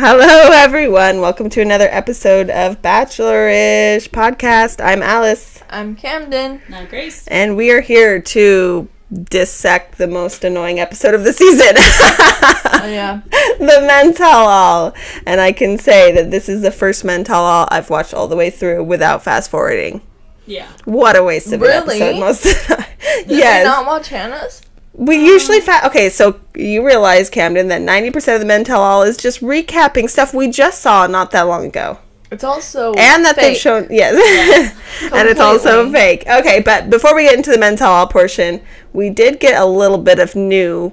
Hello, 0.00 0.50
everyone. 0.52 1.20
Welcome 1.20 1.50
to 1.50 1.60
another 1.60 1.88
episode 1.90 2.50
of 2.50 2.80
Bachelorish 2.82 4.08
Podcast. 4.10 4.80
I'm 4.84 5.02
Alice, 5.02 5.60
I'm 5.70 5.96
Camden. 5.96 6.62
Now, 6.68 6.84
Grace. 6.86 7.26
and 7.26 7.56
we 7.56 7.72
are 7.72 7.80
here 7.80 8.20
to 8.22 8.88
dissect 9.12 9.98
the 9.98 10.06
most 10.06 10.44
annoying 10.44 10.78
episode 10.78 11.14
of 11.14 11.24
the 11.24 11.32
season 11.32 11.72
Oh 11.78 12.86
yeah. 12.88 13.22
the 13.58 13.84
men 13.86 14.14
tell 14.14 14.46
all. 14.46 14.94
And 15.26 15.40
I 15.40 15.50
can 15.50 15.78
say 15.78 16.12
that 16.12 16.30
this 16.30 16.48
is 16.48 16.62
the 16.62 16.70
first 16.70 17.04
men 17.04 17.24
tell 17.24 17.42
all 17.42 17.66
I've 17.70 17.90
watched 17.90 18.14
all 18.14 18.28
the 18.28 18.36
way 18.36 18.50
through 18.50 18.84
without 18.84 19.24
fast 19.24 19.50
forwarding. 19.50 20.00
Yeah. 20.46 20.68
What 20.84 21.16
a 21.16 21.24
waste 21.24 21.52
of 21.52 21.60
Really? 21.60 21.96
an 22.00 22.02
episode 22.02 22.20
most 22.20 22.46
of 22.46 22.52
the 22.68 22.74
time. 22.76 22.84
Did 23.26 23.30
yes. 23.38 23.64
we 23.64 23.68
not 23.68 23.86
watch 23.86 24.08
Hannah's? 24.10 24.62
We 24.98 25.16
um, 25.16 25.24
usually 25.24 25.60
fa- 25.60 25.86
okay, 25.86 26.10
so 26.10 26.40
you 26.56 26.84
realize, 26.84 27.30
Camden, 27.30 27.68
that 27.68 27.80
ninety 27.80 28.10
percent 28.10 28.34
of 28.34 28.40
the 28.40 28.46
men 28.46 28.64
tell 28.64 28.82
all 28.82 29.02
is 29.02 29.16
just 29.16 29.40
recapping 29.40 30.10
stuff 30.10 30.34
we 30.34 30.50
just 30.50 30.82
saw 30.82 31.06
not 31.06 31.30
that 31.30 31.42
long 31.42 31.64
ago, 31.64 31.98
It's 32.32 32.42
also 32.42 32.92
and 32.94 33.24
that 33.24 33.36
they've 33.36 33.56
shown 33.56 33.86
yes, 33.90 34.74
and 35.14 35.28
it's 35.28 35.40
also 35.40 35.90
fake. 35.92 36.24
Okay, 36.28 36.60
but 36.60 36.90
before 36.90 37.14
we 37.14 37.22
get 37.22 37.36
into 37.36 37.52
the 37.52 37.58
men 37.58 37.76
tell 37.76 37.92
all 37.92 38.08
portion, 38.08 38.60
we 38.92 39.08
did 39.08 39.38
get 39.38 39.60
a 39.60 39.64
little 39.64 39.98
bit 39.98 40.18
of 40.18 40.34
new 40.34 40.92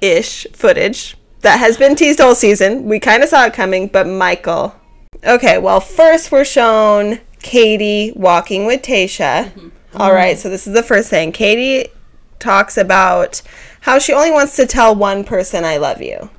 ish 0.00 0.46
footage 0.54 1.16
that 1.42 1.58
has 1.58 1.76
been 1.76 1.94
teased 1.94 2.22
all 2.22 2.34
season. 2.34 2.84
We 2.86 2.98
kind 2.98 3.22
of 3.22 3.28
saw 3.28 3.44
it 3.44 3.52
coming, 3.52 3.88
but 3.88 4.06
Michael. 4.06 4.74
Okay, 5.24 5.58
well, 5.58 5.80
first 5.80 6.32
we're 6.32 6.44
shown 6.44 7.20
Katie 7.42 8.12
walking 8.16 8.64
with 8.64 8.80
Tayshia. 8.80 9.52
Mm-hmm. 9.52 9.68
All 10.00 10.12
right, 10.12 10.38
so 10.38 10.48
this 10.48 10.66
is 10.66 10.72
the 10.72 10.82
first 10.82 11.10
thing. 11.10 11.32
Katie 11.32 11.90
talks 12.38 12.76
about 12.76 13.42
how 13.80 13.98
she 13.98 14.12
only 14.12 14.30
wants 14.30 14.56
to 14.56 14.66
tell 14.66 14.94
one 14.94 15.24
person 15.24 15.64
I 15.64 15.76
love 15.76 16.02
you. 16.02 16.30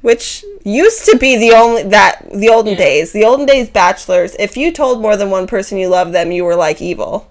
Which 0.00 0.44
used 0.64 1.04
to 1.06 1.18
be 1.18 1.36
the 1.36 1.52
only 1.56 1.82
that 1.84 2.24
the 2.32 2.48
olden 2.48 2.72
Yeah. 2.74 2.78
days. 2.78 3.12
The 3.12 3.24
olden 3.24 3.46
days 3.46 3.68
bachelors, 3.68 4.36
if 4.38 4.56
you 4.56 4.70
told 4.72 5.00
more 5.02 5.16
than 5.16 5.30
one 5.30 5.46
person 5.48 5.76
you 5.78 5.88
love 5.88 6.12
them, 6.12 6.30
you 6.30 6.44
were 6.44 6.54
like 6.56 6.80
evil. 6.80 7.28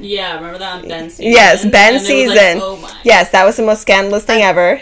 Yeah, 0.00 0.34
remember 0.34 0.58
that 0.58 0.82
on 0.82 0.88
Ben 0.88 1.10
season? 1.10 1.32
Yes, 1.32 1.64
Ben 1.64 1.98
season. 2.00 2.34
like, 2.58 2.62
oh 2.62 2.76
my. 2.76 2.92
Yes, 3.04 3.30
that 3.30 3.44
was 3.44 3.56
the 3.56 3.64
most 3.64 3.82
scandalous 3.82 4.24
thing 4.24 4.42
ever. 4.42 4.80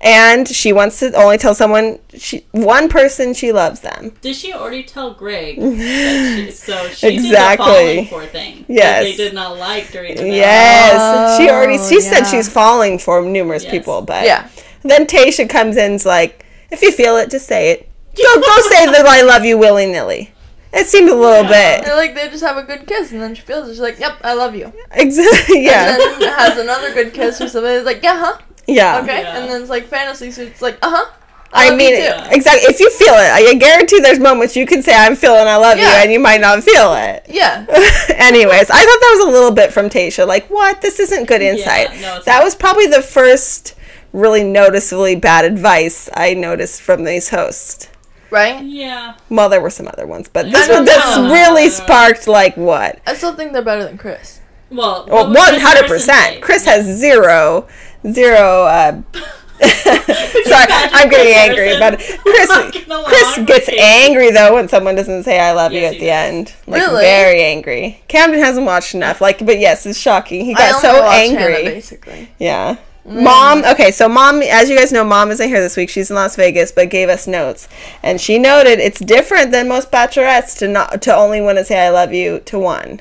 And 0.00 0.46
she 0.46 0.72
wants 0.72 1.00
to 1.00 1.12
only 1.14 1.38
tell 1.38 1.54
someone 1.56 1.98
she 2.16 2.44
one 2.52 2.88
person 2.88 3.34
she 3.34 3.50
loves 3.50 3.80
them. 3.80 4.12
Did 4.20 4.36
she 4.36 4.52
already 4.52 4.84
tell 4.84 5.12
Greg? 5.12 5.56
that 5.60 6.36
she, 6.46 6.50
so 6.52 6.88
she 6.90 7.08
Exactly. 7.14 7.66
did 7.66 8.04
the 8.04 8.04
falling 8.04 8.06
for 8.06 8.26
thing. 8.26 8.58
that 8.68 8.72
Yes. 8.72 9.04
They 9.04 9.16
did 9.16 9.34
not 9.34 9.58
like 9.58 9.90
during 9.90 10.14
the 10.14 10.24
Yes, 10.26 11.36
she 11.38 11.48
oh, 11.48 11.52
already 11.54 11.78
Oh, 11.80 11.88
she 11.88 12.00
said 12.00 12.24
she's 12.24 12.48
falling 12.48 12.98
for 12.98 13.22
numerous 13.24 13.64
Yes. 13.64 13.72
people, 13.72 14.02
but 14.02 14.24
Yeah. 14.24 14.48
Then 14.82 15.06
Tayshia 15.06 15.50
comes 15.50 15.76
in 15.76 15.92
and's 15.92 16.06
like, 16.06 16.46
if 16.70 16.80
you 16.82 16.92
feel 16.92 17.16
it, 17.16 17.30
just 17.30 17.46
say 17.48 17.72
it. 17.72 17.88
Go 18.16 18.40
go 18.40 18.60
say 18.68 18.86
that 18.86 19.04
I 19.06 19.22
love 19.22 19.44
you 19.44 19.58
willy 19.58 19.86
nilly. 19.86 20.32
It 20.72 20.86
seemed 20.86 21.08
a 21.08 21.14
little 21.14 21.50
Yeah. 21.50 21.80
They're 21.80 21.96
like 21.96 22.14
they 22.14 22.28
just 22.28 22.44
have 22.44 22.56
a 22.56 22.62
good 22.62 22.86
kiss 22.86 23.10
and 23.10 23.20
then 23.20 23.34
she 23.34 23.42
feels 23.42 23.68
it. 23.68 23.72
She's 23.72 23.80
like, 23.80 23.98
"Yep, 23.98 24.18
I 24.22 24.34
love 24.34 24.54
you." 24.54 24.72
Exactly. 24.92 25.64
Yeah. 25.64 25.94
And 25.94 26.22
then 26.22 26.32
has 26.38 26.58
another 26.58 26.92
good 26.94 27.12
kiss 27.14 27.40
or 27.40 27.48
something. 27.48 27.72
It's 27.72 27.86
like, 27.86 28.02
"Yeah, 28.02 28.18
huh? 28.18 28.38
Yeah. 28.68 29.00
Okay." 29.02 29.22
Yeah. 29.22 29.38
And 29.38 29.50
then 29.50 29.60
it's 29.62 29.70
like 29.70 29.86
fantasy, 29.86 30.30
so 30.30 30.42
it's 30.42 30.62
like, 30.62 30.78
"Uh 30.82 30.90
huh." 30.94 31.10
I 31.50 31.74
mean, 31.74 31.94
exactly. 32.30 32.64
If 32.68 32.78
you 32.78 32.90
feel 32.90 33.14
it, 33.14 33.30
I 33.32 33.54
guarantee 33.54 34.00
there's 34.00 34.18
moments 34.18 34.54
you 34.54 34.66
can 34.66 34.82
say 34.82 34.94
I'm 34.94 35.16
feeling 35.16 35.46
I 35.48 35.56
love 35.56 35.78
you, 35.78 35.84
and 35.86 36.12
you 36.12 36.20
might 36.20 36.42
not 36.42 36.62
feel 36.62 36.92
it. 36.94 37.24
Yeah. 37.26 37.64
Anyways, 38.16 38.68
I 38.70 38.78
thought 38.84 39.00
that 39.00 39.16
was 39.18 39.28
a 39.28 39.32
little 39.32 39.50
bit 39.52 39.72
from 39.72 39.88
Tayshia. 39.88 40.26
Like, 40.26 40.48
what? 40.50 40.82
This 40.82 41.00
isn't 41.00 41.26
good 41.26 41.40
insight. 41.40 41.94
Yeah, 41.94 42.00
no, 42.02 42.16
it's 42.16 42.26
that 42.26 42.36
not. 42.38 42.44
was 42.44 42.54
probably 42.54 42.86
the 42.86 43.00
first 43.00 43.74
really 44.12 44.44
noticeably 44.44 45.16
bad 45.16 45.46
advice 45.46 46.10
I 46.12 46.34
noticed 46.34 46.82
from 46.82 47.04
these 47.04 47.30
hosts. 47.30 47.88
Right. 48.30 48.62
Yeah. 48.62 49.16
Well, 49.30 49.48
there 49.48 49.62
were 49.62 49.70
some 49.70 49.88
other 49.88 50.06
ones, 50.06 50.28
but 50.28 50.52
this 50.52 50.68
one, 50.68 50.84
this 50.84 51.16
know. 51.16 51.32
really 51.32 51.70
sparked 51.70 52.26
like 52.26 52.58
what? 52.58 52.98
I 53.06 53.14
still 53.14 53.34
think 53.34 53.54
they're 53.54 53.62
better 53.62 53.84
than 53.84 53.96
Chris. 53.96 54.40
Well, 54.70 55.06
Well, 55.08 55.28
was 55.28 55.34
one 55.36 55.48
Chris 55.48 55.62
hundred 55.62 55.78
Carson 55.88 55.88
percent. 55.96 56.34
say? 56.34 56.40
Chris 56.40 56.64
has 56.66 56.84
zero, 56.84 57.66
zero. 58.10 58.64
Uh, 58.64 59.02
sorry, 59.60 60.66
I'm 60.70 61.08
getting 61.08 61.34
angry, 61.34 61.74
Harrison 61.74 61.80
but 61.80 61.98
Chris, 62.22 63.04
Chris 63.06 63.38
gets 63.44 63.68
angry 63.68 64.30
though 64.30 64.54
when 64.54 64.68
someone 64.68 64.94
doesn't 64.94 65.24
say 65.24 65.40
"I 65.40 65.50
love 65.50 65.72
you" 65.72 65.80
at 65.80 65.98
the 65.98 66.10
end. 66.10 66.54
Like 66.68 66.82
Really? 66.82 67.02
very 67.02 67.42
angry. 67.42 68.00
Camden 68.06 68.38
hasn't 68.38 68.66
watched 68.66 68.94
enough. 68.94 69.20
Like, 69.20 69.44
but 69.44 69.58
yes, 69.58 69.84
it's 69.84 69.98
shocking. 69.98 70.44
He 70.44 70.54
got 70.54 70.80
so 70.80 71.02
angry. 71.02 71.54
Hannah, 71.54 71.70
basically. 71.70 72.30
Yeah. 72.38 72.76
Mom, 73.04 73.64
okay, 73.64 73.90
so 73.90 74.06
mom, 74.06 74.42
as 74.42 74.68
you 74.68 74.76
guys 74.76 74.92
know, 74.92 75.02
mom 75.02 75.30
isn't 75.30 75.48
here 75.48 75.60
this 75.60 75.78
week. 75.78 75.88
She's 75.88 76.10
in 76.10 76.16
Las 76.16 76.36
Vegas, 76.36 76.70
but 76.70 76.90
gave 76.90 77.08
us 77.08 77.26
notes, 77.26 77.66
and 78.02 78.20
she 78.20 78.38
noted 78.38 78.78
it's 78.80 79.00
different 79.00 79.50
than 79.50 79.66
most 79.66 79.90
bachelorettes 79.90 80.56
to 80.58 80.68
not 80.68 81.00
to 81.02 81.16
only 81.16 81.40
want 81.40 81.58
to 81.58 81.64
say 81.64 81.84
"I 81.84 81.88
love 81.88 82.12
you" 82.12 82.40
to 82.40 82.58
one. 82.58 83.00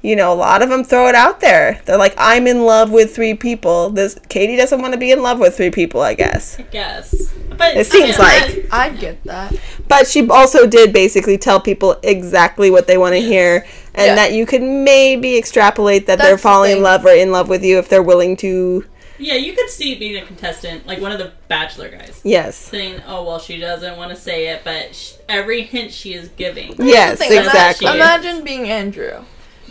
You 0.00 0.14
know, 0.14 0.32
a 0.32 0.34
lot 0.34 0.62
of 0.62 0.68
them 0.68 0.84
throw 0.84 1.08
it 1.08 1.16
out 1.16 1.40
there. 1.40 1.80
They're 1.84 1.98
like, 1.98 2.14
"I'm 2.16 2.46
in 2.46 2.64
love 2.64 2.90
with 2.90 3.14
three 3.14 3.34
people." 3.34 3.90
This 3.90 4.16
Katie 4.28 4.54
doesn't 4.56 4.80
want 4.80 4.92
to 4.94 4.98
be 4.98 5.10
in 5.10 5.22
love 5.22 5.40
with 5.40 5.56
three 5.56 5.70
people, 5.70 6.00
I 6.02 6.14
guess. 6.14 6.56
I 6.58 6.62
guess. 6.62 7.12
But 7.56 7.76
It 7.76 7.86
seems 7.88 8.16
I 8.20 8.40
mean, 8.40 8.56
like- 8.62 8.66
I- 8.72 8.86
I'd 8.86 9.00
get 9.00 9.24
that. 9.24 9.54
But 9.88 10.06
she 10.06 10.28
also 10.28 10.66
did 10.68 10.92
basically 10.92 11.36
tell 11.36 11.58
people 11.58 11.96
exactly 12.04 12.70
what 12.70 12.86
they 12.86 12.96
want 12.96 13.14
to 13.16 13.20
hear, 13.20 13.66
and 13.94 14.06
Yeah. 14.06 14.14
that 14.14 14.32
you 14.32 14.46
could 14.46 14.62
maybe 14.62 15.36
extrapolate 15.36 16.06
that 16.06 16.18
they're 16.18 16.30
That's 16.32 16.42
the 16.42 16.48
falling 16.48 16.76
in 16.76 16.82
love 16.84 17.04
or 17.04 17.10
in 17.10 17.32
love 17.32 17.48
with 17.48 17.64
you 17.64 17.78
if 17.78 17.88
they're 17.88 18.00
willing 18.02 18.36
to. 18.36 18.84
yeah, 19.18 19.34
you 19.34 19.52
could 19.54 19.68
see 19.68 19.96
being 19.96 20.16
a 20.16 20.24
contestant, 20.24 20.86
like 20.86 21.00
one 21.00 21.10
of 21.10 21.18
the 21.18 21.32
Bachelor 21.48 21.88
guys, 21.88 22.20
Yes. 22.22 22.54
saying, 22.54 23.02
"Oh 23.08 23.24
well, 23.24 23.40
she 23.40 23.58
doesn't 23.58 23.96
want 23.96 24.10
to 24.10 24.16
say 24.16 24.46
it, 24.46 24.60
but 24.62 24.94
sh- 24.94 25.14
every 25.28 25.62
hint 25.62 25.92
she 25.92 26.14
is 26.14 26.28
giving." 26.36 26.76
Yes, 26.78 27.18
Here's 27.20 27.30
the 27.30 27.38
exactly. 27.46 27.88
Imagine 27.92 28.44
being 28.44 28.70
Andrew 28.70 29.24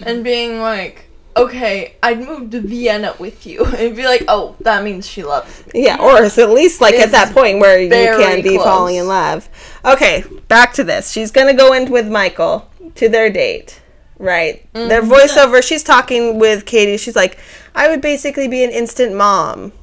and 0.06 0.24
being 0.24 0.60
like, 0.60 1.06
okay, 1.36 1.96
I'd 2.02 2.20
move 2.20 2.50
to 2.52 2.62
Vienna 2.62 3.16
with 3.20 3.46
you. 3.46 3.64
And 3.78 3.96
be 3.96 4.06
like, 4.06 4.24
oh, 4.28 4.56
that 4.62 4.84
means 4.84 5.08
she 5.08 5.24
loves 5.24 5.66
me. 5.68 5.84
Yeah, 5.86 5.98
or 6.02 6.24
it's 6.24 6.38
at 6.38 6.50
least 6.50 6.82
like 6.82 6.96
at 6.96 7.12
that 7.12 7.34
point 7.34 7.60
where 7.60 7.80
you 7.82 7.90
can 7.90 8.42
be 8.42 8.52
close. 8.56 8.64
falling 8.64 8.96
in 8.96 9.08
love. 9.08 9.48
Okay, 9.86 10.24
back 10.48 10.74
to 10.74 10.84
this. 10.84 11.12
She's 11.12 11.32
gonna 11.32 11.54
go 11.54 11.74
in 11.74 11.92
with 11.92 12.08
Michael 12.10 12.70
to 12.96 13.08
their 13.10 13.30
date, 13.30 13.80
right? 14.18 14.66
Their 14.74 15.02
Mm-hmm. 15.04 15.12
voiceover. 15.12 15.62
She's 15.62 15.84
talking 15.84 16.40
with 16.40 16.66
Katie. 16.66 16.98
She's 16.98 17.16
like, 17.16 17.38
"I 17.76 17.88
would 17.90 18.02
basically 18.02 18.48
be 18.48 18.64
an 18.64 18.72
instant 18.72 19.14
mom." 19.16 19.74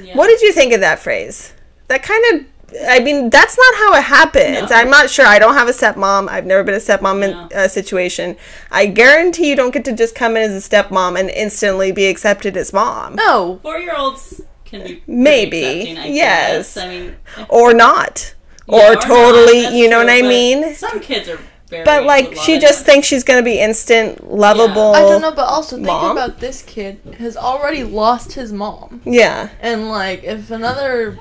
Yeah. 0.00 0.14
What 0.16 0.26
did 0.28 0.42
you 0.42 0.52
think 0.52 0.72
of 0.74 0.80
that 0.80 0.98
phrase? 0.98 1.54
That 1.88 2.02
kind 2.02 2.22
of. 2.34 2.46
I 2.86 3.00
mean, 3.00 3.30
that's 3.30 3.56
not 3.56 3.74
how 3.76 3.94
it 3.94 4.02
happens. 4.04 4.70
No. 4.70 4.76
I'm 4.76 4.90
not 4.90 5.08
sure. 5.08 5.24
I 5.26 5.38
don't 5.38 5.54
have 5.54 5.68
a 5.68 5.72
stepmom. 5.72 6.28
I've 6.28 6.44
never 6.46 6.62
been 6.62 6.74
a 6.74 6.78
stepmom 6.78 7.22
in 7.24 7.30
No. 7.30 7.48
a 7.54 7.68
situation. 7.68 8.36
I 8.70 8.86
guarantee 8.86 9.48
you 9.48 9.56
don't 9.56 9.72
get 9.72 9.84
to 9.86 9.92
just 9.92 10.14
come 10.14 10.36
in 10.36 10.50
as 10.50 10.66
a 10.66 10.68
stepmom 10.70 11.18
and 11.18 11.30
instantly 11.30 11.92
be 11.92 12.06
accepted 12.06 12.56
as 12.56 12.72
mom. 12.72 13.14
No. 13.14 13.58
Four-year-olds 13.62 14.42
can 14.66 14.84
be 14.84 15.02
Maybe, 15.06 15.96
I 15.96 16.06
yes. 16.08 16.74
guess. 16.74 16.76
I 16.76 16.88
mean, 16.88 17.16
eh. 17.38 17.46
Or 17.48 17.72
not. 17.72 18.34
Yeah, 18.66 18.90
or 18.90 18.94
not, 18.96 19.02
totally, 19.02 19.62
that's 19.62 19.74
you 19.74 19.88
know 19.88 20.02
true, 20.02 20.12
what 20.14 20.24
I 20.24 20.28
mean? 20.28 20.74
Some 20.74 21.00
kids 21.00 21.28
are. 21.30 21.38
But 21.70 22.04
like 22.04 22.34
she 22.36 22.58
just 22.58 22.84
thinks 22.86 23.06
she's 23.06 23.24
gonna 23.24 23.42
be 23.42 23.60
instant 23.60 24.30
lovable. 24.32 24.92
I 24.94 25.00
don't 25.00 25.20
know, 25.22 25.32
but 25.32 25.46
also 25.46 25.76
think 25.76 25.86
Mom? 25.88 26.12
about 26.16 26.40
this 26.40 26.62
kid 26.62 26.98
has 27.18 27.36
already 27.36 27.84
lost 27.84 28.32
his 28.34 28.52
mom. 28.52 29.02
Yeah, 29.04 29.50
And 29.60 29.90
like, 29.90 30.24
if 30.24 30.50
another 30.50 31.18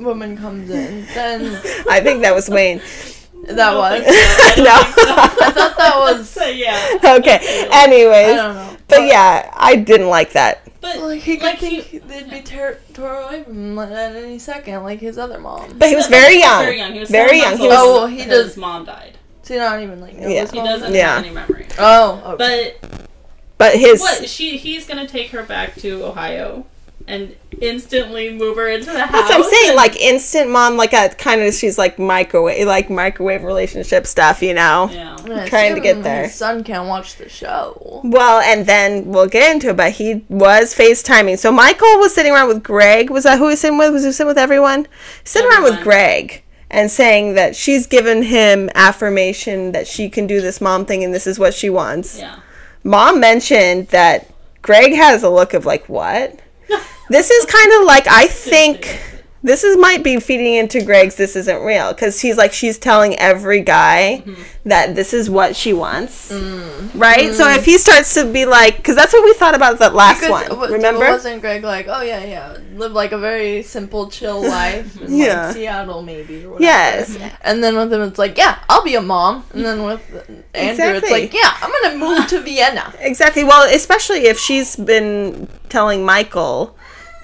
woman 0.00 0.36
comes 0.36 0.70
in, 0.70 1.06
then 1.14 1.60
I 1.88 2.00
think 2.00 2.22
that 2.22 2.34
was 2.34 2.48
Wayne. 2.48 2.78
that 3.48 3.74
was. 3.74 4.00
no. 4.58 4.74
I 4.74 5.50
thought 5.52 5.76
that 5.78 5.94
was. 5.98 6.28
So 6.40 6.46
yeah. 6.46 6.98
okay. 7.18 7.68
I 7.70 7.84
Anyways, 7.84 8.36
don't 8.36 8.54
know. 8.54 8.76
but 8.88 9.02
yeah, 9.06 9.50
I 9.56 9.76
didn't 9.76 10.08
like 10.08 10.32
that. 10.32 10.66
But 10.80 10.98
Like 11.00 11.20
he 11.20 11.36
could 11.36 11.44
like 11.44 11.58
think 11.58 11.84
he, 11.84 11.98
they'd 11.98 12.30
be 12.30 12.40
ter- 12.40 12.78
torn 12.94 13.24
away 13.24 13.42
from 13.44 13.52
him 13.54 13.76
like, 13.76 13.90
at 13.90 14.16
any 14.16 14.38
second, 14.38 14.82
like 14.82 15.00
his 15.00 15.18
other 15.18 15.38
mom. 15.38 15.76
But 15.78 15.88
he 15.90 15.96
was 15.96 16.06
very 16.06 16.38
young. 16.38 16.64
Very 16.64 16.78
young. 16.78 16.92
He 16.94 17.00
was 17.00 17.10
Very 17.10 17.38
young. 17.38 17.58
He 17.58 17.68
was- 17.68 17.76
Oh, 17.78 18.06
he 18.06 18.18
when 18.18 18.28
does- 18.28 18.46
His 18.48 18.56
mom 18.56 18.84
died. 18.86 19.18
So 19.42 19.56
not 19.56 19.80
even 19.82 20.00
like 20.00 20.14
know 20.16 20.28
Yeah. 20.28 20.46
He 20.50 20.58
doesn't 20.58 20.94
Yeah. 20.94 21.16
have 21.16 21.24
any 21.24 21.34
memory. 21.34 21.66
Oh, 21.78 22.22
okay. 22.34 22.74
But 22.80 23.00
But 23.58 23.74
his 23.76 24.00
what? 24.00 24.28
She 24.28 24.56
he's 24.56 24.86
gonna 24.86 25.06
take 25.08 25.30
her 25.32 25.42
back 25.42 25.74
to 25.76 26.04
Ohio 26.04 26.66
and 27.10 27.36
instantly 27.60 28.32
move 28.32 28.56
her 28.56 28.68
into 28.68 28.86
the 28.86 29.00
house. 29.00 29.12
That's 29.12 29.30
what 29.30 29.44
I'm 29.44 29.50
saying. 29.50 29.76
Like 29.76 29.96
instant 29.96 30.50
mom, 30.50 30.76
like 30.76 30.92
a 30.92 31.08
kind 31.10 31.42
of 31.42 31.52
she's 31.52 31.76
like 31.76 31.98
microwave, 31.98 32.66
like 32.66 32.88
microwave 32.88 33.42
relationship 33.42 34.06
stuff, 34.06 34.42
you 34.42 34.54
know. 34.54 34.88
yeah. 34.92 35.16
I 35.20 35.48
trying 35.48 35.74
to 35.74 35.80
get 35.80 35.92
assume 35.92 36.02
there. 36.02 36.22
His 36.24 36.34
son 36.34 36.64
can't 36.64 36.88
watch 36.88 37.16
the 37.16 37.28
show. 37.28 38.00
Well, 38.04 38.40
and 38.40 38.66
then 38.66 39.06
we'll 39.06 39.28
get 39.28 39.52
into 39.52 39.70
it, 39.70 39.76
but 39.76 39.92
he 39.92 40.24
was 40.28 40.74
FaceTiming. 40.74 41.38
So 41.38 41.50
Michael 41.50 41.98
was 41.98 42.14
sitting 42.14 42.32
around 42.32 42.48
with 42.48 42.62
Greg. 42.62 43.10
Was 43.10 43.24
that 43.24 43.38
who 43.38 43.44
he 43.44 43.50
was 43.50 43.60
sitting 43.60 43.78
with? 43.78 43.92
Was 43.92 44.04
he 44.04 44.12
sitting 44.12 44.28
with 44.28 44.38
everyone? 44.38 44.86
Sitting 45.24 45.50
around 45.50 45.64
with 45.64 45.82
Greg 45.82 46.44
and 46.70 46.90
saying 46.90 47.34
that 47.34 47.56
she's 47.56 47.86
given 47.86 48.22
him 48.22 48.70
affirmation 48.74 49.72
that 49.72 49.86
she 49.88 50.08
can 50.08 50.26
do 50.26 50.40
this 50.40 50.60
mom 50.60 50.86
thing 50.86 51.02
and 51.02 51.12
this 51.12 51.26
is 51.26 51.38
what 51.38 51.52
she 51.52 51.68
wants. 51.68 52.18
Yeah. 52.18 52.38
Mom 52.84 53.20
mentioned 53.20 53.88
that 53.88 54.30
Greg 54.62 54.94
has 54.94 55.22
a 55.22 55.28
look 55.28 55.52
of 55.52 55.66
like, 55.66 55.88
what? 55.88 56.40
this 57.10 57.30
is 57.30 57.44
kind 57.44 57.72
of 57.80 57.86
like, 57.86 58.06
I 58.08 58.26
think 58.26 59.00
this 59.42 59.64
is 59.64 59.76
might 59.78 60.04
be 60.04 60.20
feeding 60.20 60.54
into 60.54 60.84
Greg's 60.84 61.14
this 61.16 61.34
isn't 61.34 61.62
real 61.62 61.94
because 61.94 62.20
he's 62.20 62.36
like 62.36 62.52
she's 62.52 62.76
telling 62.78 63.18
every 63.18 63.62
guy 63.62 64.22
Mm-hmm. 64.26 64.42
that 64.68 64.94
this 64.94 65.14
is 65.14 65.30
what 65.30 65.56
she 65.56 65.72
wants, 65.72 66.30
Mm. 66.30 66.90
right? 67.00 67.32
So 67.32 67.48
if 67.48 67.64
he 67.64 67.78
starts 67.78 68.12
to 68.14 68.30
be 68.30 68.44
like, 68.44 68.76
because 68.76 68.94
that's 68.96 69.14
what 69.14 69.24
we 69.24 69.32
thought 69.32 69.54
about 69.54 69.78
the 69.78 69.88
last 69.88 70.20
Because 70.20 70.48
one, 70.50 70.58
wa- 70.58 70.66
remember? 70.66 71.06
Wasn't 71.08 71.40
Greg 71.40 71.64
like, 71.64 71.86
oh 71.88 72.02
yeah, 72.02 72.22
yeah, 72.22 72.58
live 72.74 72.92
like 72.92 73.12
a 73.12 73.18
very 73.18 73.62
simple, 73.62 74.10
chill 74.10 74.42
life 74.46 75.00
in 75.00 75.16
Yeah. 75.16 75.46
like 75.46 75.54
Seattle 75.56 76.02
maybe 76.02 76.44
or 76.44 76.50
whatever. 76.50 76.62
Yes. 76.64 77.16
And 77.40 77.64
then 77.64 77.76
with 77.76 77.90
him, 77.90 78.02
it's 78.02 78.18
like, 78.18 78.36
yeah, 78.36 78.58
I'll 78.68 78.84
be 78.84 78.94
a 78.96 79.00
mom. 79.00 79.44
And 79.54 79.64
then 79.64 79.82
with 79.84 80.02
Andrew, 80.52 80.84
it's 81.00 81.10
like, 81.10 81.32
yeah, 81.32 81.56
I'm 81.62 81.72
gonna 81.80 81.96
move 81.96 82.26
to 82.28 82.40
Vienna. 82.48 82.92
Exactly. 83.00 83.44
Well, 83.44 83.66
especially 83.74 84.26
if 84.26 84.38
she's 84.38 84.76
been 84.76 85.48
telling 85.70 86.04
Michael 86.04 86.76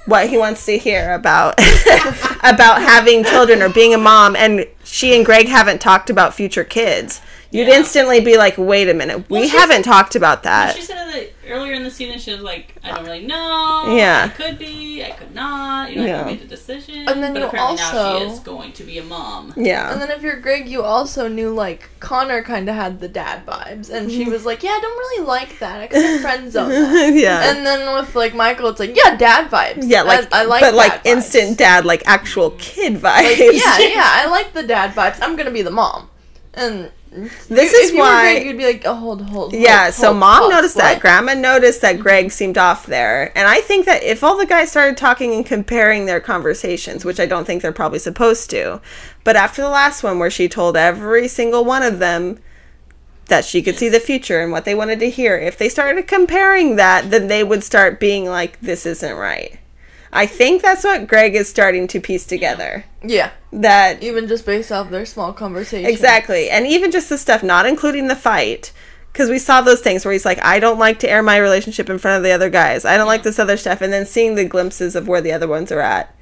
what 0.07 0.29
he 0.29 0.39
wants 0.39 0.65
to 0.67 0.79
hear 0.79 1.13
about 1.13 1.55
about 2.43 2.81
having 2.81 3.25
children 3.25 3.63
or 3.63 3.69
being 3.69 3.93
a 3.95 3.99
mom 3.99 4.35
and 4.37 4.67
she 4.85 5.15
and 5.17 5.25
Greg 5.25 5.49
haven't 5.49 5.81
talked 5.81 6.11
about 6.11 6.35
future 6.35 6.65
kids. 6.65 7.21
You'd 7.51 7.69
Yeah. 7.69 7.77
instantly 7.77 8.21
be 8.21 8.37
like, 8.37 8.55
"Wait 8.59 8.89
a 8.89 8.95
minute. 8.95 9.19
We 9.31 9.41
Well, 9.41 9.43
she's- 9.49 9.59
haven't 9.61 9.83
talked 9.83 10.15
about 10.17 10.43
that." 10.45 10.75
she 10.77 10.83
said 10.83 10.97
that 10.97 11.31
earlier 11.49 11.73
in 11.73 11.83
the 11.83 11.91
season. 11.91 12.19
She 12.19 12.33
was 12.33 12.41
like, 12.41 12.75
"I 12.83 12.95
don't 12.95 13.05
really 13.05 13.27
know. 13.27 13.95
Yeah. 13.97 14.25
I 14.25 14.29
could 14.29 14.59
be. 14.59 15.05
I 15.05 15.11
could 15.11 15.35
not. 15.35 15.91
You 15.91 15.97
know, 15.97 16.03
I 16.03 16.07
Yeah. 16.07 16.17
haven't 16.19 16.33
made 16.33 16.43
a 16.43 16.49
decision." 16.49 17.09
And 17.09 17.23
then 17.23 17.33
but 17.33 17.41
you 17.41 17.47
apparently 17.47 17.77
now 17.77 18.19
she 18.19 18.25
is 18.25 18.39
going 18.41 18.73
to 18.73 18.85
be 18.85 18.99
a 18.99 19.05
mom. 19.05 19.53
yeah. 19.57 19.93
And 19.93 20.01
then 20.01 20.11
if 20.11 20.23
you're 20.23 20.41
Greg, 20.41 20.69
you 20.69 20.83
also 20.83 21.29
knew 21.29 21.51
like 21.51 21.91
Connor 22.01 22.43
kind 22.43 22.69
of 22.69 22.75
had 22.75 23.01
the 23.01 23.09
dad 23.09 23.47
vibes, 23.47 23.91
and 23.91 24.11
she 24.11 24.23
mm-hmm. 24.23 24.31
was 24.31 24.45
like, 24.45 24.63
yeah, 24.63 24.71
I 24.71 24.81
don't 24.81 24.99
really 24.99 25.27
like 25.27 25.59
that. 25.59 25.81
I 25.81 25.87
kind 25.87 26.15
of 26.15 26.21
friend 26.21 26.53
zone 26.53 26.69
that. 26.69 27.15
yeah. 27.15 27.51
And 27.51 27.67
then 27.67 27.95
with 27.95 28.15
like 28.15 28.35
Michael, 28.35 28.69
it's 28.69 28.81
like, 28.81 28.97
yeah, 28.97 29.17
dad 29.17 29.51
vibes. 29.51 29.85
yeah, 29.87 30.03
like 30.03 30.33
I, 30.33 30.43
I 30.43 30.45
like, 30.45 30.63
but 30.63 30.75
like 30.75 31.03
vibes. 31.03 31.07
instant 31.07 31.59
dad, 31.59 31.85
like 31.85 32.03
actual 32.07 32.51
mm-hmm. 32.51 32.59
kid 32.59 32.95
vibes. 32.95 33.03
Like, 33.03 33.39
yeah, 33.39 33.79
yeah, 33.79 34.05
I 34.05 34.27
like 34.31 34.53
the 34.53 34.63
dad 34.63 34.95
vibes. 34.95 35.19
I'm 35.23 35.37
gonna 35.37 35.51
be 35.51 35.63
the 35.63 35.71
mom, 35.71 36.11
and 36.55 36.91
This 37.11 37.73
you- 37.73 37.79
is 37.79 37.89
if 37.89 37.93
you 37.93 37.99
were 38.01 38.05
why- 38.05 38.35
Greg, 38.35 38.47
you'd 38.47 38.59
be 38.59 38.67
like, 38.67 38.83
oh, 38.85 38.95
hold, 38.95 39.23
hold, 39.23 39.53
Yeah, 39.55 39.85
hold, 39.85 39.95
so 39.95 40.07
hold, 40.09 40.19
mom 40.19 40.43
pause, 40.43 40.51
noticed 40.51 40.77
that. 40.77 41.01
Grandma 41.01 41.35
noticed 41.35 41.81
that 41.81 41.99
Greg 41.99 42.27
mm-hmm. 42.27 42.31
seemed 42.31 42.59
off 42.59 42.87
there. 42.87 43.33
And 43.37 43.49
I 43.49 43.61
think 43.61 43.87
that 43.87 44.03
if 44.03 44.23
all 44.23 44.37
the 44.37 44.47
guys 44.47 44.71
started 44.71 44.97
talking 44.97 45.33
and 45.33 45.47
comparing 45.47 46.07
their 46.07 46.21
conversations, 46.21 47.05
which 47.05 47.19
I 47.21 47.27
don't 47.27 47.47
think 47.47 47.63
they're 47.63 47.73
probably 47.73 47.99
supposed 48.01 48.51
to, 48.51 48.81
but 49.25 49.37
after 49.37 49.63
the 49.63 49.69
last 49.71 50.03
one 50.03 50.19
where 50.19 50.31
she 50.31 50.49
told 50.49 50.77
every 50.77 51.29
single 51.29 51.65
one 51.65 51.83
of 51.83 51.99
them 51.99 52.39
that 53.29 53.45
she 53.45 53.63
could 53.63 53.77
see 53.77 53.89
the 53.89 53.99
future 53.99 54.41
and 54.41 54.53
what 54.53 54.65
they 54.65 54.75
wanted 54.75 55.01
to 55.01 55.11
hear, 55.11 55.37
if 55.37 55.57
they 55.59 55.69
started 55.69 56.07
comparing 56.07 56.77
that, 56.77 57.11
then 57.11 57.29
they 57.29 57.43
would 57.43 57.65
start 57.65 57.99
being 57.99 58.27
like, 58.27 58.61
this 58.61 58.87
isn't 58.87 59.15
right. 59.17 59.59
I 60.17 60.27
think 60.27 60.63
that's 60.63 60.83
what 60.83 61.07
Greg 61.07 61.35
is 61.35 61.49
starting 61.49 61.87
to 61.89 62.01
piece 62.01 62.25
together. 62.25 62.85
Yeah, 63.03 63.33
That 63.53 64.03
even 64.03 64.27
just 64.27 64.47
based 64.47 64.73
off 64.73 64.91
their 64.91 65.07
small 65.07 65.33
conversation. 65.33 65.89
Exactly. 65.89 66.49
And 66.51 66.67
even 66.67 66.91
just 66.91 67.09
the 67.09 67.19
stuff, 67.19 67.43
not 67.43 67.67
including 67.67 68.09
the 68.09 68.17
fight. 68.17 68.73
Because 69.13 69.31
we 69.31 69.39
saw 69.39 69.61
those 69.61 69.81
things 69.81 70.05
where 70.05 70.13
he's 70.13 70.25
like, 70.27 70.43
I 70.43 70.59
don't 70.59 70.79
like 70.79 70.99
to 71.01 71.11
air 71.11 71.23
my 71.23 71.39
relationship 71.39 71.89
in 71.89 71.99
front 71.99 72.19
of 72.19 72.23
the 72.23 72.33
other 72.33 72.51
guys. 72.51 72.85
I 72.85 72.97
don't 72.97 73.07
like 73.07 73.23
this 73.23 73.39
other 73.39 73.57
stuff. 73.57 73.81
And 73.81 73.93
then 73.93 74.05
seeing 74.05 74.35
the 74.35 74.45
glimpses 74.45 74.95
of 74.95 75.09
where 75.09 75.21
the 75.21 75.33
other 75.33 75.49
ones 75.49 75.73
are 75.73 75.81
at 75.81 76.15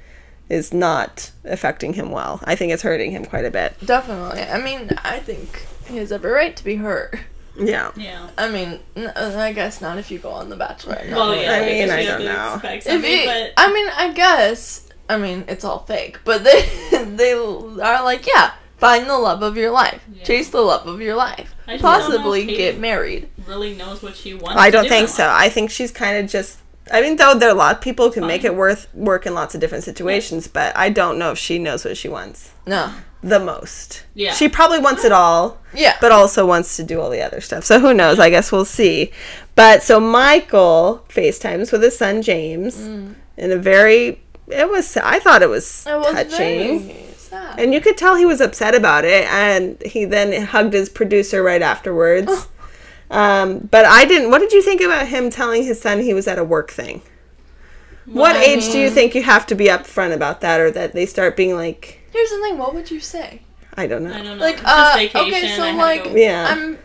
is 0.49 0.73
not 0.73 1.31
affecting 1.43 1.93
him 1.93 2.11
well. 2.11 2.39
I 2.43 2.55
think 2.55 2.71
it's 2.71 2.83
hurting 2.83 3.11
him 3.11 3.25
quite 3.25 3.45
a 3.45 3.51
bit. 3.51 3.75
Definitely. 3.83 4.43
I 4.43 4.61
mean, 4.61 4.91
I 5.03 5.19
think 5.19 5.65
he 5.87 5.97
has 5.97 6.11
every 6.11 6.31
right 6.31 6.55
to 6.55 6.63
be 6.63 6.75
hurt. 6.75 7.19
Yeah. 7.57 7.91
Yeah. 7.95 8.27
I 8.37 8.49
mean, 8.49 8.79
n- 8.95 9.07
uh, 9.15 9.35
I 9.37 9.53
guess 9.53 9.81
not 9.81 9.97
if 9.97 10.11
you 10.11 10.19
go 10.19 10.29
on 10.31 10.49
The 10.49 10.55
Bachelor. 10.55 11.01
not 11.07 11.15
Well, 11.17 11.35
yeah. 11.35 11.53
I 11.53 11.59
mean, 11.65 11.89
I 11.89 12.03
don't 12.05 12.19
to 12.19 12.25
know. 12.25 12.59
If 12.63 12.83
something, 12.83 13.11
it- 13.11 13.25
but 13.25 13.53
I 13.63 13.71
mean, 13.73 13.87
I 13.95 14.11
guess. 14.13 14.87
I 15.07 15.17
mean, 15.17 15.45
it's 15.47 15.63
all 15.63 15.79
fake, 15.85 16.19
but 16.25 16.43
they 16.43 16.67
they 17.05 17.33
are 17.33 18.03
like, 18.03 18.25
yeah, 18.25 18.53
find 18.77 19.07
the 19.07 19.17
love 19.17 19.43
of 19.43 19.55
your 19.55 19.69
life, 19.71 20.01
Yeah. 20.11 20.23
chase 20.23 20.49
the 20.49 20.61
love 20.61 20.87
of 20.87 20.99
your 20.99 21.15
life, 21.15 21.53
I 21.67 21.73
just 21.77 21.83
don't 21.83 21.91
know 21.91 21.99
if 21.99 22.11
possibly 22.11 22.45
get 22.47 22.79
married. 22.79 23.29
really 23.47 23.75
knows 23.75 24.01
what 24.01 24.15
she 24.15 24.33
wants. 24.33 24.59
I 24.59 24.71
don't 24.71 24.83
do 24.83 24.89
think 24.89 25.03
in 25.03 25.07
so. 25.13 25.23
life. 25.27 25.41
I 25.43 25.49
think 25.49 25.69
she's 25.69 25.91
kind 25.91 26.17
of 26.17 26.29
just. 26.31 26.57
I 26.91 27.01
mean, 27.01 27.15
though 27.17 27.33
there 27.35 27.49
are 27.49 27.51
a 27.51 27.57
lot 27.57 27.75
of 27.75 27.81
people 27.81 28.07
who 28.07 28.13
can 28.13 28.27
make 28.27 28.43
it 28.43 28.55
worth 28.55 28.87
work 28.95 29.25
in 29.27 29.33
lots 29.35 29.53
of 29.55 29.61
different 29.61 29.83
situations, 29.83 30.47
but 30.47 30.75
I 30.75 30.89
don't 30.89 31.17
know 31.19 31.31
if 31.31 31.37
she 31.37 31.57
knows 31.59 31.83
what 31.85 31.97
she 31.97 32.07
wants 32.09 32.51
No. 32.67 32.91
The 33.25 33.39
most. 33.39 34.05
Yeah. 34.13 34.33
She 34.33 34.47
probably 34.47 34.79
wants 34.79 35.03
it 35.03 35.11
all. 35.11 35.57
Yeah. 35.73 35.97
but 35.99 36.13
also 36.13 36.45
wants 36.45 36.77
to 36.77 36.83
do 36.83 37.01
all 37.01 37.09
the 37.09 37.21
other 37.21 37.41
stuff. 37.41 37.65
So 37.65 37.81
who 37.81 37.93
knows? 37.93 38.17
I 38.17 38.29
guess 38.29 38.49
we'll 38.49 38.63
see. 38.63 39.11
But 39.55 39.83
so 39.83 39.99
Michael 39.99 41.03
FaceTimes 41.09 41.71
with 41.71 41.83
his 41.83 41.97
son 41.97 42.21
James 42.21 42.77
mm. 42.77 43.15
in 43.35 43.51
a 43.51 43.57
very 43.57 44.21
it 44.47 44.69
was 44.69 44.95
I 44.95 45.19
thought 45.19 45.41
it 45.41 45.49
was, 45.49 45.85
it 45.85 45.97
was 45.97 46.13
touching. 46.13 46.87
very 46.87 47.13
sad. 47.17 47.59
And 47.59 47.73
you 47.73 47.81
could 47.81 47.97
tell 47.97 48.15
he 48.15 48.25
was 48.25 48.39
upset 48.39 48.73
about 48.73 49.03
it 49.03 49.25
and 49.25 49.81
he 49.81 50.05
then 50.05 50.45
hugged 50.45 50.73
his 50.73 50.87
producer 50.87 51.43
right 51.43 51.61
afterwards. 51.61 52.27
Oh. 52.29 52.49
Um, 53.09 53.59
but 53.69 53.85
I 53.85 54.05
didn't 54.05 54.29
what 54.31 54.39
did 54.39 54.53
you 54.53 54.61
think 54.61 54.81
about 54.81 55.07
him 55.07 55.29
telling 55.29 55.63
his 55.63 55.81
son 55.81 55.99
he 55.99 56.13
was 56.13 56.27
at 56.27 56.39
a 56.39 56.43
work 56.43 56.71
thing? 56.71 57.01
What 58.05 58.35
I 58.35 58.43
age 58.43 58.71
do 58.71 58.79
you 58.79 58.91
think 58.91 59.15
you 59.15 59.23
have 59.23 59.47
to 59.47 59.55
be 59.55 59.65
upfront 59.65 60.13
about 60.13 60.41
that 60.41 60.61
or 60.61 60.69
that 60.71 60.93
they 60.93 61.07
start 61.07 61.35
being 61.35 61.55
like 61.55 62.04
Here's 62.15 62.29
the 62.29 62.39
thing. 62.39 62.57
What 62.57 62.73
would 62.73 62.89
you 62.89 63.01
say? 63.01 63.41
I 63.75 63.87
don't 63.87 64.03
know. 64.05 64.13
I 64.13 64.21
don't 64.21 64.37
know. 64.37 64.45
Like, 64.45 64.61
Just 64.61 64.65
uh, 64.65 64.93
vacation, 64.95 65.27
okay, 65.33 65.55
so 65.57 65.63
I 65.63 65.67
had 65.71 66.03
to 66.03 66.09
like, 66.09 66.17
Yeah. 66.17 66.47
I'm 66.49 66.79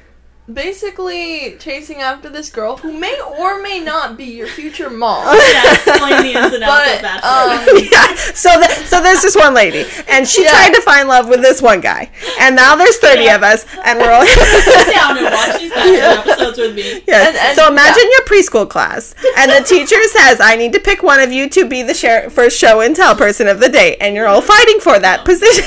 basically 0.52 1.56
chasing 1.58 2.00
after 2.00 2.28
this 2.28 2.50
girl 2.50 2.76
who 2.78 2.92
may 2.92 3.18
or 3.20 3.60
may 3.62 3.80
not 3.80 4.16
be 4.16 4.24
your 4.24 4.46
future 4.46 4.90
mom. 4.90 5.24
yeah, 5.52 5.72
explain 5.72 6.22
the 6.22 6.32
ins 6.38 6.54
and 6.54 6.64
outs 6.64 6.94
of 6.96 7.02
But, 7.02 7.24
um, 7.24 7.66
yeah. 7.92 8.14
So 8.34 8.50
th- 8.60 8.86
so 8.86 9.00
there's 9.00 9.22
this 9.22 9.36
one 9.36 9.54
lady, 9.54 9.84
and 10.08 10.26
she 10.26 10.42
Yeah. 10.44 10.50
tried 10.50 10.74
to 10.74 10.80
find 10.82 11.08
love 11.08 11.28
with 11.28 11.40
this 11.42 11.60
one 11.62 11.80
guy, 11.80 12.10
and 12.40 12.56
now 12.56 12.76
there's 12.76 12.96
thirty 12.98 13.24
Yeah. 13.24 13.36
of 13.36 13.42
us, 13.42 13.64
and 13.84 13.98
we're 13.98 14.10
all. 14.10 14.26
Sit 14.26 14.94
down 14.94 15.16
and 15.18 15.26
watch 15.34 15.58
these 15.58 15.70
Bachelor 15.72 16.32
episodes 16.32 16.58
with 16.58 16.74
me. 16.74 17.02
Yeah. 17.06 17.28
And- 17.28 17.36
and- 17.36 17.56
so 17.56 17.68
imagine 17.68 18.04
your 18.10 18.22
preschool 18.26 18.68
class, 18.68 19.14
and 19.38 19.50
the 19.50 19.62
teacher 19.62 20.02
says, 20.08 20.40
"I 20.40 20.56
need 20.56 20.72
to 20.72 20.80
pick 20.80 21.02
one 21.02 21.20
of 21.20 21.32
you 21.32 21.48
to 21.50 21.64
be 21.66 21.82
the 21.82 21.94
share- 21.94 22.30
first 22.30 22.58
show 22.58 22.80
and 22.80 22.94
tell 22.96 23.14
person 23.14 23.46
of 23.48 23.60
the 23.60 23.68
day," 23.68 23.96
and 24.00 24.14
you're 24.14 24.26
all 24.26 24.42
fighting 24.42 24.80
for 24.80 24.98
that 24.98 25.24
position. 25.24 25.64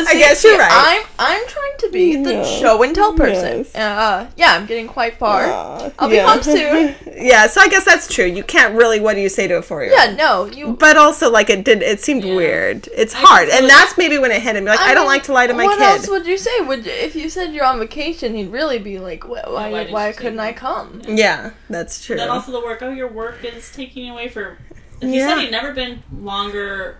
I 0.00 0.14
guess 0.14 0.42
you're 0.44 0.54
see, 0.54 0.58
right. 0.58 0.70
I'm 0.70 1.06
I'm 1.18 1.46
trying 1.48 1.76
to 1.80 1.88
be 1.90 2.16
the 2.22 2.34
Yeah. 2.34 2.44
show 2.44 2.77
and 2.86 2.94
tell 2.94 3.12
person. 3.14 3.58
Yes. 3.58 3.74
Uh, 3.74 4.30
yeah, 4.36 4.52
I'm 4.54 4.66
getting 4.66 4.86
quite 4.86 5.16
far. 5.18 5.44
Aw, 5.44 5.90
I'll 5.98 6.08
be 6.08 6.16
yeah. 6.16 6.32
home 6.32 6.42
soon. 6.42 6.94
yeah, 7.16 7.46
so 7.46 7.60
I 7.60 7.68
guess 7.68 7.84
that's 7.84 8.12
true. 8.12 8.24
You 8.24 8.42
can't 8.44 8.74
really. 8.74 9.00
What 9.00 9.14
do 9.14 9.20
you 9.20 9.28
say 9.28 9.46
to 9.48 9.54
a 9.56 9.62
four-year-old? 9.62 9.98
Yeah, 9.98 10.14
no, 10.16 10.46
you. 10.46 10.74
But 10.74 10.96
also, 10.96 11.30
like 11.30 11.50
it 11.50 11.64
did. 11.64 11.82
It 11.82 12.00
seemed 12.00 12.24
Yeah. 12.24 12.36
weird. 12.36 12.88
It's 12.94 13.14
I 13.14 13.18
hard, 13.20 13.48
and 13.48 13.68
that's 13.68 13.96
maybe 13.98 14.18
when 14.18 14.30
it 14.30 14.42
hit 14.42 14.56
him. 14.56 14.64
Like 14.64 14.78
I, 14.80 14.94
don't 14.94 15.04
mean, 15.04 15.08
like 15.12 15.22
to 15.24 15.32
lie 15.32 15.46
to 15.46 15.54
my 15.54 15.64
kids. 15.64 15.70
what 15.70 15.78
kid. 15.78 15.98
else 16.00 16.08
would 16.08 16.26
you 16.26 16.38
say? 16.38 16.60
Would 16.60 16.86
if 16.86 17.16
you 17.16 17.28
said 17.30 17.52
you're 17.54 17.64
on 17.64 17.78
vacation, 17.78 18.34
he'd 18.34 18.50
really 18.52 18.78
be 18.78 18.98
like, 18.98 19.24
"Wh- 19.24 19.30
why? 19.50 19.70
why 19.70 19.86
Why, 19.90 20.12
couldn't 20.12 20.38
say 20.38 20.48
I 20.48 20.52
come? 20.52 21.02
yeah, 21.06 21.50
that's 21.70 22.04
true. 22.04 22.16
Then 22.16 22.28
also 22.28 22.52
the 22.52 22.60
work. 22.60 22.82
Oh, 22.82 22.90
your 22.90 23.08
work 23.08 23.44
is 23.44 23.70
taking 23.72 24.06
you 24.06 24.12
away 24.12 24.28
for. 24.28 24.58
He 25.00 25.16
Yeah. 25.18 25.28
said 25.28 25.38
he'd 25.42 25.50
never 25.50 25.72
been 25.72 26.02
longer 26.20 26.98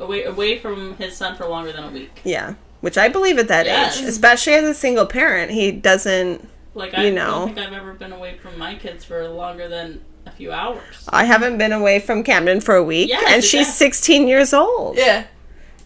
away 0.00 0.24
away 0.24 0.58
from 0.58 0.96
his 0.96 1.16
son 1.16 1.36
for 1.36 1.46
longer 1.46 1.72
than 1.72 1.84
a 1.84 1.90
week. 1.90 2.20
Yeah, 2.24 2.54
which 2.80 2.96
I 2.98 3.08
believe 3.08 3.38
at 3.38 3.48
that 3.48 3.66
Yes. 3.66 3.98
age, 4.00 4.06
especially 4.08 4.54
as 4.54 4.64
a 4.64 4.74
single 4.74 5.06
parent, 5.06 5.50
he 5.52 5.72
doesn't. 5.72 6.48
Like 6.74 6.92
I 6.94 7.04
You 7.04 7.10
know. 7.12 7.46
don't 7.46 7.54
think 7.54 7.66
I've 7.66 7.72
ever 7.72 7.94
been 7.94 8.12
away 8.12 8.36
from 8.36 8.58
my 8.58 8.74
kids 8.74 9.02
for 9.04 9.26
longer 9.28 9.66
than 9.68 10.02
a 10.26 10.30
few 10.30 10.52
hours. 10.52 11.06
I 11.08 11.24
haven't 11.24 11.56
been 11.56 11.72
away 11.72 12.00
from 12.00 12.22
Camden 12.22 12.60
for 12.60 12.74
a 12.74 12.82
week, 12.84 13.08
Yes, 13.08 13.24
and 13.28 13.42
she's 13.42 13.60
exactly. 13.68 13.86
16 13.86 14.28
years 14.28 14.52
old. 14.52 14.98
Yeah, 14.98 15.24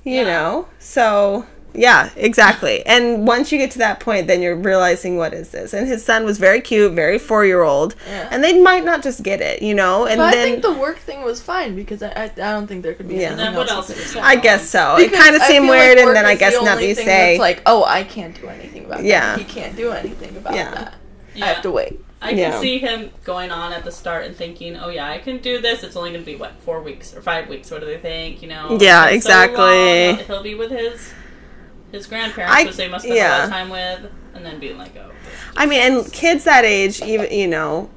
You 0.02 0.16
Yeah. 0.16 0.24
know, 0.24 0.66
so 0.80 1.46
yeah, 1.74 2.10
exactly. 2.16 2.84
And 2.86 3.26
once 3.26 3.52
you 3.52 3.58
get 3.58 3.70
to 3.72 3.78
that 3.78 4.00
point, 4.00 4.26
then 4.26 4.42
you're 4.42 4.56
realizing 4.56 5.16
what 5.16 5.32
is 5.32 5.50
this. 5.50 5.72
And 5.72 5.86
his 5.86 6.04
son 6.04 6.24
was 6.24 6.38
very 6.38 6.60
cute, 6.60 6.92
very 6.92 7.18
four 7.18 7.44
year 7.44 7.62
old, 7.62 7.94
Yeah. 8.06 8.28
and 8.30 8.42
they 8.42 8.60
might 8.60 8.84
not 8.84 9.02
just 9.02 9.22
get 9.22 9.40
it, 9.40 9.62
you 9.62 9.74
know. 9.74 10.06
And 10.06 10.18
but 10.18 10.30
then 10.32 10.38
I 10.46 10.50
think 10.50 10.62
the 10.62 10.72
work 10.72 10.98
thing 10.98 11.22
was 11.22 11.40
fine 11.40 11.74
because 11.76 12.02
I 12.02 12.08
I, 12.10 12.24
I 12.24 12.28
don't 12.52 12.66
think 12.66 12.82
there 12.82 12.94
could 12.94 13.08
be 13.08 13.14
Yeah. 13.16 13.28
anything 13.28 13.36
Then 13.46 13.54
what 13.54 13.70
else. 13.70 13.90
else 13.90 13.98
is 13.98 14.06
could 14.06 14.14
going 14.14 14.24
say. 14.26 14.38
I 14.38 14.40
guess 14.40 14.68
so. 14.68 14.96
it 14.98 15.12
kind 15.12 15.36
of 15.36 15.42
seemed 15.42 15.66
feel 15.66 15.74
like 15.74 15.80
weird, 15.80 15.98
and 15.98 16.16
then 16.16 16.26
I 16.26 16.34
guess 16.34 16.58
the 16.58 16.64
now 16.64 16.78
you 16.78 16.94
say, 16.94 17.04
that's 17.36 17.40
like, 17.40 17.62
oh, 17.66 17.84
I 17.84 18.04
can't 18.04 18.38
do 18.40 18.48
anything 18.48 18.84
about 18.86 19.04
Yeah. 19.04 19.36
that. 19.36 19.38
He 19.38 19.44
can't 19.44 19.76
do 19.76 19.92
anything 19.92 20.36
about 20.36 20.54
Yeah. 20.54 20.70
that. 20.72 20.94
Yeah. 21.34 21.44
I 21.44 21.48
have 21.48 21.62
to 21.62 21.70
wait. 21.70 22.00
I 22.22 22.30
can 22.30 22.38
Yeah. 22.38 22.60
see 22.60 22.76
him 22.78 23.10
going 23.24 23.50
on 23.50 23.72
at 23.72 23.82
the 23.82 23.90
start 23.90 24.26
and 24.26 24.36
thinking, 24.36 24.76
"Oh 24.76 24.90
yeah, 24.90 25.08
I 25.08 25.18
can 25.18 25.38
do 25.38 25.58
this. 25.58 25.82
It's 25.82 25.96
only 25.96 26.10
going 26.10 26.22
to 26.22 26.26
be 26.30 26.36
what 26.36 26.52
four 26.66 26.80
weeks 26.82 27.16
or 27.16 27.22
five 27.22 27.48
weeks. 27.48 27.70
What 27.70 27.80
do 27.80 27.86
they 27.86 27.96
think? 27.96 28.42
You 28.42 28.48
know? 28.48 28.76
Yeah, 28.78 29.06
It's 29.06 29.24
so 29.24 29.30
exactly. 29.30 30.24
He'll 30.26 30.42
be 30.42 30.54
with 30.54 30.70
his 30.70 31.12
his 31.92 32.06
grandparents, 32.06 32.56
I- 32.56 32.64
which 32.64 32.76
they 32.76 32.88
must 32.88 33.04
spend 33.04 33.18
a 33.18 33.28
lot 33.28 33.44
of 33.44 33.50
time 33.50 33.68
with, 33.70 34.10
and 34.34 34.44
then 34.44 34.58
being 34.58 34.78
like, 34.78 34.92
"Oh, 34.96 35.10
I 35.56 35.66
mean, 35.66 35.80
and 35.80 36.12
kids 36.12 36.44
that 36.44 36.64
age, 36.64 37.02
even 37.02 37.30
you 37.32 37.46
know, 37.48 37.90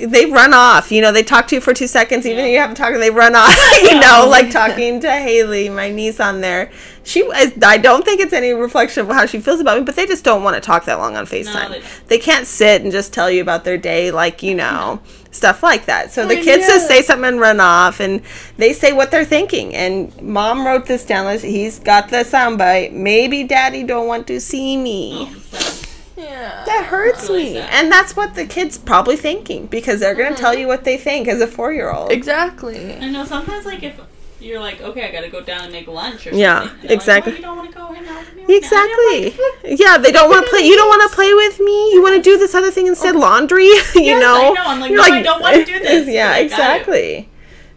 they 0.00 0.26
run 0.26 0.52
off. 0.54 0.92
You 0.92 1.00
know, 1.02 1.10
they 1.12 1.22
talk 1.22 1.48
to 1.48 1.54
you 1.56 1.60
for 1.60 1.72
two 1.74 1.86
seconds, 1.86 2.26
even 2.26 2.38
Yeah. 2.38 2.44
if 2.46 2.52
you 2.52 2.58
haven't 2.58 2.76
talked, 2.76 2.94
and 2.94 3.02
they 3.02 3.10
run 3.10 3.34
off. 3.34 3.56
you 3.82 3.98
know, 4.00 4.26
like 4.28 4.50
talking 4.50 5.00
to 5.00 5.10
Haley, 5.10 5.68
my 5.68 5.90
niece 5.90 6.20
on 6.20 6.40
there. 6.40 6.70
She, 7.08 7.26
I 7.32 7.50
I 7.62 7.78
don't 7.78 8.04
think 8.04 8.20
it's 8.20 8.34
any 8.34 8.52
reflection 8.52 9.08
of 9.08 9.16
how 9.16 9.24
she 9.24 9.40
feels 9.40 9.60
about 9.60 9.78
me, 9.78 9.84
but 9.84 9.96
they 9.96 10.04
just 10.04 10.24
don't 10.24 10.42
want 10.42 10.56
to 10.56 10.60
talk 10.60 10.84
that 10.84 10.98
long 10.98 11.16
on 11.16 11.24
FaceTime. 11.24 11.70
they 11.70 11.82
they, 12.06 12.18
can't 12.18 12.46
sit 12.46 12.82
and 12.82 12.92
just 12.92 13.14
tell 13.14 13.30
you 13.30 13.40
about 13.40 13.64
their 13.64 13.78
day, 13.78 14.10
like 14.10 14.42
you 14.42 14.54
know, 14.54 15.00
stuff 15.30 15.62
like 15.62 15.86
that. 15.86 16.12
So 16.12 16.26
the 16.26 16.38
I 16.38 16.42
kids 16.42 16.66
just 16.66 16.86
say 16.86 17.00
something 17.00 17.24
and 17.24 17.40
run 17.40 17.60
off, 17.60 18.00
and 18.00 18.20
they 18.58 18.74
say 18.74 18.92
what 18.92 19.10
they're 19.10 19.24
thinking. 19.24 19.74
And 19.74 20.20
mom 20.20 20.66
wrote 20.66 20.84
this 20.84 21.06
down. 21.06 21.24
Let's- 21.24 21.42
He's 21.42 21.78
got 21.78 22.10
the 22.10 22.18
soundbite. 22.18 22.92
Maybe 22.92 23.42
daddy 23.42 23.84
don't 23.84 24.06
want 24.06 24.26
to 24.26 24.38
see 24.38 24.76
me. 24.76 25.30
Oh, 25.30 25.34
so, 25.50 25.88
Yeah. 26.18 26.62
That 26.66 26.84
hurts 26.90 27.30
really 27.30 27.44
me. 27.44 27.54
sad. 27.54 27.70
And 27.72 27.90
that's 27.90 28.16
what 28.16 28.34
the 28.34 28.44
kid's 28.44 28.76
probably 28.76 29.16
thinking 29.16 29.64
because 29.66 30.00
they're 30.00 30.14
going 30.14 30.34
to 30.34 30.38
tell 30.38 30.52
mm-hmm. 30.52 30.60
you 30.60 30.66
what 30.66 30.84
they 30.84 30.98
think 30.98 31.26
as 31.26 31.40
a 31.40 31.46
four 31.46 31.72
year 31.72 31.90
old. 31.90 32.12
Exactly. 32.12 32.96
I 32.96 33.08
know 33.08 33.24
sometimes 33.24 33.64
like 33.64 33.82
if 33.82 33.98
you're 34.40 34.60
like, 34.60 34.80
okay, 34.80 35.08
I 35.08 35.12
gotta 35.12 35.28
go 35.28 35.40
down 35.42 35.64
and 35.64 35.72
make 35.72 35.86
lunch 35.88 36.20
or 36.26 36.30
something. 36.30 36.38
Yeah, 36.40 36.70
like, 36.82 36.90
exactly. 36.90 37.34
You 37.36 37.42
don't 37.42 37.56
want 37.56 37.70
to 37.70 37.76
go 37.76 37.86
hang 37.92 38.06
out 38.08 38.20
with 38.20 38.34
me. 38.34 38.42
right 38.42 38.48
now?" 38.48 38.56
Exactly. 38.56 39.38
Yeah, 39.76 39.98
they 39.98 40.12
don't 40.12 40.30
want 40.30 40.44
to 40.46 40.50
play. 40.50 40.60
You 40.66 40.76
don't 40.76 40.88
want 40.88 41.08
to 41.10 41.14
play 41.14 41.34
with 41.34 41.60
me. 41.60 41.92
You 41.92 42.02
want 42.02 42.16
to 42.16 42.22
do 42.22 42.38
this 42.38 42.54
other 42.54 42.70
thing 42.70 42.86
instead, 42.86 43.16
oh. 43.16 43.18
laundry. 43.18 43.64
you 43.66 43.80
Yes, 43.94 44.20
know. 44.22 44.50
I 44.50 44.54
know. 44.54 44.62
I'm 44.66 44.80
like, 44.80 44.90
You're 44.90 44.98
no, 44.98 45.04
I 45.14 45.22
don't 45.22 45.40
wanna 45.42 45.64
do 45.64 45.78
this, 45.78 46.08
yeah, 46.12 46.36
exactly. 46.36 47.28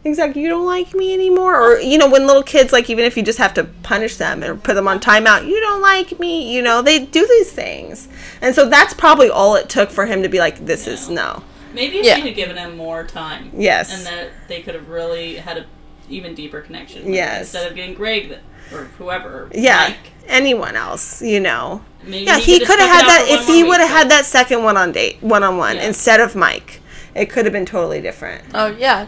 Exactly. 0.03 0.41
You 0.41 0.49
don't 0.49 0.65
like 0.65 0.95
me 0.95 1.13
anymore, 1.13 1.55
or 1.61 1.79
you 1.79 1.97
know, 1.97 2.09
when 2.09 2.25
little 2.25 2.41
kids 2.43 2.73
like 2.73 2.89
even 2.89 3.05
if 3.05 3.15
you 3.15 3.21
just 3.23 3.37
have 3.37 3.53
to 3.55 3.65
punish 3.83 4.15
them 4.17 4.43
or 4.43 4.55
put 4.55 4.73
them 4.73 4.87
on 4.87 4.99
timeout, 4.99 5.45
you 5.47 5.59
don't 5.61 5.81
like 5.81 6.19
me. 6.19 6.51
You 6.53 6.61
know, 6.63 6.81
they 6.81 7.05
do 7.05 7.27
these 7.27 7.51
things, 7.51 8.07
and 8.41 8.55
so 8.55 8.67
that's 8.67 8.93
probably 8.95 9.29
all 9.29 9.55
it 9.55 9.69
took 9.69 9.91
for 9.91 10.07
him 10.07 10.23
to 10.23 10.29
be 10.29 10.39
like, 10.39 10.65
"This 10.65 10.87
is 10.87 11.07
no." 11.09 11.43
Maybe 11.73 11.99
if 11.99 12.05
Yeah. 12.05 12.15
she 12.15 12.21
had 12.21 12.35
given 12.35 12.57
him 12.57 12.75
more 12.77 13.03
time. 13.05 13.51
Yes. 13.55 13.93
And 13.93 14.05
that 14.07 14.29
they 14.47 14.61
could 14.61 14.73
have 14.73 14.89
really 14.89 15.35
had 15.35 15.57
a 15.57 15.65
even 16.11 16.35
deeper 16.35 16.61
connection. 16.61 17.05
Like, 17.05 17.13
Yes. 17.15 17.41
Instead 17.53 17.69
of 17.69 17.75
getting 17.75 17.93
Greg 17.95 18.37
or 18.73 18.85
whoever. 18.97 19.49
Yeah, 19.53 19.89
Mike, 19.89 20.11
anyone 20.27 20.75
else, 20.75 21.21
you 21.21 21.39
know. 21.39 21.83
maybe 22.03 22.25
Yeah, 22.25 22.37
he 22.39 22.59
could 22.59 22.67
could 22.67 22.79
have 22.79 22.89
had 22.91 23.05
that 23.07 23.25
if 23.29 23.47
he 23.47 23.63
would 23.63 23.79
have 23.79 23.89
had 23.89 24.09
that 24.11 24.25
second 24.25 24.63
one 24.63 24.77
on 24.77 24.91
date, 24.91 25.17
one 25.21 25.43
on 25.43 25.57
one 25.57 25.77
instead 25.77 26.19
of 26.19 26.35
Mike. 26.35 26.81
It 27.15 27.29
could 27.29 27.45
have 27.45 27.51
been 27.53 27.65
totally 27.65 28.01
different. 28.01 28.43
Oh 28.53 28.67
yeah. 28.67 29.07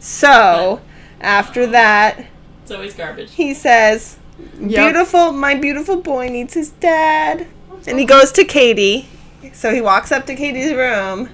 So, 0.00 0.80
after 1.20 1.66
that, 1.68 2.26
It's 2.62 2.70
always 2.70 2.94
garbage. 2.94 3.34
he 3.34 3.54
says, 3.54 4.18
Yep. 4.58 4.68
"Beautiful, 4.92 5.32
my 5.32 5.54
beautiful 5.54 5.96
boy 6.00 6.28
needs 6.28 6.54
his 6.54 6.70
dad." 6.70 7.46
And 7.86 7.98
he 7.98 8.04
goes 8.04 8.32
to 8.32 8.44
Katie. 8.44 9.08
So 9.52 9.72
he 9.74 9.80
walks 9.80 10.10
up 10.10 10.24
to 10.26 10.34
Katie's 10.34 10.72
room. 10.72 11.28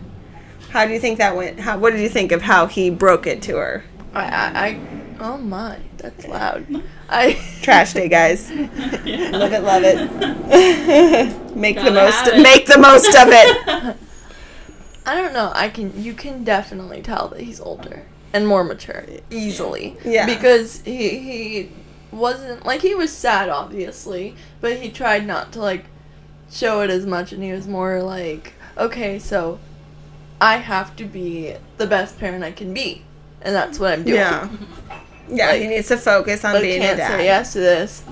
How 0.71 0.85
do 0.87 0.93
you 0.93 1.01
think 1.01 1.19
that 1.19 1.35
went? 1.37 1.61
How 1.61 1.79
what 1.79 1.93
did 1.93 2.01
you 2.01 2.09
think 2.09 2.33
of 2.33 2.43
how 2.43 2.67
he 2.67 2.91
broke 2.91 3.27
it 3.27 3.41
to 3.43 3.57
her? 3.57 3.85
I, 4.15 4.25
I, 4.25 4.67
I 4.69 4.81
oh 5.21 5.39
my, 5.39 5.79
that's 5.97 6.27
loud. 6.27 6.67
I 7.09 7.33
Trash 7.63 7.93
day, 7.93 8.09
guys. 8.09 8.51
Yeah. 8.51 9.31
Love 9.33 9.53
it, 9.53 9.63
love 9.63 9.83
it. 9.85 11.57
make 11.57 11.77
the 11.77 11.83
Gotta 11.83 11.95
most 11.95 12.27
it. 12.27 12.43
make 12.43 12.67
the 12.67 12.79
most 12.79 13.09
of 13.15 13.29
it. 13.31 13.97
I 15.07 15.15
don't 15.15 15.33
know. 15.33 15.53
I 15.55 15.69
can 15.69 16.03
you 16.03 16.15
can 16.15 16.45
definitely 16.45 17.03
tell 17.03 17.29
that 17.29 17.41
he's 17.41 17.61
older 17.61 18.07
and 18.33 18.47
more 18.47 18.65
mature 18.65 19.05
easily. 19.31 19.97
Yeah. 20.05 20.27
Because 20.27 20.81
he 20.83 21.19
he 21.19 21.73
wasn't 22.13 22.65
like 22.67 22.83
he 22.83 22.95
was 22.95 23.13
sad 23.13 23.49
obviously, 23.49 24.35
but 24.61 24.79
he 24.79 24.91
tried 24.91 25.27
not 25.27 25.53
to 25.53 25.61
like 25.61 25.87
show 26.51 26.81
it 26.83 26.91
as 26.91 27.07
much 27.07 27.33
and 27.33 27.43
he 27.43 27.53
was 27.53 27.69
more 27.69 28.03
like, 28.03 28.55
okay, 28.77 29.19
so 29.19 29.59
I 30.41 30.57
have 30.57 30.97
to 30.97 31.05
be 31.05 31.55
the 31.77 31.87
best 31.87 32.19
parent 32.19 32.43
I 32.45 32.53
can 32.53 32.73
be. 32.75 33.03
And 33.43 33.55
that's 33.55 33.79
what 33.79 33.93
I'm 33.93 34.03
doing. 34.05 34.17
Yeah. 34.17 34.49
Yeah, 35.29 35.55
he 35.55 35.69
needs 35.69 35.89
to 35.89 35.97
focus 35.97 36.45
on 36.45 36.57
I 36.57 36.61
being 36.61 36.83
a 36.83 36.87
can't 36.87 36.99
dad. 36.99 37.09
say 37.09 37.25
yes 37.25 37.53
to 37.55 37.61
this. 37.61 38.03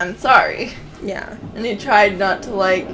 I'm 0.00 0.16
sorry. 0.16 0.72
Yeah. 1.02 1.36
And 1.54 1.66
he 1.66 1.76
tried 1.76 2.18
not 2.18 2.42
to 2.44 2.50
like 2.50 2.86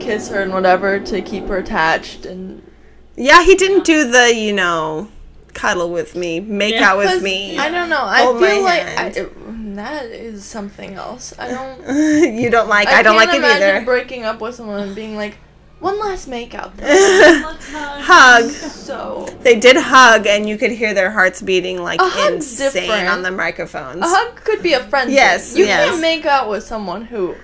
kiss 0.00 0.28
her 0.28 0.40
and 0.42 0.52
whatever 0.52 0.98
to 1.00 1.22
keep 1.22 1.46
her 1.46 1.58
attached 1.58 2.26
and 2.26 2.62
Yeah, 3.16 3.44
he 3.44 3.54
didn't 3.54 3.84
do 3.84 4.10
the, 4.10 4.34
you 4.34 4.52
know, 4.52 5.08
cuddle 5.54 5.90
with 5.90 6.14
me, 6.16 6.40
make 6.40 6.74
Yeah. 6.74 6.90
out 6.90 6.98
with 6.98 7.22
me. 7.22 7.56
I 7.58 7.70
don't 7.70 7.88
know. 7.88 8.02
I 8.04 8.22
feel 8.38 8.62
like 8.62 8.82
I, 8.98 9.06
it- 9.08 9.74
that 9.76 10.04
is 10.06 10.44
something 10.44 10.94
else. 10.94 11.32
I 11.38 11.48
don't. 11.48 12.34
you 12.38 12.50
don't 12.50 12.68
like 12.68 12.88
I, 12.88 13.02
don't 13.02 13.16
like 13.16 13.30
it 13.32 13.42
either. 13.42 13.82
breaking 13.86 14.24
up 14.24 14.38
with 14.40 14.54
someone 14.54 14.80
and 14.82 14.94
being 14.94 15.16
like, 15.16 15.38
one 15.82 15.98
last 16.00 16.28
make 16.28 16.54
out. 16.54 16.72
Hug. 16.80 17.56
Hug. 18.04 18.50
so 18.50 19.26
They 19.42 19.58
did 19.58 19.76
hug 19.76 20.26
and 20.26 20.48
you 20.48 20.56
could 20.56 20.70
hear 20.70 20.94
their 20.94 21.10
hearts 21.10 21.42
beating 21.42 21.82
like 21.82 22.00
insane 22.28 22.72
different. 22.72 23.08
on 23.08 23.22
the 23.22 23.30
microphones. 23.30 24.00
a 24.02 24.06
hug 24.06 24.36
could 24.36 24.62
be 24.62 24.72
a 24.74 24.80
friend. 24.84 25.08
thing. 25.08 25.16
Yes, 25.16 25.56
you 25.56 25.64
yes. 25.66 25.90
can't 25.90 26.00
make 26.00 26.24
out 26.24 26.48
with 26.48 26.64
someone 26.64 27.04
who. 27.06 27.34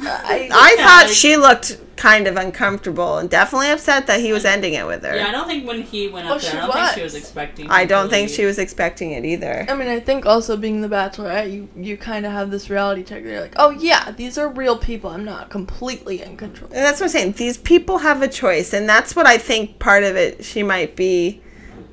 I, 0.00 0.48
I 0.52 0.74
Yeah, 0.78 0.86
thought 0.86 1.04
like- 1.06 1.14
she 1.14 1.36
looked 1.36 1.78
kind 1.96 2.26
of 2.26 2.36
uncomfortable 2.36 3.18
and 3.18 3.30
definitely 3.30 3.68
upset 3.70 4.08
that 4.08 4.18
he 4.18 4.32
was 4.32 4.44
ending 4.44 4.72
it 4.74 4.84
with 4.86 5.04
her. 5.04 5.14
Yeah, 5.14 5.28
I 5.28 5.30
don't 5.30 5.46
think 5.46 5.66
when 5.68 5.82
he 5.82 6.08
went 6.08 6.26
Well, 6.26 6.34
up 6.34 6.40
there, 6.40 6.60
I 6.60 6.66
don't 6.66 6.72
think 6.72 6.94
she 6.94 7.02
was. 7.02 7.12
was 7.12 7.22
expecting. 7.22 7.70
I 7.70 7.84
don't 7.84 8.08
think 8.08 8.28
leave. 8.28 8.36
she 8.36 8.44
was 8.44 8.58
expecting 8.58 9.12
it 9.12 9.24
either. 9.24 9.66
I 9.68 9.74
mean, 9.76 9.86
I 9.88 10.00
think 10.00 10.26
also 10.26 10.56
being 10.56 10.80
the 10.80 10.88
Bachelorette, 10.88 11.52
you 11.52 11.68
you 11.76 11.96
kind 11.96 12.26
of 12.26 12.32
have 12.32 12.50
this 12.50 12.68
reality 12.70 13.04
check. 13.04 13.22
They're 13.22 13.40
like, 13.40 13.54
oh 13.56 13.70
yeah, 13.70 14.10
these 14.12 14.36
are 14.38 14.48
real 14.48 14.76
people. 14.78 15.10
I'm 15.10 15.24
not 15.24 15.50
completely 15.50 16.22
in 16.22 16.36
control. 16.36 16.70
And 16.72 16.84
that's 16.84 16.98
what 17.00 17.06
I'm 17.06 17.10
saying. 17.10 17.32
These 17.32 17.58
people 17.58 17.98
have 17.98 18.20
a 18.22 18.28
choice, 18.28 18.72
and 18.72 18.88
that's 18.88 19.14
what 19.14 19.26
I 19.26 19.38
think 19.38 19.78
part 19.78 20.02
of 20.02 20.16
it. 20.16 20.44
She 20.44 20.62
might 20.64 20.96
be 20.96 21.40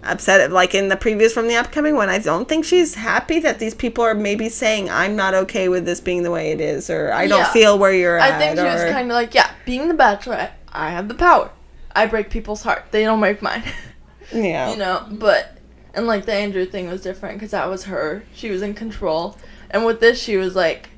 upset 0.03 0.51
like 0.51 0.74
in 0.74 0.88
the 0.88 0.96
previews 0.96 1.32
from 1.32 1.48
the 1.48 1.56
upcoming 1.56 1.96
one. 1.96 2.10
I 2.10 2.20
don't 2.20 2.48
think 2.48 2.65
she's 2.65 2.96
happy 2.96 3.39
that 3.39 3.60
these 3.60 3.74
people 3.75 4.03
are 4.03 4.15
maybe 4.15 4.50
saying, 4.50 4.89
"I'm 4.89 5.15
not 5.15 5.34
okay 5.34 5.68
with 5.70 5.86
this 5.86 6.00
being 6.00 6.24
the 6.24 6.32
way 6.32 6.51
it 6.51 6.62
is," 6.62 6.89
or 6.89 7.12
"I 7.12 7.27
don't 7.27 7.39
Yeah. 7.39 7.51
feel 7.51 7.77
where 7.77 7.91
you're 7.94 8.18
at." 8.18 8.34
I 8.34 8.38
think 8.38 8.58
she 8.58 8.63
was 8.65 8.84
kind 8.91 9.12
of 9.12 9.15
like, 9.15 9.34
yeah, 9.34 9.51
being 9.65 9.88
the 9.88 9.94
Bachelorette, 9.94 10.51
I 10.72 10.91
have 10.91 11.08
the 11.08 11.15
power. 11.15 11.50
I 11.96 12.06
break 12.06 12.29
people's 12.29 12.62
heart. 12.63 12.86
They 12.91 13.03
don't 13.03 13.20
break 13.20 13.41
mine. 13.41 13.63
yeah. 14.34 14.72
you 14.72 14.77
know, 14.77 15.06
but 15.10 15.58
and 15.94 16.08
like 16.08 16.25
the 16.25 16.34
Andrew 16.34 16.65
thing 16.65 16.89
was 16.89 17.01
different 17.01 17.36
because 17.36 17.51
that 17.51 17.68
was 17.70 17.86
her. 17.86 18.24
She 18.34 18.50
was 18.50 18.62
in 18.62 18.74
control, 18.75 19.38
and 19.72 19.86
with 19.86 20.00
this, 20.00 20.22
she 20.22 20.38
was 20.38 20.56
like, 20.56 20.89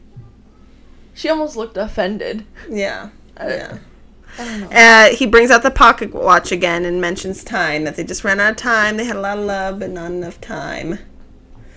she 1.13 1.29
almost 1.29 1.55
looked 1.55 1.77
offended. 1.77 2.45
yeah. 2.69 3.09
I, 3.37 3.47
Yeah. 3.47 3.77
I 4.39 4.45
don't 4.45 4.59
know. 4.61 4.67
Uh, 4.71 5.15
he 5.15 5.25
brings 5.25 5.51
out 5.51 5.63
the 5.63 5.71
pocket 5.71 6.13
watch 6.13 6.51
again 6.51 6.85
and 6.85 7.01
mentions 7.01 7.43
time 7.43 7.83
that 7.83 7.95
they 7.95 8.03
just 8.03 8.23
ran 8.23 8.39
out 8.39 8.51
of 8.51 8.57
time. 8.57 8.97
They 8.97 9.05
had 9.05 9.15
a 9.15 9.21
lot 9.21 9.37
of 9.37 9.45
love, 9.45 9.79
but 9.79 9.89
not 9.89 10.11
enough 10.11 10.39
time. 10.41 10.99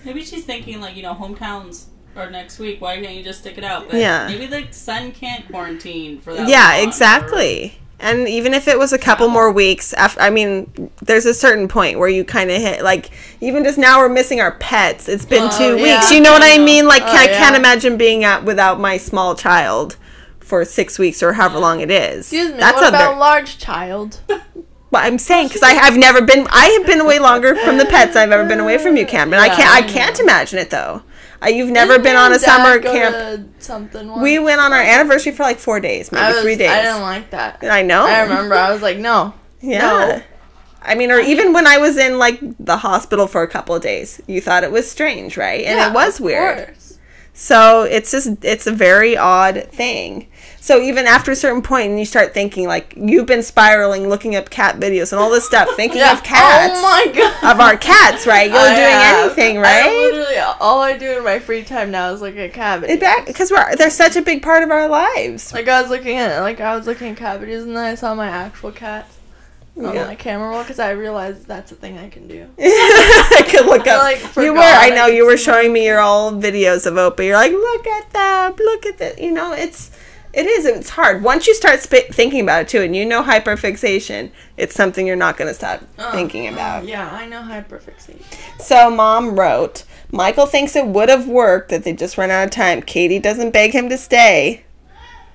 Maybe 0.03 0.23
she's 0.23 0.45
thinking 0.45 0.79
like 0.81 0.95
you 0.95 1.03
know 1.03 1.13
hometowns 1.13 1.85
or 2.15 2.29
next 2.29 2.59
week. 2.59 2.79
Why 2.81 3.01
can't 3.01 3.15
you 3.15 3.23
just 3.23 3.41
stick 3.41 3.57
it 3.57 3.63
out? 3.63 3.89
But 3.89 3.99
Yeah. 3.99 4.27
Maybe 4.27 4.45
the 4.45 4.67
son 4.71 5.11
can't 5.11 5.45
quarantine 5.47 6.19
for 6.21 6.33
that. 6.33 6.47
yeah, 6.47 6.75
long, 6.77 6.87
exactly. 6.87 7.79
And 7.99 8.27
even 8.27 8.53
if 8.53 8.67
it 8.67 8.77
was 8.77 8.91
a 8.93 8.97
couple 8.97 9.29
more 9.29 9.49
weeks 9.51 9.93
after, 9.93 10.19
I 10.19 10.29
mean, 10.29 10.91
there's 11.01 11.25
a 11.25 11.33
certain 11.33 11.67
point 11.69 11.97
where 11.97 12.09
you 12.09 12.23
kind 12.25 12.51
of 12.51 12.61
hit 12.61 12.83
like 12.83 13.09
even 13.41 13.63
just 13.63 13.77
now 13.77 13.99
we're 13.99 14.09
missing 14.09 14.39
our 14.41 14.51
pets. 14.53 15.07
It's 15.09 15.25
been 15.25 15.43
Oh, 15.51 15.57
two 15.57 15.77
yeah. 15.77 15.97
weeks. 15.97 16.11
You 16.11 16.19
know 16.21 16.33
what 16.33 16.41
I 16.43 16.55
I 16.55 16.57
mean? 16.57 16.87
Like 16.87 17.03
Oh, 17.03 17.07
I 17.07 17.27
can't 17.27 17.55
imagine 17.55 17.97
being 17.97 18.23
out 18.23 18.43
without 18.43 18.79
my 18.79 18.97
small 18.97 19.33
child 19.35 19.95
for 20.45 20.63
six 20.65 20.97
weeks 20.99 21.21
or 21.23 21.33
however 21.33 21.59
long 21.59 21.79
it 21.81 21.91
is. 21.91 22.19
Excuse 22.31 22.51
me. 22.53 22.59
That's 22.59 22.75
what 22.75 22.85
a 22.85 22.89
about 22.89 23.13
ver- 23.13 23.19
large 23.19 23.57
child? 23.57 24.21
Well, 24.91 25.03
I'm 25.03 25.17
saying 25.17 25.47
because 25.47 25.63
I've 25.63 25.97
never 25.97 26.21
been. 26.21 26.47
I 26.51 26.67
have 26.77 26.85
been 26.87 27.01
away 27.01 27.19
longer 27.19 27.53
from 27.55 27.77
the 27.79 27.85
pets. 27.85 28.15
I've 28.15 28.31
ever 28.31 28.47
been 28.47 28.61
away 28.61 28.77
from 28.77 28.95
you, 28.95 29.05
Cameron. 29.05 29.41
I 29.41 29.49
can't. 29.49 29.69
I 29.69 29.79
I 29.79 29.81
can't 29.81 30.17
imagine 30.21 30.57
it 30.59 30.69
though. 30.69 31.01
Uh, 31.43 31.47
you've 31.49 31.71
never 31.71 31.93
Didn't 31.93 32.03
been 32.03 32.15
on 32.15 32.31
a 32.31 32.39
summer 32.39 32.79
camp. 32.79 33.55
Something. 33.59 34.07
Once? 34.07 34.21
We 34.21 34.39
went 34.39 34.61
on 34.61 34.71
our 34.71 34.79
anniversary 34.79 35.33
for 35.33 35.43
like 35.43 35.57
four 35.57 35.81
days, 35.81 36.13
maybe 36.13 36.23
I 36.23 36.31
was, 36.31 36.41
three 36.43 36.55
days. 36.55 36.69
I 36.69 36.83
didn't 36.83 37.01
like 37.01 37.31
that. 37.31 37.61
I 37.63 37.81
know. 37.81 38.05
I 38.05 38.21
remember. 38.21 38.55
I 38.55 38.71
was 38.71 38.81
like, 38.81 38.97
no. 38.97 39.33
Yeah. 39.59 39.79
No. 39.81 40.21
I 40.81 40.95
mean, 40.95 41.11
or 41.11 41.19
even 41.19 41.51
when 41.51 41.67
I 41.67 41.77
was 41.79 41.97
in 41.97 42.17
like 42.17 42.39
the 42.59 42.77
hospital 42.77 43.27
for 43.27 43.41
a 43.41 43.49
couple 43.49 43.75
of 43.75 43.81
days, 43.81 44.21
you 44.27 44.39
thought 44.39 44.63
it 44.63 44.71
was 44.71 44.89
strange, 44.89 45.35
right? 45.35 45.65
And 45.65 45.77
Yeah, 45.77 45.89
it 45.89 45.93
was 45.93 46.19
of 46.19 46.25
weird. 46.25 46.67
course. 46.67 46.99
So 47.33 47.81
it's 47.83 48.11
just 48.11 48.45
it's 48.45 48.65
a 48.67 48.71
very 48.71 49.17
odd 49.17 49.67
thing. 49.71 50.27
So 50.65 50.81
even 50.81 51.05
after 51.05 51.29
a 51.29 51.35
certain 51.35 51.61
point, 51.61 51.91
and 51.91 51.99
you 51.99 52.05
start 52.05 52.33
thinking 52.33 52.67
like 52.67 52.95
you've 52.97 53.27
been 53.27 53.43
spiraling, 53.43 54.09
looking 54.09 54.35
up 54.35 54.49
cat 54.49 54.79
videos 54.79 55.11
and 55.11 55.21
all 55.21 55.29
this 55.29 55.45
stuff, 55.45 55.69
thinking 55.75 55.99
Yeah. 55.99 56.13
of 56.13 56.23
cats, 56.23 56.73
Oh 56.75 56.81
my 56.81 57.05
god. 57.13 57.51
of 57.53 57.59
our 57.59 57.77
cats, 57.77 58.25
right? 58.25 58.49
You're 58.49 58.57
I 58.59 58.75
doing 58.75 58.89
have. 58.89 59.25
anything, 59.25 59.57
I 59.59 59.61
right? 59.61 59.91
literally 60.11 60.37
all 60.59 60.81
I 60.81 60.97
do 60.97 61.17
in 61.19 61.23
my 61.23 61.37
free 61.37 61.61
time 61.63 61.91
now 61.91 62.11
is 62.13 62.19
look 62.21 62.35
at 62.35 62.51
cavities. 62.53 62.99
Because 63.27 63.51
we're 63.51 63.75
they're 63.75 63.91
such 63.91 64.15
a 64.15 64.23
big 64.23 64.41
part 64.41 64.63
of 64.63 64.71
our 64.71 64.87
lives. 64.87 65.53
Like 65.53 65.67
I 65.67 65.79
was 65.83 65.91
looking 65.91 66.17
at 66.17 66.39
like 66.41 66.59
I 66.59 66.75
was 66.75 66.87
looking 66.87 67.09
at 67.11 67.17
cavities 67.17 67.61
and 67.61 67.77
then 67.77 67.85
I 67.85 67.93
saw 67.93 68.15
my 68.15 68.27
actual 68.27 68.71
cat 68.71 69.07
on 69.77 69.93
Yeah. 69.93 70.07
my 70.07 70.15
camera 70.15 70.49
roll 70.49 70.63
because 70.63 70.79
I 70.79 70.91
realized 70.93 71.45
that's 71.45 71.71
a 71.73 71.75
thing 71.75 71.99
I 71.99 72.09
can 72.09 72.27
do. 72.27 72.47
I 72.59 73.45
could 73.47 73.67
look 73.67 73.87
I, 73.87 73.91
up. 73.91 74.01
like, 74.03 74.35
you 74.43 74.51
were. 74.53 74.59
I 74.61 74.87
I 74.87 74.89
know 74.95 75.05
could 75.05 75.15
you 75.15 75.27
were 75.27 75.37
showing 75.37 75.71
me 75.73 75.85
your 75.85 76.01
old 76.01 76.41
videos 76.41 76.87
of 76.87 76.95
Opa. 76.95 77.23
You're 77.23 77.35
like, 77.37 77.51
look 77.51 77.85
at 77.85 78.09
that. 78.13 78.57
Look 78.57 78.87
at 78.87 78.97
that. 78.97 79.21
You 79.21 79.31
know, 79.31 79.53
it's. 79.53 79.91
It 80.35 80.45
is. 80.45 80.65
And 80.65 80.77
it's 80.77 80.89
hard. 80.89 81.23
Once 81.23 81.47
you 81.47 81.53
start 81.55 81.79
sp- 81.81 82.11
thinking 82.11 82.41
about 82.41 82.63
it 82.63 82.67
too, 82.67 82.81
and 82.81 82.95
you 82.95 83.05
know 83.05 83.23
hyperfixation, 83.23 84.31
it's 84.57 84.75
something 84.75 85.07
you're 85.07 85.15
not 85.15 85.37
going 85.37 85.47
to 85.47 85.53
stop 85.53 85.81
Oh, 85.97 86.11
thinking 86.11 86.47
oh, 86.49 86.53
about. 86.53 86.85
yeah, 86.85 87.09
I 87.11 87.25
know 87.25 87.41
hyperfixation. 87.41 88.21
So 88.59 88.89
mom 88.89 89.39
wrote, 89.39 89.83
Michael 90.11 90.45
thinks 90.45 90.75
it 90.75 90.87
would 90.87 91.09
have 91.09 91.27
worked 91.27 91.69
that 91.69 91.83
they 91.83 91.93
just 91.93 92.17
run 92.17 92.31
out 92.31 92.43
of 92.45 92.51
time. 92.51 92.81
Katie 92.81 93.19
doesn't 93.19 93.51
beg 93.51 93.71
him 93.73 93.89
to 93.89 93.97
stay. 93.97 94.65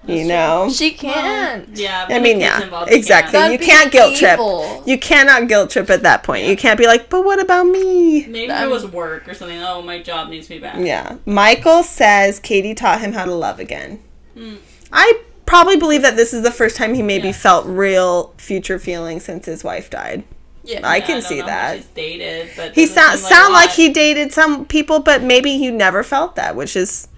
You 0.06 0.26
That's 0.26 0.28
know? 0.28 0.70
She 0.72 0.92
can't. 0.92 1.68
Yeah. 1.76 2.06
I 2.08 2.18
mean, 2.20 2.40
yeah, 2.40 2.62
involved, 2.62 2.90
exactly. 2.90 3.32
can't. 3.38 3.52
You 3.52 3.58
can't 3.58 3.92
guilt 3.92 4.16
trip. 4.16 4.38
You 4.86 4.98
cannot 4.98 5.46
guilt 5.46 5.70
trip 5.70 5.90
at 5.90 6.02
that 6.04 6.22
point. 6.22 6.46
You 6.46 6.56
can't 6.56 6.78
be 6.78 6.86
like, 6.86 7.10
but 7.10 7.22
what 7.22 7.38
about 7.38 7.64
me? 7.64 8.26
Maybe 8.26 8.50
if 8.50 8.62
it 8.62 8.70
was 8.70 8.86
work 8.86 9.28
or 9.28 9.34
something. 9.34 9.60
Oh, 9.62 9.82
my 9.82 10.02
job 10.02 10.30
needs 10.30 10.48
me 10.48 10.58
back. 10.58 10.76
Yeah. 10.78 11.16
Michael 11.26 11.82
says 11.82 12.40
Katie 12.40 12.74
taught 12.74 13.00
him 13.02 13.12
how 13.12 13.26
to 13.26 13.34
love 13.34 13.60
again. 13.60 14.02
Hmm. 14.34 14.54
I 14.92 15.20
probably 15.46 15.76
believe 15.76 16.02
that 16.02 16.16
this 16.16 16.32
is 16.32 16.42
the 16.42 16.50
first 16.50 16.76
time 16.76 16.94
he 16.94 17.02
maybe 17.02 17.28
Yeah. 17.28 17.32
felt 17.34 17.66
real 17.66 18.32
future 18.36 18.78
feelings 18.78 19.24
since 19.24 19.46
his 19.46 19.64
wife 19.64 19.90
died. 19.90 20.22
Yeah. 20.62 20.80
I 20.84 20.96
Yeah, 20.96 21.06
can 21.06 21.14
don't 21.20 21.24
see 21.28 21.40
that. 21.40 21.94
Dated, 21.94 22.50
but 22.56 22.74
He 22.74 22.86
sound 22.86 23.18
seem 23.18 23.28
sound 23.30 23.52
like 23.52 23.70
he 23.70 23.88
dated 23.88 24.32
some 24.32 24.64
people, 24.66 25.00
but 25.00 25.22
maybe 25.22 25.56
he 25.58 25.70
never 25.70 26.02
felt 26.02 26.36
that, 26.36 26.54
which 26.54 26.76
is 26.76 27.08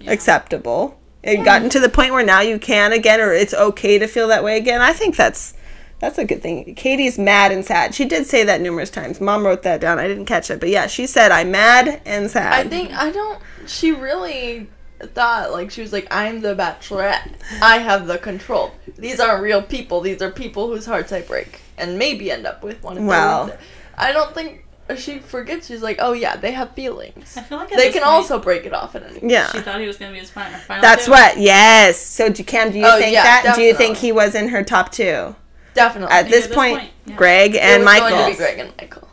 Yeah. 0.00 0.12
acceptable. 0.12 0.98
It 1.22 1.44
gotten 1.44 1.68
to 1.70 1.80
the 1.80 1.88
point 1.88 2.12
where 2.12 2.24
now 2.24 2.40
you 2.40 2.58
can 2.58 2.92
again, 2.92 3.20
or 3.20 3.32
it's 3.32 3.52
okay 3.52 3.98
to 3.98 4.06
feel 4.06 4.28
that 4.28 4.44
way 4.44 4.56
again. 4.56 4.80
I 4.80 4.92
think 4.92 5.16
that's 5.16 5.52
that's 5.98 6.18
a 6.18 6.24
good 6.26 6.42
thing. 6.42 6.74
Katie's 6.74 7.18
mad 7.18 7.50
and 7.52 7.64
sad. 7.64 7.94
She 7.94 8.04
did 8.04 8.26
say 8.26 8.44
that 8.44 8.60
numerous 8.60 8.90
times. 8.90 9.18
Mom 9.20 9.46
wrote 9.46 9.62
that 9.62 9.80
down. 9.80 9.98
I 9.98 10.06
didn't 10.06 10.26
catch 10.26 10.50
it, 10.50 10.60
but 10.60 10.68
yeah, 10.68 10.86
she 10.86 11.06
said, 11.06 11.32
"I'm 11.32 11.50
mad 11.50 12.00
and 12.04 12.30
sad." 12.30 12.52
I 12.66 12.68
think 12.68 12.92
I 12.92 13.10
don't. 13.10 13.38
She 13.66 13.92
really 13.92 14.68
thought 15.00 15.52
like 15.52 15.70
she 15.70 15.80
was 15.82 15.92
like, 15.92 16.06
"I'm 16.10 16.40
the 16.40 16.54
Bachelorette. 16.54 17.32
I 17.62 17.78
have 17.78 18.06
the 18.06 18.18
control. 18.18 18.72
These 18.96 19.20
aren't 19.20 19.42
real 19.42 19.62
people. 19.62 20.00
These 20.00 20.22
are 20.22 20.30
people 20.30 20.68
whose 20.68 20.86
hearts 20.86 21.12
I 21.12 21.22
break 21.22 21.60
and 21.78 21.98
maybe 21.98 22.30
end 22.30 22.46
up 22.46 22.62
with 22.62 22.82
one." 22.82 22.94
of 22.96 23.02
they're 23.02 23.08
Well. 23.08 23.44
with. 23.46 23.58
I 23.98 24.12
don't 24.12 24.34
think 24.34 24.64
she 24.96 25.18
forgets. 25.18 25.66
She's 25.66 25.82
like, 25.82 25.96
"Oh 26.00 26.12
yeah, 26.12 26.36
they 26.36 26.52
have 26.52 26.72
feelings. 26.72 27.36
I 27.36 27.42
feel 27.42 27.58
like 27.58 27.72
at 27.72 27.76
They 27.78 27.86
can 27.90 28.02
point, 28.02 28.04
also 28.14 28.38
break 28.38 28.64
it 28.66 28.72
off 28.72 28.94
at 28.94 29.02
any." 29.02 29.20
yeah. 29.30 29.50
She 29.52 29.60
thought 29.60 29.80
he 29.80 29.86
was 29.86 29.96
gonna 29.96 30.12
be 30.12 30.18
his 30.18 30.30
final. 30.30 30.58
final 30.60 30.82
That's 30.82 31.06
two. 31.06 31.10
what. 31.10 31.38
Yes. 31.38 31.98
So, 32.00 32.28
do, 32.28 32.44
Cam, 32.44 32.70
do 32.72 32.78
you 32.78 32.86
Oh, 32.86 32.98
think 32.98 33.12
yeah, 33.12 33.42
that? 33.42 33.56
Do 33.56 33.62
you 33.62 33.74
think 33.74 33.96
he 33.98 34.12
was 34.12 34.34
in 34.34 34.48
her 34.48 34.62
top 34.62 34.92
two 34.92 35.34
Definitely. 35.74 36.14
at 36.14 36.28
this, 36.28 36.44
at 36.44 36.48
this 36.48 36.54
point? 36.56 36.78
point, 36.78 36.90
yeah. 37.06 37.16
Greg 37.16 37.54
it 37.56 37.62
and 37.62 37.82
was 37.82 37.84
Michael. 37.86 38.08
going 38.10 38.24
to 38.26 38.30
be 38.32 38.36
Greg 38.36 38.58
and 38.60 38.72
Michael. 38.78 39.05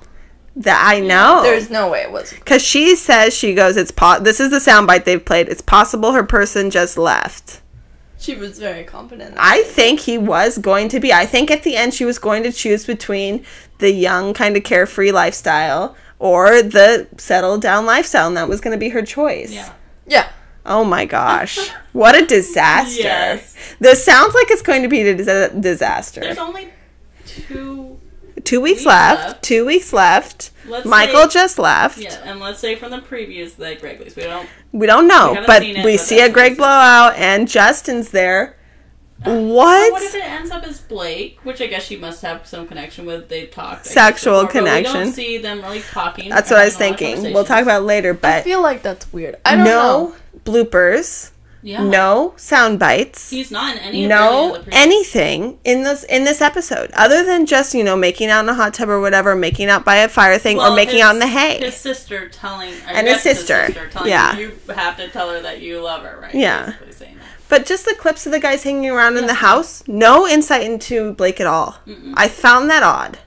That 0.55 0.83
I 0.87 0.99
know. 0.99 1.41
There's 1.41 1.69
no 1.71 1.89
way 1.89 2.01
it 2.01 2.11
was. 2.11 2.31
Because 2.31 2.61
she 2.61 2.95
says 2.95 3.33
she 3.33 3.55
goes. 3.55 3.75
It's 3.75 3.89
po- 3.91 4.19
This 4.19 4.39
is 4.39 4.51
the 4.51 4.57
soundbite 4.57 5.03
they've 5.05 5.23
played. 5.23 5.49
It's 5.49 5.61
possible 5.61 6.11
her 6.13 6.23
person 6.23 6.69
just 6.69 6.97
left. 6.97 7.61
She 8.19 8.35
was 8.35 8.57
very 8.59 8.83
confident. 8.83 9.35
I 9.37 9.63
think 9.63 10.01
he 10.01 10.17
was 10.17 10.57
going 10.57 10.89
to 10.89 10.99
be. 10.99 11.11
I 11.11 11.25
think 11.25 11.49
at 11.51 11.63
the 11.63 11.75
end 11.75 11.93
she 11.93 12.05
was 12.05 12.19
going 12.19 12.43
to 12.43 12.51
choose 12.51 12.85
between 12.85 13.43
the 13.79 13.91
young, 13.91 14.33
kind 14.33 14.55
of 14.55 14.63
carefree 14.63 15.11
lifestyle 15.11 15.95
or 16.19 16.61
the 16.61 17.07
settled 17.17 17.61
down 17.61 17.85
lifestyle, 17.85 18.27
and 18.27 18.37
that 18.37 18.47
was 18.47 18.61
going 18.61 18.71
to 18.73 18.77
be 18.79 18.89
her 18.89 19.01
choice. 19.01 19.51
Yeah. 19.51 19.73
yeah. 20.07 20.29
Oh 20.65 20.85
my 20.85 21.03
gosh. 21.03 21.67
What 21.91 22.15
a 22.15 22.25
disaster. 22.37 23.01
Yes. 23.01 23.55
This 23.79 24.05
sounds 24.05 24.33
like 24.35 24.49
it's 24.51 24.61
going 24.61 24.83
to 24.83 24.87
be 24.87 25.01
a 25.01 25.15
dis- 25.15 25.51
disaster. 25.59 26.21
There's 26.21 26.37
only 26.37 26.69
two. 27.25 27.92
Two 28.43 28.61
weeks, 28.61 28.79
weeks 28.79 28.85
left. 28.85 29.21
left. 29.27 29.43
Two 29.43 29.65
weeks 29.65 29.93
left. 29.93 30.51
Let's 30.67 30.85
Michael 30.85 31.23
say- 31.29 31.33
just 31.33 31.59
left. 31.59 31.97
Yeah, 31.97 32.15
and 32.23 32.39
let's 32.39 32.59
say 32.59 32.75
from 32.75 32.91
the 32.91 32.99
previews 32.99 33.55
that 33.57 33.79
Greg 33.81 33.99
leaves. 33.99 34.15
We 34.15 34.23
don't. 34.23 34.47
We 34.71 34.87
don't 34.87 35.07
know, 35.07 35.33
We 35.39 35.45
but 35.45 35.63
it, 35.63 35.83
we 35.85 35.97
but 35.97 35.99
see 35.99 36.19
a 36.21 36.29
Greg 36.29 36.35
what 36.35 36.43
he 36.43 36.49
said. 36.49 36.57
blowout 36.57 37.15
and 37.17 37.47
Justin's 37.47 38.09
there. 38.11 38.55
Uh, 39.23 39.25
so 39.29 39.41
What? 39.41 39.91
what 39.93 40.03
if 40.03 40.15
it 40.15 40.23
ends 40.23 40.51
up 40.51 40.63
as 40.63 40.81
Blake, 40.81 41.39
which 41.43 41.61
I 41.61 41.67
guess 41.67 41.83
she 41.85 41.95
must 41.95 42.21
have 42.23 42.45
some 42.45 42.67
connection 42.67 43.05
with? 43.05 43.29
They've 43.29 43.49
talked 43.49 43.81
I 43.81 43.83
guess, 43.83 43.93
Sexual 43.93 44.45
before, 44.47 44.61
but 44.63 44.75
We 44.77 44.83
don't 44.83 45.13
see 45.13 45.37
them 45.37 45.61
really 45.61 45.81
talking. 45.81 46.29
That's 46.29 46.49
what 46.49 46.59
I 46.59 46.65
was 46.65 46.73
having 46.75 46.87
a 46.87 46.89
lot 46.89 46.93
of 46.93 46.99
thinking. 47.19 47.33
We'll 47.33 47.45
talk 47.45 47.61
about 47.61 47.81
it 47.81 47.85
later, 47.85 48.09
I 48.09 48.13
but 48.13 48.43
feel 48.43 48.61
like 48.61 48.81
that's 48.81 49.11
weird. 49.13 49.35
I 49.45 49.55
don't 49.55 49.63
no 49.65 49.71
know. 50.07 50.15
bloopers, 50.45 51.31
Yeah. 51.63 51.83
no 51.83 52.33
sound 52.35 52.77
bites. 52.77 53.29
He's 53.29 53.49
not 53.49 53.75
in 53.77 53.81
any. 53.81 54.05
no 54.05 54.55
of 54.55 54.67
anything 54.71 55.59
in 55.63 55.83
this 55.83 56.03
in 56.03 56.25
this 56.25 56.41
episode 56.41 56.91
other 56.93 57.23
than 57.23 57.45
just 57.45 57.73
you 57.73 57.83
know 57.83 57.95
making 57.95 58.29
out 58.29 58.41
in 58.43 58.49
a 58.49 58.53
hot 58.53 58.73
tub 58.73 58.89
or 58.89 58.99
whatever 58.99 59.35
making 59.35 59.69
out 59.69 59.85
by 59.85 59.95
a 59.95 60.09
fire 60.09 60.37
thing 60.37 60.59
or 60.59 60.75
making 60.75 60.95
his- 60.95 61.03
out 61.03 61.13
in 61.15 61.19
the 61.19 61.27
hay 61.27 61.57
His 61.59 61.75
sister 61.75 62.27
telling, 62.29 62.73
And 62.87 63.07
his 63.07 63.23
guess 63.23 63.23
sister, 63.23 63.89
telling 63.91 64.09
yeah. 64.09 64.37
you, 64.37 64.51
you 64.67 64.73
have 64.73 64.97
to 64.97 65.07
tell 65.09 65.29
her 65.29 65.41
that 65.41 65.61
you 65.61 65.79
love 65.81 66.03
her, 66.03 66.19
right? 66.21 66.35
Yeah. 66.35 66.65
Basically 66.65 66.91
saying 66.91 67.17
that. 67.17 67.25
but 67.49 67.65
just 67.65 67.85
the 67.85 67.95
clips 67.95 68.25
of 68.25 68.31
the 68.33 68.39
guys 68.39 68.63
hanging 68.63 68.89
around 68.89 69.15
in 69.17 69.25
the 69.27 69.35
house 69.35 69.83
no 69.87 70.27
insight 70.27 70.63
into 70.63 71.13
blake 71.13 71.39
at 71.39 71.47
all 71.47 71.77
i 72.15 72.27
found 72.27 72.69
that 72.69 72.83
odd 72.83 73.19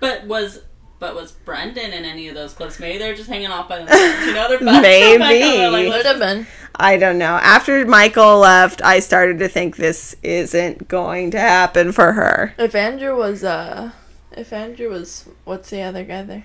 But 0.00 0.24
was 0.24 0.60
but 0.98 1.14
was 1.14 1.32
Brendan 1.32 1.92
in 1.92 2.04
any 2.04 2.28
of 2.28 2.34
those 2.34 2.52
clips? 2.54 2.78
Maybe 2.80 2.98
they're 2.98 3.14
just 3.14 3.28
hanging 3.28 3.48
off 3.48 3.68
by 3.68 3.78
themselves. 3.78 4.26
You 4.26 4.32
know, 4.34 4.48
they're 4.48 4.58
back, 4.60 4.82
Maybe. 4.82 5.18
back 5.18 5.32
on, 5.32 5.40
they're 5.40 5.70
like, 5.70 5.92
Could 5.92 6.06
have 6.06 6.18
been. 6.18 6.46
i 6.78 6.96
don't 6.98 7.16
know 7.18 7.36
after 7.36 7.86
michael 7.86 8.38
left 8.40 8.82
i 8.82 9.00
started 9.00 9.38
to 9.38 9.48
think 9.48 9.76
this 9.76 10.14
isn't 10.22 10.88
going 10.88 11.30
to 11.30 11.38
happen 11.40 11.90
for 11.92 12.12
her 12.12 12.54
If 12.58 12.74
Andrew 12.74 13.16
was 13.16 13.42
uh 13.44 13.92
if 14.32 14.52
Andrew 14.52 14.90
was 14.90 15.26
what's 15.44 15.70
the 15.70 15.80
other 15.82 16.04
guy 16.04 16.22
there? 16.22 16.44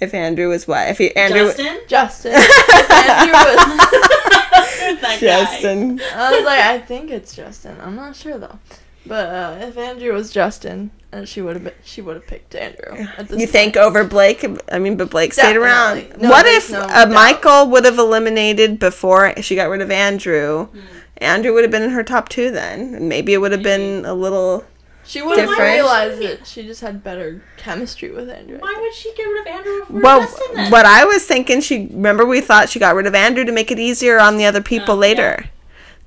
if 0.00 0.12
andrew 0.14 0.48
was 0.48 0.68
what 0.68 0.88
if 0.88 0.98
he 0.98 1.14
andrew 1.16 1.46
Justin. 1.46 1.80
Justin. 1.88 2.32
Andrew 2.34 3.32
was 3.32 3.56
that 5.00 5.00
guy. 5.00 5.18
justin 5.18 6.00
I 6.14 6.30
was 6.32 6.44
like, 6.44 6.60
I 6.60 6.78
think 6.78 7.10
it's 7.10 7.34
Justin. 7.34 7.76
I'm 7.80 7.96
not 7.96 8.14
sure 8.16 8.38
though. 8.38 8.58
But 9.06 9.28
uh, 9.28 9.56
if 9.68 9.76
Andrew 9.76 10.12
was 10.14 10.30
Justin, 10.32 10.90
uh, 11.14 11.24
she 11.24 11.40
would 11.40 11.54
have 11.54 11.64
been, 11.64 11.74
she 11.84 12.00
would 12.02 12.16
have 12.16 12.26
picked 12.26 12.54
Andrew. 12.54 13.06
At 13.16 13.28
this 13.28 13.40
You 13.40 13.46
think 13.46 13.74
point. 13.74 13.86
over 13.86 14.04
Blake? 14.04 14.44
I 14.70 14.78
mean, 14.78 14.96
but 14.96 15.10
Blake 15.10 15.32
stayed 15.32 15.56
around. 15.56 16.12
No, 16.20 16.28
what 16.30 16.46
if 16.46 16.70
no 16.70 16.80
uh, 16.80 16.86
doubt. 17.04 17.10
Michael 17.10 17.68
would 17.70 17.84
have 17.84 17.98
eliminated 17.98 18.78
before 18.78 19.32
she 19.42 19.54
got 19.56 19.68
rid 19.68 19.80
of 19.80 19.90
Andrew? 19.90 20.66
Hmm. 20.66 20.80
Andrew 21.18 21.54
would 21.54 21.62
have 21.62 21.70
been 21.70 21.82
in 21.82 21.90
her 21.90 22.02
top 22.02 22.28
two 22.28 22.50
then. 22.50 23.06
Maybe 23.08 23.32
it 23.34 23.38
would 23.38 23.52
have 23.52 23.62
been 23.62 24.04
a 24.04 24.14
little. 24.14 24.64
she 25.04 25.22
would 25.22 25.38
have 25.38 25.48
different? 25.50 25.72
realized 25.72 26.20
it? 26.20 26.44
She 26.46 26.64
just 26.66 26.80
had 26.80 27.04
better 27.04 27.42
chemistry 27.56 28.10
with 28.10 28.28
Andrew. 28.28 28.58
Why 28.58 28.76
would 28.80 28.92
she 28.94 29.14
get 29.14 29.22
rid 29.24 29.40
of 29.42 29.46
Andrew 29.46 29.80
before 29.80 30.00
Well, 30.00 30.20
Justin 30.22 30.56
then? 30.56 30.70
what 30.72 30.84
I 30.86 31.04
was 31.04 31.24
thinking, 31.24 31.60
she 31.60 31.86
remember 31.92 32.26
we 32.26 32.40
thought 32.40 32.68
she 32.68 32.80
got 32.80 32.96
rid 32.96 33.06
of 33.06 33.14
Andrew 33.14 33.44
to 33.44 33.52
make 33.52 33.70
it 33.70 33.78
easier 33.78 34.18
on 34.18 34.36
the 34.36 34.44
other 34.46 34.60
people 34.60 34.94
Oh, 34.94 34.98
later. 34.98 35.44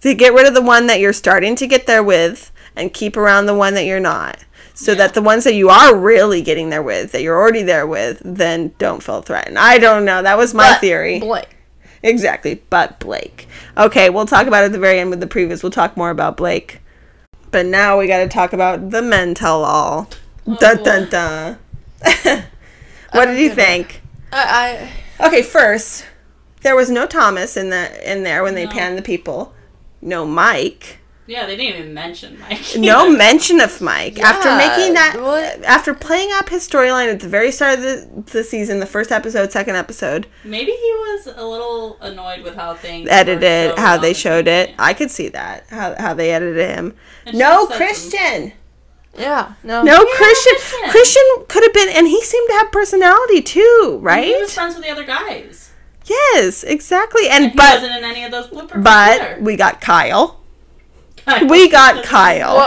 To 0.02 0.14
get 0.14 0.34
rid 0.34 0.46
of 0.46 0.54
the 0.54 0.62
one 0.62 0.88
that 0.88 1.00
you're 1.00 1.14
starting 1.14 1.56
to 1.56 1.66
get 1.68 1.88
there 1.88 2.04
with 2.04 2.52
and 2.76 2.94
keep 2.94 3.16
around 3.18 3.46
the 3.46 3.56
one 3.56 3.74
that 3.76 3.86
you're 3.86 4.00
not. 4.00 4.44
So 4.80 4.92
Yeah. 4.92 5.00
that 5.00 5.14
the 5.16 5.24
ones 5.24 5.44
that 5.44 5.56
you 5.56 5.70
are 5.70 5.96
really 5.96 6.42
getting 6.44 6.70
there 6.70 6.84
with, 6.84 7.12
that 7.12 7.24
you're 7.24 7.36
already 7.36 7.64
there 7.64 7.88
with, 7.88 8.22
then 8.24 8.74
don't 8.78 9.02
feel 9.02 9.24
threatened. 9.24 9.58
I 9.58 9.80
don't 9.80 10.06
know. 10.06 10.22
That 10.22 10.38
was 10.38 10.54
my 10.54 10.70
But 10.74 10.82
theory. 10.82 11.20
Blake. 11.20 11.50
Exactly, 12.04 12.62
but 12.70 13.00
Blake. 13.00 13.48
Okay, 13.76 14.12
we'll 14.12 14.28
talk 14.28 14.46
about 14.46 14.62
it 14.62 14.68
at 14.68 14.72
the 14.74 14.78
very 14.80 15.00
end 15.00 15.10
with 15.10 15.20
the 15.20 15.26
previews. 15.28 15.64
We'll 15.64 15.72
talk 15.72 15.98
more 15.98 16.12
about 16.12 16.38
Blake. 16.38 16.80
But 17.50 17.66
now 17.66 17.98
we 17.98 18.06
got 18.08 18.20
to 18.20 18.28
talk 18.28 18.54
about 18.54 18.92
the 18.92 19.02
men 19.02 19.34
tell 19.34 19.64
all. 19.64 20.10
Oh, 20.48 20.56
dun 20.60 20.84
dun 20.84 21.10
dun. 21.10 21.58
what 22.04 22.46
don't 23.26 23.28
did 23.36 23.40
you 23.40 23.50
think? 23.56 24.02
I, 24.32 24.92
Okay, 25.20 25.42
first, 25.42 26.06
there 26.62 26.76
was 26.76 26.92
no 26.92 27.08
Thomas 27.08 27.58
in 27.58 27.72
the 27.72 28.12
in 28.12 28.22
there 28.22 28.44
when 28.44 28.54
they 28.54 28.66
No. 28.66 28.72
panned 28.72 28.96
the 28.98 29.02
people. 29.02 29.54
No 30.02 30.24
Mike. 30.26 31.00
Yeah, 31.28 31.46
they 31.46 31.56
didn't 31.58 31.78
even 31.80 31.94
mention 31.94 32.40
Mike. 32.40 32.60
No 32.78 33.10
mention 33.26 33.60
of 33.60 33.80
Mike. 33.82 34.18
after 34.20 34.56
making 34.56 34.94
that, 34.96 35.16
what? 35.20 35.60
Uh, 35.60 35.64
after 35.66 35.94
playing 35.94 36.30
up 36.34 36.50
his 36.50 36.68
storyline 36.68 37.12
at 37.12 37.20
the 37.20 37.28
very 37.28 37.52
start 37.52 37.76
of 37.80 37.82
the, 37.84 38.24
the 38.32 38.44
season, 38.44 38.80
the 38.80 38.86
first 38.86 39.12
episode, 39.12 39.52
second 39.52 39.76
episode, 39.76 40.28
Maybe 40.44 40.72
he 40.72 40.92
was 40.94 41.28
a 41.28 41.46
little 41.46 41.98
annoyed 42.02 42.44
with 42.44 42.56
how 42.56 42.74
things 42.76 43.10
edited, 43.10 43.72
showed 43.72 43.80
how 43.80 43.96
on 43.96 44.02
they 44.02 44.14
the 44.14 44.20
showed 44.20 44.48
it. 44.48 44.74
I 44.80 44.94
could 44.94 45.12
see 45.12 45.28
that 45.30 45.66
how 45.70 45.96
how 46.00 46.14
they 46.14 46.32
edited 46.32 46.70
him. 46.70 46.96
And 47.26 47.38
No 47.38 47.66
said 47.66 47.70
some- 47.70 47.78
Christian. 47.78 48.44
I 49.18 49.22
yeah 49.22 49.54
no 49.64 49.82
No 49.82 49.94
Yeah, 49.94 50.16
Christian. 50.16 50.54
Christian. 50.56 50.90
Christian 50.92 51.24
could 51.50 51.64
have 51.64 51.74
been, 51.74 51.90
and 51.90 52.08
he 52.08 52.22
seemed 52.24 52.48
to 52.50 52.56
have 52.58 52.72
personality 52.72 53.42
too, 53.42 54.00
right? 54.02 54.26
He 54.28 54.36
was 54.40 54.54
friends 54.54 54.76
with 54.76 54.84
the 54.86 54.92
other 54.92 55.04
guys. 55.04 55.72
Yes, 56.06 56.64
exactly. 56.64 57.28
And 57.28 57.46
And 57.46 57.52
he 57.52 57.58
but 57.58 57.82
wasn't 57.82 57.98
in 57.98 58.04
any 58.06 58.24
of 58.24 58.32
those 58.32 58.48
bloopers. 58.48 58.82
but 58.84 59.20
either. 59.22 59.38
we 59.42 59.56
got 59.58 59.82
Kyle. 59.82 60.40
Kyle 61.28 61.48
we 61.50 61.70
got 61.70 62.04
Kyle. 62.04 62.58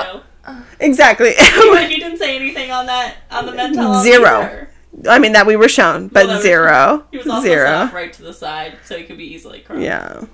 know. 0.46 0.62
Exactly. 0.80 1.34
But 1.70 1.90
he 1.90 1.96
didn't 2.00 2.18
say 2.18 2.36
anything 2.36 2.70
on 2.70 2.86
that 2.86 3.16
on 3.30 3.46
the 3.46 3.52
mental 3.52 3.94
Zero. 4.02 4.40
either. 4.42 4.70
I 5.08 5.18
mean 5.18 5.32
that 5.32 5.46
we 5.46 5.56
were 5.56 5.68
shown, 5.68 6.08
but 6.08 6.14
Well, 6.14 6.26
that 6.28 6.34
was- 6.34 6.42
zero, 6.42 7.04
He 7.12 7.18
was 7.18 7.26
also 7.28 7.42
zero. 7.46 7.70
off 7.70 7.94
right 7.94 8.12
to 8.12 8.22
the 8.22 8.32
side, 8.32 8.76
so 8.84 8.96
he 8.98 9.04
could 9.04 9.16
be 9.18 9.24
easily 9.34 9.60
crossed. 9.60 9.82
Yeah. 9.82 10.24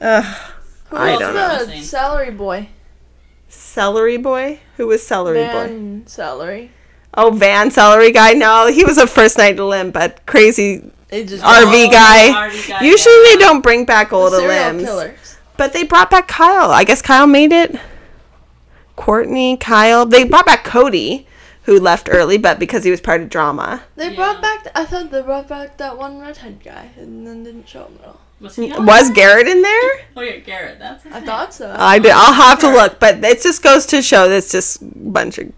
Ugh. 0.00 0.24
Who 0.90 0.96
I 0.96 1.10
was 1.12 1.20
don't 1.20 1.34
know. 1.34 1.64
the 1.64 1.80
celery 1.82 2.30
boy 2.30 2.68
Celery 3.48 4.16
boy. 4.18 4.60
Who 4.76 4.86
was 4.86 5.06
celery 5.06 5.44
boy? 5.44 5.52
Van 5.68 6.02
celery 6.06 6.70
Oh, 7.14 7.30
Van 7.30 7.70
Celery 7.70 8.10
guy. 8.10 8.32
No, 8.32 8.68
he 8.68 8.84
was 8.84 8.96
a 8.96 9.06
first 9.06 9.36
night 9.36 9.56
to 9.58 9.66
limb, 9.66 9.90
but 9.90 10.24
crazy 10.26 10.90
it 11.10 11.28
just 11.28 11.44
RV 11.44 11.90
guy. 11.90 12.48
RV 12.48 12.68
guy, 12.68 12.80
Usually 12.84 13.14
yeah. 13.14 13.34
they 13.34 13.36
don't 13.36 13.60
bring 13.60 13.84
back 13.84 14.12
the 14.30 14.40
limbs, 14.40 14.84
killers 14.84 15.21
but 15.56 15.72
they 15.72 15.84
brought 15.84 16.10
back 16.10 16.28
Kyle. 16.28 16.70
I 16.70 16.84
guess 16.84 17.02
Kyle 17.02 17.26
made 17.26 17.52
it. 17.52 17.76
Quartney, 18.96 19.58
Kyle. 19.58 20.04
They 20.06 20.24
brought 20.24 20.46
back 20.46 20.64
Cody, 20.64 21.26
who 21.64 21.78
left 21.78 22.08
early, 22.10 22.38
but 22.38 22.58
because 22.58 22.84
he 22.84 22.90
was 22.90 23.00
part 23.00 23.20
of 23.22 23.28
drama. 23.30 23.82
They 23.96 24.10
Yeah. 24.10 24.16
brought 24.16 24.42
back. 24.42 24.66
I 24.74 24.84
thought 24.84 25.10
they 25.10 25.22
brought 25.22 25.48
back 25.48 25.76
that 25.78 25.96
one 25.98 26.20
redhead 26.20 26.62
guy, 26.64 26.90
and 26.96 27.26
then 27.26 27.44
didn't 27.44 27.68
show 27.68 27.84
him 27.84 27.98
at 28.02 28.08
all. 28.08 28.20
Was 28.40 28.58
Was? 28.58 29.10
Garrett 29.10 29.46
in 29.46 29.62
there? 29.62 29.90
Oh 30.16 30.20
yeah, 30.20 30.36
Garrett. 30.38 30.78
That's. 30.80 31.04
His 31.04 31.12
I 31.12 31.18
name. 31.20 31.26
thought 31.26 31.54
so. 31.54 31.74
I 31.78 31.98
did. 32.00 32.10
I'll 32.12 32.32
have 32.32 32.58
to 32.60 32.70
look, 32.72 32.98
but 32.98 33.22
it 33.24 33.40
just 33.40 33.62
goes 33.62 33.86
to 33.86 34.02
show 34.02 34.28
that's 34.28 34.50
just 34.50 34.82
a 34.82 34.86
bunch 34.96 35.38
of 35.38 35.52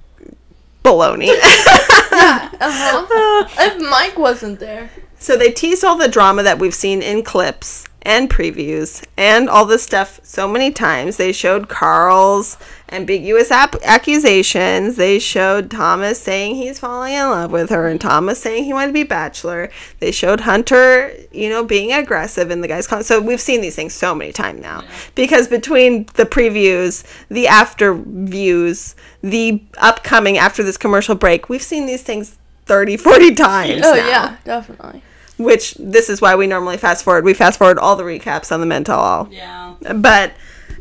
baloney. 0.84 1.26
yeah. 2.12 2.50
Uh 2.60 2.70
huh. 2.70 3.46
if 3.58 3.90
Mike 3.90 4.18
wasn't 4.18 4.60
there, 4.60 4.90
So 5.18 5.34
they 5.36 5.50
tease 5.50 5.82
all 5.82 5.96
the 5.96 6.08
drama 6.08 6.42
that 6.42 6.58
we've 6.58 6.74
seen 6.74 7.00
in 7.00 7.22
clips 7.22 7.86
and 8.04 8.28
previews 8.28 9.04
and 9.16 9.48
all 9.48 9.64
this 9.64 9.82
stuff 9.82 10.20
so 10.22 10.46
many 10.46 10.70
times. 10.70 11.16
They 11.16 11.32
showed 11.32 11.68
Karl's 11.68 12.58
ambiguous 12.92 13.50
ap- 13.50 13.76
accusations. 13.82 14.96
They 14.96 15.18
showed 15.18 15.70
Thomas 15.70 16.20
saying 16.20 16.56
he's 16.56 16.78
falling 16.78 17.14
in 17.14 17.26
love 17.30 17.50
with 17.50 17.70
her 17.70 17.88
and 17.88 18.00
Thomas 18.00 18.40
saying 18.40 18.64
he 18.64 18.72
wanted 18.72 18.88
to 18.88 18.92
be 18.92 19.02
bachelor. 19.04 19.70
They 20.00 20.10
showed 20.12 20.40
Hunter, 20.40 21.12
you 21.32 21.48
know, 21.48 21.64
being 21.64 21.92
aggressive 21.92 22.50
in 22.50 22.60
the 22.60 22.68
guy's 22.68 22.86
con- 22.86 23.02
so 23.04 23.20
we've 23.20 23.40
seen 23.40 23.60
these 23.60 23.74
things 23.76 23.94
so 23.94 24.14
many 24.14 24.32
times 24.32 24.60
now. 24.60 24.84
Because 25.14 25.48
between 25.48 26.04
the 26.14 26.24
previews, 26.26 27.04
the 27.28 27.48
after 27.48 27.94
views, 27.94 28.94
the 29.22 29.62
upcoming 29.78 30.36
after 30.38 30.62
this 30.62 30.76
commercial 30.76 31.14
break, 31.14 31.48
we've 31.48 31.62
seen 31.62 31.86
these 31.86 32.02
things 32.02 32.38
30, 32.66 32.96
40 32.96 33.34
times. 33.34 33.82
oh 33.84 33.94
now 33.94 34.06
yeah, 34.06 34.36
definitely. 34.44 35.02
Which 35.36 35.74
this 35.74 36.08
is 36.08 36.20
why 36.20 36.36
we 36.36 36.46
normally 36.46 36.76
fast 36.76 37.04
forward. 37.04 37.24
We 37.24 37.34
fast 37.34 37.58
forward 37.58 37.78
all 37.78 37.96
the 37.96 38.04
recaps 38.04 38.52
on 38.52 38.60
the 38.60 38.66
men 38.66 38.84
tell 38.84 39.00
all. 39.00 39.28
Yeah, 39.32 39.74
But 39.96 40.32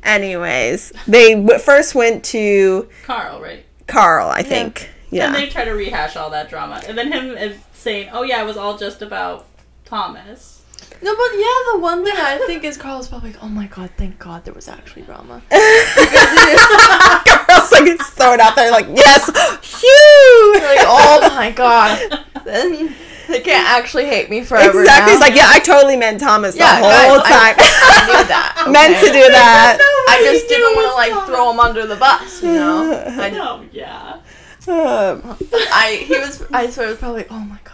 anyways, 0.03 0.93
they 1.07 1.33
w- 1.33 1.57
first 1.59 1.95
went 1.95 2.23
to 2.25 2.87
Karl, 3.03 3.41
right? 3.41 3.65
Karl, 3.87 4.29
I 4.29 4.43
think. 4.43 4.89
Yeah. 5.09 5.25
And 5.27 5.35
they 5.35 5.47
try 5.47 5.65
to 5.65 5.71
rehash 5.71 6.15
all 6.15 6.29
that 6.31 6.49
drama, 6.49 6.81
and 6.87 6.97
then 6.97 7.11
him 7.11 7.35
uh, 7.37 7.53
saying, 7.73 8.09
"Oh 8.13 8.23
yeah, 8.23 8.41
it 8.41 8.45
was 8.45 8.57
all 8.57 8.77
just 8.77 9.01
about 9.01 9.45
Thomas." 9.85 10.61
No, 11.01 11.15
but 11.15 11.31
yeah, 11.33 11.73
the 11.73 11.79
one 11.79 12.05
thing 12.05 12.13
I 12.15 12.37
think 12.47 12.63
is 12.63 12.77
Karl's 12.77 13.07
probably 13.09 13.33
like, 13.33 13.43
oh 13.43 13.49
my 13.49 13.67
god, 13.67 13.89
thank 13.97 14.19
God 14.19 14.45
there 14.45 14.53
was 14.53 14.69
actually 14.69 15.01
drama. 15.01 15.41
Karl's 15.49 15.61
like 17.71 17.99
throw 18.01 18.33
it 18.33 18.39
out 18.39 18.55
there 18.55 18.71
like 18.71 18.87
yes, 18.93 19.25
huge. 19.61 20.63
like, 20.63 20.85
oh 20.87 21.29
my 21.35 21.51
god. 21.51 22.19
Then 22.45 22.93
they 23.27 23.39
can't 23.41 23.67
actually 23.67 24.05
hate 24.05 24.29
me 24.29 24.43
forever. 24.43 24.81
Exactly. 24.81 25.05
now. 25.05 25.11
He's 25.11 25.19
like, 25.21 25.35
yeah, 25.35 25.47
I 25.47 25.59
totally 25.59 25.95
meant 25.95 26.19
Thomas 26.19 26.55
Yeah, 26.55 26.79
the 26.79 26.85
whole 26.85 27.17
guys, 27.19 27.27
time. 27.27 27.55
I, 27.57 28.03
I 28.03 28.05
knew 28.05 28.27
that. 28.27 28.67
meant 28.71 28.99
to 28.99 29.07
do 29.07 29.27
that. 29.29 29.77
I 30.09 30.21
just 30.23 30.47
didn't 30.47 30.75
want 30.75 30.89
to 30.89 30.95
like 30.95 31.25
throw 31.27 31.51
him 31.51 31.59
under 31.59 31.85
the 31.87 31.95
bus, 31.95 32.41
you 32.43 32.53
know. 32.53 32.91
I, 33.07 33.31
Oh 33.35 33.65
yeah. 33.71 34.19
Um, 34.65 35.37
I 35.51 36.03
he 36.07 36.17
was 36.19 36.41
I 36.53 36.69
swear 36.69 36.87
it 36.87 36.89
was 36.91 36.99
probably 36.99 37.25
oh 37.29 37.39
my 37.39 37.59
god. 37.63 37.73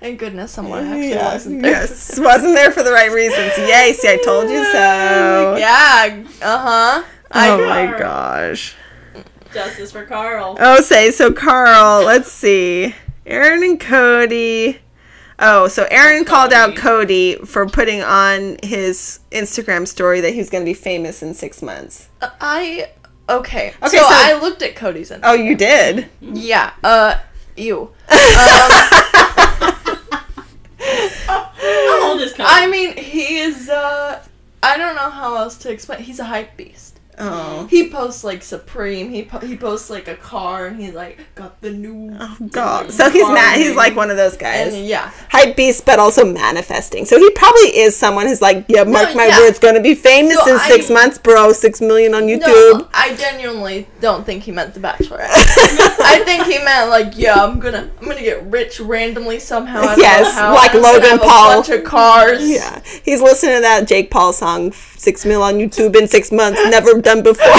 Thank 0.00 0.20
goodness 0.20 0.52
someone 0.52 0.86
actually 0.86 1.08
yes, 1.10 1.32
wasn't 1.34 1.62
there. 1.62 1.70
yes, 1.72 2.18
wasn't 2.18 2.54
there 2.54 2.70
for 2.70 2.82
the 2.82 2.92
right 2.92 3.10
reasons. 3.10 3.58
Yay, 3.58 3.92
see, 3.92 4.08
I 4.08 4.16
told 4.16 4.48
you 4.48 4.64
so. 4.64 5.56
Yeah. 5.58 6.24
Uh 6.40 6.58
huh. 6.58 7.04
I 7.30 7.50
Oh 7.50 7.68
my 7.68 7.98
gosh. 7.98 8.74
Justice 9.52 9.92
for 9.92 10.04
Karl. 10.06 10.56
Oh, 10.60 10.80
say 10.80 11.10
so, 11.10 11.32
Karl. 11.32 12.04
Let's 12.04 12.30
see, 12.30 12.94
Aaron 13.28 13.62
and 13.62 13.78
Cody. 13.78 14.78
Oh, 15.38 15.68
so 15.68 15.86
Aaron 15.90 16.24
called 16.24 16.52
out 16.52 16.74
Cody 16.74 17.36
for 17.36 17.66
putting 17.68 18.02
on 18.02 18.56
his 18.62 19.20
Instagram 19.30 19.86
story 19.86 20.20
that 20.20 20.32
he 20.32 20.38
was 20.38 20.50
going 20.50 20.64
to 20.64 20.68
be 20.68 20.74
famous 20.74 21.22
in 21.22 21.32
six 21.34 21.62
months. 21.62 22.08
I 22.20 22.90
okay. 23.28 23.68
Okay, 23.82 23.96
so, 23.98 24.02
so- 24.02 24.08
I 24.10 24.38
looked 24.40 24.62
at 24.62 24.74
Cody's. 24.74 25.10
Instagram. 25.10 25.20
Oh, 25.22 25.34
you 25.34 25.54
did? 25.56 26.08
Yeah. 26.20 26.72
Uh. 26.82 27.18
You. 27.56 27.92
How 31.28 32.10
old 32.10 32.20
is 32.20 32.32
Cody? 32.32 32.44
I 32.46 32.66
mean, 32.70 32.96
he 32.96 33.38
is. 33.38 33.68
Uh. 33.68 34.24
I 34.62 34.76
don't 34.76 34.96
know 34.96 35.08
how 35.10 35.36
else 35.36 35.56
to 35.58 35.70
explain. 35.70 36.02
He's 36.02 36.18
a 36.18 36.24
hype 36.24 36.56
beast. 36.56 36.97
Oh. 37.20 37.66
He 37.68 37.90
posts 37.90 38.24
like 38.24 38.42
Supreme. 38.42 39.10
He 39.10 39.24
po- 39.24 39.40
he 39.40 39.56
posts 39.56 39.90
like 39.90 40.08
a 40.08 40.16
car, 40.16 40.66
and 40.66 40.80
he's 40.80 40.94
like 40.94 41.18
got 41.34 41.60
the 41.60 41.70
new. 41.70 42.16
Oh, 42.18 42.36
God. 42.50 42.92
So 42.92 43.10
he's 43.10 43.26
mad. 43.26 43.58
He's 43.58 43.74
like 43.74 43.96
one 43.96 44.10
of 44.10 44.16
those 44.16 44.36
guys. 44.36 44.74
And 44.74 44.86
yeah. 44.86 45.10
Hype 45.30 45.56
beast, 45.56 45.84
but 45.84 45.98
also 45.98 46.24
manifesting. 46.24 47.04
So 47.04 47.18
he 47.18 47.30
probably 47.30 47.76
is 47.76 47.96
someone 47.96 48.26
who's 48.26 48.40
like, 48.42 48.64
yeah, 48.68 48.84
mark 48.84 49.10
No, 49.10 49.14
my 49.14 49.26
yeah. 49.26 49.40
words, 49.40 49.58
gonna 49.58 49.80
be 49.80 49.94
famous 49.94 50.38
So 50.44 50.54
in 50.54 50.60
six 50.60 50.90
months, 50.90 51.18
bro. 51.18 51.52
Six 51.52 51.80
million 51.80 52.14
on 52.14 52.24
YouTube. 52.24 52.78
No, 52.78 52.88
I 52.94 53.14
genuinely 53.16 53.86
don't 54.00 54.24
think 54.24 54.44
he 54.44 54.52
meant 54.52 54.74
The 54.74 54.80
Bachelor. 54.80 55.20
I 55.22 56.22
think 56.24 56.44
he 56.44 56.62
meant 56.64 56.90
like, 56.90 57.16
yeah, 57.16 57.42
I'm 57.42 57.58
gonna, 57.58 57.90
I'm 58.00 58.08
gonna 58.08 58.20
get 58.20 58.44
rich 58.44 58.80
randomly 58.80 59.38
somehow. 59.38 59.96
Yes, 59.96 60.36
like 60.36 60.74
I'm 60.74 60.82
Logan 60.82 61.18
Paul. 61.18 61.52
A 61.52 61.54
bunch 61.56 61.68
of 61.70 61.84
cars. 61.84 62.48
Yeah, 62.48 62.82
he's 63.04 63.20
listening 63.20 63.56
to 63.56 63.60
that 63.62 63.88
Jake 63.88 64.10
Paul 64.10 64.32
song, 64.32 64.72
Six 64.72 65.24
Mil 65.24 65.42
on 65.42 65.54
YouTube 65.54 65.96
in 65.96 66.06
six 66.08 66.30
months, 66.30 66.60
never 66.70 67.00
done 67.08 67.22
before. 67.22 67.46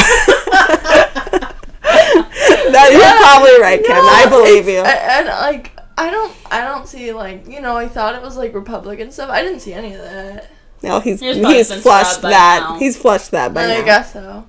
that, 1.82 2.90
you're 2.92 3.18
probably 3.18 3.60
right, 3.62 3.84
Kim. 3.84 3.96
I 3.98 4.26
believe 4.30 4.68
you. 4.68 4.80
And, 4.80 5.28
and, 5.28 5.28
like, 5.28 5.72
I 5.98 6.10
don't, 6.12 6.34
I 6.52 6.64
don't 6.64 6.88
see 6.88 7.12
like, 7.14 7.48
you 7.48 7.62
know, 7.62 7.76
I 7.76 7.88
thought 7.88 8.16
it 8.16 8.22
was 8.22 8.38
like 8.38 8.54
Republican 8.54 9.12
stuff. 9.12 9.30
I 9.30 9.42
didn't 9.42 9.60
see 9.62 9.74
any 9.74 9.94
of 9.94 10.02
that. 10.02 10.50
No, 10.82 11.00
he's 11.00 11.20
He's 11.20 11.40
probably 11.40 11.64
flushed 11.64 12.22
that. 12.22 12.62
now. 12.64 12.80
He's 12.80 12.96
flushed 12.98 13.32
that 13.32 13.54
by 13.54 13.66
I 13.66 13.80
now. 13.80 13.86
guess 13.86 14.14
so. 14.14 14.48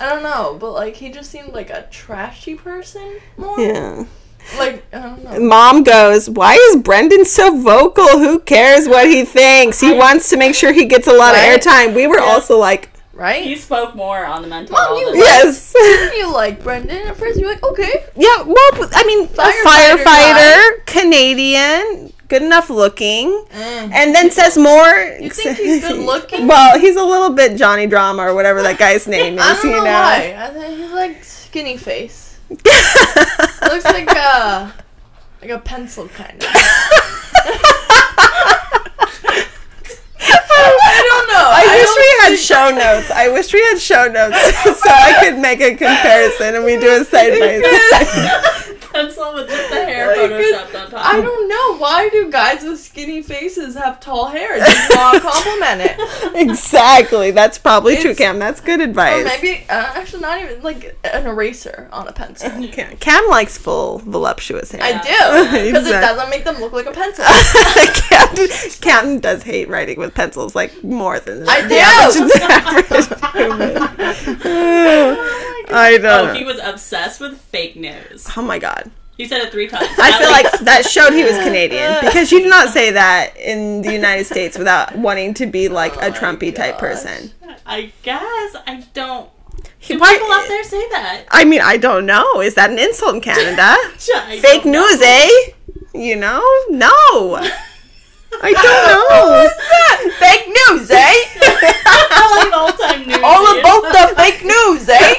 I 0.00 0.08
don't 0.10 0.22
know, 0.22 0.56
but 0.60 0.72
like 0.72 0.96
he 0.96 1.10
just 1.10 1.30
seemed 1.30 1.52
like 1.54 1.70
a 1.70 1.86
trashy 1.90 2.54
person 2.54 3.18
more. 3.38 3.58
Yeah. 3.58 4.04
Like 4.58 4.84
I 4.94 5.00
don't 5.00 5.24
know. 5.24 5.40
Mom 5.40 5.82
goes, 5.82 6.28
Why 6.28 6.54
is 6.54 6.76
Brendan 6.82 7.24
so 7.24 7.56
vocal? 7.62 8.06
Who 8.18 8.40
cares 8.40 8.88
what 8.88 9.06
he 9.08 9.24
thinks? 9.24 9.80
He 9.80 9.92
wants 9.92 10.28
to 10.30 10.36
make 10.36 10.54
sure 10.54 10.72
he 10.72 10.84
gets 10.86 11.06
a 11.06 11.12
lot 11.12 11.32
Right? 11.34 11.54
of 11.54 11.60
airtime. 11.60 11.94
We 11.94 12.06
were 12.06 12.18
Yeah. 12.18 12.24
also 12.24 12.58
like, 12.58 12.89
Right? 13.20 13.44
he 13.44 13.54
spoke 13.56 13.94
more 13.94 14.24
on 14.24 14.40
the 14.40 14.48
mental. 14.48 14.72
Mom, 14.72 14.96
you 14.96 15.10
than- 15.10 15.16
Yes. 15.18 15.74
you 16.16 16.32
like 16.32 16.62
Brendan 16.64 17.06
at 17.08 17.16
first? 17.18 17.38
You're 17.38 17.50
like, 17.50 17.62
okay. 17.62 18.06
Yeah, 18.16 18.42
well, 18.44 18.88
I 18.94 19.04
mean, 19.06 19.24
a 19.26 19.28
Firefighter 19.28 20.02
firefighter, 20.02 20.86
Canadian, 20.86 22.14
good 22.28 22.40
enough 22.42 22.70
looking, 22.70 23.28
Mm. 23.52 23.92
and 23.92 24.14
then 24.14 24.30
says 24.30 24.56
more. 24.56 24.88
You 25.20 25.28
think 25.28 25.58
he's 25.58 25.82
good 25.86 25.98
looking? 26.06 26.46
well, 26.46 26.78
he's 26.80 26.96
a 26.96 27.04
little 27.04 27.28
bit 27.30 27.58
Johnny 27.58 27.86
Drama 27.86 28.22
or 28.22 28.34
whatever 28.34 28.62
that 28.62 28.78
guy's 28.78 29.06
name 29.16 29.34
is. 29.34 29.40
I 29.44 29.52
don't 29.54 29.64
you 29.64 29.70
know, 29.72 29.76
know. 29.84 29.90
why. 29.92 30.34
I 30.38 30.48
think 30.48 30.78
he's 30.78 30.90
like 30.92 31.22
skinny 31.22 31.76
face. 31.76 32.38
Looks 32.48 33.84
like 33.84 34.08
a 34.10 34.72
like 35.42 35.50
a 35.50 35.58
pencil 35.58 36.08
kind 36.08 36.42
of. 36.42 36.48
I 40.22 41.49
don't. 41.62 41.70
I, 41.70 41.78
wish 41.78 41.94
we 41.96 42.08
had 42.24 42.36
show 42.38 42.70
notes. 42.70 43.10
I 43.10 43.28
wish 43.28 43.52
we 43.52 43.60
had 43.60 43.80
show 43.80 44.06
notes 44.08 44.36
so 44.64 44.90
I 44.90 45.16
could 45.20 45.38
make 45.38 45.60
a 45.60 45.70
comparison 45.76 46.56
and 46.56 46.64
we 46.64 46.78
do 46.78 47.00
a 47.00 47.04
side 47.04 47.38
by 47.38 47.60
side. 47.92 48.80
pencil 48.92 49.34
with 49.34 49.48
just 49.48 49.70
the 49.70 49.76
hair 50.00 50.28
Like, 50.28 50.30
photoshopped 50.46 50.84
on 50.84 50.90
top. 50.90 51.06
I 51.06 51.20
don't 51.20 51.48
know. 51.48 51.76
Why 51.78 52.08
do 52.08 52.30
guys 52.30 52.62
with 52.62 52.78
skinny 52.80 53.22
faces 53.22 53.74
have 53.76 54.00
tall 54.00 54.26
hair? 54.26 54.58
Just 54.58 54.96
want 54.96 55.14
to 55.22 55.28
compliment 55.28 55.80
it. 55.82 56.36
Exactly. 56.48 57.30
That's 57.30 57.58
probably 57.58 57.96
true, 57.96 58.14
Cam. 58.14 58.38
That's 58.38 58.60
good 58.60 58.80
advice. 58.80 59.14
Or 59.14 59.20
advice. 59.20 59.42
maybe, 59.42 59.64
uh, 59.68 59.92
actually, 59.94 60.20
not 60.22 60.40
even 60.40 60.62
like 60.62 60.96
an 61.04 61.26
eraser 61.26 61.88
on 61.92 62.08
a 62.08 62.12
pencil. 62.12 62.50
Cam, 62.68 62.96
Cam 62.96 63.28
likes 63.28 63.56
full, 63.58 63.98
voluptuous 63.98 64.72
hair. 64.72 64.80
I 64.82 64.92
do 65.00 65.64
because 65.72 65.86
it 65.86 65.92
doesn't 65.92 66.30
make 66.30 66.44
them 66.44 66.58
look 66.60 66.72
like 66.72 66.86
a 66.86 66.92
pencil. 66.92 67.24
Cam, 68.08 68.48
Cam 68.80 69.18
does 69.20 69.42
hate 69.42 69.68
writing 69.68 69.98
with 69.98 70.14
pencils 70.14 70.54
like 70.54 70.82
more 70.84 71.20
than 71.20 71.48
I 71.48 71.66
do. 71.68 71.74
average- 71.74 72.40
average. 72.42 74.20
I 75.72 75.98
don't 76.00 76.30
Oh, 76.30 76.34
he 76.34 76.44
was 76.44 76.58
obsessed 76.62 77.20
with 77.20 77.38
fake 77.38 77.76
news. 77.76 78.26
Oh 78.36 78.42
my 78.42 78.58
god. 78.58 78.90
He 79.20 79.26
said 79.28 79.42
it 79.42 79.52
three 79.52 79.68
times. 79.68 79.86
I 79.98 80.18
feel 80.18 80.30
like 80.30 80.50
that 80.60 80.86
showed 80.86 81.12
he 81.12 81.24
was 81.24 81.36
Canadian 81.36 81.98
because 82.02 82.32
you 82.32 82.40
do 82.42 82.48
not 82.48 82.70
say 82.70 82.90
that 82.92 83.36
in 83.36 83.82
the 83.82 83.92
United 83.92 84.24
States 84.24 84.56
without 84.56 84.96
wanting 84.96 85.34
to 85.34 85.44
be 85.46 85.68
like 85.68 85.94
Oh 85.98 86.06
a 86.06 86.10
my 86.10 86.16
Trumpy 86.18 86.54
type 86.54 86.78
person. 86.78 87.30
I 87.66 87.92
guess 88.02 88.56
I 88.66 88.82
don't. 88.94 89.28
He- 89.78 89.92
Do 89.94 90.00
why- 90.00 90.14
people 90.14 90.32
out 90.32 90.48
there 90.48 90.64
say 90.64 90.88
that? 90.88 91.24
I 91.30 91.44
mean, 91.44 91.60
I 91.60 91.76
don't 91.76 92.06
know. 92.06 92.40
Is 92.40 92.54
that 92.54 92.70
an 92.70 92.78
insult 92.78 93.16
in 93.16 93.20
Canada? 93.20 93.60
I 94.16 94.38
Fake 94.40 94.62
don't 94.62 94.72
know. 94.72 94.86
news, 94.88 95.02
eh? 95.02 95.28
You 95.92 96.16
know? 96.16 96.40
No. 96.70 96.88
I 98.42 98.52
don't 98.56 98.86
know. 98.88 99.48
fake 100.18 100.46
news, 100.48 100.90
eh? 100.90 100.96
I 101.84 102.22
like 102.40 102.52
old-time 102.58 103.06
news. 103.06 103.20
All 103.22 103.44
dude. 103.52 103.60
about 103.60 103.82
the 103.92 104.14
fake 104.16 104.42
news, 104.48 104.88
eh? 104.88 105.14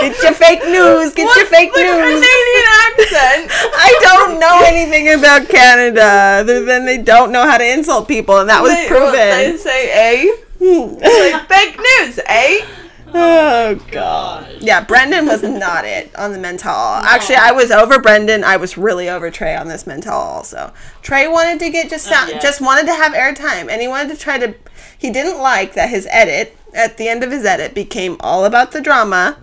Get 0.00 0.22
your 0.22 0.32
fake 0.32 0.64
news. 0.64 1.14
Get 1.14 1.34
your 1.36 1.46
fake 1.46 1.70
news. 1.74 1.94
Canadian 1.94 2.66
accent? 2.86 3.50
I 3.52 3.98
don't 4.02 4.40
know 4.40 4.60
anything 4.64 5.08
about 5.18 5.48
Canada 5.48 6.02
other 6.40 6.64
than 6.64 6.84
they 6.86 6.98
don't 6.98 7.32
know 7.32 7.44
how 7.48 7.58
to 7.58 7.64
insult 7.72 8.08
people, 8.08 8.38
and 8.38 8.48
that 8.48 8.62
was 8.62 8.72
They, 8.72 8.88
what, 8.88 9.12
they 9.12 9.48
proven. 9.50 9.58
say, 9.58 10.28
a. 10.28 11.32
Like, 11.32 11.48
fake 11.48 11.76
news, 11.78 12.20
eh? 12.26 12.66
oh 13.14 13.74
god. 13.90 14.48
Yeah, 14.60 14.84
Brendan 14.84 15.26
was 15.26 15.42
not 15.42 15.84
it 15.84 16.14
on 16.16 16.32
the 16.32 16.38
mental. 16.38 16.70
all. 16.70 17.02
Actually, 17.02 17.36
I 17.36 17.52
was 17.52 17.70
over 17.70 18.00
Brendan. 18.00 18.44
I 18.44 18.56
was 18.56 18.78
really 18.78 19.08
over 19.08 19.30
Tre 19.30 19.54
on 19.54 19.68
this 19.68 19.86
mental. 19.86 20.12
Also, 20.14 20.72
Tre 21.02 21.26
wanted 21.28 21.58
to 21.60 21.70
get 21.70 21.90
just 21.90 22.06
sound, 22.06 22.30
yeah. 22.30 22.38
just 22.38 22.60
wanted 22.60 22.86
to 22.86 22.94
have 22.94 23.12
airtime, 23.12 23.68
and 23.70 23.80
he 23.80 23.88
wanted 23.88 24.10
to 24.14 24.16
try 24.20 24.38
to. 24.38 24.54
He 24.96 25.10
didn't 25.10 25.40
like 25.40 25.74
that 25.74 25.90
his 25.90 26.06
edit 26.10 26.56
at 26.74 26.96
the 26.96 27.08
end 27.08 27.22
of 27.24 27.30
his 27.30 27.44
edit 27.44 27.74
became 27.74 28.16
all 28.20 28.44
about 28.44 28.72
the 28.72 28.80
drama. 28.80 29.38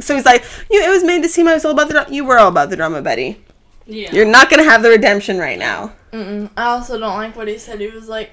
So 0.00 0.14
he's 0.14 0.24
like, 0.24 0.44
"You, 0.70 0.82
it 0.82 0.88
was 0.88 1.04
made 1.04 1.22
to 1.22 1.28
seem 1.28 1.48
I 1.48 1.54
was 1.54 1.64
all 1.64 1.72
about 1.72 1.88
the 1.88 1.94
drama. 1.94 2.10
You 2.10 2.24
were 2.24 2.38
all 2.38 2.48
about 2.48 2.70
the 2.70 2.76
drama, 2.76 3.02
Betty. 3.02 3.42
Yeah. 3.86 4.12
You're 4.12 4.26
not 4.26 4.48
gonna 4.50 4.64
have 4.64 4.82
the 4.82 4.90
redemption 4.90 5.38
right 5.38 5.58
now." 5.58 5.92
Mm-mm. 6.12 6.50
I 6.56 6.64
also 6.64 6.98
don't 6.98 7.16
like 7.16 7.36
what 7.36 7.48
he 7.48 7.58
said. 7.58 7.80
He 7.80 7.88
was 7.88 8.08
like, 8.08 8.32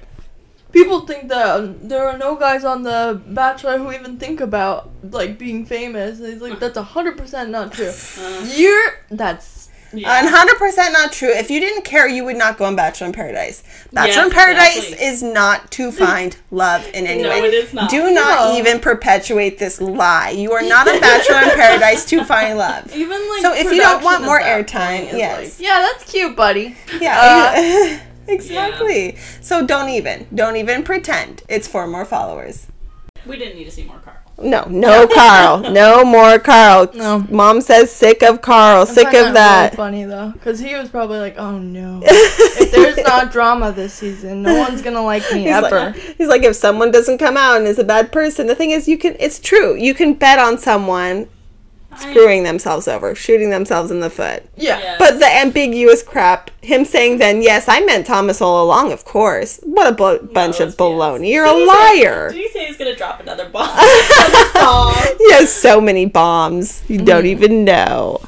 people 0.72 1.02
think 1.02 1.30
that 1.30 1.89
there 1.89 2.08
are 2.08 2.17
no 2.17 2.36
guys 2.36 2.63
on 2.63 2.84
The 2.84 3.22
Bachelor 3.28 3.78
who 3.78 3.91
even 3.91 4.17
think 4.17 4.41
about 4.41 4.89
like 5.04 5.38
being 5.38 5.65
famous. 5.65 6.19
And 6.19 6.34
he's 6.34 6.41
like, 6.41 6.60
that's 6.60 6.78
hundred 6.78 7.17
percent 7.17 7.50
not 7.50 7.74
true. 7.74 7.91
Uh, 8.19 8.48
You're 8.56 9.06
that's 9.10 9.59
yeah. 9.93 10.19
And 10.19 10.28
hundred 10.30 10.58
percent 10.58 10.93
not 10.93 11.12
true. 11.12 11.30
If 11.30 11.49
you 11.49 11.60
didn't 11.60 11.84
care, 11.84 12.08
you 12.08 12.23
would 12.25 12.38
not 12.38 12.58
go 12.58 12.65
on 12.65 12.75
Bachelor 12.75 13.08
in 13.08 13.13
Paradise. 13.13 13.63
Bachelor 13.91 14.15
Yes, 14.23 14.25
in 14.25 14.32
Paradise 14.32 14.78
exactly. 14.78 15.06
is 15.08 15.23
not 15.23 15.71
to 15.71 15.91
find 16.06 16.38
love 16.52 16.86
in 16.93 17.08
any 17.08 17.23
No, 17.23 17.30
way. 17.30 17.39
it 17.39 17.54
is 17.54 17.73
not. 17.73 17.89
Do 17.89 18.12
not 18.13 18.49
No. 18.54 18.58
even 18.58 18.80
perpetuate 18.80 19.58
this 19.58 19.80
lie. 19.82 20.30
You 20.30 20.52
are 20.54 20.62
not 20.62 20.88
on 20.88 20.99
Bachelor 21.02 21.49
in 21.49 21.58
Paradise 21.58 22.06
to 22.06 22.23
find 22.23 22.58
love. 22.58 22.95
even 22.95 23.19
like. 23.30 23.41
So 23.41 23.54
if 23.56 23.65
you 23.71 23.78
don't 23.82 24.04
want 24.04 24.23
more 24.23 24.39
airtime, 24.39 25.12
yes. 25.12 25.60
like, 25.60 25.65
yeah, 25.67 25.80
that's 25.82 26.10
cute, 26.12 26.36
buddy. 26.36 26.75
Uh, 26.93 26.97
yeah, 27.02 27.99
exactly. 28.28 29.17
So 29.41 29.65
don't 29.65 29.89
even, 29.89 30.28
don't 30.34 30.56
even 30.58 30.84
pretend. 30.84 31.43
It's 31.49 31.67
for 31.67 31.88
more 31.88 32.06
followers. 32.06 32.67
we 33.25 33.38
didn't 33.38 33.58
need 33.58 33.65
to 33.65 33.71
see 33.71 33.84
more 33.86 33.99
Karl. 33.99 34.15
No, 34.41 34.63
no 34.69 35.08
Karl, 35.08 35.60
no 35.71 36.04
more 36.04 36.39
Karl. 36.39 36.89
No. 36.99 37.25
Mom 37.30 37.62
says 37.62 37.91
sick 37.91 38.21
of 38.23 38.41
Karl, 38.41 38.86
sick 38.86 39.08
of 39.08 39.34
that. 39.34 39.71
Really 39.71 39.75
funny 39.75 40.04
though, 40.04 40.32
because 40.32 40.60
he 40.60 40.75
was 40.75 40.89
probably 40.89 41.19
like, 41.19 41.36
"Oh 41.38 41.58
no, 41.58 42.02
if 42.06 42.71
there's 42.71 42.97
not 42.97 43.32
drama 43.32 43.71
this 43.71 43.93
season, 43.93 44.41
no 44.41 44.58
one's 44.58 44.82
gonna 44.82 45.04
like 45.04 45.23
me 45.32 45.43
He's 45.43 45.52
ever." 45.52 45.69
like, 45.69 45.95
he's 46.17 46.28
like, 46.28 46.43
if 46.43 46.56
someone 46.56 46.91
doesn't 46.91 47.17
come 47.19 47.38
out 47.38 47.58
and 47.58 47.67
is 47.67 47.80
a 47.80 47.84
bad 47.84 48.12
person, 48.12 48.47
the 48.47 48.56
thing 48.56 48.71
is, 48.71 48.88
you 48.88 48.97
can. 48.97 49.15
It's 49.19 49.39
true. 49.39 49.75
You 49.75 49.93
can 49.93 50.13
bet 50.13 50.39
on 50.39 50.58
someone 50.58 51.30
screwing 51.97 52.43
themselves 52.43 52.88
over, 52.88 53.15
shooting 53.15 53.49
themselves 53.49 53.91
in 53.91 53.99
the 53.99 54.10
foot. 54.10 54.43
yeah. 54.56 54.80
Yes. 54.80 54.99
But 54.99 55.19
the 55.19 55.25
ambiguous 55.25 56.04
crap, 56.04 56.52
him 56.62 56.86
saying 56.86 57.17
then, 57.17 57.41
yes, 57.41 57.65
I 57.67 57.82
meant 57.82 58.06
Thomas 58.06 58.41
all 58.41 58.63
along, 58.63 58.91
of 58.91 59.04
course. 59.06 59.60
What 59.63 59.88
a 59.88 59.91
bu- 59.91 60.28
bunch 60.28 60.62
it's 60.62 60.73
of 60.73 60.78
baloney. 60.80 61.28
BS. 61.28 61.34
You're 61.34 61.45
Did 61.45 61.56
a 61.56 61.60
he 61.60 61.65
say- 61.65 62.04
liar. 62.06 62.32
Did 62.32 62.38
he 62.41 62.49
say 62.49 62.65
he's 62.67 62.78
gonna 62.78 62.95
drop 62.95 63.19
another 63.19 63.49
bomb? 63.49 63.67
Bomb. 64.54 64.95
He 65.17 65.34
has 65.34 65.52
so 65.54 65.80
many 65.80 66.06
bombs. 66.06 66.84
You 66.88 66.99
don't 66.99 67.23
mm. 67.23 67.28
even 67.28 67.63
know. 67.63 68.21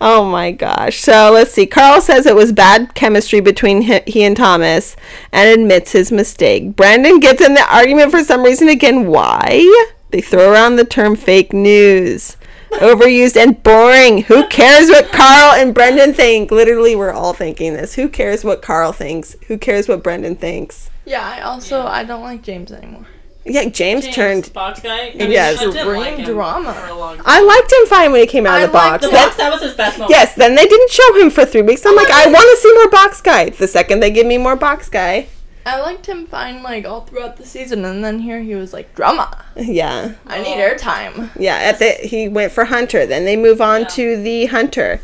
Oh 0.00 0.24
my 0.24 0.50
gosh. 0.52 1.00
So 1.00 1.30
let's 1.32 1.50
see. 1.52 1.66
Karl 1.66 2.00
says 2.00 2.26
it 2.26 2.34
was 2.34 2.52
bad 2.52 2.94
chemistry 2.94 3.40
between 3.40 3.82
he, 3.82 4.00
he 4.06 4.22
and 4.22 4.36
Thomas 4.36 4.96
and 5.32 5.48
admits 5.60 5.92
his 5.92 6.12
mistake. 6.12 6.76
Brendan 6.76 7.20
gets 7.20 7.40
in 7.40 7.54
the 7.54 7.74
argument 7.74 8.10
for 8.10 8.22
some 8.22 8.42
reason 8.42 8.68
again. 8.68 9.06
Why? 9.06 9.86
They 10.10 10.20
throw 10.20 10.50
around 10.52 10.76
the 10.76 10.84
term 10.84 11.16
fake 11.16 11.52
news. 11.52 12.36
Overused 12.72 13.36
and 13.36 13.60
boring. 13.62 14.22
Who 14.24 14.46
cares 14.48 14.88
what 14.88 15.10
Karl 15.12 15.54
and 15.54 15.74
Brendan 15.74 16.12
think? 16.12 16.50
Literally, 16.50 16.94
we're 16.94 17.12
all 17.12 17.32
thinking 17.32 17.72
this. 17.74 17.94
Who 17.94 18.08
cares 18.08 18.44
what 18.44 18.62
Karl 18.62 18.92
thinks? 18.92 19.36
Who 19.48 19.58
cares 19.58 19.88
what 19.88 20.02
Brendan 20.02 20.36
thinks? 20.36 20.90
Yeah, 21.04 21.24
I 21.26 21.40
also 21.40 21.78
Yeah. 21.82 21.88
I 21.90 22.04
don't 22.04 22.22
like 22.22 22.42
James 22.42 22.70
anymore. 22.70 23.06
Yeah, 23.44 23.64
James, 23.64 24.04
James, 24.04 24.14
turned. 24.14 24.52
box 24.52 24.80
guy. 24.80 25.08
I 25.08 25.14
mean, 25.16 25.30
Yes. 25.30 25.62
Bring 25.64 26.00
like 26.00 26.24
drama. 26.26 26.74
for 26.74 26.86
a 26.88 26.94
long 26.94 27.16
time. 27.16 27.24
I 27.26 27.40
liked 27.40 27.72
him 27.72 27.86
fine 27.86 28.12
when 28.12 28.20
he 28.20 28.26
came 28.26 28.46
out 28.46 28.58
I 28.58 28.62
of 28.64 28.68
the 28.70 28.72
box. 28.74 29.04
the 29.04 29.10
Then- 29.10 29.24
box 29.26 29.36
that 29.38 29.50
was 29.52 29.62
his 29.62 29.72
best 29.74 29.98
moment. 29.98 30.10
Yes, 30.10 30.34
then 30.34 30.54
they 30.54 30.66
didn't 30.66 30.90
show 30.90 31.14
him 31.20 31.30
for 31.30 31.46
three 31.46 31.62
weeks. 31.62 31.86
I'm 31.86 31.94
oh 31.94 31.96
like, 31.96 32.10
I 32.10 32.26
want 32.26 32.36
to 32.42 32.56
see 32.60 32.74
more 32.74 32.90
box 32.90 33.22
guy. 33.22 33.48
The 33.48 33.66
second 33.66 34.00
they 34.00 34.10
give 34.10 34.26
me 34.26 34.36
more 34.36 34.54
box 34.56 34.90
guy, 34.90 35.28
I 35.68 35.80
liked 35.80 36.06
him 36.06 36.26
fine 36.26 36.62
like 36.62 36.86
all 36.86 37.02
throughout 37.02 37.36
the 37.36 37.44
season, 37.44 37.84
and 37.84 38.02
then 38.02 38.20
here 38.20 38.40
he 38.40 38.54
was 38.54 38.72
like 38.72 38.94
drama. 38.94 39.44
yeah, 39.56 40.14
I 40.26 40.40
need 40.42 40.56
airtime. 40.56 41.30
yeah. 41.38 41.56
At 41.56 41.78
the 41.78 41.90
he 41.90 42.26
went 42.28 42.52
for 42.52 42.64
Hunter. 42.64 43.04
Then 43.04 43.24
they 43.26 43.36
move 43.36 43.60
on 43.60 43.82
Yeah. 43.82 43.88
to 43.88 44.22
the 44.22 44.46
Hunter. 44.46 45.00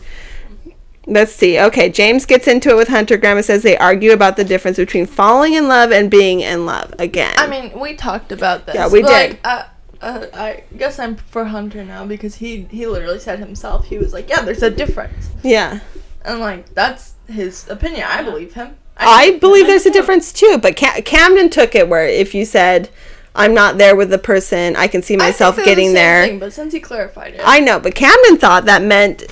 Let's 1.06 1.32
see. 1.34 1.60
Okay, 1.60 1.90
James 1.90 2.24
gets 2.24 2.48
into 2.48 2.70
it 2.70 2.76
with 2.76 2.88
Hunter. 2.88 3.18
Grandma 3.18 3.42
says 3.42 3.62
they 3.62 3.76
argue 3.76 4.12
about 4.12 4.38
the 4.38 4.44
difference 4.44 4.78
between 4.78 5.04
falling 5.04 5.52
in 5.52 5.68
love 5.68 5.92
and 5.92 6.10
being 6.10 6.40
in 6.40 6.64
love 6.64 6.94
again. 6.98 7.34
I 7.36 7.46
mean, 7.46 7.78
we 7.78 7.94
talked 7.94 8.32
about 8.32 8.64
this. 8.64 8.74
Yeah, 8.74 8.88
we 8.88 9.02
but, 9.02 9.08
did. 9.08 9.30
Like, 9.32 9.40
uh, 9.44 9.64
uh, 10.00 10.26
I 10.32 10.64
guess 10.78 10.98
I'm 10.98 11.16
for 11.16 11.44
Hunter 11.44 11.84
now 11.84 12.06
because 12.06 12.36
he 12.36 12.62
he 12.70 12.86
literally 12.86 13.18
said 13.18 13.38
himself 13.38 13.84
he 13.86 13.98
was 13.98 14.14
like, 14.14 14.30
yeah, 14.30 14.40
there's 14.40 14.62
a 14.62 14.70
difference, 14.70 15.28
yeah, 15.42 15.80
and 16.24 16.40
like 16.40 16.72
that's 16.74 17.14
his 17.28 17.68
opinion. 17.68 18.06
I 18.08 18.22
believe 18.22 18.54
him. 18.54 18.76
I 18.96 19.28
think- 19.28 19.40
believe 19.40 19.66
there's 19.66 19.86
a 19.86 19.90
difference 19.90 20.32
too. 20.32 20.58
But 20.60 20.76
Cam- 20.76 21.02
Camden 21.02 21.50
took 21.50 21.74
it 21.74 21.88
where 21.88 22.06
if 22.06 22.34
you 22.34 22.44
said, 22.44 22.88
"I'm 23.34 23.52
not 23.54 23.78
there 23.78 23.96
with 23.96 24.10
the 24.10 24.18
person," 24.18 24.76
I 24.76 24.86
can 24.86 25.02
see 25.02 25.16
myself 25.16 25.56
the 25.56 25.64
getting 25.64 25.88
same 25.88 25.94
there. 25.94 26.26
thing, 26.26 26.38
but 26.38 26.52
since 26.52 26.72
he 26.72 26.80
clarified 26.80 27.34
it, 27.34 27.40
I 27.44 27.60
know, 27.60 27.78
but 27.80 27.94
Camden 27.94 28.38
thought 28.38 28.64
that 28.66 28.82
meant 28.82 29.24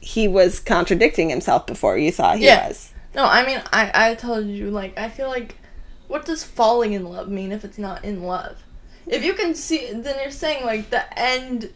he 0.00 0.28
was 0.28 0.60
contradicting 0.60 1.28
himself 1.30 1.66
before 1.66 1.98
you 1.98 2.10
thought 2.12 2.38
he 2.38 2.44
Yeah. 2.46 2.68
was. 2.68 2.90
no, 3.14 3.24
I 3.24 3.44
mean, 3.44 3.60
I 3.72 3.90
I 4.10 4.14
told 4.14 4.46
you 4.46 4.70
like 4.70 4.96
I 4.98 5.08
feel 5.08 5.28
like, 5.28 5.56
what 6.06 6.24
does 6.24 6.44
falling 6.44 6.92
in 6.92 7.04
love 7.10 7.28
mean 7.28 7.50
if 7.52 7.64
it's 7.64 7.78
not 7.78 8.04
in 8.04 8.22
love? 8.22 8.56
If 9.06 9.24
you 9.24 9.32
can 9.34 9.54
see, 9.54 9.88
then 9.92 10.16
you're 10.22 10.30
saying 10.30 10.64
like 10.64 10.90
the 10.90 11.02
end 11.18 11.70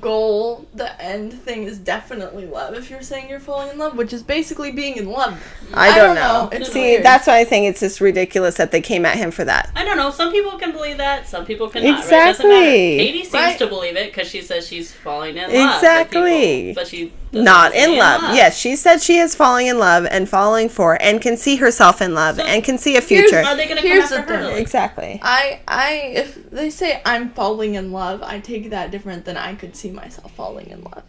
goal, 0.00 0.66
the 0.74 1.00
end 1.00 1.32
thing 1.32 1.62
is 1.64 1.78
definitely 1.78 2.46
love. 2.46 2.74
If 2.74 2.90
you're 2.90 3.02
saying 3.02 3.28
you're 3.30 3.40
falling 3.40 3.70
in 3.70 3.78
love, 3.78 3.96
which 3.96 4.12
is 4.12 4.22
basically 4.22 4.72
being 4.72 4.96
in 4.96 5.08
love. 5.10 5.40
I 5.72 5.88
I 5.90 5.94
don't, 5.96 6.06
don't 6.06 6.14
know. 6.16 6.44
know. 6.44 6.48
It's 6.52 6.72
See, 6.72 6.80
weird. 6.80 7.04
that's 7.04 7.26
why 7.26 7.38
I 7.38 7.44
think 7.44 7.66
it's 7.66 7.80
just 7.80 8.00
ridiculous 8.00 8.56
that 8.56 8.70
they 8.72 8.80
came 8.80 9.04
at 9.06 9.16
him 9.16 9.30
for 9.30 9.44
that. 9.44 9.70
I 9.76 9.84
don't 9.84 9.96
know. 9.96 10.10
Some 10.10 10.32
people 10.32 10.58
can 10.58 10.72
believe 10.72 10.96
that. 10.98 11.28
Some 11.28 11.44
people 11.44 11.68
cannot. 11.68 12.00
Right? 12.00 12.10
Doesn't 12.10 12.10
matter. 12.10 12.30
Exactly. 12.66 12.98
Katie 12.98 13.22
seems 13.22 13.32
Right. 13.34 13.58
to 13.58 13.66
believe 13.66 13.96
it 13.96 14.12
because 14.12 14.28
she 14.28 14.42
says 14.42 14.66
she's 14.66 14.92
falling 14.92 15.36
in 15.36 15.42
love. 15.44 15.52
with 15.52 15.74
Exactly. 15.76 16.62
people, 16.68 16.74
but 16.82 16.88
she 16.88 17.04
doesn't 17.04 17.25
Not 17.44 17.72
say 17.72 17.84
in 17.92 17.98
love. 17.98 18.34
Yes, 18.34 18.56
she 18.58 18.76
said 18.76 18.98
she 19.02 19.18
is 19.18 19.34
falling 19.34 19.66
in 19.66 19.78
love 19.78 20.06
and 20.10 20.28
falling 20.28 20.68
for 20.68 21.00
and 21.00 21.20
can 21.20 21.36
see 21.36 21.56
herself 21.56 22.00
in 22.00 22.14
love 22.14 22.36
So, 22.36 22.44
and 22.44 22.62
can 22.64 22.78
see 22.78 22.96
a 22.96 23.00
here's- 23.00 23.28
future. 23.30 23.40
Are 23.46 23.56
they 23.56 23.66
going 23.66 23.80
to 23.82 23.88
come 23.88 23.98
after 24.00 24.36
her? 24.36 24.46
thing. 24.48 24.56
Exactly. 24.58 25.20
I 25.22 25.60
I 25.68 25.92
if 26.14 26.50
they 26.50 26.70
say 26.70 27.00
I'm 27.04 27.30
falling 27.30 27.74
in 27.74 27.92
love, 27.92 28.22
I 28.22 28.40
take 28.40 28.70
that 28.70 28.90
different 28.90 29.24
than 29.24 29.36
I 29.36 29.54
could 29.54 29.74
see 29.76 29.90
myself 29.90 30.32
falling 30.34 30.66
in 30.70 30.82
love. 30.82 31.04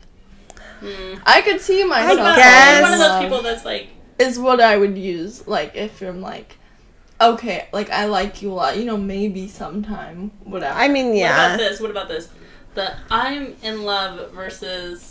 hmm. 0.80 1.16
I 1.26 1.42
could 1.42 1.62
see 1.62 1.84
myself. 1.84 2.10
What 2.10 2.20
about- 2.20 2.38
guess- 2.38 2.82
One 2.82 2.94
of 2.94 3.00
those 3.00 3.22
people 3.24 3.42
that's 3.42 3.66
like, 3.66 3.88
is 4.20 4.38
what 4.40 4.60
I 4.62 4.78
would 4.78 4.98
use. 4.98 5.48
Like 5.48 5.76
if 5.76 6.02
I'm 6.02 6.22
like, 6.22 6.58
okay, 7.22 7.68
like 7.72 7.90
I 7.90 8.06
like 8.06 8.42
you 8.42 8.52
a 8.52 8.56
lot. 8.56 8.78
You 8.78 8.86
know, 8.86 8.98
maybe 8.98 9.48
sometime, 9.48 10.32
whatever. 10.44 10.74
I 10.78 10.88
mean, 10.88 11.16
yeah. 11.16 11.30
what 11.52 11.56
about 11.56 11.58
this? 11.70 11.80
What 11.82 11.92
about 11.92 12.08
this? 12.10 12.30
The 12.76 12.96
I'm 13.10 13.56
in 13.64 13.84
love 13.84 14.32
versus 14.34 15.02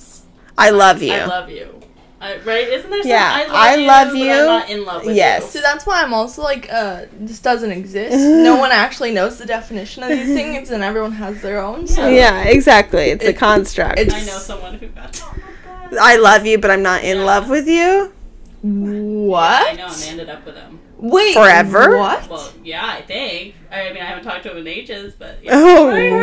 I 0.58 0.70
love 0.70 1.02
you. 1.02 1.12
I 1.12 1.24
love 1.26 1.50
you. 1.50 1.72
I, 2.18 2.38
right? 2.38 2.66
Isn't 2.68 2.90
there 2.90 3.02
some 3.02 3.10
Yeah, 3.10 3.30
I 3.30 3.44
love 3.46 3.54
I 3.54 3.74
you, 3.76 3.86
love 3.86 4.08
but 4.08 4.18
you. 4.18 4.32
I'm 4.32 4.46
not 4.46 4.70
in 4.70 4.84
love 4.86 5.00
with 5.02 5.10
you. 5.10 5.16
Yes. 5.16 5.50
See, 5.50 5.60
that's 5.60 5.84
why 5.84 6.02
I'm 6.02 6.14
also 6.14 6.42
like, 6.42 6.66
uh, 6.72 7.04
this 7.20 7.40
doesn't 7.40 7.70
exist. 7.70 8.16
no 8.42 8.56
one 8.56 8.72
actually 8.72 9.12
knows 9.12 9.36
the 9.38 9.44
definition 9.46 10.02
of 10.02 10.08
these 10.08 10.34
things, 10.34 10.70
and 10.70 10.82
everyone 10.82 11.12
has 11.12 11.42
their 11.42 11.60
own. 11.60 11.86
So 11.86 12.08
yeah, 12.08 12.44
exactly. 12.44 13.10
It's 13.10 13.24
a 13.24 13.34
construct. 13.34 13.98
it's- 13.98 14.14
I 14.22 14.24
know 14.24 14.38
someone 14.38 14.74
who 14.78 14.86
got. 14.88 15.22
I 16.00 16.16
love 16.16 16.46
you, 16.46 16.58
but 16.58 16.70
I'm 16.70 16.82
not 16.82 17.04
in 17.04 17.18
Yeah. 17.18 17.24
love 17.24 17.48
with 17.50 17.68
you. 17.68 18.12
what? 18.62 19.68
I 19.68 19.72
know, 19.74 19.86
and 19.86 19.94
they 19.94 20.08
ended 20.08 20.30
up 20.30 20.44
with 20.46 20.56
him. 20.56 20.80
Wait, 20.98 21.34
Forever? 21.34 21.98
What? 21.98 22.28
Well, 22.30 22.52
yeah, 22.64 22.86
I 22.86 23.02
think. 23.02 23.54
I 23.70 23.92
mean, 23.92 24.02
I 24.02 24.06
haven't 24.06 24.24
talked 24.24 24.44
to 24.44 24.50
him 24.52 24.58
in 24.58 24.66
ages, 24.66 25.14
but 25.18 25.38
yeah. 25.42 25.50
Oh, 25.54 25.90
I. 25.90 25.94
We 25.94 26.10
no. 26.10 26.16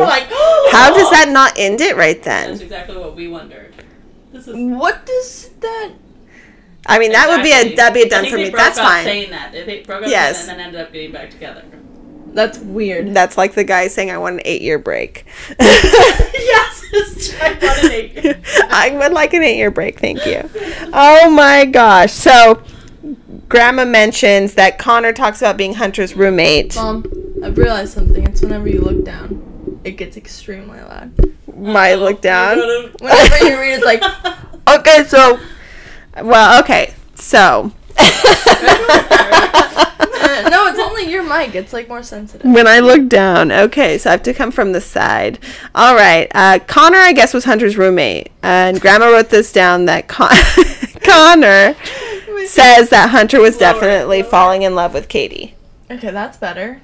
were 0.00 0.06
like, 0.06 0.24
How 0.72 0.92
does 0.94 1.10
that 1.10 1.28
not 1.30 1.52
end 1.58 1.80
it 1.82 1.96
right 1.96 2.22
then? 2.22 2.50
That's 2.50 2.62
exactly 2.62 2.96
what 2.96 3.14
we 3.14 3.28
wondered. 3.28 3.74
This 4.32 4.48
is. 4.48 4.54
What 4.56 5.04
does 5.04 5.50
that? 5.60 5.92
I 6.86 6.98
mean, 6.98 7.12
that 7.12 7.28
would 7.28 7.42
be 7.42 7.52
a 7.52 7.74
that'd 7.76 7.94
be 7.94 8.02
a 8.02 8.06
I 8.06 8.08
done 8.08 8.26
for 8.30 8.36
me. 8.36 8.50
broke 8.50 8.62
That's 8.62 8.78
up 8.78 8.86
fine. 8.86 9.04
Saying 9.04 9.30
that 9.30 9.52
they, 9.52 9.64
they 9.64 9.80
broke 9.82 10.02
up 10.02 10.08
Yes. 10.08 10.40
and 10.48 10.58
then 10.58 10.66
ended 10.66 10.80
up 10.80 10.92
getting 10.92 11.12
back 11.12 11.30
together. 11.30 11.64
That's 12.34 12.58
weird. 12.58 13.14
That's 13.14 13.38
like 13.38 13.54
the 13.54 13.62
guy 13.64 13.86
saying, 13.88 14.10
"I 14.10 14.18
want 14.18 14.34
an 14.36 14.42
eight-year 14.44 14.78
break." 14.80 15.24
yes, 15.60 16.82
I 17.40 17.58
want 17.62 17.84
an 17.84 17.92
eight. 17.92 18.36
I 18.70 18.90
would 18.98 19.12
like 19.12 19.32
an 19.34 19.42
eight-year 19.44 19.70
break, 19.70 20.00
thank 20.00 20.26
you. 20.26 20.50
Oh 20.92 21.30
my 21.30 21.64
gosh! 21.64 22.12
So, 22.12 22.60
Grandma 23.48 23.84
mentions 23.84 24.54
that 24.54 24.78
Connor 24.78 25.12
talks 25.12 25.40
about 25.42 25.56
being 25.56 25.74
Hunter's 25.74 26.14
roommate. 26.14 26.76
Mom, 26.76 27.04
I've 27.42 27.58
realized 27.58 27.92
something. 27.92 28.24
It's 28.26 28.42
whenever 28.42 28.68
you 28.68 28.80
look 28.80 29.04
down, 29.04 29.80
it 29.84 29.92
gets 29.92 30.16
extremely 30.16 30.80
loud. 30.80 31.12
Might 31.54 31.94
look 31.96 32.20
down. 32.20 32.58
Whenever 33.00 33.38
you 33.44 33.60
read, 33.60 33.74
it's 33.74 33.84
like, 33.84 34.02
Okay, 34.78 35.04
so, 35.04 35.38
well, 36.22 36.60
okay, 36.62 36.94
so. 37.14 37.72
no, 37.96 38.04
it's 40.66 40.78
only 40.78 41.10
your 41.10 41.22
mic. 41.22 41.54
It's 41.54 41.72
like 41.72 41.88
more 41.88 42.02
sensitive. 42.02 42.50
when 42.50 42.66
I 42.66 42.80
look 42.80 43.08
down. 43.08 43.52
Okay, 43.52 43.98
so 43.98 44.10
I 44.10 44.12
have 44.12 44.22
to 44.24 44.34
come 44.34 44.50
from 44.50 44.72
the 44.72 44.80
side. 44.80 45.38
All 45.74 45.94
right. 45.94 46.28
Uh, 46.34 46.58
Connor, 46.66 46.98
I 46.98 47.12
guess, 47.12 47.32
was 47.34 47.44
Hunter's 47.44 47.76
roommate. 47.76 48.32
And 48.42 48.80
Grandma 48.80 49.06
wrote 49.10 49.28
this 49.28 49.52
down 49.52 49.84
that 49.84 50.08
Con- 50.08 50.30
Connor 51.04 51.76
says 52.46 52.90
that 52.90 53.10
Hunter 53.10 53.40
was 53.40 53.54
Lower, 53.60 53.72
definitely 53.72 54.22
lower. 54.22 54.30
falling 54.30 54.62
in 54.62 54.74
love 54.74 54.94
with 54.94 55.08
Katie. 55.08 55.54
Okay, 55.90 56.10
that's 56.10 56.36
better. 56.38 56.80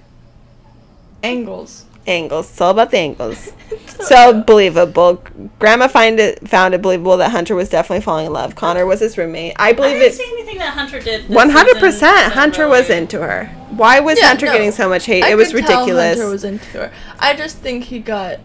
Angles. 1.23 1.85
Angles. 2.07 2.51
It's 2.51 2.61
all 2.61 2.71
about 2.71 2.91
the 2.91 2.99
angles. 2.99 3.53
So 4.01 4.43
believable. 4.43 5.23
Grandma 5.59 5.87
find 5.87 6.19
it 6.19 6.49
found 6.49 6.73
it 6.75 6.81
believable 6.81 7.19
that 7.19 7.31
Hunter 7.33 7.55
was 7.55 7.69
definitely 7.69 8.01
falling 8.03 8.27
in 8.27 8.33
love. 8.33 8.57
Connor 8.57 8.87
was 8.87 9.01
his 9.01 9.19
roommate. 9.19 9.53
I 9.59 9.69
I 9.69 9.73
believe 9.75 9.93
didn't 9.99 10.09
it. 10.09 10.15
see 10.15 10.33
anything 10.33 10.57
that 10.59 10.71
Hunter 10.73 11.01
did. 11.01 11.29
One 11.29 11.51
hundred 11.51 11.77
percent. 11.79 12.17
that 12.17 12.33
Hunter 12.33 12.67
was 12.67 12.89
into 12.89 13.21
her. 13.21 13.47
Why 13.77 14.01
was 14.01 14.19
Yeah, 14.19 14.29
Hunter 14.29 14.47
no. 14.47 14.53
getting 14.53 14.73
so 14.73 14.89
much 14.89 15.05
hate? 15.05 15.23
I 15.23 15.33
it 15.33 15.35
was 15.37 15.53
could 15.53 15.67
tell 15.67 15.81
ridiculous. 15.83 16.17
Hunter 16.17 16.31
was 16.33 16.45
into 16.45 16.67
her. 16.79 16.93
I 17.19 17.35
just 17.35 17.59
think 17.59 17.85
he 17.85 17.99
got. 18.01 18.41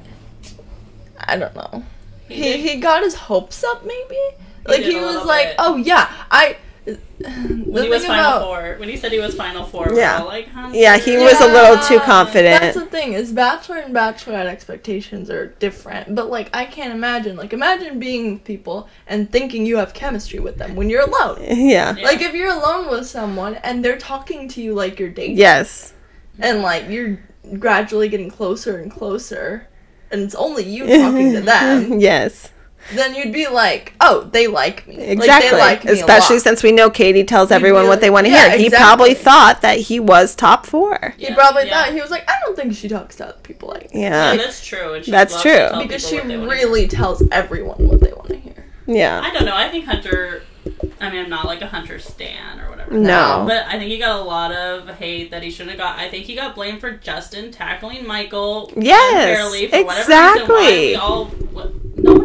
I 1.18 1.38
don't 1.38 1.56
know. 1.56 1.86
He 2.28 2.36
He 2.58 2.70
he 2.70 2.76
got 2.82 3.02
his 3.02 3.16
hopes 3.16 3.64
up, 3.64 3.86
maybe. 3.86 4.20
Like 4.68 4.82
he 4.82 4.96
was 5.00 5.26
like, 5.26 5.48
bit. 5.48 5.56
oh 5.60 5.78
yeah, 5.78 6.12
I. 6.30 6.58
When 6.86 7.84
he 7.84 7.90
was 7.90 8.06
final 8.06 8.42
four, 8.42 8.76
when 8.78 8.90
he 8.90 8.96
said 8.98 9.12
he 9.12 9.20
was 9.20 9.34
final 9.36 9.66
four, 9.66 9.88
we 9.90 9.98
Yeah. 9.98 10.18
were 10.20 10.22
all 10.26 10.28
like, 10.28 10.48
Hunter. 10.50 10.78
yeah, 10.78 10.98
he 10.98 11.18
was 11.18 11.40
a 11.42 11.48
little 11.48 11.78
too 11.84 12.00
confident. 12.00 12.62
That's 12.62 12.76
the 12.78 12.86
thing 12.86 13.14
is 13.14 13.32
bachelor 13.32 13.78
and 13.78 13.94
bachelorette 13.96 14.46
expectations 14.46 15.30
are 15.32 15.48
different. 15.60 16.14
But 16.14 16.30
like 16.30 16.50
I 16.54 16.66
can't 16.66 16.94
imagine 16.94 17.36
like 17.38 17.54
imagine 17.54 17.98
being 18.00 18.34
with 18.34 18.44
people 18.44 18.88
and 19.08 19.32
thinking 19.32 19.66
you 19.66 19.78
have 19.78 19.94
chemistry 19.94 20.40
with 20.40 20.58
them 20.58 20.76
when 20.76 20.90
you're 20.90 21.02
alone. 21.02 21.38
yeah. 21.42 21.96
Yeah. 21.98 22.04
Like 22.04 22.22
if 22.22 22.34
you're 22.36 22.52
alone 22.52 22.90
with 22.90 23.08
someone 23.08 23.56
and 23.56 23.84
they're 23.84 23.98
talking 23.98 24.48
to 24.50 24.62
you 24.62 24.74
like 24.76 25.00
you're 25.00 25.10
dating 25.10 25.38
Yes. 25.38 25.94
and 26.40 26.62
like 26.62 26.88
you're 26.90 27.20
gradually 27.60 28.10
getting 28.10 28.30
closer 28.30 28.78
and 28.78 28.92
closer 28.92 29.68
and 30.12 30.22
it's 30.22 30.36
only 30.36 30.64
you 30.64 30.86
talking 31.02 31.34
to 31.34 31.42
them, 31.42 32.00
yes. 32.00 32.52
Then 32.94 33.16
you'd 33.16 33.34
be 33.34 33.48
like, 33.48 33.94
"Oh, 34.00 34.30
they 34.32 34.48
like 34.48 34.88
me." 34.88 34.96
Exactly. 34.98 35.52
Like, 35.52 35.82
they 35.82 35.86
like 35.86 35.86
me 35.86 35.92
Especially 35.94 36.36
a 36.36 36.38
lot. 36.38 36.44
since 36.44 36.64
we 36.64 36.72
know 36.72 36.90
Katie 36.90 37.24
tells 37.24 37.52
everyone 37.52 37.88
what 37.88 38.02
they 38.02 38.10
want 38.10 38.26
to 38.28 38.32
yeah, 38.32 38.50
hear. 38.50 38.58
He 38.60 38.66
exactly. 38.66 38.86
probably 38.86 39.14
thought 39.16 39.62
that 39.62 39.80
he 39.80 40.00
was 40.00 40.36
top 40.36 40.66
four. 40.66 41.16
he 41.18 41.34
probably 41.34 41.68
yeah. 41.68 41.86
thought 41.86 41.94
he 41.94 42.02
was 42.02 42.12
like, 42.12 42.30
"I 42.30 42.36
don't 42.46 42.56
think 42.56 42.74
she 42.76 42.88
talks 42.88 43.16
to 43.18 43.28
other 43.30 43.40
people 43.44 43.70
like 43.70 43.94
me." 43.94 44.02
Yeah, 44.02 44.34
Yeah. 44.34 44.38
that's 44.38 44.66
true. 44.66 44.94
And 44.94 45.06
That's 45.06 45.42
true. 45.42 45.70
because 45.80 46.08
she 46.08 46.16
what 46.16 46.28
they 46.28 46.38
wanna 46.38 46.50
really 46.50 46.88
tells 46.88 47.24
everyone 47.32 47.88
what 47.88 48.00
they 48.02 48.14
want 48.14 48.30
to 48.30 48.38
hear. 48.38 48.66
Yeah. 48.88 49.22
I 49.24 49.32
don't 49.32 49.46
know. 49.46 49.56
I 49.56 49.70
think 49.70 49.86
Hunter. 49.86 50.44
I 51.00 51.10
mean, 51.10 51.24
I'm 51.26 51.30
not 51.30 51.46
like 51.46 51.62
a 51.62 51.68
Hunter 51.68 52.00
stan 52.00 52.60
or 52.60 52.70
whatever. 52.70 52.94
No. 52.94 53.44
But 53.48 53.66
I 53.68 53.72
think 53.78 53.84
he 53.84 53.98
got 54.00 54.20
a 54.20 54.24
lot 54.24 54.52
of 54.52 54.88
hate 54.98 55.32
that 55.32 55.44
he 55.44 55.52
shouldn't 55.52 55.72
have 55.72 55.80
got. 55.80 56.00
I 56.00 56.10
think 56.10 56.26
he 56.26 56.36
got 56.36 56.56
blamed 56.56 56.82
for 56.82 56.92
Justin 56.92 57.52
tackling 57.52 58.06
Michael 58.08 58.72
Yes, 58.76 59.40
unfairly 59.40 59.68
for 59.68 59.84
whatever 59.86 59.88
reason. 59.88 59.88
Why 59.88 60.00
exactly. 60.02 60.88
we 60.88 60.96
all, 60.96 61.26
what, 61.26 61.72
no 61.98 62.14
one 62.14 62.22
even 62.22 62.25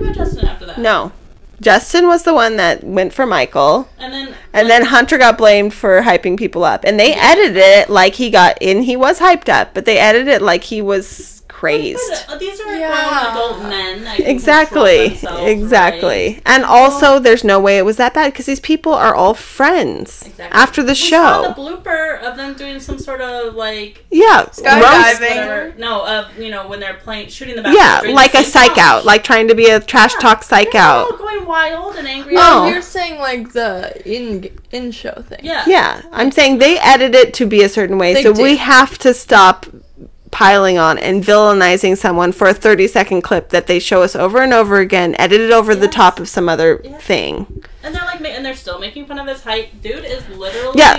talked 0.00 0.16
about 0.16 0.26
Justin 0.26 0.48
after 0.48 0.66
that. 0.66 0.78
No. 0.78 1.12
Justin 1.60 2.06
was 2.06 2.22
the 2.22 2.32
one 2.32 2.56
that 2.56 2.82
went 2.82 3.12
for 3.12 3.26
Michael. 3.26 3.88
And 3.98 4.12
then 4.12 4.34
And 4.52 4.70
then 4.70 4.86
Hunter 4.86 5.18
got 5.18 5.36
blamed 5.36 5.74
for 5.74 6.02
hyping 6.02 6.38
people 6.38 6.64
up. 6.64 6.84
And 6.84 6.98
they 6.98 7.12
edited 7.12 7.58
it 7.58 7.90
like 7.90 8.14
he 8.14 8.30
got 8.30 8.56
in. 8.62 8.82
He 8.82 8.96
was 8.96 9.18
hyped 9.18 9.48
up, 9.48 9.74
but 9.74 9.84
they 9.84 9.98
edited 9.98 10.28
it 10.28 10.42
like 10.42 10.64
he 10.64 10.80
was 10.80 11.39
crazed. 11.60 12.00
But, 12.26 12.34
uh, 12.34 12.38
these 12.38 12.58
are 12.60 12.74
Yeah. 12.74 12.88
grown 12.88 13.32
adult 13.36 13.62
men. 13.68 14.04
that 14.04 14.16
can 14.16 14.24
control 14.24 14.30
Exactly. 14.30 15.20
Exactly. 15.46 16.26
right? 16.34 16.42
And 16.46 16.64
also, 16.64 17.18
there's 17.18 17.44
no 17.44 17.60
way 17.60 17.76
it 17.78 17.84
was 17.84 17.96
that 17.96 18.14
bad 18.14 18.32
because 18.32 18.46
these 18.46 18.60
people 18.60 18.94
are 18.94 19.14
all 19.14 19.34
friends 19.34 20.22
Exactly. 20.26 20.58
after 20.58 20.82
the 20.82 20.92
We 20.92 21.10
saw 21.10 21.42
the 21.42 21.54
blooper 21.54 22.20
of 22.22 22.36
them 22.36 22.54
doing 22.54 22.80
some 22.80 22.98
sort 22.98 23.20
of 23.20 23.54
like 23.54 24.04
Yeah. 24.10 24.46
Skydiving. 24.52 25.48
roast- 25.48 25.78
No, 25.78 26.04
of 26.06 26.26
you 26.38 26.50
know 26.50 26.66
when 26.66 26.80
they're 26.80 26.94
playing 27.04 27.28
shooting 27.28 27.56
the 27.62 27.70
Yeah, 27.70 28.00
like 28.06 28.32
the 28.32 28.38
a 28.40 28.44
psych 28.44 28.74
challenge. 28.74 28.78
out, 28.78 29.04
like 29.04 29.22
trying 29.24 29.48
to 29.48 29.54
be 29.54 29.66
a 29.70 29.80
trash 29.80 30.14
talk 30.14 30.42
psych 30.42 30.72
They're 30.72 30.82
all 30.82 31.12
out. 31.12 31.18
going 31.18 31.46
wild 31.46 31.96
and 31.96 32.08
angry. 32.08 32.34
Oh. 32.36 32.64
Oh, 32.64 32.68
you're 32.68 32.82
saying 32.82 33.18
like 33.20 33.52
the 33.52 33.92
in 34.04 34.48
in 34.72 34.90
show 34.92 35.22
thing. 35.28 35.40
Yeah. 35.42 35.62
Yeah, 35.66 36.00
I'm 36.12 36.30
saying 36.32 36.58
they 36.58 36.78
edit 36.78 37.14
it 37.14 37.34
to 37.34 37.46
be 37.46 37.62
a 37.62 37.68
certain 37.68 37.98
way, 37.98 38.14
They 38.14 38.22
so 38.22 38.32
do. 38.32 38.42
we 38.42 38.56
have 38.56 38.98
to 38.98 39.12
stop 39.14 39.66
piling 40.30 40.78
on 40.78 40.96
and 40.98 41.24
villainizing 41.24 41.96
someone 41.96 42.32
for 42.32 42.46
a 42.48 42.54
30 42.54 42.86
second 42.86 43.22
clip 43.22 43.48
that 43.50 43.66
they 43.66 43.78
show 43.78 44.02
us 44.02 44.14
over 44.14 44.40
and 44.42 44.52
over 44.52 44.78
again, 44.78 45.14
edited 45.18 45.50
over 45.50 45.74
the 45.74 45.88
top 45.88 46.20
of 46.20 46.28
some 46.28 46.48
other 46.48 46.80
Yes. 46.84 47.02
thing. 47.02 47.62
And 47.82 47.94
they're 47.94 48.04
like, 48.04 48.20
and 48.20 48.44
they're 48.44 48.54
still 48.54 48.78
making 48.78 49.06
fun 49.06 49.18
of 49.18 49.26
his 49.26 49.42
height. 49.42 49.82
Dude 49.82 50.04
is 50.04 50.28
literally 50.28 50.78
Yeah. 50.78 50.98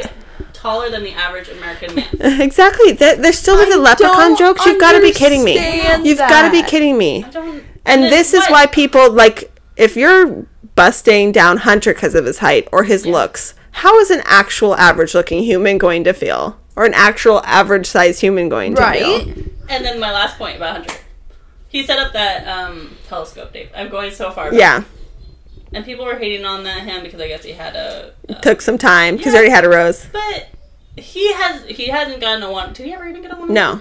taller 0.53 0.89
than 0.89 1.03
the 1.03 1.13
average 1.13 1.49
American 1.49 1.95
man. 1.95 2.07
Exactly. 2.41 2.91
They're, 2.91 3.15
they're 3.15 3.31
still 3.33 3.57
with 3.57 3.69
the 3.69 3.77
leprechaun 3.77 4.35
jokes. 4.37 4.65
You've 4.65 4.79
got 4.79 4.93
to 4.93 5.01
be 5.01 5.11
kidding 5.11 5.43
me. 5.43 5.57
understand 5.57 6.05
You've 6.05 6.17
got 6.17 6.43
to 6.45 6.51
be 6.51 6.63
kidding 6.63 6.97
me. 6.97 7.25
Don't. 7.31 7.63
And 7.85 8.03
this 8.03 8.33
is 8.33 8.41
what? 8.41 8.51
why 8.51 8.65
people 8.67 9.11
like 9.11 9.51
if 9.77 9.95
you're 9.95 10.45
busting 10.75 11.31
down 11.31 11.57
Hunter 11.57 11.93
because 11.93 12.13
of 12.15 12.25
his 12.25 12.39
height 12.39 12.67
or 12.71 12.83
his 12.83 13.05
looks, 13.05 13.55
how 13.71 13.97
is 13.99 14.11
an 14.11 14.21
actual 14.25 14.75
average 14.75 15.15
looking 15.15 15.41
human 15.43 15.77
going 15.77 16.03
to 16.03 16.13
feel? 16.13 16.59
Or 16.75 16.85
an 16.85 16.93
actual 16.93 17.41
average 17.43 17.85
sized 17.85 18.21
human 18.21 18.49
going 18.49 18.75
to 18.75 18.81
Right. 18.81 18.99
feel? 19.25 19.43
And 19.69 19.85
then 19.85 19.99
my 19.99 20.11
last 20.11 20.37
point 20.37 20.57
about 20.57 20.77
Hunter. 20.77 20.95
He 21.67 21.85
set 21.85 21.99
up 21.99 22.13
that 22.13 22.47
um, 22.47 22.97
telescope, 23.07 23.53
Dave. 23.53 23.69
I'm 23.75 23.89
going 23.89 24.11
so 24.11 24.31
far. 24.31 24.49
back. 24.51 24.59
Yeah. 24.59 24.83
And 25.73 25.85
people 25.85 26.03
were 26.05 26.17
hating 26.17 26.45
on 26.45 26.63
that 26.65 26.81
him 26.83 27.03
because 27.03 27.21
I 27.21 27.27
guess 27.29 27.43
he 27.43 27.51
had 27.53 27.75
a. 27.75 28.13
a 28.27 28.35
Took 28.35 28.61
some 28.61 28.77
time 28.77 29.15
because 29.15 29.33
Yeah. 29.33 29.39
he 29.41 29.47
already 29.47 29.51
had 29.55 29.65
a 29.65 29.69
rose. 29.69 30.05
but 30.11 30.47
he 30.97 31.31
has 31.33 31.63
he 31.67 31.87
hasn't 31.87 32.19
gotten 32.19 32.43
a 32.43 32.51
one. 32.51 32.73
Did 32.73 32.85
he 32.87 32.93
ever 32.93 33.07
even 33.07 33.21
get 33.21 33.31
a 33.31 33.35
one? 33.37 33.53
No. 33.53 33.79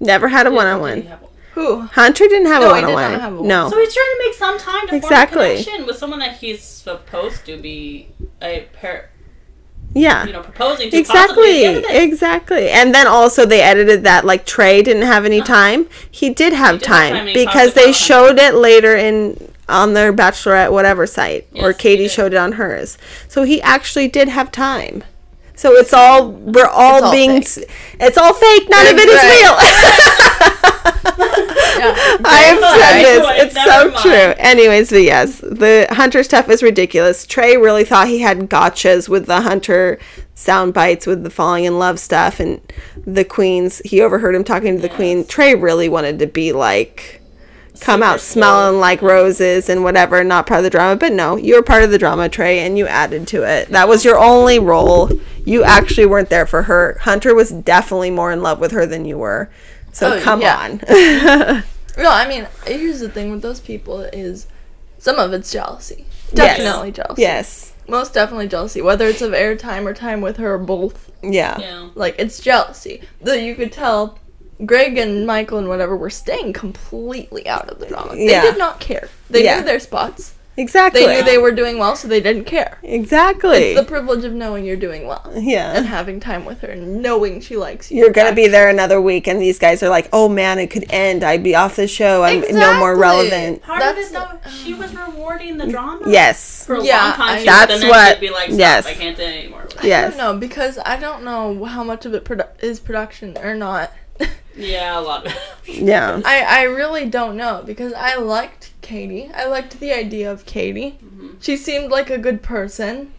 Never 0.00 0.28
had 0.28 0.46
a 0.46 0.50
one 0.50 0.66
on 0.66 0.80
one. 0.80 1.06
Who? 1.52 1.80
Hunter 1.82 2.24
didn't 2.28 2.46
have 2.46 2.62
No, 2.62 2.70
a 2.72 2.76
he 2.76 2.82
one 2.82 2.84
on 2.84 2.90
did 2.90 2.94
not 3.12 3.20
have 3.20 3.32
a 3.32 3.36
one. 3.36 3.38
one. 3.40 3.48
No. 3.48 3.68
So 3.68 3.78
he's 3.78 3.92
trying 3.92 4.06
to 4.06 4.24
make 4.26 4.34
some 4.34 4.58
time 4.58 4.86
to 4.88 4.94
Exactly. 4.96 5.36
form 5.38 5.50
a 5.50 5.62
connection 5.64 5.86
with 5.86 5.96
someone 5.98 6.18
that 6.20 6.36
he's 6.36 6.62
supposed 6.62 7.44
to 7.46 7.56
be 7.58 8.08
a 8.40 8.66
pair, 8.72 9.10
Yeah. 9.94 10.26
you 10.26 10.32
know, 10.32 10.42
proposing 10.42 10.90
to. 10.90 11.04
possibly 11.04 11.24
at 11.24 11.26
the 11.26 11.48
Exactly. 11.48 11.64
end 11.64 11.76
of 11.76 11.82
the 11.82 11.88
day. 11.88 12.04
Exactly. 12.04 12.68
And 12.70 12.94
then 12.94 13.06
also 13.06 13.46
they 13.46 13.62
edited 13.62 14.04
that 14.04 14.24
like 14.24 14.44
Tre 14.46 14.82
didn't 14.82 15.02
have 15.02 15.24
any 15.24 15.40
uh-huh. 15.40 15.46
time. 15.54 15.86
He 16.10 16.30
did 16.30 16.52
have 16.52 16.78
did 16.78 16.86
have 16.86 16.96
time, 16.96 17.14
time 17.26 17.34
because 17.34 17.74
they 17.74 17.84
about 17.84 17.94
showed 17.94 18.38
it 18.38 18.54
later 18.54 18.94
in 18.96 19.52
on 19.68 19.92
their 19.94 20.12
bachelorette 20.12 20.72
whatever 20.72 21.06
site 21.06 21.46
or 21.56 21.68
Yes, 21.70 21.76
he 21.76 21.82
Katie 21.82 22.08
showed 22.08 22.32
it 22.32 22.36
on 22.38 22.52
hers. 22.52 22.96
So 23.28 23.42
he 23.42 23.60
actually 23.62 24.08
did 24.08 24.28
have 24.28 24.50
time. 24.52 25.04
So 25.54 25.72
it's 25.72 25.92
all 25.92 26.30
we're 26.30 26.66
all, 26.66 26.98
It's 26.98 27.04
all 27.04 27.12
being 27.12 27.42
fake. 27.42 27.70
it's 27.98 28.16
all 28.16 28.32
fake. 28.32 28.68
None 28.68 28.86
of 28.86 28.92
it 28.96 29.08
is 29.08 29.16
Right. 29.16 30.62
real. 30.62 30.72
Yeah. 31.78 31.94
I 32.24 32.38
have 32.48 32.80
said 32.80 33.02
this. 33.02 33.44
It's 33.44 33.64
so 33.64 33.90
mind. 33.90 33.96
true. 34.02 34.34
Anyways, 34.44 34.90
but 34.90 35.02
yes, 35.02 35.40
the 35.40 35.86
Hunter 35.90 36.22
stuff 36.22 36.48
is 36.48 36.62
ridiculous. 36.62 37.26
Tre 37.26 37.56
really 37.56 37.84
thought 37.84 38.08
he 38.08 38.20
had 38.20 38.50
gotchas 38.50 39.08
with 39.08 39.26
the 39.26 39.42
Hunter 39.42 39.98
sound 40.34 40.74
bites 40.74 41.06
with 41.06 41.24
the 41.24 41.30
falling 41.30 41.64
in 41.64 41.78
love 41.78 41.98
stuff 41.98 42.40
and 42.40 42.60
the 43.06 43.24
queens. 43.24 43.80
He 43.84 44.00
overheard 44.00 44.34
him 44.34 44.44
talking 44.44 44.76
to 44.76 44.82
the 44.82 44.88
queen. 44.88 45.24
Tre 45.24 45.54
really 45.54 45.88
wanted 45.88 46.18
to 46.18 46.26
be 46.26 46.52
like 46.52 47.18
come 47.80 48.02
out 48.02 48.20
Super 48.20 48.32
smelling 48.32 48.72
slow. 48.72 48.80
like 48.80 49.02
roses 49.02 49.68
and 49.68 49.84
whatever, 49.84 50.22
not 50.24 50.46
part 50.46 50.58
of 50.58 50.64
the 50.64 50.70
drama. 50.70 50.96
But 50.96 51.12
no, 51.12 51.36
you 51.36 51.54
were 51.54 51.62
part 51.62 51.82
of 51.82 51.90
the 51.90 51.98
drama, 51.98 52.28
Tre, 52.28 52.58
and 52.58 52.76
you 52.76 52.86
added 52.86 53.28
to 53.28 53.42
it. 53.44 53.68
That 53.68 53.88
was 53.88 54.04
your 54.04 54.18
only 54.18 54.58
role. 54.58 55.10
You 55.44 55.62
actually 55.62 56.06
weren't 56.06 56.30
there 56.30 56.46
for 56.46 56.62
her. 56.62 56.98
Hunter 57.02 57.34
was 57.34 57.50
definitely 57.50 58.10
more 58.10 58.32
in 58.32 58.42
love 58.42 58.58
with 58.60 58.72
her 58.72 58.84
than 58.86 59.04
you 59.04 59.18
were. 59.18 59.50
So 59.92 60.14
Oh, 60.16 60.20
come 60.20 60.40
yeah. 60.40 60.56
on. 60.58 61.64
No, 61.98 62.12
I 62.12 62.28
mean, 62.28 62.46
here's 62.64 63.00
the 63.00 63.08
thing 63.08 63.32
with 63.32 63.42
those 63.42 63.58
people 63.58 64.02
is 64.02 64.46
some 64.98 65.16
of 65.18 65.32
it's 65.32 65.50
jealousy. 65.50 66.06
Yes. 66.32 66.56
Definitely 66.58 66.92
jealousy. 66.92 67.22
yes. 67.22 67.72
Most 67.88 68.14
definitely 68.14 68.46
jealousy, 68.46 68.80
whether 68.82 69.08
it's 69.08 69.20
of 69.20 69.32
airtime 69.32 69.84
or 69.84 69.94
time 69.94 70.20
with 70.20 70.36
her 70.36 70.54
or 70.54 70.58
both. 70.58 71.10
Yeah. 71.24 71.58
Yeah. 71.58 71.88
Like 71.96 72.14
it's 72.16 72.38
jealousy. 72.40 73.02
Though 73.20 73.32
you 73.32 73.56
could 73.56 73.72
tell 73.72 74.16
Greg 74.64 74.96
and 74.96 75.26
Michael 75.26 75.58
and 75.58 75.68
whatever 75.68 75.96
were 75.96 76.08
staying 76.10 76.52
completely 76.52 77.48
out 77.48 77.68
of 77.68 77.80
the 77.80 77.86
drama. 77.86 78.14
They 78.14 78.30
Yeah. 78.30 78.42
did 78.42 78.58
not 78.58 78.78
care. 78.78 79.08
They 79.28 79.42
Yeah. 79.42 79.58
knew 79.58 79.64
their 79.64 79.80
spots. 79.80 80.34
Exactly. 80.58 81.06
They 81.06 81.16
knew 81.18 81.22
they 81.24 81.38
were 81.38 81.52
doing 81.52 81.78
well, 81.78 81.94
so 81.96 82.08
they 82.08 82.20
didn't 82.20 82.44
care. 82.44 82.78
exactly. 82.82 83.58
It's 83.72 83.80
the 83.80 83.86
privilege 83.86 84.24
of 84.24 84.32
knowing 84.32 84.64
you're 84.64 84.76
doing 84.76 85.06
well 85.06 85.30
Yeah. 85.36 85.72
and 85.76 85.86
having 85.86 86.18
time 86.20 86.44
with 86.44 86.60
her 86.62 86.68
and 86.68 87.00
knowing 87.00 87.40
she 87.40 87.56
likes 87.56 87.90
you. 87.90 87.98
You're 87.98 88.10
gonna 88.12 88.34
be 88.34 88.48
there 88.48 88.68
another 88.68 89.00
week, 89.00 89.26
and 89.28 89.40
these 89.40 89.58
guys 89.58 89.82
are 89.82 89.88
like, 89.88 90.08
"Oh 90.12 90.28
man, 90.28 90.58
it 90.58 90.66
could 90.68 90.84
end. 90.90 91.22
I'd 91.22 91.42
be 91.44 91.54
off 91.54 91.76
the 91.76 91.86
show. 91.86 92.24
I'm 92.24 92.40
no 92.52 92.78
more 92.78 92.96
relevant." 92.96 93.62
Part 93.62 93.80
That's 93.80 93.98
of 93.98 94.04
it 94.04 94.12
though, 94.44 94.50
she 94.50 94.74
was 94.74 94.94
rewarding 94.94 95.58
the 95.58 95.64
mm, 95.66 95.70
drama. 95.70 96.10
Yes. 96.10 96.64
For 96.66 96.74
a 96.76 96.82
Yeah, 96.84 97.04
long 97.04 97.12
time, 97.14 97.28
I- 97.36 97.38
she 97.38 97.44
That's 97.46 97.72
would, 97.74 97.80
then 97.82 97.88
what- 97.90 98.20
be 98.20 98.30
like, 98.30 98.50
yes. 98.50 98.86
I 98.86 98.94
can't 98.94 99.16
do 99.16 99.22
it 99.22 99.26
anymore. 99.38 99.68
Yes. 99.82 100.06
I 100.14 100.16
don't 100.16 100.18
know 100.18 100.38
because 100.40 100.78
I 100.84 100.96
don't 100.98 101.22
know 101.22 101.64
how 101.64 101.84
much 101.84 102.04
of 102.04 102.14
it 102.14 102.24
produ- 102.24 102.48
is 102.60 102.80
production 102.80 103.36
or 103.42 103.54
not. 103.54 103.92
Yeah, 104.56 104.98
a 104.98 105.02
lot 105.02 105.24
of 105.24 105.32
it. 105.32 105.38
Yeah. 105.84 106.20
I, 106.24 106.40
I 106.42 106.62
really 106.64 107.04
don't 107.08 107.36
know 107.36 107.62
because 107.64 107.92
I 107.92 108.16
liked 108.16 108.67
Katie. 108.80 109.30
I 109.34 109.46
liked 109.46 109.80
the 109.80 109.92
idea 109.92 110.30
of 110.30 110.46
Katie. 110.46 110.98
Mm-hmm. 111.04 111.28
She 111.40 111.56
seemed 111.56 111.90
like 111.90 112.10
a 112.10 112.18
good 112.18 112.42
person, 112.42 113.12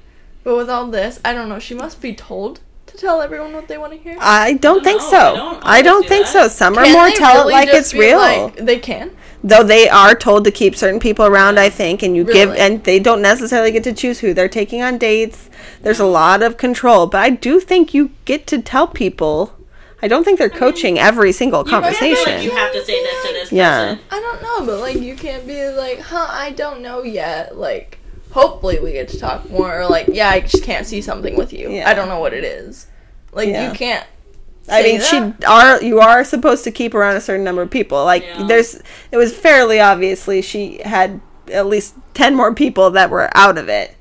but 0.43 0.55
with 0.55 0.69
all 0.69 0.87
this, 0.87 1.19
I 1.23 1.33
don't 1.33 1.49
know. 1.49 1.59
She 1.59 1.73
must 1.75 2.01
be 2.01 2.13
told 2.13 2.59
to 2.87 2.97
tell 2.97 3.21
everyone 3.21 3.53
what 3.53 3.67
they 3.67 3.77
want 3.77 3.93
to 3.93 3.99
hear? 3.99 4.17
I 4.19 4.53
don't 4.53 4.83
think 4.83 4.99
know. 5.01 5.09
so. 5.09 5.31
They 5.33 5.37
don't 5.37 5.63
I 5.65 5.81
don't 5.81 6.01
do 6.03 6.07
think 6.07 6.25
that. 6.25 6.31
so. 6.31 6.47
Some 6.47 6.77
are 6.77 6.89
more 6.89 7.09
tell 7.11 7.41
really 7.47 7.53
it 7.53 7.57
like 7.57 7.69
it's 7.69 7.93
real. 7.93 8.17
like- 8.17 8.55
they 8.55 8.79
can. 8.79 9.11
Though 9.41 9.63
they 9.63 9.87
are 9.87 10.15
told 10.15 10.43
to 10.45 10.51
keep 10.51 10.75
certain 10.75 10.99
people 10.99 11.25
around, 11.25 11.59
I 11.59 11.69
think, 11.69 12.03
and 12.03 12.13
you 12.13 12.25
give, 12.25 12.49
and 12.55 12.83
they 12.83 12.99
don't 12.99 13.21
necessarily 13.21 13.71
get 13.71 13.85
to 13.85 13.93
choose 13.93 14.19
who 14.19 14.33
they're 14.33 14.49
taking 14.49 14.81
on 14.81 14.97
dates. 14.97 15.49
There's 15.81 16.01
a 16.01 16.05
lot 16.05 16.43
of 16.43 16.57
control, 16.57 17.07
but 17.07 17.19
I 17.21 17.29
do 17.29 17.61
think 17.61 17.93
you 17.93 18.11
get 18.25 18.45
to 18.47 18.61
tell 18.61 18.85
people. 18.87 19.53
I 20.01 20.07
don't 20.07 20.23
think 20.23 20.39
they're 20.39 20.49
coaching 20.49 20.97
every 20.97 21.31
single 21.31 21.59
You 21.65 21.69
can't 21.71 21.83
be 21.83 21.89
conversation. 21.89 22.33
Like, 22.35 22.43
you 22.43 22.51
have 22.51 22.71
to 22.73 22.83
say 22.85 23.03
this 23.03 23.27
to 23.27 23.33
this 23.33 23.51
Yeah. 23.51 23.95
person. 23.95 23.99
I 24.11 24.19
don't 24.19 24.41
know, 24.41 24.65
but 24.65 24.79
like 24.79 24.97
you 24.97 25.15
can't 25.15 25.45
be 25.45 25.67
like, 25.69 25.99
huh? 25.99 26.27
I 26.29 26.51
don't 26.51 26.81
know 26.81 27.03
yet. 27.03 27.57
Like, 27.57 27.99
hopefully 28.31 28.79
we 28.79 28.93
get 28.93 29.09
to 29.09 29.19
talk 29.19 29.49
more. 29.49 29.81
Or 29.81 29.87
like, 29.89 30.07
yeah, 30.07 30.29
I 30.29 30.39
just 30.41 30.63
can't 30.63 30.85
see 30.87 31.01
something 31.01 31.35
with 31.35 31.51
you. 31.53 31.69
Yeah. 31.69 31.89
I 31.89 31.93
don't 31.93 32.07
know 32.07 32.19
what 32.19 32.33
it 32.33 32.43
is. 32.43 32.87
Like 33.33 33.49
Yeah. 33.49 33.69
you 33.71 33.77
can't. 33.77 34.05
I 34.71 34.83
mean, 34.83 34.99
that. 34.99 35.05
she 35.39 35.45
are 35.45 35.81
you 35.83 35.99
are 35.99 36.23
supposed 36.23 36.63
to 36.65 36.71
keep 36.71 36.93
around 36.93 37.15
a 37.15 37.21
certain 37.21 37.43
number 37.43 37.61
of 37.61 37.71
people. 37.71 38.03
Like 38.05 38.23
Yeah. 38.23 38.45
there's, 38.47 38.81
it 39.11 39.17
was 39.17 39.33
fairly 39.35 39.79
obviously 39.79 40.41
she 40.41 40.79
had 40.85 41.19
at 41.51 41.65
least 41.65 41.95
ten 42.13 42.35
more 42.35 42.53
people 42.53 42.91
that 42.91 43.09
were 43.09 43.29
out 43.35 43.57
of 43.57 43.67
it, 43.67 43.95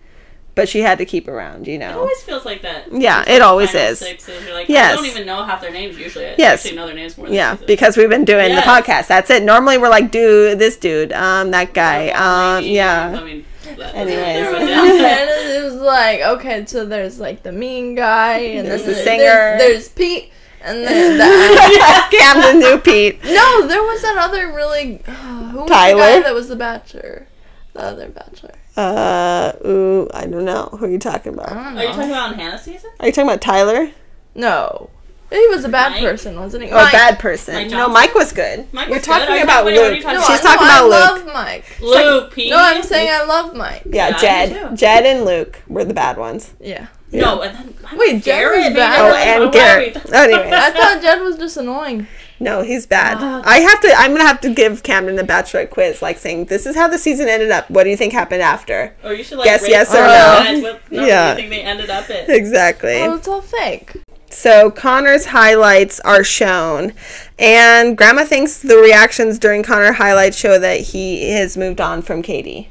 but 0.59 0.69
she 0.69 0.81
had 0.81 0.99
to 0.99 1.05
keep 1.05 1.29
around. 1.29 1.69
You 1.69 1.79
know. 1.79 1.89
It 1.91 1.93
know. 1.93 2.01
always 2.01 2.21
feels 2.23 2.45
like 2.45 2.63
that. 2.63 2.93
Yeah, 2.93 3.23
it 3.29 3.41
always 3.43 3.73
is. 3.75 4.01
Six 4.01 4.29
you're 4.29 4.53
like, 4.53 4.69
Yes. 4.69 4.93
I 4.93 4.97
don't 4.97 5.07
even 5.07 5.25
know 5.25 5.45
half 5.45 5.61
their 5.61 5.71
names 5.71 5.97
usually. 5.97 6.27
I 6.27 6.35
Yes. 6.37 6.65
actually 6.65 6.77
know 6.77 6.87
their 6.87 6.97
names 6.97 7.17
more 7.17 7.27
than 7.29 7.35
Yeah, 7.37 7.53
season. 7.53 7.67
because 7.69 7.97
we've 7.97 8.11
been 8.11 8.25
doing 8.25 8.51
Yes. 8.51 8.65
the 8.65 8.69
podcast. 8.71 9.07
That's 9.07 9.31
it. 9.31 9.45
Normally 9.45 9.79
we're 9.79 9.89
like, 9.89 10.11
dude, 10.11 10.59
this 10.59 10.77
dude, 10.77 11.13
um, 11.13 11.53
that 11.53 11.73
guy, 11.75 12.09
um, 12.11 12.65
yeah. 12.65 13.17
I 13.17 13.23
mean, 13.23 13.45
that- 13.77 13.95
Anyways. 13.95 14.47
it 15.61 15.65
was 15.65 15.75
like, 15.75 16.21
okay, 16.23 16.67
so 16.67 16.85
there's 16.85 17.21
like 17.21 17.45
the 17.45 17.53
mean 17.53 17.95
guy, 17.95 18.39
and 18.39 18.67
There's 18.67 18.83
then 18.83 18.95
the 18.95 19.01
singer. 19.01 19.57
There's, 19.59 19.89
Pete, 19.89 20.33
and 20.61 20.85
then 20.85 21.19
that. 21.19 22.09
Camden 22.11 22.59
knew 22.59 22.79
Pete. 22.79 23.23
no, 23.23 23.67
there 23.69 23.83
was 23.83 24.03
that 24.03 24.17
other 24.19 24.53
really. 24.53 25.03
who 25.07 25.59
was 25.61 25.69
Tyler? 25.71 26.01
The 26.01 26.13
guy 26.15 26.21
that 26.23 26.35
was 26.35 26.49
the 26.49 26.57
bachelor. 26.57 27.29
The 27.75 27.81
other 27.81 28.09
bachelor. 28.09 28.55
Uh, 28.79 29.53
ooh, 29.67 30.09
I 30.15 30.27
don't 30.27 30.45
know. 30.45 30.69
Who 30.79 30.85
are 30.87 30.89
you 30.89 30.99
talking 30.99 31.33
I 31.39 31.43
about? 31.43 31.49
don't 31.49 31.79
Are 31.79 31.83
you 31.83 31.89
talking 31.89 32.11
about 32.11 32.33
on 32.33 32.39
Hannah's 32.39 32.63
season? 32.63 32.91
Are 33.01 33.07
you 33.07 33.13
talking 33.13 33.29
about 33.29 33.41
Tyler? 33.41 33.91
No. 34.35 34.91
He 35.31 35.47
was 35.49 35.65
a 35.65 35.69
bad 35.69 35.93
Mike? 35.93 36.01
person, 36.03 36.39
wasn't 36.39 36.65
he? 36.65 36.71
Oh, 36.71 36.77
Mike. 36.77 36.93
bad 36.93 37.19
person. 37.19 37.55
Mike 37.55 37.71
no, 37.71 37.89
Mike 37.89 38.15
was 38.15 38.33
good. 38.33 38.67
Mike 38.73 38.87
You're 38.89 38.97
was 38.99 39.07
good. 39.07 39.13
talking 39.13 39.35
Are 39.35 39.43
about 39.43 39.63
talking- 39.65 39.65
what 39.65 39.85
are 39.85 39.89
Luke. 39.91 39.97
you 39.97 40.03
talking 40.03 40.21
No. 40.21 40.27
She's 40.27 40.41
I, 40.41 40.43
talking 40.55 40.67
no, 40.67 40.87
about 40.87 40.93
I 41.03 41.13
Luke. 41.17 41.25
love 41.27 41.35
Mike. 41.35 41.81
Luke, 41.83 42.33
Pete. 42.35 42.51
No, 42.51 42.57
I'm 42.57 42.83
saying 42.83 43.11
I 43.11 43.25
love 43.25 43.55
Mike. 43.55 43.83
Yeah, 43.85 44.09
Yeah, 44.09 44.17
I 44.17 44.19
Jed. 44.21 44.77
Jed 44.79 45.07
and 45.07 45.25
Luke 45.27 45.59
were 45.69 45.85
the 45.85 45.93
bad 45.93 46.17
ones. 46.17 46.53
Yeah. 46.61 46.87
No, 47.13 47.43
and 47.43 47.55
then 47.57 47.75
Wait, 47.99 48.23
Jared. 48.23 48.25
Garrett. 48.25 48.65
was 48.65 48.75
bad? 48.75 49.01
Oh, 49.01 49.15
and 49.45 49.53
Garrett. 49.53 49.97
are 50.15 50.27
we- 50.29 50.35
I 50.35 50.71
thought 50.71 51.03
Jed 51.03 51.21
was 51.21 51.37
just 51.37 51.57
annoying. 51.59 52.07
No, 52.41 52.63
he's 52.63 52.87
bad. 52.87 53.19
Ah. 53.21 53.43
I 53.45 53.59
have 53.61 53.81
to. 53.81 53.93
I'm 53.97 54.13
gonna 54.13 54.27
have 54.27 54.41
to 54.43 54.51
give 54.55 54.83
Camden 54.83 55.17
the 55.17 55.25
bachelor 55.25 55.67
quiz, 55.67 56.01
like 56.03 56.19
saying, 56.19 56.45
"This 56.47 56.67
is 56.67 56.77
how 56.77 56.87
the 56.89 56.99
season 56.99 57.29
ended 57.29 57.51
up. 57.51 57.69
What 57.71 57.85
do 57.85 57.91
you 57.91 57.97
think 57.97 58.13
happened 58.13 58.43
after?" 58.43 58.95
Or 59.05 59.13
you 59.13 59.25
should 59.25 59.39
like 59.39 59.47
Guess 59.47 59.63
rate 59.63 59.71
yes 59.71 59.91
or 59.91 59.95
no. 59.95 60.03
guys 60.07 60.63
What 60.63 60.93
number 60.93 61.07
Yeah. 61.09 61.31
you 61.31 61.37
think 61.37 61.51
they 61.51 61.63
ended 61.63 61.91
up 61.91 62.09
at? 62.11 62.29
Exactly. 62.29 63.03
Oh, 63.03 63.15
it's 63.17 63.27
all 63.29 63.41
fake. 63.43 63.93
So 64.31 64.71
Connor's 64.71 65.27
highlights 65.27 66.01
are 66.01 66.23
shown, 66.23 66.93
and 67.39 67.97
Grandma 67.97 68.25
thinks 68.25 68.59
the 68.59 68.77
reactions 68.77 69.39
during 69.39 69.63
Connor 69.63 69.93
highlights 69.93 70.37
show 70.37 70.59
that 70.59 70.81
he 70.81 71.31
has 71.31 71.57
moved 71.57 71.81
on 71.81 72.03
from 72.03 72.23
Katie. 72.23 72.69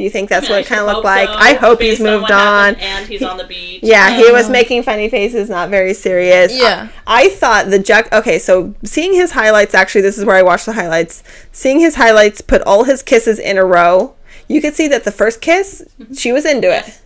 Do 0.00 0.04
you 0.04 0.08
think 0.08 0.30
that's 0.30 0.48
what 0.48 0.60
it 0.62 0.66
kind 0.66 0.80
of 0.80 0.86
looked 0.86 1.04
like? 1.04 1.28
so, 1.28 1.34
I 1.34 1.52
hope 1.52 1.78
he's 1.78 1.98
based 1.98 2.00
on 2.00 2.06
moved 2.06 2.22
what 2.22 2.30
on. 2.32 2.38
happened, 2.38 2.80
and 2.80 3.06
he's 3.06 3.22
on 3.22 3.36
the 3.36 3.44
beach. 3.44 3.82
Yeah, 3.82 4.16
he 4.16 4.32
was 4.32 4.48
making 4.48 4.82
funny 4.82 5.10
faces, 5.10 5.50
not 5.50 5.68
very 5.68 5.92
serious. 5.92 6.56
Yeah. 6.56 6.88
I, 7.06 7.24
I 7.24 7.28
thought 7.28 7.68
the 7.68 7.78
Jack. 7.78 8.10
Okay, 8.10 8.38
so 8.38 8.74
seeing 8.82 9.12
his 9.12 9.32
highlights, 9.32 9.74
actually, 9.74 10.00
this 10.00 10.16
is 10.16 10.24
where 10.24 10.36
I 10.36 10.42
watched 10.42 10.64
the 10.64 10.72
highlights. 10.72 11.22
Seeing 11.52 11.80
his 11.80 11.96
highlights 11.96 12.40
put 12.40 12.62
all 12.62 12.84
his 12.84 13.02
kisses 13.02 13.38
in 13.38 13.58
a 13.58 13.64
row, 13.66 14.14
you 14.48 14.62
could 14.62 14.74
see 14.74 14.88
that 14.88 15.04
the 15.04 15.12
first 15.12 15.42
kiss, 15.42 15.84
mm-hmm. 16.00 16.14
she 16.14 16.32
was 16.32 16.46
into 16.46 16.68
it. 16.68 16.86
Yes. 16.86 17.02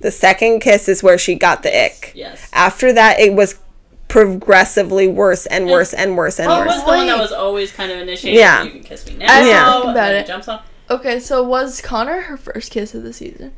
The 0.00 0.12
second 0.12 0.60
kiss 0.60 0.88
is 0.88 1.02
where 1.02 1.18
she 1.18 1.34
got 1.34 1.64
the 1.64 1.76
ick. 1.76 2.12
Yes. 2.14 2.48
After 2.52 2.92
that, 2.92 3.18
it 3.18 3.34
was 3.34 3.58
progressively 4.06 5.08
worse 5.08 5.46
and 5.46 5.66
worse 5.66 5.92
and 5.92 6.16
worse 6.16 6.38
and 6.38 6.52
Oh, 6.52 6.60
worse. 6.60 6.68
was 6.68 6.80
the 6.82 6.86
one 6.86 7.06
that 7.08 7.18
was 7.18 7.32
always 7.32 7.72
kind 7.72 7.90
of 7.90 7.98
initiating. 7.98 8.38
Yeah. 8.38 8.62
You 8.62 8.70
can 8.70 8.84
kiss 8.84 9.08
me 9.08 9.16
now. 9.16 9.26
I 9.26 9.42
didn't 9.42 9.72
think 9.72 9.82
about 9.82 9.94
then 9.94 10.16
it. 10.22 10.26
Jumps 10.28 10.46
on. 10.46 10.60
Okay, 10.90 11.20
so 11.20 11.42
was 11.42 11.80
Connor 11.80 12.22
her 12.22 12.36
first 12.36 12.72
kiss 12.72 12.94
of 12.94 13.02
the 13.02 13.12
season? 13.12 13.52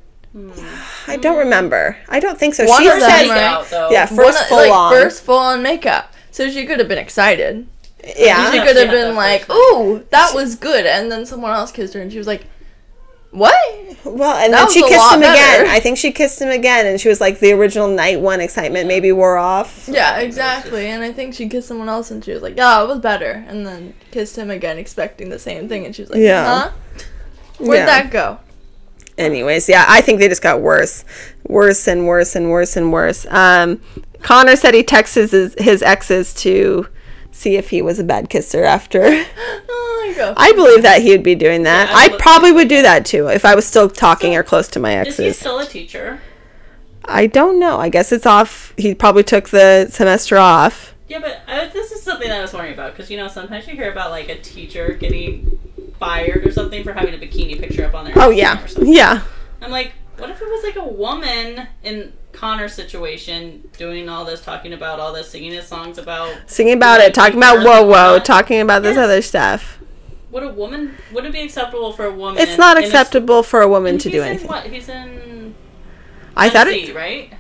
I 1.09 1.16
don't 1.16 1.39
remember. 1.39 1.97
I 2.09 2.20
don't 2.20 2.39
think 2.39 2.55
so. 2.55 2.64
One 2.66 2.83
she 2.83 2.89
of 2.89 3.01
them, 3.01 3.11
said, 3.11 3.28
right? 3.28 3.43
Out, 3.43 3.66
though. 3.70 3.91
yeah, 3.91 4.07
first 4.07 4.39
One- 4.39 4.49
full 4.49 4.57
like, 4.59 4.70
on. 4.70 4.93
First 4.93 5.22
full 5.22 5.39
on 5.39 5.62
makeup. 5.62 6.14
So 6.31 6.49
she 6.51 6.66
could 6.66 6.78
have 6.78 6.89
been 6.89 6.99
excited. 6.99 7.66
yeah. 8.16 8.51
She 8.53 8.59
could 8.61 8.76
have 8.76 8.91
been 8.91 9.14
like, 9.16 9.47
first 9.47 9.51
"Ooh, 9.51 10.07
that 10.11 10.33
was 10.35 10.55
good," 10.55 10.87
and 10.87 11.11
then 11.11 11.26
someone 11.26 11.51
else 11.53 11.72
kissed 11.72 11.95
her, 11.95 12.01
and 12.01 12.12
she 12.12 12.18
was 12.18 12.28
like, 12.28 12.45
"What?" 13.33 13.55
Well, 14.05 14.37
and 14.37 14.53
That 14.55 14.66
then 14.68 14.72
she 14.72 14.81
kissed 14.89 15.12
him 15.12 15.20
better. 15.20 15.62
again. 15.64 15.66
I 15.74 15.81
think 15.81 15.99
she 15.99 16.12
kissed 16.12 16.41
him 16.41 16.49
again, 16.49 16.87
and 16.87 17.01
she 17.01 17.09
was 17.09 17.20
like, 17.20 17.41
the 17.41 17.53
original 17.53 17.89
night 17.89 18.18
one 18.20 18.41
excitement 18.41 18.87
maybe 18.89 19.12
wore 19.12 19.37
off. 19.37 19.89
Yeah, 19.93 20.20
exactly. 20.20 20.87
And 20.87 21.03
I 21.03 21.12
think 21.12 21.35
she 21.35 21.49
kissed 21.49 21.68
someone 21.68 21.89
else, 21.91 22.11
and 22.11 22.24
she 22.24 22.33
was 22.33 22.41
like, 22.43 22.57
"Yeah, 22.57 22.83
it 22.83 22.87
was 22.87 23.01
better," 23.01 23.45
and 23.49 23.66
then 23.66 23.95
kissed 24.12 24.37
him 24.37 24.51
again, 24.51 24.78
expecting 24.78 25.28
the 25.28 25.39
same 25.41 25.68
thing, 25.68 25.85
and 25.85 25.95
she 25.95 26.03
was 26.03 26.11
like, 26.12 26.20
Yeah. 26.20 26.45
"Huh? 26.45 26.70
Where'd 27.61 27.80
Yeah. 27.80 27.86
that 27.86 28.11
go?" 28.11 28.38
Anyways, 29.18 29.68
yeah, 29.68 29.84
I 29.88 30.00
think 30.00 30.18
they 30.18 30.28
just 30.28 30.42
got 30.42 30.61
worse, 30.61 31.04
worse 31.46 31.86
and 31.86 32.06
worse 32.06 32.34
and 32.34 32.50
worse 32.50 32.76
and 32.76 32.90
worse. 32.92 33.26
Um, 33.30 33.80
Connor 34.22 34.56
said 34.56 34.72
he 34.74 34.82
texts 34.82 35.14
his, 35.16 35.54
his 35.58 35.82
exes 35.82 36.32
to 36.34 36.86
see 37.30 37.56
if 37.56 37.70
he 37.70 37.82
was 37.82 37.98
a 37.98 38.04
bad 38.04 38.28
kisser 38.30 38.64
after. 38.64 39.00
Oh 39.72 40.06
my 40.08 40.14
god. 40.16 40.34
I 40.38 40.52
believe 40.52 40.82
that 40.82 41.02
he 41.02 41.11
would 41.11 41.22
be 41.22 41.34
doing 41.34 41.62
that. 41.64 41.88
Yeah, 41.90 41.96
I 41.96 42.14
I 42.14 42.18
probably 42.18 42.50
would 42.52 42.68
do 42.68 42.80
that 42.82 43.04
too 43.04 43.28
if 43.28 43.44
I 43.44 43.54
was 43.54 43.66
still 43.66 43.88
talking 43.88 44.34
or 44.34 44.42
close 44.42 44.66
to 44.68 44.80
my 44.80 44.94
exes. 44.94 45.18
Is 45.20 45.36
he 45.36 45.40
still 45.40 45.58
a 45.61 45.66
teacher? 45.66 46.20
I 47.04 47.26
don't 47.26 47.58
know. 47.61 47.78
I 47.78 47.90
guess 47.90 48.11
it's 48.11 48.26
off. 48.26 48.72
He 48.78 48.94
probably 48.94 49.22
took 49.22 49.50
the 49.50 49.88
semester 49.90 50.36
off. 50.38 50.94
Yeah, 51.06 51.18
but 51.20 51.40
I, 51.46 51.66
this 51.68 51.92
is 51.92 52.02
something 52.02 52.28
that 52.28 52.38
I 52.38 52.42
was 52.42 52.52
wondering 52.52 52.74
about 52.74 52.92
because 52.96 53.11
you 53.11 53.16
know 53.18 53.28
sometimes 53.28 53.68
you 53.68 53.74
hear 53.74 53.92
about 53.92 54.11
like 54.11 54.28
a 54.30 54.38
teacher 54.38 54.92
getting 54.94 55.58
fired 56.01 56.44
or 56.46 56.51
something 56.51 56.82
for 56.82 56.92
having 56.92 57.14
a 57.14 57.18
bikini 57.18 57.59
picture 57.61 57.84
up 57.84 57.94
on 57.94 58.05
their 58.07 58.14
Oh 58.16 58.30
yeah, 58.30 58.66
yeah. 58.82 59.22
I'm 59.62 59.70
like, 59.70 59.92
what 60.16 60.30
if 60.30 60.40
it 60.40 60.48
was 60.48 60.64
like 60.64 60.76
a 60.76 60.84
woman 60.88 61.68
in 61.84 62.12
Connor's 62.32 62.72
situation 62.74 63.68
doing 63.76 64.09
all 64.09 64.24
this, 64.24 64.40
talking 64.42 64.72
about 64.72 64.98
all 64.98 65.12
this, 65.12 65.30
singing 65.30 65.53
his 65.53 65.66
songs 65.68 65.98
about 65.98 66.34
Singing 66.46 66.74
about 66.74 67.01
it, 67.01 67.12
talking 67.14 67.36
about 67.38 67.64
whoa 67.64 67.84
whoa, 67.84 68.18
talking 68.18 68.61
about 68.61 68.82
this 68.82 68.96
Yes. 68.96 69.05
other 69.05 69.22
stuff. 69.22 69.78
would 70.30 70.42
a 70.42 70.48
woman 70.48 70.96
would 71.12 71.24
it 71.26 71.32
be 71.32 71.40
acceptable 71.42 71.92
for 71.92 72.07
a 72.07 72.12
woman? 72.12 72.40
It's 72.42 72.57
not 72.59 72.78
acceptable 72.78 73.42
for 73.42 73.61
a 73.61 73.68
woman 73.68 73.98
to 73.98 74.11
do 74.11 74.22
anything. 74.22 74.48
What 74.48 74.66
he's 74.66 74.88
in 74.88 75.55
I 76.36 76.48
thought 76.48 76.64
Tennessee, 76.64 76.90
it. 76.90 76.94
right? 76.96 77.32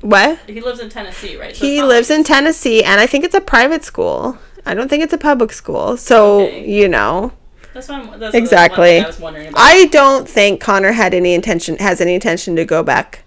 What? 0.00 0.38
He 0.46 0.60
lives 0.60 0.78
in 0.80 0.88
Tennessee, 0.88 1.36
right? 1.36 1.54
So 1.56 1.66
He 1.66 1.82
lives 1.82 2.08
like- 2.10 2.18
in 2.18 2.24
Tennessee, 2.24 2.82
and 2.84 3.00
I 3.00 3.06
think 3.06 3.24
it's 3.24 3.34
a 3.34 3.40
private 3.40 3.84
school. 3.84 4.38
I 4.64 4.74
don't 4.74 4.88
think 4.88 5.02
it's 5.02 5.12
a 5.12 5.18
public 5.18 5.52
school. 5.52 5.96
So 5.96 6.42
Okay. 6.42 6.66
you 6.68 6.88
know, 6.88 7.32
That's 7.76 7.88
what 7.88 7.98
I'm, 8.14 8.18
that's 8.20 8.34
Exactly. 8.34 9.00
The 9.00 9.02
one 9.02 9.02
thing 9.02 9.04
I 9.04 9.08
was 9.08 9.20
wondering 9.20 9.48
about. 9.48 9.60
I 9.60 9.84
don't 9.86 10.28
think 10.28 10.60
Connor 10.62 10.92
had 10.92 11.12
any 11.14 11.34
intention 11.34 11.76
has 11.76 12.00
any 12.00 12.14
intention 12.14 12.56
to 12.56 12.64
go 12.64 12.82
back 12.82 13.22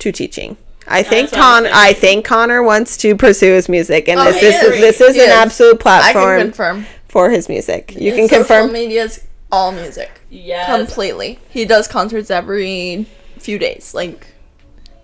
to 0.00 0.10
teaching. 0.10 0.56
I 0.88 1.04
think 1.04 1.30
that's 1.30 1.38
what 1.40 1.44
I 1.44 1.60
was 1.62 1.70
Con 1.70 1.78
I 1.80 1.92
think 1.92 2.24
Connor 2.24 2.62
wants 2.64 2.96
to 2.98 3.14
pursue 3.14 3.52
his 3.52 3.68
music, 3.68 4.08
and 4.08 4.18
Oh, 4.18 4.24
this 4.24 4.40
he 4.40 4.46
is 4.48 4.62
is. 4.62 4.80
this 4.80 5.00
is 5.00 5.14
He 5.14 5.22
an 5.22 5.28
is. 5.28 5.34
absolute 5.34 5.74
I 5.86 6.12
can 6.12 6.12
platform 6.12 6.40
confirm. 6.40 6.86
for 7.08 7.30
his 7.30 7.48
music. 7.48 7.94
You 7.96 8.12
can 8.12 8.28
Social 8.28 8.38
confirm. 8.38 8.72
media's 8.72 9.24
all 9.52 9.70
music. 9.70 10.20
yes. 10.30 10.66
Completely. 10.76 11.38
He 11.48 11.64
does 11.64 11.86
concerts 11.86 12.30
every 12.30 13.06
few 13.38 13.58
days. 13.58 13.94
Like, 13.94 14.26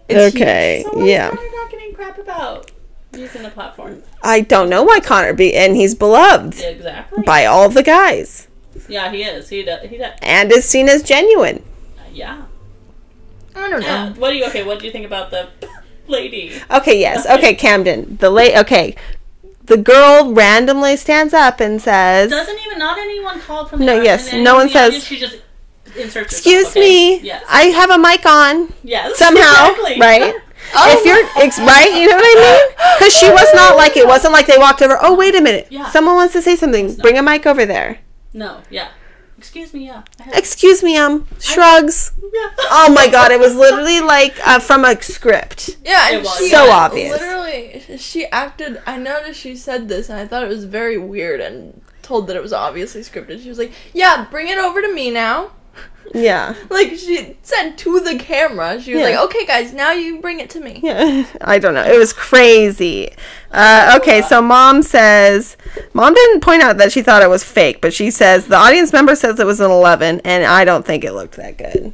it's 0.09 0.34
Okay, 0.34 0.82
So 0.84 0.92
what 0.96 1.05
is 1.05 1.11
yeah. 1.11 1.28
Connor 1.30 1.42
not 1.55 1.70
getting 1.70 1.94
crap 1.94 2.18
about 2.18 2.70
using 3.16 3.42
the 3.44 3.51
platform? 3.51 4.03
I 4.24 4.40
don't 4.40 4.68
know 4.68 4.82
why 4.82 4.99
Connor 5.01 5.32
be, 5.34 5.55
and 5.55 5.76
he's 5.76 5.94
beloved 5.94 6.61
exactly. 6.61 7.22
by 7.24 7.44
all 7.46 7.68
the 7.68 7.82
guys, 7.84 8.49
Yeah, 8.89 9.11
he 9.12 9.22
is. 9.22 9.49
He 9.49 9.62
does. 9.62 9.89
He 9.89 9.97
does. 9.99 10.14
and 10.22 10.51
is 10.53 10.64
seen 10.64 10.89
as 10.89 11.03
genuine. 11.03 11.62
Uh, 11.99 12.03
yeah. 12.12 12.43
I 13.55 13.68
don't 13.68 13.80
know. 13.80 13.86
Yeah. 13.86 14.12
What 14.14 14.30
do 14.30 14.36
you? 14.36 14.45
Okay. 14.47 14.62
What 14.64 14.78
do 14.78 14.86
you 14.86 14.93
think 14.93 15.07
about 15.07 15.30
the 15.30 15.49
lady? 16.07 16.53
Okay, 16.70 16.99
yes. 16.99 17.26
Okay, 17.26 17.55
Camden. 17.55 18.16
The 18.18 18.30
late. 18.30 18.57
Okay, 18.57 18.95
the 19.64 19.76
girl 19.76 20.32
randomly 20.32 20.97
stands 20.97 21.34
up 21.34 21.61
and 21.61 21.80
says, 21.82 22.30
Doesn't 22.30 22.59
even 22.66 22.78
not 22.78 22.99
anyone 22.99 23.41
called 23.41 23.68
from 23.70 23.80
the 23.80 23.84
No, 23.86 23.99
audience, 23.99 24.24
yes, 24.24 24.32
and 24.32 24.45
no 24.45 24.55
one 24.55 24.66
anyone 24.68 24.68
in 24.68 24.72
the 24.72 24.78
audience, 24.97 25.05
says- 25.05 25.09
She 25.09 25.18
just 25.18 25.36
inserts. 25.97 26.32
"Excuse 26.34 26.59
herself, 26.68 26.76
okay? 26.76 26.80
me, 26.89 27.20
Yes. 27.20 27.45
I 27.49 27.62
have 27.64 27.91
a 27.91 27.99
mic 27.99 28.24
on." 28.24 28.72
yes. 28.84 29.18
Somehow, 29.18 29.70
exactly. 29.70 30.01
right? 30.01 30.34
Oh 30.74 30.97
if 30.99 31.05
you're 31.05 31.45
ex- 31.45 31.59
right, 31.59 31.91
you 31.95 32.09
know 32.09 32.16
what 32.16 32.24
I 32.24 32.41
mean? 32.41 32.76
Because 32.99 33.14
she 33.14 33.30
was 33.30 33.49
not 33.55 33.76
like 33.76 33.97
it 33.97 34.07
wasn't 34.07 34.32
like 34.32 34.47
they 34.47 34.59
walked 34.59 34.82
over. 34.82 34.99
Oh, 35.01 35.14
wait 35.16 35.34
a 35.34 35.41
minute, 35.41 35.66
Yeah. 35.70 35.89
someone 35.91 36.14
wants 36.16 36.32
to 36.34 36.43
say 36.43 36.57
something. 36.57 36.95
Bring 36.97 37.16
a 37.18 37.22
mic 37.22 37.47
over 37.47 37.64
there. 37.64 37.99
No. 38.39 38.62
Yeah. 38.70 38.91
Excuse 39.36 39.72
me, 39.74 39.86
yeah. 39.86 40.03
Excuse 40.32 40.82
me, 40.82 40.97
um, 40.97 41.26
shrugs. 41.39 42.12
yeah. 42.20 42.51
Oh 42.70 42.93
my 42.93 43.09
god, 43.09 43.30
it 43.30 43.39
was 43.39 43.55
literally 43.55 44.01
like 44.01 44.34
uh, 44.47 44.59
from 44.59 44.84
a 44.84 45.01
script. 45.01 45.76
Yeah, 45.84 46.11
It 46.11 46.22
was. 46.24 46.39
she 46.39 46.49
So 46.49 46.70
obvious. 46.70 47.12
Literally, 47.20 47.99
she 47.99 48.26
acted. 48.26 48.82
I 48.84 48.97
noticed 48.97 49.39
she 49.41 49.55
said 49.55 49.89
this, 49.89 50.09
and 50.09 50.18
I 50.18 50.26
thought 50.26 50.43
it 50.43 50.49
was 50.49 50.64
very 50.64 50.99
weird, 50.99 51.41
and 51.41 51.80
told 52.03 52.26
that 52.26 52.36
it 52.36 52.43
was 52.43 52.53
obviously 52.53 53.03
scripted. 53.03 53.41
She 53.43 53.49
was 53.49 53.59
like, 53.59 53.72
"Yeah, 53.93 54.26
bring 54.28 54.49
it 54.49 54.59
over 54.59 54.82
to 54.82 54.93
me 54.93 55.11
now." 55.11 55.53
Yeah. 56.14 56.55
Like 56.70 56.91
she 56.97 57.37
said 57.43 57.76
to 57.79 58.01
the 58.01 58.16
camera. 58.18 58.81
She 58.81 58.95
was 58.95 59.03
Yeah. 59.03 59.09
like, 59.11 59.24
"Okay, 59.26 59.45
guys, 59.45 59.72
now 59.74 59.93
you 59.93 60.20
bring 60.20 60.41
it 60.41 60.49
to 60.51 60.61
me." 60.61 60.81
Yeah, 60.83 61.26
I 61.43 61.59
don't 61.59 61.74
know. 61.74 61.85
It 61.85 61.99
was 61.99 62.12
crazy. 62.12 63.11
Uh, 63.53 63.99
okay, 64.01 64.22
so 64.22 64.41
mom 64.41 64.83
says, 64.83 65.57
mom 65.93 66.14
didn't 66.14 66.41
point 66.41 66.62
out 66.62 66.79
that 66.79 66.93
she 66.93 67.03
thought 67.03 67.22
it 67.22 67.31
was 67.31 67.45
fake, 67.45 67.81
but 67.81 67.93
she 67.93 68.11
says 68.11 68.47
the 68.47 68.57
audience 68.57 68.93
member 68.93 69.14
says 69.14 69.39
it 69.39 69.47
was 69.47 69.61
an 69.61 69.70
11, 69.70 70.20
and 70.24 70.45
I 70.45 70.64
don't 70.64 70.85
think 70.87 71.05
it 71.05 71.12
looked 71.12 71.37
that 71.37 71.57
good. 71.59 71.93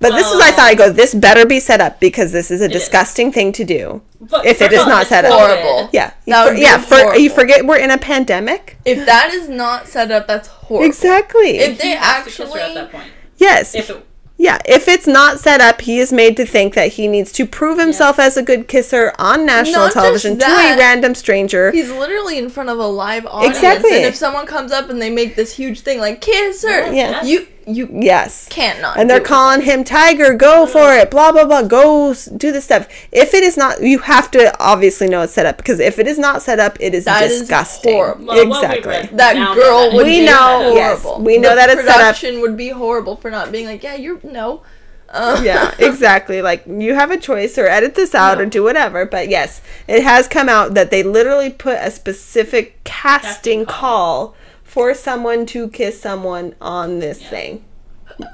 But 0.00 0.12
this 0.12 0.26
is 0.30 0.40
I 0.40 0.50
thought. 0.52 0.60
I 0.60 0.74
go, 0.74 0.90
this 0.92 1.12
better 1.14 1.44
be 1.44 1.58
set 1.58 1.80
up 1.80 1.98
because 1.98 2.30
this 2.30 2.50
is 2.52 2.60
a 2.60 2.66
is. 2.66 2.72
disgusting 2.72 3.32
thing 3.32 3.50
to 3.52 3.64
do. 3.64 4.00
But 4.20 4.46
If 4.46 4.62
it 4.62 4.70
first 4.70 4.72
is 4.74 4.80
of 4.82 4.86
all, 4.86 4.92
not 4.94 5.06
set 5.08 5.24
up. 5.24 5.32
Horrible. 5.32 5.90
Yeah, 5.92 6.12
you 6.24 6.32
That 6.34 6.48
for- 6.48 6.54
be 6.54 6.60
yeah. 6.60 6.78
For 6.78 7.16
you 7.16 7.30
forget 7.30 7.66
we're 7.66 7.78
in 7.78 7.90
a 7.90 7.98
pandemic. 7.98 8.76
If 8.84 9.04
that 9.06 9.32
is 9.34 9.48
not 9.48 9.88
set 9.88 10.10
up, 10.12 10.26
that's 10.28 10.46
horrible. 10.48 10.86
Exactly. 10.86 11.58
If 11.58 11.72
He 11.82 11.88
they 11.90 11.96
has 11.96 12.24
to 12.24 12.30
kiss 12.30 12.38
her 12.38 12.44
actually, 12.44 12.60
at 12.60 12.74
that 12.74 12.92
point. 12.92 13.10
yes. 13.38 13.74
If 13.74 13.90
it, 13.90 14.04
Yeah, 14.40 14.58
if 14.66 14.86
it's 14.86 15.08
not 15.08 15.40
set 15.40 15.60
up, 15.60 15.80
he 15.80 15.98
is 15.98 16.12
made 16.12 16.36
to 16.36 16.46
think 16.46 16.74
that 16.74 16.92
he 16.92 17.08
needs 17.08 17.32
to 17.32 17.44
prove 17.44 17.76
himself 17.80 18.20
as 18.20 18.36
a 18.36 18.42
good 18.42 18.68
kisser 18.68 19.12
on 19.18 19.44
national 19.44 19.80
Not 19.80 19.86
just 19.86 19.94
television 19.94 20.38
to 20.38 20.46
a 20.46 20.76
random 20.78 21.16
stranger. 21.16 21.72
he's 21.72 21.90
literally 21.90 22.38
in 22.38 22.48
front 22.50 22.68
of 22.68 22.78
a 22.78 22.86
live 22.86 23.26
audience, 23.26 23.56
Exactly. 23.56 23.96
and 23.96 24.04
if 24.04 24.14
someone 24.14 24.46
comes 24.46 24.70
up 24.70 24.90
and 24.90 25.02
they 25.02 25.10
make 25.10 25.34
this 25.34 25.56
huge 25.56 25.80
thing 25.80 25.98
like 25.98 26.20
"kiss 26.20 26.62
her," 26.62 26.92
Yeah. 26.92 27.24
you 27.24 27.48
you 27.68 27.88
Yes. 27.92 28.46
can't 28.50 28.80
not. 28.80 28.98
And 28.98 29.08
they're 29.10 29.18
do 29.18 29.24
it. 29.24 29.28
calling 29.28 29.60
him 29.62 29.84
Tiger, 29.84 30.34
go 30.34 30.66
for 30.66 30.92
it, 30.94 31.10
blah, 31.10 31.32
blah, 31.32 31.44
blah, 31.44 31.62
go 31.62 32.14
do 32.36 32.50
the 32.52 32.60
stuff. 32.60 32.88
If 33.12 33.34
it 33.34 33.42
is 33.44 33.56
not, 33.56 33.82
you 33.82 33.98
have 34.00 34.30
to 34.32 34.52
obviously 34.60 35.08
know 35.08 35.22
it's 35.22 35.32
set 35.34 35.46
up 35.46 35.56
because 35.58 35.78
if 35.80 35.98
it 35.98 36.06
is 36.06 36.18
not 36.18 36.42
set 36.42 36.58
up, 36.58 36.76
it 36.80 36.94
is 36.94 37.04
That 37.04 37.24
is 37.24 37.40
disgusting. 37.40 37.94
horrible. 37.94 38.26
well, 38.26 38.36
what 38.48 38.60
we 38.60 38.66
exactly. 38.66 38.90
read 38.90 39.18
That 39.18 39.36
now 39.36 39.54
girl 39.54 39.90
that 39.90 39.94
would 39.94 40.06
We 40.06 40.20
be 40.20 40.26
know, 40.26 40.72
yes, 40.74 41.04
we 41.18 41.38
know 41.38 41.50
The 41.50 41.54
that 41.56 41.70
it's 41.70 41.84
set 41.84 42.00
up. 42.34 42.40
would 42.40 42.56
be 42.56 42.70
horrible 42.70 43.16
for 43.16 43.30
not 43.30 43.52
being 43.52 43.66
like, 43.66 43.82
yeah, 43.82 43.94
you're 43.94 44.18
no. 44.22 44.62
Uh, 45.10 45.40
yeah, 45.42 45.74
exactly. 45.78 46.42
Like 46.42 46.64
you 46.66 46.94
have 46.94 47.10
a 47.10 47.16
choice 47.16 47.56
or 47.56 47.66
edit 47.66 47.94
this 47.94 48.14
out 48.14 48.40
or 48.40 48.44
do 48.46 48.62
whatever. 48.62 49.06
But 49.06 49.28
yes, 49.30 49.62
it 49.86 50.02
has 50.02 50.28
come 50.28 50.48
out 50.50 50.74
that 50.74 50.90
they 50.90 51.02
literally 51.02 51.48
put 51.48 51.78
a 51.80 51.90
specific 51.90 52.82
casting 52.84 53.64
Casting 53.64 53.66
call. 53.66 54.26
call 54.28 54.34
for 54.68 54.94
someone 54.94 55.46
to 55.46 55.68
kiss 55.68 56.00
someone 56.00 56.54
on 56.60 57.00
this 57.00 57.20
thing. 57.20 57.64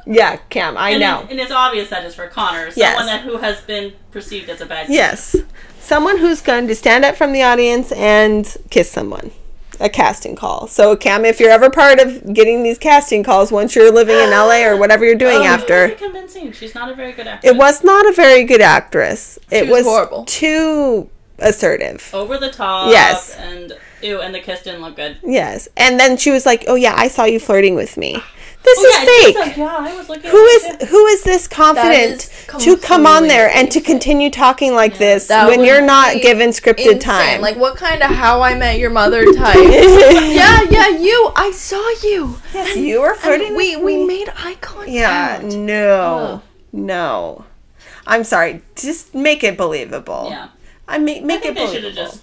Yeah, 0.07 0.37
Cam, 0.51 0.77
I 0.77 0.91
and, 0.91 1.01
know. 1.01 1.21
It, 1.23 1.31
and 1.33 1.41
it's 1.41 1.51
obvious 1.53 1.91
that 1.91 2.05
it's 2.05 2.15
for 2.15 2.27
Connor, 2.29 2.71
someone 2.71 2.77
Yes. 2.77 3.07
that 3.07 3.21
who 3.23 3.37
has 3.39 3.61
been 3.63 3.93
perceived 4.11 4.49
as 4.51 4.61
a 4.61 4.67
bad 4.67 4.89
Yes. 4.89 5.37
Someone 5.81 6.19
who's 6.19 6.41
going 6.41 6.67
to 6.69 6.75
stand 6.75 7.05
up 7.05 7.17
from 7.17 7.33
the 7.33 7.43
audience 7.43 7.93
and 7.93 8.57
kiss 8.71 8.91
someone. 8.91 9.31
A 9.81 9.89
casting 9.89 10.37
call. 10.37 10.69
So, 10.69 10.97
Cam, 10.97 11.25
if 11.25 11.39
you're 11.41 11.51
ever 11.51 11.69
part 11.69 11.99
of 12.01 12.33
getting 12.33 12.63
these 12.63 12.79
casting 12.79 13.23
calls 13.25 13.51
once 13.53 13.75
you're 13.75 13.93
living 13.93 14.17
in 14.17 14.31
LA 14.31 14.65
or 14.65 14.77
whatever 14.77 15.05
you're 15.05 15.17
doing 15.17 15.39
oh, 15.39 15.43
She 15.43 15.47
after, 15.49 15.81
wasn't 15.83 15.99
convincing. 15.99 16.53
She's 16.53 16.75
not 16.75 16.91
a 16.91 16.95
very 16.95 17.13
good 17.13 17.27
actress. 17.27 17.53
it 17.53 17.57
was 17.59 17.83
not 17.85 18.09
a 18.09 18.13
very 18.13 18.45
good 18.45 18.61
actress. 18.63 19.39
It 19.51 19.65
was 19.67 19.85
was 19.85 19.87
horrible. 19.87 20.25
too 20.27 21.11
assertive. 21.41 22.09
over 22.15 22.39
the 22.39 22.51
top. 22.51 22.91
Yes. 22.91 23.37
And 23.37 23.77
ew, 24.05 24.21
and 24.21 24.35
the 24.35 24.41
kiss 24.41 24.63
didn't 24.63 24.83
look 24.83 24.97
good. 24.97 25.17
Yes. 25.25 25.69
And 25.77 25.99
then 25.99 26.17
she 26.17 26.31
was 26.31 26.45
like, 26.47 26.65
"Oh 26.69 26.75
yeah, 26.77 26.95
I 26.97 27.09
saw 27.09 27.25
you 27.25 27.41
flirting 27.41 27.75
with 27.75 27.97
me." 27.97 28.23
This 28.65 28.79
Oh, 28.79 28.83
is 28.87 28.97
and 28.97 29.09
she's 29.09 29.25
fake. 29.27 29.37
like, 29.37 29.57
yeah, 29.59 29.77
I 29.77 29.95
was 29.95 30.09
looking. 30.09 30.31
who 30.31 30.43
at 30.43 30.51
is 30.55 30.65
it. 30.65 30.89
who 30.89 31.07
is 31.07 31.23
this 31.23 31.47
confident 31.47 32.31
is 32.31 32.47
to 32.65 32.79
come 32.79 33.05
on 33.07 33.27
there 33.29 33.51
and 33.55 33.71
to 33.73 33.81
continue 33.83 34.31
talking 34.31 34.75
like 34.75 34.97
this 34.97 35.29
when 35.29 35.63
you're 35.65 35.83
not 35.83 36.23
given 36.23 36.49
scripted 36.49 36.93
insane. 36.95 36.99
time? 37.01 37.41
Like, 37.43 37.57
what 37.57 37.77
kind 37.77 38.03
of 38.03 38.11
How 38.11 38.41
I 38.41 38.55
Met 38.55 38.79
Your 38.79 38.89
Mother 38.89 39.23
type? 39.35 39.57
yeah, 39.59 40.63
yeah, 40.71 40.89
you. 40.89 41.31
I 41.37 41.51
saw 41.55 41.87
you. 42.09 42.39
yes, 42.55 42.75
you 42.77 43.03
were 43.03 43.15
flirting 43.15 43.55
we 43.55 43.77
with 43.77 43.85
we 43.85 43.97
me. 43.99 44.07
made 44.07 44.33
eye 44.35 44.57
contact. 44.63 44.91
Yeah, 44.91 45.41
no, 45.45 46.41
oh. 46.41 46.43
no. 46.73 47.45
I'm 48.07 48.25
sorry. 48.25 48.63
Just 48.77 49.15
make 49.15 49.45
it 49.45 49.57
believable. 49.59 50.29
Yeah. 50.31 50.49
I 50.89 50.97
make 50.99 51.23
I 51.23 51.27
make 51.27 51.43
think 51.43 51.57
it 51.57 51.61
they 51.61 51.73
should 51.73 51.83
believable. 51.83 52.19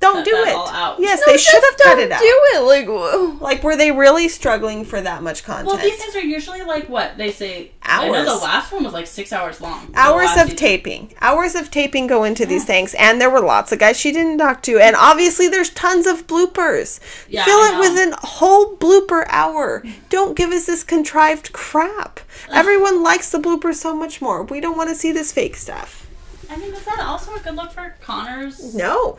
Have 0.00 0.14
just. 0.14 0.14
Don't 0.14 0.16
cut 0.16 0.24
do 0.24 0.30
that 0.32 0.48
it. 0.48 0.54
all 0.54 0.68
out. 0.68 1.00
Yes, 1.00 1.20
No, 1.26 1.32
they 1.32 1.38
should 1.38 1.54
have 1.54 1.62
just 1.62 1.78
cut 1.84 1.98
it 1.98 2.12
out. 2.12 2.20
Do 2.20 2.40
it. 2.54 2.60
Like, 2.60 2.86
whoa. 2.86 3.36
Like, 3.40 3.62
were 3.62 3.76
they 3.76 3.92
really 3.92 4.28
struggling 4.28 4.84
for 4.84 5.00
that 5.00 5.22
much 5.22 5.44
content? 5.44 5.68
Well, 5.68 5.76
these 5.78 5.96
things 5.96 6.14
are 6.16 6.20
usually 6.20 6.62
like 6.62 6.88
what 6.88 7.16
they 7.16 7.30
say. 7.32 7.72
I 7.82 8.06
know 8.08 8.14
Hours. 8.14 8.26
the 8.26 8.34
last 8.36 8.72
one 8.72 8.84
was 8.84 8.92
like 8.92 9.06
six 9.06 9.32
hours 9.32 9.60
long. 9.60 9.90
Hours 9.94 10.30
of 10.36 10.42
season. 10.44 10.56
taping 10.56 11.14
hours 11.20 11.54
of 11.56 11.70
taping 11.72 12.06
go 12.06 12.22
into 12.24 12.46
these 12.46 12.64
things 12.64 12.94
and 12.94 13.20
there 13.20 13.28
were 13.30 13.40
lots 13.40 13.72
of 13.72 13.78
guys 13.80 13.98
she 13.98 14.12
didn't 14.12 14.38
talk 14.38 14.62
to 14.62 14.78
and 14.78 14.94
obviously 14.94 15.48
there's 15.48 15.70
tons 15.70 16.06
of 16.06 16.26
bloopers 16.28 17.00
Yeah, 17.28 17.44
fill 17.44 17.58
I 17.58 17.68
it 17.68 17.72
know. 17.72 17.80
with 17.80 18.14
a 18.22 18.26
whole 18.26 18.76
blooper 18.76 19.24
hour 19.28 19.82
don't 20.08 20.36
give 20.36 20.50
us 20.52 20.66
this 20.66 20.84
contrived 20.84 21.52
crap 21.52 22.20
everyone 22.52 23.02
likes 23.02 23.30
the 23.30 23.38
bloopers 23.38 23.74
so 23.76 23.94
much 23.96 24.22
more 24.22 24.44
we 24.44 24.60
don't 24.60 24.76
want 24.76 24.88
to 24.90 24.94
see 24.94 25.10
this 25.10 25.32
fake 25.32 25.56
stuff 25.56 26.06
I 26.48 26.56
mean, 26.56 26.72
is 26.72 26.84
that 26.84 27.00
also 27.00 27.34
a 27.34 27.40
good 27.40 27.56
look 27.56 27.72
for 27.72 27.96
Connor's? 28.00 28.72
no 28.74 29.18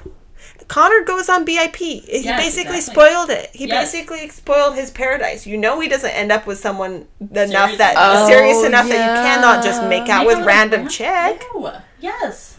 Connor 0.71 1.01
goes 1.03 1.27
on 1.27 1.43
BIP. 1.45 1.75
He 1.75 2.01
Yes, 2.23 2.39
basically 2.41 2.77
exactly. 2.77 2.81
spoiled 3.03 3.29
it. 3.29 3.49
He 3.53 3.67
Yes. 3.67 3.91
basically 3.91 4.29
spoiled 4.29 4.75
his 4.75 4.89
paradise. 4.89 5.45
You 5.45 5.57
know 5.57 5.81
he 5.81 5.89
doesn't 5.89 6.09
end 6.11 6.31
up 6.31 6.47
with 6.47 6.59
someone 6.59 7.07
enough 7.19 7.71
Serious 7.71 7.77
that 7.77 7.91
enough. 7.91 8.27
serious 8.27 8.57
Oh, 8.59 8.65
enough 8.65 8.87
that 8.87 8.93
you 8.93 9.21
cannot 9.29 9.63
just 9.65 9.83
make 9.83 10.07
out 10.07 10.19
Make 10.19 10.27
with 10.27 10.37
her, 10.37 10.45
like, 10.45 10.55
random 10.55 10.87
chick. 10.87 11.43
Ew. 11.53 11.69
Yes. 11.99 12.55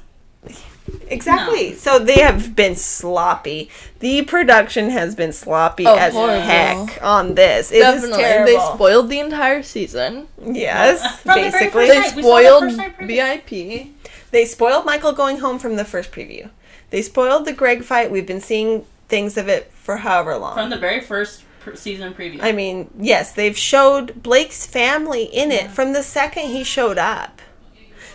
Exactly. 1.08 1.70
No. 1.70 1.76
So 1.76 1.98
they 1.98 2.20
have 2.20 2.54
been 2.54 2.76
sloppy. 2.76 3.70
The 4.00 4.22
production 4.22 4.90
has 4.90 5.14
been 5.14 5.32
sloppy 5.32 5.86
Oh, 5.86 5.96
as 5.96 6.12
horrible. 6.12 6.40
heck 6.42 6.98
on 7.02 7.34
this. 7.34 7.70
It 7.72 7.78
was 7.82 8.02
Definitely. 8.02 8.22
terrible. 8.22 8.46
They 8.52 8.74
spoiled 8.74 9.08
the 9.08 9.20
entire 9.20 9.62
season. 9.62 10.26
yes, 10.44 11.00
From 11.24 11.40
the 11.42 11.50
very 11.50 11.64
basically. 11.70 11.86
first 11.86 11.92
They 11.92 11.98
Right, 11.98 12.16
we 12.16 12.22
saw 12.22 12.28
the 12.28 12.42
spoiled 12.70 12.76
first. 12.98 13.08
BIP. 13.08 13.90
They 14.32 14.44
spoiled 14.44 14.84
Michael 14.84 15.12
going 15.12 15.38
home 15.38 15.58
from 15.58 15.76
the 15.76 15.84
first 15.84 16.10
preview. 16.12 16.50
They 16.92 17.00
spoiled 17.00 17.46
the 17.46 17.54
Greg 17.54 17.84
fight. 17.84 18.10
We've 18.10 18.26
been 18.26 18.42
seeing 18.42 18.84
things 19.08 19.38
of 19.38 19.48
it 19.48 19.72
for 19.72 19.96
however 19.96 20.36
long. 20.36 20.54
From 20.54 20.68
the 20.68 20.76
very 20.76 21.00
first 21.00 21.42
season 21.74 22.12
preview. 22.12 22.40
I 22.42 22.52
mean, 22.52 22.90
yes, 22.98 23.32
they've 23.32 23.56
showed 23.56 24.22
Blake's 24.22 24.66
family 24.66 25.24
in 25.24 25.50
it 25.50 25.70
from 25.70 25.94
the 25.94 26.02
second 26.02 26.48
he 26.48 26.62
showed 26.62 26.98
up. 26.98 27.40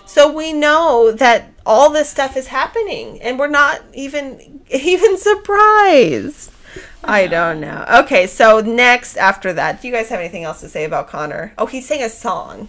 So 0.06 0.32
we 0.32 0.54
know 0.54 1.12
that 1.12 1.52
all 1.66 1.90
this 1.90 2.10
stuff 2.10 2.38
is 2.38 2.48
happening 2.48 3.20
and 3.20 3.40
we're 3.40 3.48
not 3.48 3.82
even 3.94 4.62
even 4.70 5.18
surprised. 5.18 6.52
I 7.04 7.26
don't 7.26 7.60
know. 7.60 7.84
Okay, 8.04 8.28
so 8.28 8.60
next 8.60 9.18
after 9.18 9.54
that, 9.54 9.82
do 9.82 9.88
you 9.88 9.94
guys 9.94 10.10
have 10.10 10.20
anything 10.20 10.44
else 10.44 10.60
to 10.62 10.70
say 10.70 10.84
about 10.84 11.08
Connor? 11.08 11.54
Oh, 11.58 11.66
he 11.66 11.82
sang 11.82 12.04
a 12.04 12.10
song. 12.10 12.68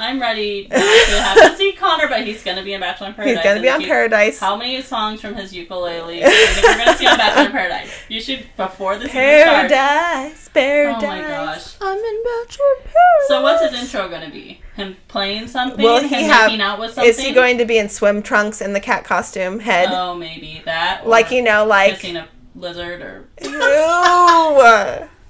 I'm 0.00 0.20
ready 0.20 0.66
to 0.66 0.78
have 0.78 1.36
to 1.52 1.56
see 1.56 1.72
Connor, 1.72 2.08
but 2.08 2.26
he's 2.26 2.42
gonna 2.42 2.62
be 2.62 2.72
in 2.72 2.80
Bachelor 2.80 3.08
in 3.08 3.14
Paradise. 3.14 3.36
He's 3.36 3.44
gonna 3.44 3.60
be 3.60 3.68
on 3.70 3.80
he- 3.80 3.86
Paradise. 3.86 4.38
How 4.40 4.56
many 4.56 4.80
songs 4.82 5.20
from 5.20 5.34
his 5.34 5.52
ukulele 5.54 6.20
you 6.20 6.24
we're 6.24 6.76
gonna 6.76 6.96
see 6.96 7.06
on 7.06 7.18
Bachelor 7.18 7.46
in 7.46 7.52
Paradise? 7.52 7.90
You 8.08 8.20
should 8.20 8.46
before 8.56 8.96
the 8.96 9.06
season 9.06 9.20
starts. 9.42 9.72
Paradise, 9.72 10.48
Oh 10.48 10.50
paradise. 10.54 11.02
my 11.02 11.20
gosh. 11.20 11.74
I'm 11.80 11.98
in 11.98 12.22
Bachelor 12.24 12.64
in 12.78 12.82
Paradise. 12.84 13.28
So 13.28 13.42
what's 13.42 13.62
his 13.70 13.82
intro 13.82 14.08
gonna 14.08 14.30
be? 14.30 14.60
Him 14.76 14.96
playing 15.08 15.48
something? 15.48 15.82
Will 15.84 15.98
him 16.00 16.08
he 16.08 16.22
have? 16.24 16.50
out 16.60 16.78
with 16.80 16.94
something? 16.94 17.08
Is 17.10 17.20
he 17.20 17.32
going 17.32 17.58
to 17.58 17.64
be 17.64 17.76
in 17.78 17.88
swim 17.88 18.22
trunks 18.22 18.60
and 18.60 18.74
the 18.74 18.80
cat 18.80 19.04
costume 19.04 19.60
head? 19.60 19.88
Oh, 19.92 20.14
maybe 20.14 20.62
that. 20.64 21.06
like 21.06 21.30
you 21.30 21.42
know, 21.42 21.66
like 21.66 21.94
kissing 21.96 22.16
a 22.16 22.26
lizard 22.54 23.02
or. 23.02 23.28
Ew. 23.42 25.08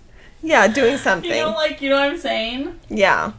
Yeah, 0.43 0.69
doing 0.69 0.97
something. 0.97 1.31
You 1.31 1.37
know, 1.37 1.51
like 1.51 1.83
you 1.83 1.91
know 1.91 1.97
what 1.97 2.09
I'm 2.13 2.19
saying? 2.19 2.81
yeah. 2.89 3.33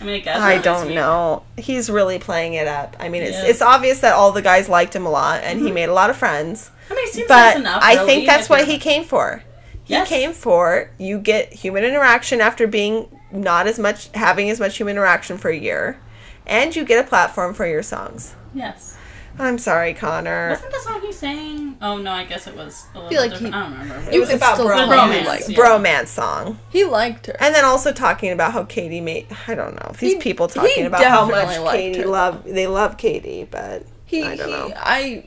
I 0.00 0.04
mean, 0.04 0.14
I 0.16 0.18
guess. 0.20 0.40
I 0.40 0.58
don't 0.58 0.94
know. 0.94 1.42
He's 1.56 1.90
really 1.90 2.18
playing 2.18 2.54
it 2.54 2.66
up. 2.66 2.96
I 2.98 3.08
mean, 3.08 3.22
it's 3.22 3.38
it's 3.38 3.62
obvious 3.62 4.00
that 4.00 4.14
all 4.14 4.32
the 4.32 4.42
guys 4.42 4.68
liked 4.68 4.96
him 4.96 5.06
a 5.06 5.10
lot, 5.10 5.42
and 5.42 5.58
he 5.58 5.66
mm-hmm. 5.66 5.74
made 5.74 5.88
a 5.88 5.92
lot 5.92 6.10
of 6.10 6.16
friends. 6.16 6.70
I 6.90 6.94
mean, 6.94 7.06
seems 7.08 7.28
But 7.28 7.34
that's 7.34 7.60
enough. 7.60 7.82
I 7.84 8.04
think 8.06 8.26
that's 8.26 8.48
what 8.48 8.66
he 8.66 8.78
came 8.78 9.04
for. 9.04 9.42
He 9.84 9.94
Yes. 9.94 10.08
came 10.08 10.32
for 10.32 10.90
you 10.98 11.18
get 11.18 11.52
human 11.52 11.82
interaction 11.82 12.40
after 12.40 12.68
being 12.68 13.08
not 13.32 13.66
as 13.66 13.78
much 13.78 14.08
having 14.14 14.48
as 14.48 14.60
much 14.60 14.76
human 14.76 14.96
interaction 14.96 15.36
for 15.36 15.50
a 15.50 15.56
year, 15.56 15.98
and 16.46 16.74
you 16.74 16.84
get 16.84 17.04
a 17.04 17.08
platform 17.08 17.54
for 17.54 17.66
your 17.66 17.82
songs. 17.82 18.34
Yes. 18.54 18.96
I'm 19.40 19.58
sorry, 19.58 19.94
Connor. 19.94 20.50
Wasn't 20.50 20.70
the 20.72 20.78
song 20.80 21.00
he 21.00 21.12
sang? 21.12 21.76
Oh 21.82 21.96
no, 21.96 22.12
I 22.12 22.24
guess 22.24 22.46
it 22.46 22.54
was 22.54 22.84
a 22.94 22.98
little 22.98 23.10
feel 23.10 23.20
like 23.22 23.30
different. 23.32 23.54
he- 23.54 23.60
I 23.60 23.62
don't 23.70 23.78
remember. 23.78 24.10
It 24.10 24.18
was 24.20 24.28
could 24.28 24.36
about 24.36 24.54
still 24.56 24.68
bromance, 24.68 24.88
tell 24.88 25.12
he 25.12 25.26
liked 25.26 25.48
bromance 25.48 26.06
song, 26.08 26.58
He 26.70 26.84
liked 26.84 27.26
her. 27.26 27.36
and 27.40 27.54
then 27.54 27.64
also 27.64 27.90
talking 27.92 28.30
about 28.32 28.52
how 28.52 28.64
Katie 28.64 29.00
made. 29.00 29.26
I 29.48 29.54
don't 29.54 29.74
know 29.74 29.92
these 29.98 30.12
He- 30.14 30.18
people 30.18 30.46
talking 30.48 30.84
about 30.86 31.02
how 31.04 31.24
much 31.26 31.72
Katie 31.72 32.00
her. 32.00 32.06
love. 32.06 32.44
They 32.44 32.66
love 32.66 32.96
Katie, 32.98 33.48
but 33.50 33.84
He, 34.04 34.22
I 34.22 34.36
don't 34.36 34.46
he- 34.48 34.52
know. 34.52 34.72
I, 34.76 35.24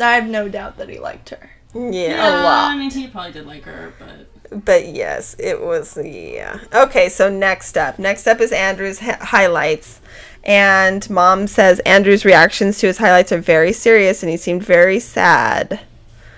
I 0.00 0.14
have 0.14 0.26
no 0.26 0.48
doubt 0.48 0.78
that 0.78 0.88
he 0.88 0.98
liked 0.98 1.28
her. 1.30 1.50
Yeah. 1.74 2.40
A 2.40 2.42
lot. 2.42 2.70
I 2.70 2.76
mean, 2.76 2.90
he 2.90 3.06
probably 3.08 3.32
did 3.32 3.46
like 3.46 3.64
her, 3.64 3.92
but 3.98 4.64
But 4.64 4.86
yes, 4.86 5.36
it 5.38 5.60
was 5.60 5.98
yeah. 6.02 6.60
Okay, 6.72 7.10
so 7.10 7.28
next 7.28 7.76
up. 7.76 7.98
Next 7.98 8.26
up 8.26 8.40
is 8.40 8.50
Andrew's 8.50 9.00
hi- 9.00 9.18
highlights. 9.20 10.00
And 10.46 11.08
mom 11.10 11.48
says 11.48 11.80
Andrew's 11.80 12.24
reactions 12.24 12.78
to 12.78 12.86
his 12.86 12.98
highlights 12.98 13.32
are 13.32 13.40
very 13.40 13.72
serious 13.72 14.22
and 14.22 14.30
he 14.30 14.36
seemed 14.36 14.62
very 14.62 15.00
sad. 15.00 15.80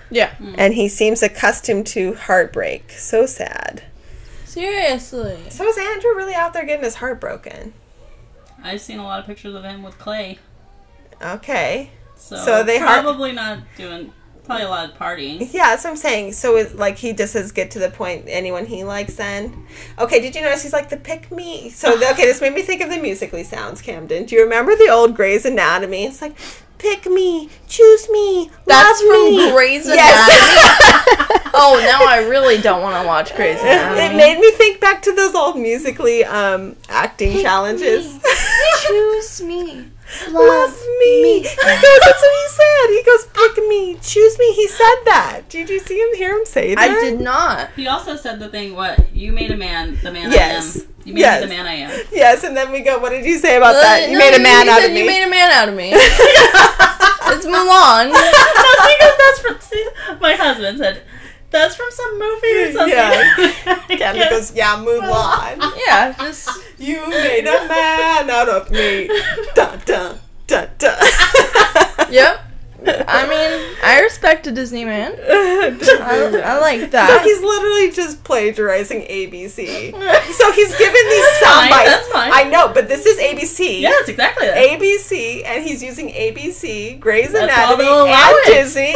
Yeah. 0.09 0.33
Hmm. 0.35 0.55
And 0.57 0.73
he 0.73 0.89
seems 0.89 1.21
accustomed 1.21 1.85
to 1.87 2.15
heartbreak. 2.15 2.91
So 2.93 3.27
sad. 3.27 3.83
Seriously. 4.45 5.37
So 5.49 5.63
is 5.67 5.77
Andrew 5.77 6.15
really 6.15 6.33
out 6.33 6.53
there 6.53 6.65
getting 6.65 6.83
his 6.83 6.95
heart 6.95 7.21
broken? 7.21 7.73
I've 8.63 8.81
seen 8.81 8.97
a 8.99 9.03
lot 9.03 9.19
of 9.19 9.27
pictures 9.27 9.53
of 9.53 9.63
him 9.63 9.83
with 9.83 9.97
Clay. 9.99 10.39
Okay. 11.21 11.91
So, 12.15 12.35
So 12.37 12.63
they 12.63 12.79
har- 12.79 13.01
probably 13.01 13.31
not 13.31 13.59
doing 13.77 14.11
probably 14.49 14.65
a 14.65 14.69
lot 14.69 14.89
of 14.89 14.97
partying. 14.97 15.53
Yeah, 15.53 15.67
that's 15.67 15.83
what 15.83 15.91
I'm 15.91 15.95
saying. 15.95 16.33
So 16.33 16.57
it, 16.57 16.75
like 16.75 16.97
he 16.97 17.13
just 17.13 17.33
says 17.33 17.51
get 17.51 17.69
to 17.71 17.79
the 17.79 17.91
point 17.91 18.25
anyone 18.27 18.65
he 18.65 18.83
likes 18.83 19.15
then. 19.15 19.67
Okay, 19.99 20.19
did 20.19 20.33
you 20.33 20.41
notice 20.41 20.63
he's 20.63 20.73
like 20.73 20.89
the 20.89 20.97
pick 20.97 21.31
me? 21.31 21.69
So 21.69 21.95
okay, 21.95 22.25
this 22.25 22.41
made 22.41 22.55
me 22.55 22.63
think 22.63 22.81
of 22.81 22.89
the 22.89 22.97
Musical.ly 22.97 23.43
sounds, 23.43 23.79
Camden. 23.81 24.25
Do 24.25 24.35
you 24.35 24.41
remember 24.41 24.75
the 24.75 24.89
old 24.89 25.15
Grey's 25.15 25.45
Anatomy? 25.45 26.05
It's 26.05 26.19
like 26.19 26.35
pick 26.79 27.05
me, 27.05 27.49
choose 27.67 28.09
me, 28.09 28.49
That's 28.65 29.01
love 29.03 29.09
from 29.11 29.25
me. 29.25 29.51
Grey's 29.51 29.85
Anatomy. 29.85 29.97
Yes. 29.97 31.41
oh, 31.53 31.79
now 31.83 32.07
I 32.07 32.25
really 32.27 32.59
don't 32.59 32.81
want 32.81 32.99
to 32.99 33.07
watch 33.07 33.35
Grey's 33.35 33.61
Anatomy. 33.61 34.01
it 34.01 34.15
made 34.15 34.39
me 34.39 34.49
think 34.53 34.79
back 34.79 35.03
to 35.03 35.13
those 35.13 35.35
old 35.35 35.57
Musical.ly 35.57 36.21
um 36.21 36.75
acting 36.89 37.39
challenges. 37.43 38.19
Choose 38.81 39.41
me. 39.43 39.91
Love 40.31 40.73
me. 40.99 41.39
He 41.39 41.43
goes, 41.43 41.55
that's 41.55 42.21
what 42.21 42.35
he 42.41 42.47
said. 42.49 42.87
He 42.89 43.03
goes, 43.03 43.25
pick 43.33 43.67
me, 43.67 43.97
choose 44.01 44.37
me. 44.39 44.53
He 44.53 44.67
said 44.67 44.95
that. 45.05 45.41
Did 45.49 45.69
you 45.69 45.79
see 45.79 45.99
him 45.99 46.15
hear 46.15 46.37
him 46.37 46.45
say 46.45 46.75
that? 46.75 46.83
I 46.89 46.99
did 46.99 47.19
not. 47.21 47.69
He 47.75 47.87
also 47.87 48.15
said 48.15 48.39
the 48.39 48.49
thing, 48.49 48.75
what? 48.75 49.13
You 49.15 49.31
made 49.31 49.51
a 49.51 49.57
man, 49.57 49.97
the 50.03 50.11
man 50.11 50.31
Yes. 50.31 50.77
I 50.77 50.81
am. 50.81 50.87
You 51.05 51.13
made 51.13 51.19
Yes. 51.21 51.41
me 51.41 51.47
the 51.47 51.53
man 51.55 51.65
I 51.67 51.73
am. 51.73 52.03
Yes, 52.11 52.43
and 52.43 52.55
then 52.57 52.71
we 52.71 52.81
go, 52.81 52.99
what 52.99 53.09
did 53.11 53.25
you 53.25 53.37
say 53.37 53.57
about 53.57 53.75
Uh, 53.75 53.81
that? 53.81 54.09
You 54.09 54.13
no, 54.17 54.19
made 54.19 54.35
a 54.35 54.43
man 54.43 54.67
out 54.69 54.83
of 54.83 54.91
me. 54.91 54.99
You 54.99 55.05
made 55.05 55.23
a 55.25 55.29
man 55.29 55.51
out 55.51 55.69
of 55.69 55.75
me. 55.75 55.91
it's 55.93 57.45
Mulan. 57.45 58.11
no, 58.11 58.19
because 58.19 59.17
that's 59.17 59.39
from 59.39 59.59
see, 59.61 59.87
my 60.19 60.33
husband 60.33 60.77
said 60.77 61.03
that's 61.51 61.75
from 61.75 61.87
some 61.91 62.19
movie 62.19 62.57
or 62.63 62.71
something. 62.73 62.89
Yeah. 63.89 63.97
Camden 63.97 64.29
goes, 64.29 64.53
yeah, 64.55 64.75
Mulan. 64.77 65.71
Yeah, 65.87 66.13
just 66.19 66.49
You 66.77 67.07
made 67.09 67.45
a 67.47 67.67
man 67.67 68.29
out 68.29 68.49
of 68.49 68.71
me. 68.71 69.07
Dun, 69.55 69.81
dun, 69.85 70.19
dun, 70.47 70.69
dun. 70.77 70.97
yep. 72.11 72.41
I 72.85 73.27
mean, 73.27 73.75
I 73.83 73.99
respect 74.03 74.47
a 74.47 74.51
Disney 74.53 74.85
man. 74.85 75.11
I, 75.19 76.41
I 76.45 76.59
like 76.59 76.79
So 76.79 76.87
that. 76.87 77.21
he's 77.25 77.41
literally 77.41 77.91
just 77.91 78.23
plagiarizing 78.23 79.01
ABC. 79.01 79.91
So 80.33 80.51
he's 80.53 80.77
given 80.77 81.09
these 81.09 81.27
sound 81.39 81.59
fine, 81.59 81.69
bites. 81.71 81.89
that's 81.89 82.07
fine. 82.07 82.31
I 82.33 82.43
know, 82.43 82.71
but 82.73 82.87
this 82.87 83.05
is 83.05 83.19
ABC. 83.19 83.81
yeah, 83.81 83.89
that's 83.89 84.07
exactly 84.07 84.47
that. 84.47 84.55
ABC, 84.79 85.43
and 85.45 85.61
he's 85.65 85.83
using 85.83 86.07
ABC, 86.09 86.97
Grey's 87.01 87.33
That's 87.33 87.51
Anatomy, 87.51 87.83
they'll 87.83 88.05
and. 88.07 88.45
Disney. 88.45 88.95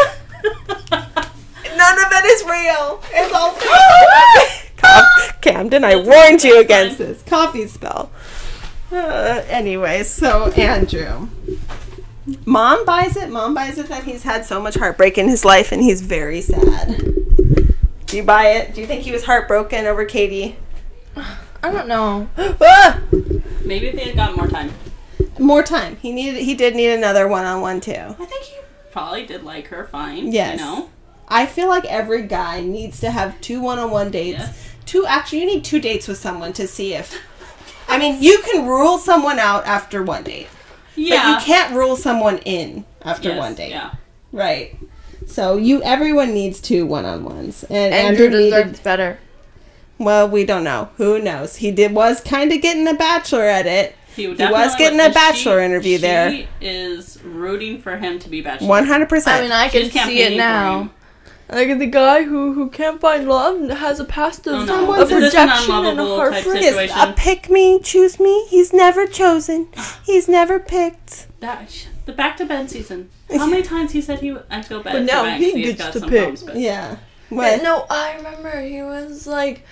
None 1.77 1.99
of 1.99 2.11
it 2.11 2.25
is 2.25 2.43
real. 2.43 3.01
It's 3.13 3.33
all 3.33 3.51
fake. 3.53 4.77
Cough- 4.77 5.41
Camden, 5.41 5.83
I 5.83 5.95
warned 5.95 6.43
you 6.43 6.59
against 6.59 6.97
this 6.97 7.21
coffee 7.23 7.67
spell. 7.67 8.11
Uh, 8.91 9.41
anyway, 9.47 10.03
so 10.03 10.51
Andrew. 10.51 11.27
Mom 12.45 12.85
buys 12.85 13.17
it. 13.17 13.29
Mom 13.29 13.53
buys 13.53 13.77
it 13.77 13.87
that 13.87 14.03
he's 14.05 14.23
had 14.23 14.45
so 14.45 14.61
much 14.61 14.75
heartbreak 14.75 15.17
in 15.17 15.27
his 15.27 15.43
life 15.43 15.71
and 15.71 15.81
he's 15.81 16.01
very 16.01 16.41
sad. 16.41 16.97
Do 18.05 18.17
you 18.17 18.23
buy 18.23 18.47
it? 18.49 18.73
Do 18.75 18.81
you 18.81 18.87
think 18.87 19.03
he 19.03 19.11
was 19.11 19.23
heartbroken 19.25 19.85
over 19.85 20.05
Katie? 20.05 20.55
I 21.15 21.71
don't 21.71 21.87
know. 21.87 22.29
Ah! 22.61 23.01
Maybe 23.65 23.87
if 23.87 23.95
they 23.95 24.05
had 24.05 24.15
gotten 24.15 24.35
more 24.35 24.47
time. 24.47 24.71
More 25.39 25.63
time. 25.63 25.95
He 25.97 26.11
needed. 26.11 26.41
He 26.43 26.53
did 26.53 26.75
need 26.75 26.91
another 26.91 27.27
one-on-one 27.27 27.81
too. 27.81 27.93
I 27.93 28.13
think 28.25 28.43
he 28.43 28.57
probably 28.91 29.25
did 29.25 29.43
like 29.43 29.67
her 29.67 29.85
fine. 29.85 30.31
Yes. 30.31 30.59
You 30.59 30.65
know? 30.65 30.89
I 31.27 31.45
feel 31.45 31.69
like 31.69 31.85
every 31.85 32.23
guy 32.23 32.61
needs 32.61 32.99
to 33.01 33.11
have 33.11 33.39
two 33.41 33.61
one-on-one 33.61 34.11
dates. 34.11 34.39
Yes. 34.39 34.69
Two 34.85 35.05
actually 35.05 35.39
you 35.39 35.45
need 35.45 35.63
two 35.63 35.79
dates 35.79 36.07
with 36.07 36.17
someone 36.17 36.53
to 36.53 36.67
see 36.67 36.93
if 36.93 37.19
I 37.87 37.97
mean, 37.97 38.21
you 38.21 38.39
can 38.39 38.65
rule 38.67 38.97
someone 38.97 39.39
out 39.39 39.65
after 39.65 40.03
one 40.03 40.23
date. 40.23 40.47
Yeah. 40.95 41.23
But 41.23 41.29
you 41.41 41.45
can't 41.45 41.73
rule 41.75 41.95
someone 41.95 42.39
in 42.39 42.85
after 43.01 43.29
Yes, 43.29 43.37
one 43.37 43.55
date. 43.55 43.71
Yeah. 43.71 43.93
Right. 44.31 44.77
So 45.25 45.57
you 45.57 45.81
everyone 45.83 46.33
needs 46.33 46.59
two 46.59 46.85
one-on-ones. 46.85 47.63
And 47.65 47.93
Andrew 47.93 48.25
Andrew, 48.25 48.39
deserves 48.41 48.65
needed 48.67 48.83
better. 48.83 49.19
well, 49.97 50.27
we 50.29 50.45
don't 50.45 50.63
know. 50.63 50.89
Who 50.97 51.19
knows? 51.19 51.57
He 51.57 51.71
did 51.71 51.93
was 51.93 52.21
kind 52.21 52.51
of 52.51 52.61
getting 52.61 52.87
a 52.87 52.93
bachelor 52.93 53.43
at 53.43 53.65
it. 53.65 53.95
He, 54.15 54.27
was 54.27 54.37
definitely 54.37 54.77
getting 54.77 54.99
a 54.99 55.13
bachelor 55.13 55.59
she- 55.59 55.65
interview 55.65 55.97
there. 55.97 56.31
She 56.31 56.47
is 56.61 57.21
rooting 57.23 57.81
for 57.81 57.97
him 57.97 58.19
to 58.19 58.29
be 58.29 58.41
bachelor. 58.41 58.67
100%. 58.67 59.27
I 59.27 59.41
mean, 59.41 59.51
I 59.51 59.69
can 59.69 59.85
see 59.85 59.89
campaigning 59.89 60.23
it 60.25 60.29
for 60.31 60.37
now. 60.37 60.91
Him. 61.57 61.69
Like 61.69 61.79
the 61.79 61.85
guy 61.87 62.23
who 62.23 62.53
who 62.53 62.69
can't 62.69 62.99
find 63.01 63.27
love 63.27 63.55
and 63.55 63.71
has 63.71 63.99
a 63.99 64.05
past 64.05 64.47
of, 64.47 64.53
Oh, 64.53 64.65
no. 64.65 64.93
of 64.93 65.01
Is 65.03 65.11
an 65.11 65.23
rejection 65.23 65.73
and 65.75 65.87
unlovable 65.99 66.17
type 66.17 66.33
heartbreak. 66.33 66.63
situation? 66.63 66.95
Yes, 66.97 67.07
uh, 67.07 67.13
pick 67.15 67.49
me, 67.49 67.79
choose 67.79 68.19
me. 68.19 68.45
He's 68.47 68.73
never 68.73 69.05
chosen. 69.07 69.67
He's 70.05 70.27
never 70.27 70.59
picked. 70.59 71.27
That 71.39 71.87
the 72.05 72.13
back 72.13 72.37
to 72.37 72.45
bed 72.45 72.69
season. 72.69 73.09
How 73.31 73.47
many 73.47 73.63
times 73.63 73.91
he 73.91 74.01
said 74.01 74.19
he 74.19 74.31
would 74.33 74.43
I 74.49 74.61
go 74.61 74.83
bed? 74.83 74.93
But 74.93 74.99
to 74.99 75.05
now 75.05 75.23
bed 75.23 75.39
he 75.39 75.51
'cause 75.51 75.61
gets 75.63 75.81
got 75.81 75.93
to 75.93 75.99
some 75.99 76.09
pick. 76.09 76.17
problems, 76.19 76.43
but- 76.43 76.55
Yeah. 76.57 76.97
Yeah, 77.29 77.37
What? 77.37 77.63
no, 77.63 77.85
I 77.89 78.15
remember 78.17 78.61
he 78.61 78.81
was 78.83 79.25
like, 79.25 79.65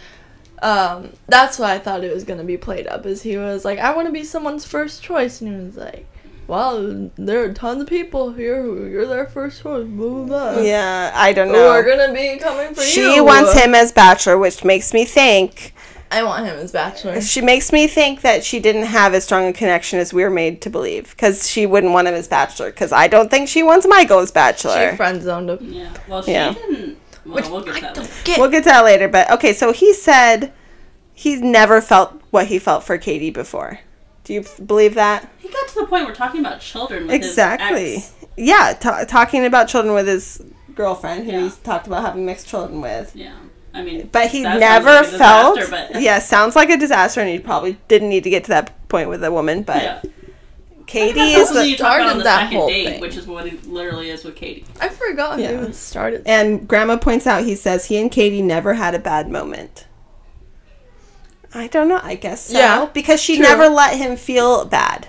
um, 0.63 1.09
that's 1.27 1.59
why 1.59 1.73
I 1.73 1.79
thought 1.79 2.03
it 2.03 2.13
was 2.13 2.23
gonna 2.23 2.43
be 2.43 2.57
played 2.57 2.87
up. 2.87 3.05
Is 3.05 3.21
he 3.23 3.37
was 3.37 3.65
like, 3.65 3.77
I 3.79 3.93
want 3.95 4.07
to 4.07 4.11
be 4.11 4.23
someone's 4.23 4.65
first 4.65 5.03
choice, 5.03 5.41
and 5.41 5.49
he 5.59 5.65
was 5.65 5.75
like, 5.77 6.07
well, 6.51 7.09
there 7.15 7.41
are 7.45 7.53
tons 7.53 7.81
of 7.81 7.87
people 7.87 8.33
here 8.33 8.61
who 8.61 8.85
you're 8.85 9.07
their 9.07 9.25
first 9.25 9.61
choice. 9.61 9.87
Blah 9.87 10.09
blah 10.25 10.51
blah. 10.53 10.61
Yeah, 10.61 11.11
I 11.15 11.31
don't 11.31 11.49
know. 11.49 11.69
We're 11.69 11.83
gonna 11.97 12.13
be 12.13 12.37
coming 12.39 12.75
for 12.75 12.81
you? 12.81 12.87
She 12.87 13.21
wants 13.21 13.53
him 13.53 13.73
as 13.73 13.93
bachelor, 13.93 14.37
which 14.37 14.65
makes 14.65 14.93
me 14.93 15.05
think. 15.05 15.73
I 16.11 16.23
want 16.23 16.45
him 16.45 16.57
as 16.59 16.73
bachelor. 16.73 17.21
She 17.21 17.39
makes 17.39 17.71
me 17.71 17.87
think 17.87 18.19
that 18.19 18.43
she 18.43 18.59
didn't 18.59 18.83
have 18.87 19.13
as 19.13 19.23
strong 19.23 19.45
a 19.45 19.53
connection 19.53 19.97
as 19.97 20.13
we're 20.13 20.29
made 20.29 20.61
to 20.63 20.69
believe, 20.69 21.11
because 21.11 21.49
she 21.49 21.65
wouldn't 21.65 21.93
want 21.93 22.09
him 22.09 22.15
as 22.15 22.27
bachelor. 22.27 22.69
Because 22.69 22.91
I 22.91 23.07
don't 23.07 23.31
think 23.31 23.47
she 23.47 23.63
wants 23.63 23.87
Michael 23.87 24.19
as 24.19 24.29
bachelor. 24.29 24.91
She 24.91 24.97
friend 24.97 25.21
zoned 25.21 25.49
him. 25.51 25.59
Yeah. 25.71 25.89
Well, 26.09 26.21
she 26.21 26.33
Yeah. 26.33 26.51
didn't. 26.51 26.97
Well, 27.25 27.35
Which 27.35 27.47
we'll 27.47 27.61
get 27.61 27.75
I 27.77 27.79
that. 27.79 27.95
don't 27.95 28.03
later. 28.03 28.23
get. 28.25 28.39
We'll 28.39 28.49
get 28.51 28.63
to 28.63 28.69
that 28.71 28.83
later, 28.83 29.07
but 29.07 29.31
okay. 29.31 29.53
So 29.53 29.71
he 29.71 29.93
said 29.93 30.51
he's 31.13 31.39
never 31.39 31.79
felt 31.79 32.19
what 32.29 32.47
he 32.47 32.59
felt 32.59 32.83
for 32.83 32.97
Katie 32.97 33.29
before. 33.29 33.79
Do 34.31 34.35
you 34.35 34.65
believe 34.65 34.95
that? 34.95 35.29
He 35.39 35.49
got 35.49 35.67
to 35.67 35.75
the 35.81 35.85
point 35.87 36.05
we're 36.05 36.15
talking 36.15 36.39
about 36.39 36.61
children. 36.61 37.07
With 37.07 37.15
Exactly. 37.15 37.95
His 37.95 38.13
ex. 38.21 38.25
Yeah, 38.37 38.73
ta 38.79 39.03
talking 39.03 39.45
about 39.45 39.67
children 39.67 39.93
with 39.93 40.07
his 40.07 40.41
girlfriend, 40.73 41.25
who 41.25 41.33
Yeah. 41.33 41.41
he's 41.41 41.57
talked 41.57 41.85
about 41.85 42.03
having 42.05 42.25
mixed 42.25 42.47
children 42.47 42.79
with. 42.79 43.13
Yeah. 43.13 43.33
I 43.73 43.81
mean. 43.81 44.07
But 44.09 44.29
he 44.29 44.43
that 44.43 44.57
never 44.57 44.89
like 44.93 45.01
a 45.07 45.17
felt. 45.17 45.57
disaster, 45.59 45.87
but- 45.95 46.01
yeah, 46.01 46.19
sounds 46.19 46.55
like 46.55 46.69
a 46.69 46.77
disaster, 46.77 47.19
and 47.19 47.29
he 47.29 47.39
probably 47.39 47.77
didn't 47.89 48.07
need 48.07 48.23
to 48.23 48.29
get 48.29 48.45
to 48.45 48.49
that 48.51 48.87
point 48.87 49.09
with 49.09 49.21
a 49.21 49.33
woman. 49.33 49.63
But 49.63 49.83
Yeah. 49.83 50.01
Katie 50.87 51.19
is 51.19 51.49
also 51.49 51.55
the 51.55 51.67
you 51.67 51.75
talk 51.75 51.95
started 51.99 52.19
the 52.19 52.23
that 52.23 52.39
second 52.43 52.57
whole 52.57 52.69
date, 52.69 52.85
thing. 52.85 53.01
which 53.01 53.17
is 53.17 53.27
what 53.27 53.45
it 53.47 53.67
literally 53.67 54.09
is 54.11 54.23
with 54.23 54.37
Katie. 54.37 54.63
I 54.79 54.87
forgot 54.87 55.39
Yeah. 55.39 55.57
who 55.57 55.73
started. 55.73 56.23
And 56.25 56.65
Grandma 56.69 56.95
points 56.95 57.27
out 57.27 57.43
he 57.43 57.55
says 57.55 57.85
he 57.87 57.97
and 57.99 58.09
Katie 58.09 58.41
never 58.41 58.75
had 58.75 58.95
a 58.95 58.99
bad 58.99 59.29
moment. 59.29 59.87
I 61.53 61.67
don't 61.67 61.87
know. 61.87 61.99
I 62.01 62.15
guess 62.15 62.47
so. 62.47 62.57
Yeah, 62.57 62.89
because 62.93 63.21
she 63.21 63.35
true. 63.35 63.43
never 63.43 63.67
let 63.67 63.97
him 63.97 64.15
feel 64.15 64.65
bad. 64.65 65.07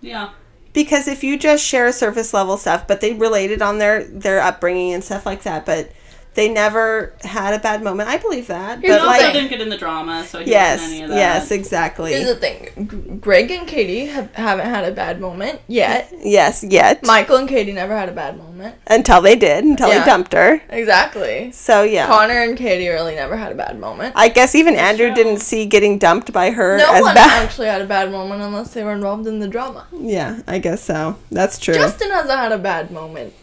Yeah. 0.00 0.30
Because 0.72 1.06
if 1.08 1.22
you 1.22 1.38
just 1.38 1.64
share 1.64 1.90
surface 1.92 2.32
level 2.34 2.56
stuff, 2.56 2.86
but 2.86 3.00
they 3.00 3.12
related 3.12 3.62
on 3.62 3.78
their 3.78 4.04
their 4.04 4.40
upbringing 4.40 4.92
and 4.92 5.04
stuff 5.04 5.26
like 5.26 5.42
that, 5.42 5.66
but 5.66 5.92
they 6.34 6.48
never 6.48 7.12
had 7.22 7.52
a 7.54 7.58
bad 7.58 7.82
moment. 7.82 8.08
I 8.08 8.16
believe 8.16 8.46
that. 8.46 8.80
Here's 8.80 8.96
but 8.96 9.02
He 9.02 9.06
also 9.08 9.22
like, 9.24 9.32
didn't 9.34 9.50
get 9.50 9.60
in 9.60 9.68
the 9.68 9.76
drama, 9.76 10.24
so 10.24 10.38
he 10.40 10.50
yes, 10.50 10.80
wasn't 10.80 10.92
any 10.94 11.02
of 11.04 11.10
that. 11.10 11.16
yes, 11.16 11.50
exactly. 11.50 12.12
Here's 12.12 12.26
the 12.26 12.36
thing: 12.36 13.18
Greg 13.20 13.50
and 13.50 13.66
Katie 13.68 14.06
have, 14.06 14.34
haven't 14.34 14.66
had 14.66 14.84
a 14.84 14.92
bad 14.92 15.20
moment 15.20 15.60
yet. 15.68 16.12
yes, 16.22 16.64
yet 16.64 17.04
Michael 17.04 17.36
and 17.36 17.48
Katie 17.48 17.72
never 17.72 17.96
had 17.96 18.08
a 18.08 18.12
bad 18.12 18.38
moment. 18.38 18.76
until 18.86 19.20
they 19.20 19.36
did, 19.36 19.64
until 19.64 19.88
Yeah. 19.88 20.00
he 20.00 20.06
dumped 20.10 20.32
her. 20.32 20.62
Exactly. 20.70 21.52
So 21.52 21.82
yeah. 21.82 22.06
Connor 22.06 22.40
and 22.42 22.56
Katie 22.56 22.88
really 22.88 23.14
never 23.14 23.36
had 23.36 23.52
a 23.52 23.54
bad 23.54 23.78
moment. 23.78 24.14
I 24.16 24.28
guess 24.28 24.54
even 24.54 24.74
Andrew 24.76 25.08
true. 25.08 25.14
didn't 25.14 25.38
see 25.40 25.66
getting 25.66 25.98
dumped 25.98 26.32
by 26.32 26.50
her 26.50 26.78
No 26.78 26.92
as 26.92 27.02
one 27.02 27.14
bad. 27.14 27.42
actually 27.44 27.66
had 27.68 27.82
a 27.82 27.86
bad 27.86 28.10
moment 28.10 28.40
unless 28.42 28.72
they 28.72 28.82
were 28.84 28.92
involved 28.92 29.26
in 29.26 29.38
the 29.40 29.48
drama. 29.48 29.86
Yeah, 29.92 30.40
I 30.46 30.58
guess 30.58 30.82
so. 30.82 31.16
That's 31.30 31.58
true. 31.58 31.74
Justin 31.74 32.10
hasn't 32.10 32.30
had 32.38 32.52
a 32.52 32.58
bad 32.58 32.90
moment. 32.90 33.34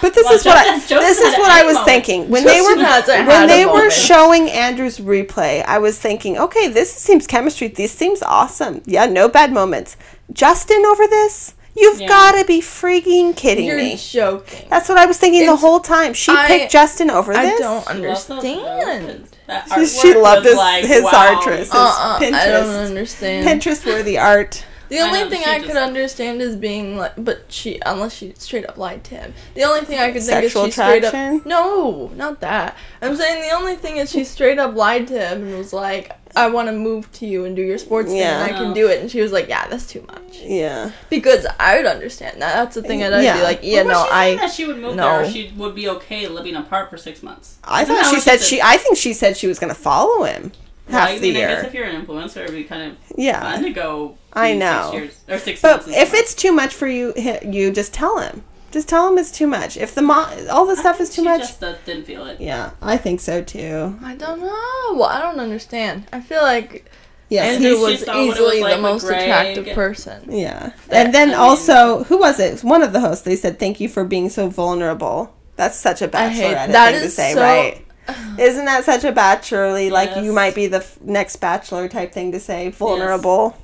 But 0.00 0.14
this 0.14 0.24
Well, 0.24 0.34
is 0.34 0.44
what 0.46 0.56
I, 0.56 0.64
Justin- 0.78 0.88
Justin 0.88 0.98
this 1.00 1.18
is 1.20 1.38
what 1.38 1.50
a 1.50 1.52
I 1.52 1.58
big 1.60 1.66
was 1.66 1.74
moment. 1.74 1.88
thinking 1.88 2.30
when 2.30 2.44
they 2.44 2.60
were 2.62 2.76
when 2.76 3.46
they 3.48 3.66
were 3.66 3.72
moment. 3.72 3.92
showing 3.92 4.50
Andrew's 4.50 4.98
replay. 4.98 5.62
I 5.64 5.78
was 5.78 5.98
thinking, 5.98 6.38
okay, 6.38 6.68
this 6.68 6.90
seems 6.92 7.26
chemistry. 7.26 7.68
This 7.68 7.92
seems 7.92 8.22
awesome. 8.22 8.80
Yeah, 8.86 9.04
no 9.06 9.28
bad 9.28 9.52
moments. 9.52 9.96
Justin 10.32 10.84
over 10.86 11.06
this, 11.06 11.54
You've 11.76 12.00
Yeah. 12.02 12.06
got 12.06 12.32
to 12.38 12.44
be 12.44 12.60
freaking 12.60 13.34
kidding 13.36 13.64
You're 13.66 13.76
me. 13.78 13.96
joking. 13.96 14.68
That's 14.70 14.88
what 14.88 14.96
I 14.96 15.06
was 15.06 15.18
thinking 15.18 15.44
the 15.44 15.56
whole 15.56 15.80
time. 15.80 16.14
She 16.14 16.30
I- 16.30 16.46
picked 16.46 16.70
Justin 16.72 17.10
over 17.10 17.34
I 17.34 17.46
this. 17.46 17.54
I 17.60 17.62
don't 17.64 17.82
She 17.82 18.06
loves 18.06 18.24
those 18.26 18.38
understand. 18.44 19.28
She- 19.74 19.86
she 19.86 20.14
loved 20.14 20.46
his- 20.46 20.54
like, 20.56 20.84
his 20.84 21.02
wow. 21.02 21.10
artist. 21.34 21.72
His 21.72 21.74
Uh-uh, 21.74 22.18
I 22.20 22.24
Pinterest. 22.24 22.44
don't 22.52 22.74
understand. 22.76 23.48
Pinterest 23.60 23.84
worthy 23.86 24.16
art. 24.16 24.62
The 24.94 25.00
I 25.00 25.06
only 25.08 25.24
know, 25.24 25.30
thing 25.30 25.42
I 25.46 25.58
just- 25.58 25.66
could 25.68 25.76
understand 25.76 26.40
is 26.40 26.54
being 26.56 26.96
like, 26.96 27.12
but 27.16 27.44
she, 27.48 27.80
unless 27.84 28.14
she 28.14 28.32
straight 28.38 28.66
up 28.68 28.76
lied 28.78 29.02
to 29.04 29.16
him. 29.16 29.34
The 29.54 29.64
only 29.64 29.80
thing 29.84 29.98
I 29.98 30.06
could 30.12 30.22
think 30.22 30.42
Sexual 30.42 30.64
is 30.66 30.74
she 30.74 30.80
straight 30.80 31.04
attraction? 31.04 31.40
up. 31.40 31.46
No, 31.46 32.10
not 32.14 32.40
that. 32.40 32.76
I'm 33.02 33.16
saying 33.16 33.42
the 33.42 33.56
only 33.56 33.74
thing 33.76 33.96
is 33.96 34.10
she 34.10 34.22
straight 34.24 34.58
up 34.58 34.74
lied 34.76 35.08
to 35.08 35.18
him 35.18 35.42
and 35.48 35.58
was 35.58 35.72
like, 35.72 36.12
I 36.36 36.48
want 36.48 36.68
to 36.68 36.72
move 36.72 37.10
to 37.12 37.26
you 37.26 37.44
and 37.44 37.54
do 37.54 37.62
your 37.62 37.78
sports 37.78 38.08
thing 38.10 38.20
and 38.20 38.42
I 38.42 38.48
can 38.56 38.72
do 38.72 38.88
it. 38.88 39.00
And 39.00 39.10
she 39.10 39.20
was 39.20 39.30
like, 39.32 39.48
yeah, 39.48 39.66
that's 39.68 39.86
too 39.86 40.04
much. 40.08 40.40
Yeah. 40.42 40.90
Because 41.10 41.46
I 41.60 41.76
would 41.76 41.86
understand 41.86 42.42
that. 42.42 42.54
That's 42.54 42.74
the 42.74 42.82
thing 42.82 43.00
that 43.00 43.12
I'd 43.14 43.22
Yeah. 43.24 43.36
be 43.36 43.42
like, 43.42 43.60
yeah, 43.62 43.82
But 43.84 43.88
no, 43.92 44.04
she 44.04 44.10
I. 44.10 44.34
that 44.36 44.50
she 44.52 44.64
would 44.66 44.78
move 44.78 44.96
no. 44.96 45.04
there, 45.04 45.22
or 45.22 45.30
she 45.30 45.52
would 45.56 45.74
be 45.76 45.88
okay 45.88 46.26
living 46.28 46.56
apart 46.56 46.90
for 46.90 46.96
six 46.96 47.22
months. 47.22 47.56
I 47.64 47.82
Isn't 47.82 47.94
thought 47.94 48.02
that 48.04 48.14
she 48.14 48.20
said 48.20 48.40
she. 48.40 48.60
I 48.62 48.76
think 48.78 48.96
she 48.96 49.12
said 49.12 49.36
she 49.36 49.46
was 49.46 49.58
going 49.60 49.72
to 49.72 49.78
follow 49.80 50.24
him 50.24 50.50
half 50.88 51.08
Well, 51.08 51.16
I 51.16 51.18
the 51.18 51.32
mean, 51.32 51.36
I 51.36 51.40
guess 51.48 51.64
if 51.64 51.74
you're 51.74 51.84
an 51.84 52.04
influencer, 52.06 52.38
it'd 52.44 52.54
be 52.54 52.64
kind 52.64 52.92
of 52.92 52.98
Yeah. 53.16 53.40
fun 53.40 53.62
to 53.62 53.70
go. 53.70 54.16
I 54.32 54.54
know. 54.54 54.90
Six 54.92 54.94
years, 54.94 55.20
or 55.28 55.38
six 55.38 55.60
But 55.62 55.70
months 55.70 55.86
and 55.86 55.94
if 55.96 56.08
stuff. 56.08 56.20
it's 56.20 56.34
too 56.34 56.52
much 56.52 56.74
for 56.74 56.86
you, 56.88 57.12
you 57.42 57.70
just 57.70 57.92
tell 57.94 58.18
him. 58.18 58.42
Just 58.72 58.88
tell 58.88 59.08
him 59.08 59.16
it's 59.18 59.30
too 59.30 59.46
much. 59.46 59.76
If 59.76 59.94
the 59.94 60.02
mo- 60.02 60.26
all 60.50 60.66
the 60.66 60.74
stuff 60.76 61.00
is 61.00 61.08
too 61.10 61.22
she 61.22 61.28
much. 61.28 61.40
Just 61.42 61.62
uh, 61.62 61.74
didn't 61.86 62.04
feel 62.06 62.26
it. 62.26 62.40
Yeah, 62.40 62.70
I 62.82 62.96
think 62.96 63.20
so 63.20 63.40
too. 63.40 63.96
I 64.04 64.16
don't 64.16 64.40
know. 64.40 64.94
Well, 64.96 65.04
I 65.04 65.20
don't 65.20 65.38
understand. 65.38 66.06
I 66.12 66.20
feel 66.20 66.42
like 66.42 66.90
Yes. 67.30 67.56
And 67.56 67.64
Andrew 67.64 67.78
she 67.78 67.82
was 67.92 68.04
saw 68.04 68.18
was 68.26 68.34
easily 68.36 68.60
like 68.60 68.76
the 68.76 68.82
with 68.82 68.82
most 68.92 69.06
Greg. 69.06 69.22
attractive 69.22 69.74
person. 69.74 70.26
Yeah. 70.30 70.70
And 70.90 71.14
then 71.14 71.28
I 71.28 71.32
mean- 71.32 71.40
also, 71.40 72.04
who 72.04 72.18
was 72.18 72.38
it? 72.38 72.62
One 72.62 72.82
of 72.82 72.92
the 72.92 73.00
hosts. 73.00 73.24
They 73.24 73.34
said, 73.36 73.58
"Thank 73.58 73.80
you 73.80 73.88
for 73.88 74.04
being 74.04 74.28
so 74.28 74.48
vulnerable." 74.48 75.32
That's 75.56 75.78
such 75.78 76.02
a 76.02 76.10
I 76.16 76.28
hate- 76.28 76.54
bachelorette 76.56 76.72
that 76.72 76.92
thing 76.94 77.02
to 77.02 77.10
say, 77.10 77.32
so- 77.34 77.40
right? 77.40 77.83
Isn't 78.38 78.64
that 78.66 78.84
such 78.84 79.04
a 79.04 79.12
bachelorly, 79.12 79.90
like 79.90 80.22
you 80.22 80.32
might 80.32 80.54
be 80.54 80.66
the 80.66 80.78
f- 80.78 81.00
next 81.00 81.36
bachelor 81.36 81.88
type 81.88 82.12
thing 82.12 82.32
to 82.32 82.40
say? 82.40 82.70
Vulnerable. 82.70 83.56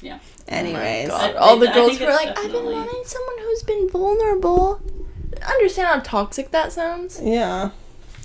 Yeah. 0.00 0.18
Anyways, 0.46 1.08
God, 1.08 1.34
I- 1.34 1.38
all 1.38 1.56
the 1.58 1.70
I 1.70 1.74
girls 1.74 1.88
think 1.98 2.00
were 2.02 2.14
it's 2.14 2.24
like, 2.24 2.38
I've 2.38 2.52
been 2.52 2.64
wanting 2.64 3.02
someone 3.04 3.38
who's 3.40 3.62
been 3.64 3.88
vulnerable. 3.90 4.80
Understand 5.46 5.88
how 5.88 6.00
toxic 6.00 6.50
that 6.52 6.72
sounds? 6.72 7.20
yeah. 7.22 7.70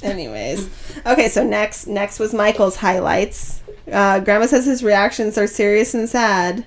Anyways, 0.02 0.70
okay. 1.06 1.30
So 1.30 1.44
next, 1.46 1.88
next 1.88 2.20
was 2.20 2.34
Michael's 2.34 2.76
highlights. 2.78 3.62
Uh, 3.90 4.20
Grandma 4.20 4.48
says 4.48 4.66
his 4.66 4.84
reactions 4.84 5.38
are 5.38 5.48
serious 5.48 5.94
and 5.94 6.10
sad, 6.10 6.66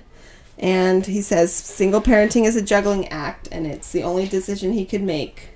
and 0.57 1.05
he 1.05 1.21
says 1.21 1.53
single 1.53 2.01
parenting 2.01 2.45
is 2.45 2.55
a 2.55 2.61
juggling 2.63 3.07
act, 3.09 3.47
and 3.51 3.67
it's 3.67 3.91
the 3.91 4.01
only 4.03 4.27
decision 4.27 4.73
he 4.73 4.85
could 4.85 5.03
make. 5.03 5.49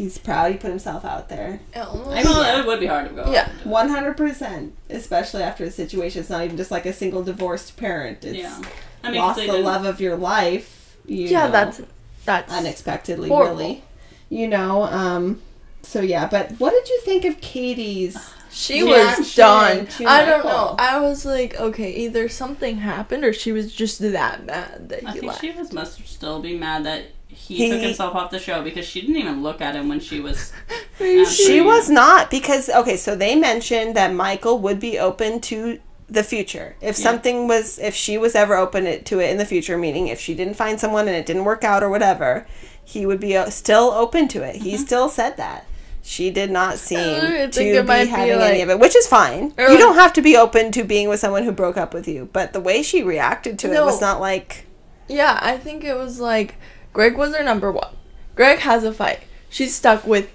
He's 0.00 0.16
proud 0.16 0.50
he 0.52 0.56
put 0.56 0.70
himself 0.70 1.04
out 1.04 1.28
there. 1.28 1.60
I 1.76 2.22
know 2.22 2.58
it 2.58 2.66
would 2.66 2.80
be 2.80 2.86
hard 2.86 3.10
to 3.10 3.14
go. 3.14 3.30
Yeah. 3.30 3.50
One 3.64 3.90
hundred 3.90 4.16
percent, 4.16 4.74
especially 4.88 5.42
after 5.42 5.62
the 5.64 5.70
situation. 5.70 6.20
It's 6.20 6.30
not 6.30 6.42
even 6.42 6.56
just 6.56 6.70
like 6.70 6.86
a 6.86 6.92
single 6.94 7.22
divorced 7.22 7.76
parent. 7.76 8.24
It's 8.24 8.38
Yeah. 8.38 8.62
I 9.04 9.10
mean, 9.10 9.20
'cause 9.20 9.36
lost 9.36 9.40
the 9.40 9.46
didn't- 9.46 9.64
love 9.64 9.84
of 9.84 10.00
your 10.00 10.16
life. 10.16 10.96
You 11.04 11.26
yeah, 11.26 11.46
know, 11.46 11.52
that's 11.52 11.82
that's 12.24 12.50
unexpectedly, 12.50 13.28
horrible. 13.28 13.56
really. 13.58 13.84
You 14.30 14.48
know. 14.48 14.84
Um. 14.84 15.42
So 15.82 16.00
yeah, 16.00 16.26
but 16.28 16.52
what 16.52 16.70
did 16.70 16.88
you 16.88 17.00
think 17.04 17.26
of 17.26 17.40
Katie's? 17.42 18.16
She 18.50 18.82
reaction 18.82 19.18
was 19.24 19.34
done. 19.34 19.86
to 19.86 20.06
I 20.06 20.24
don't 20.24 20.44
know. 20.46 20.76
I 20.78 20.98
was 20.98 21.24
like, 21.26 21.60
okay, 21.60 21.92
either 21.92 22.28
something 22.30 22.78
happened 22.78 23.22
or 23.24 23.32
she 23.34 23.52
was 23.52 23.72
just 23.72 23.98
that 24.00 24.44
mad 24.46 24.88
that 24.88 25.06
I 25.06 25.12
he 25.12 25.20
think 25.20 25.30
left. 25.32 25.40
she 25.42 25.50
was 25.52 25.72
must 25.72 26.08
still 26.08 26.40
be 26.40 26.56
mad 26.56 26.84
that 26.84 27.04
he, 27.46 27.56
He- 27.56 27.70
took 27.70 27.80
himself 27.80 28.14
off 28.14 28.30
the 28.30 28.38
show 28.38 28.62
because 28.62 28.86
she 28.86 29.00
didn't 29.00 29.16
even 29.16 29.42
look 29.42 29.60
at 29.60 29.74
him 29.74 29.88
when 29.88 30.00
she 30.00 30.20
was. 30.20 30.52
She- 30.98 31.24
She 31.24 31.60
was 31.62 31.88
not 31.88 32.30
because 32.30 32.68
okay, 32.68 32.96
so 32.96 33.16
they 33.16 33.34
mentioned 33.34 33.96
that 33.96 34.12
Michael 34.14 34.58
would 34.58 34.78
be 34.78 34.98
open 34.98 35.40
to 35.42 35.78
the 36.08 36.22
future 36.22 36.76
if 36.80 36.98
Yeah. 36.98 37.04
something 37.04 37.48
was 37.48 37.78
if 37.78 37.94
she 37.94 38.18
was 38.18 38.34
ever 38.34 38.54
open 38.56 38.86
it, 38.86 39.06
to 39.06 39.20
it 39.20 39.30
in 39.30 39.38
the 39.38 39.46
future, 39.46 39.78
meaning 39.78 40.08
if 40.08 40.20
she 40.20 40.34
didn't 40.34 40.54
find 40.54 40.78
someone 40.78 41.06
and 41.08 41.16
it 41.16 41.24
didn't 41.24 41.44
work 41.44 41.64
out 41.64 41.82
or 41.82 41.88
whatever, 41.88 42.46
he 42.84 43.06
would 43.06 43.20
be 43.20 43.36
uh, 43.36 43.48
still 43.48 43.90
open 43.92 44.28
to 44.28 44.42
it. 44.42 44.56
Mm-hmm. 44.56 44.64
He 44.64 44.76
still 44.76 45.08
said 45.08 45.36
that. 45.38 45.64
She 46.02 46.30
did 46.30 46.50
not 46.50 46.78
seem 46.78 47.20
to 47.50 47.60
be 47.60 47.68
it 47.70 47.86
might 47.86 48.04
be 48.04 48.10
having 48.10 48.40
any 48.40 48.62
of 48.62 48.70
it, 48.70 48.78
which 48.80 48.96
is 48.96 49.06
fine. 49.06 49.52
You 49.58 49.78
don't 49.78 49.94
have 49.96 50.12
to 50.14 50.22
be 50.22 50.36
open 50.36 50.72
to 50.72 50.82
being 50.82 51.08
with 51.08 51.20
someone 51.20 51.44
who 51.44 51.52
broke 51.52 51.76
up 51.76 51.94
with 51.94 52.08
you, 52.08 52.28
but 52.32 52.52
the 52.52 52.60
way 52.60 52.82
she 52.82 53.02
reacted 53.02 53.58
to 53.60 53.70
it 53.70 53.74
No. 53.74 53.84
was 53.86 54.00
not 54.00 54.20
like 54.20 54.66
Yeah, 55.08 55.38
I 55.40 55.56
think 55.58 55.84
it 55.84 55.94
was 55.96 56.18
like 56.18 56.56
Greg 56.92 57.16
was 57.16 57.34
her 57.36 57.42
number 57.44 57.70
one. 57.72 57.94
Greg 58.34 58.58
has 58.60 58.84
a 58.84 58.92
fight. 58.92 59.20
She's 59.48 59.74
stuck 59.74 60.06
with 60.06 60.30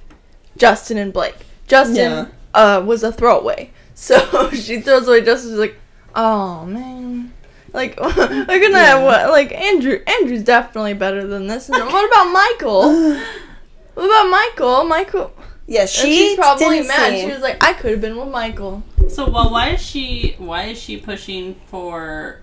Justin 0.58 0.98
and 0.98 1.12
Blake. 1.14 1.36
Justin 1.68 1.96
Yeah. 1.96 2.26
uh 2.54 2.82
was 2.86 3.04
a 3.04 3.12
throwaway. 3.12 3.72
So 3.94 4.50
she 4.54 4.82
throws 4.82 5.08
away 5.08 5.22
Justin. 5.22 5.52
She's 5.52 5.60
like, 5.60 5.78
oh 6.16 6.66
man. 6.66 7.34
Like 7.74 8.00
we're 8.00 8.60
gonna 8.62 8.80
have 8.80 9.04
what? 9.04 9.30
Like 9.32 9.52
Andrew. 9.54 10.00
Andrew's 10.08 10.44
definitely 10.44 10.94
better 10.94 11.26
than 11.28 11.48
this. 11.48 11.68
And 11.70 11.84
what 11.86 12.10
about 12.10 12.32
Michael? 12.32 13.20
What 13.96 14.06
about 14.08 14.30
Michael? 14.30 14.84
Michael. 14.84 15.34
yeah, 15.68 15.82
And 15.82 15.90
she 15.90 16.14
she's 16.14 16.36
probably 16.38 16.68
didn't 16.70 16.88
mad. 16.90 17.12
seem- 17.12 17.30
She 17.30 17.34
was 17.34 17.42
like, 17.42 17.64
I 17.64 17.72
could 17.72 17.92
have 17.92 18.02
been 18.02 18.18
with 18.18 18.28
Michael. 18.28 18.84
So, 19.08 19.30
well, 19.30 19.50
why 19.50 19.70
is 19.70 19.82
she? 19.82 20.36
Why 20.38 20.64
is 20.66 20.78
she 20.78 20.98
pushing 20.98 21.56
for? 21.68 22.42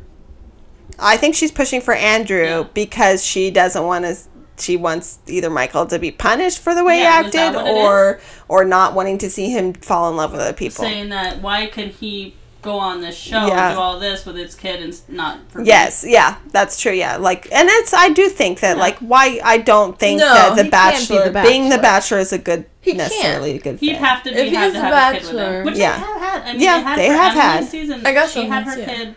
I 0.99 1.16
think 1.16 1.34
she's 1.34 1.53
pushing 1.53 1.80
for 1.80 1.95
Andrew 1.95 2.45
Yeah. 2.45 2.64
because 2.74 3.24
she 3.24 3.51
doesn't 3.51 3.84
want 3.84 4.05
to. 4.05 4.16
She 4.59 4.76
wants 4.76 5.18
either 5.26 5.49
Michael 5.51 5.86
to 5.86 5.99
be 5.99 6.11
punished 6.11 6.59
for 6.59 6.74
the 6.74 6.84
way 6.84 7.01
Yeah, 7.01 7.22
he 7.22 7.36
acted, 7.38 7.57
or 7.57 8.20
or 8.49 8.64
not 8.64 8.95
wanting 8.95 9.18
to 9.18 9.30
see 9.30 9.51
him 9.51 9.72
fall 9.72 10.09
in 10.11 10.16
love 10.16 10.32
with 10.32 10.40
other 10.40 10.53
people. 10.53 10.84
saying 10.84 11.09
that 11.09 11.40
why 11.40 11.66
could 11.66 11.88
he 11.88 12.36
go 12.61 12.78
on 12.78 13.01
this 13.01 13.16
show 13.16 13.47
Yeah. 13.47 13.68
and 13.70 13.76
do 13.76 13.80
all 13.80 13.99
this 13.99 14.24
with 14.24 14.36
his 14.36 14.55
kid 14.55 14.80
and 14.82 14.95
not 15.09 15.38
for 15.49 15.61
me? 15.62 15.66
Yes, 15.68 16.05
yeah, 16.07 16.36
that's 16.53 16.78
true. 16.80 16.93
Yeah, 16.93 17.16
like, 17.16 17.49
and 17.51 17.68
it's 17.70 17.93
I 17.95 18.11
do 18.11 18.28
think 18.28 18.61
that 18.61 18.76
like 18.78 18.99
why 18.99 19.40
I 19.43 19.57
don't 19.59 19.99
think 19.99 20.20
No, 20.20 20.32
that 20.32 20.51
the 20.57 20.64
he 20.64 20.70
can't 20.70 21.09
be 21.09 21.16
bachelor, 21.16 21.43
being 21.43 21.64
the 21.70 21.78
Bachelor. 21.78 21.82
bachelor 21.82 22.18
is 22.18 22.32
a 22.32 22.38
good 22.38 22.66
He 22.82 22.93
necessarily 22.93 23.53
a 23.53 23.59
good 23.59 23.80
thing. 23.80 23.88
He'd 23.88 23.97
have 23.97 24.22
to 24.24 24.30
be 24.32 24.36
If 24.38 24.49
he 24.51 24.55
have 24.55 24.66
to 24.68 24.78
the 24.78 24.80
have 24.84 25.14
his 25.14 25.22
kid 25.28 25.34
with 25.34 25.43
Bachelor- 25.43 25.59
him, 25.61 25.64
which 25.66 25.76
Yeah. 25.76 25.93
they 25.97 26.05
have 26.05 26.20
had. 26.20 26.43
I 26.43 26.53
mean, 26.53 26.61
Yeah, 26.61 26.76
they, 26.76 26.82
had 26.84 26.99
they 26.99 27.09
for 27.09 27.14
have 27.14 27.32
had. 27.34 27.64
Seasons? 27.64 28.05
I 28.05 28.12
got 28.12 28.28
she 28.28 28.40
some 28.43 28.51
had 28.51 28.64
her 28.64 28.78
yeah. 28.78 28.84
kid. 28.86 29.14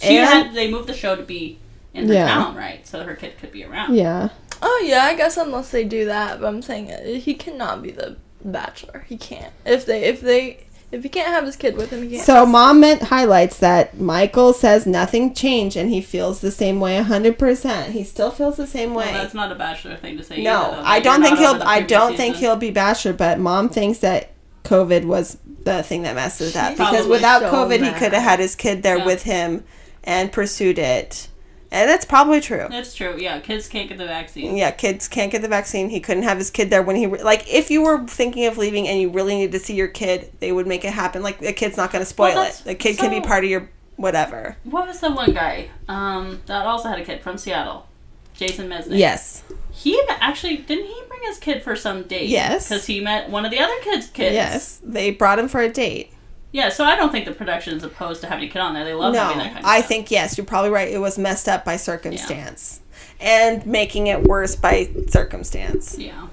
She 0.00 0.16
And- 0.18 0.28
had. 0.28 0.54
They 0.54 0.70
moved 0.70 0.88
the 0.88 0.94
show 0.94 1.16
to 1.16 1.22
be 1.22 1.58
in 1.94 2.08
her 2.08 2.14
Yeah. 2.14 2.28
town, 2.28 2.54
right? 2.56 2.86
So 2.86 3.02
her 3.02 3.14
kid 3.14 3.38
could 3.40 3.52
be 3.52 3.64
around. 3.64 3.94
yeah. 3.94 4.28
Oh 4.62 4.84
yeah, 4.86 5.04
I 5.04 5.14
guess 5.14 5.36
unless 5.36 5.70
they 5.70 5.84
do 5.84 6.06
that, 6.06 6.40
but 6.40 6.46
I'm 6.46 6.62
saying 6.62 6.90
uh, 6.90 7.04
he 7.20 7.34
cannot 7.34 7.82
be 7.82 7.90
the 7.90 8.16
bachelor. 8.44 9.04
He 9.08 9.16
can't. 9.18 9.52
If 9.66 9.84
they 9.84 10.04
if 10.04 10.20
they 10.22 10.64
if 10.92 11.02
he 11.02 11.08
can't 11.10 11.28
have 11.28 11.44
his 11.44 11.56
kid 11.56 11.76
with 11.76 11.90
him, 11.90 12.02
he 12.04 12.14
can't. 12.14 12.22
So 12.24 12.46
mom 12.46 12.80
meant 12.80 13.02
highlights 13.02 13.58
that 13.58 14.00
Michael 14.00 14.52
says 14.54 14.86
nothing 14.86 15.34
changed 15.34 15.76
and 15.76 15.90
he 15.90 16.00
feels 16.00 16.40
the 16.40 16.50
same 16.50 16.80
way 16.80 16.96
hundred 17.02 17.38
percent. 17.38 17.92
He 17.92 18.02
still 18.04 18.30
feels 18.30 18.56
the 18.56 18.66
same 18.66 18.94
way. 18.94 19.06
Well, 19.06 19.22
that's 19.22 19.34
not 19.34 19.52
a 19.52 19.56
bachelor 19.56 19.96
thing 19.96 20.16
to 20.16 20.22
say. 20.22 20.42
No, 20.42 20.62
either, 20.62 20.76
though, 20.76 20.82
I 20.84 21.00
don't 21.00 21.22
think 21.22 21.38
he'll. 21.38 21.62
I 21.62 21.80
don't 21.82 22.16
think 22.16 22.36
he'll 22.36 22.56
be 22.56 22.70
bachelor. 22.70 23.12
But 23.12 23.38
mom 23.38 23.68
thinks 23.68 23.98
that 23.98 24.30
COVID 24.64 25.04
was 25.04 25.36
the 25.64 25.82
thing 25.82 26.02
that 26.02 26.14
messed 26.14 26.40
with 26.40 26.54
that 26.54 26.76
because 26.78 27.06
without 27.06 27.42
so 27.42 27.50
COVID, 27.52 27.84
he 27.84 27.90
could 27.98 28.12
have 28.14 28.22
had 28.22 28.38
his 28.38 28.54
kid 28.54 28.82
there 28.82 28.98
Yeah. 28.98 29.04
with 29.06 29.24
him 29.24 29.64
and 30.06 30.32
pursued 30.32 30.78
it, 30.78 31.28
and 31.70 31.90
that's 31.90 32.04
probably 32.04 32.40
true. 32.40 32.66
That's 32.70 32.94
true. 32.94 33.16
Yeah, 33.18 33.40
kids 33.40 33.68
can't 33.68 33.88
get 33.88 33.98
the 33.98 34.06
vaccine. 34.06 34.56
Yeah, 34.56 34.70
kids 34.70 35.08
can't 35.08 35.32
get 35.32 35.42
the 35.42 35.48
vaccine. 35.48 35.90
He 35.90 36.00
couldn't 36.00 36.22
have 36.22 36.38
his 36.38 36.50
kid 36.50 36.70
there 36.70 36.82
when 36.82 36.96
he 36.96 37.06
re- 37.06 37.22
like. 37.22 37.52
If 37.52 37.70
you 37.70 37.82
were 37.82 38.06
thinking 38.06 38.46
of 38.46 38.56
leaving 38.56 38.88
and 38.88 39.00
you 39.00 39.10
really 39.10 39.34
needed 39.34 39.52
to 39.52 39.58
see 39.58 39.74
your 39.74 39.88
kid, 39.88 40.32
they 40.40 40.52
would 40.52 40.66
make 40.66 40.84
it 40.84 40.92
happen. 40.92 41.22
Like 41.22 41.40
the 41.40 41.52
kid's 41.52 41.76
not 41.76 41.92
going 41.92 42.02
to 42.02 42.06
spoil 42.06 42.34
Well, 42.34 42.48
it. 42.48 42.62
The 42.64 42.74
kid 42.74 42.98
can 42.98 43.10
be 43.10 43.20
part 43.20 43.44
of 43.44 43.50
your 43.50 43.68
whatever. 43.96 44.56
What 44.64 44.86
was 44.86 45.00
the 45.00 45.10
one 45.10 45.32
guy 45.34 45.70
um, 45.88 46.40
that 46.46 46.64
also 46.64 46.88
had 46.88 47.00
a 47.00 47.04
kid 47.04 47.20
from 47.20 47.36
Seattle? 47.36 47.88
Jason 48.34 48.68
Mesnick. 48.68 48.98
Yes. 48.98 49.42
He 49.72 50.00
actually 50.08 50.58
didn't 50.58 50.86
he 50.86 51.02
bring 51.08 51.22
his 51.24 51.38
kid 51.38 51.62
for 51.62 51.74
some 51.74 52.02
date? 52.02 52.28
Yes. 52.28 52.68
Because 52.68 52.86
he 52.86 53.00
met 53.00 53.30
one 53.30 53.44
of 53.44 53.50
the 53.50 53.58
other 53.58 53.74
kids' 53.82 54.08
kids. 54.08 54.34
Yes. 54.34 54.80
They 54.84 55.10
brought 55.10 55.38
him 55.38 55.48
for 55.48 55.60
a 55.60 55.70
date. 55.70 56.12
Yeah. 56.56 56.70
So 56.70 56.84
I 56.84 56.96
don't 56.96 57.12
think 57.12 57.26
the 57.26 57.32
production 57.32 57.76
is 57.76 57.82
opposed 57.84 58.20
to 58.22 58.26
having 58.28 58.48
a 58.48 58.48
kid 58.50 58.60
on 58.60 58.72
there. 58.74 58.84
They 58.84 58.94
love 58.94 59.12
no, 59.12 59.20
having 59.20 59.38
that 59.38 59.46
kind 59.52 59.58
of 59.58 59.64
I 59.66 59.78
stuff. 59.78 59.88
think 59.88 60.10
yes, 60.10 60.38
you're 60.38 60.46
probably 60.46 60.70
right. 60.70 60.88
It 60.88 60.98
was 60.98 61.18
messed 61.18 61.48
up 61.48 61.64
by 61.64 61.76
circumstance, 61.76 62.80
and 63.20 63.64
making 63.66 64.06
it 64.06 64.22
worse 64.22 64.56
by 64.56 64.88
circumstance. 65.08 65.98
Yeah. 65.98 66.28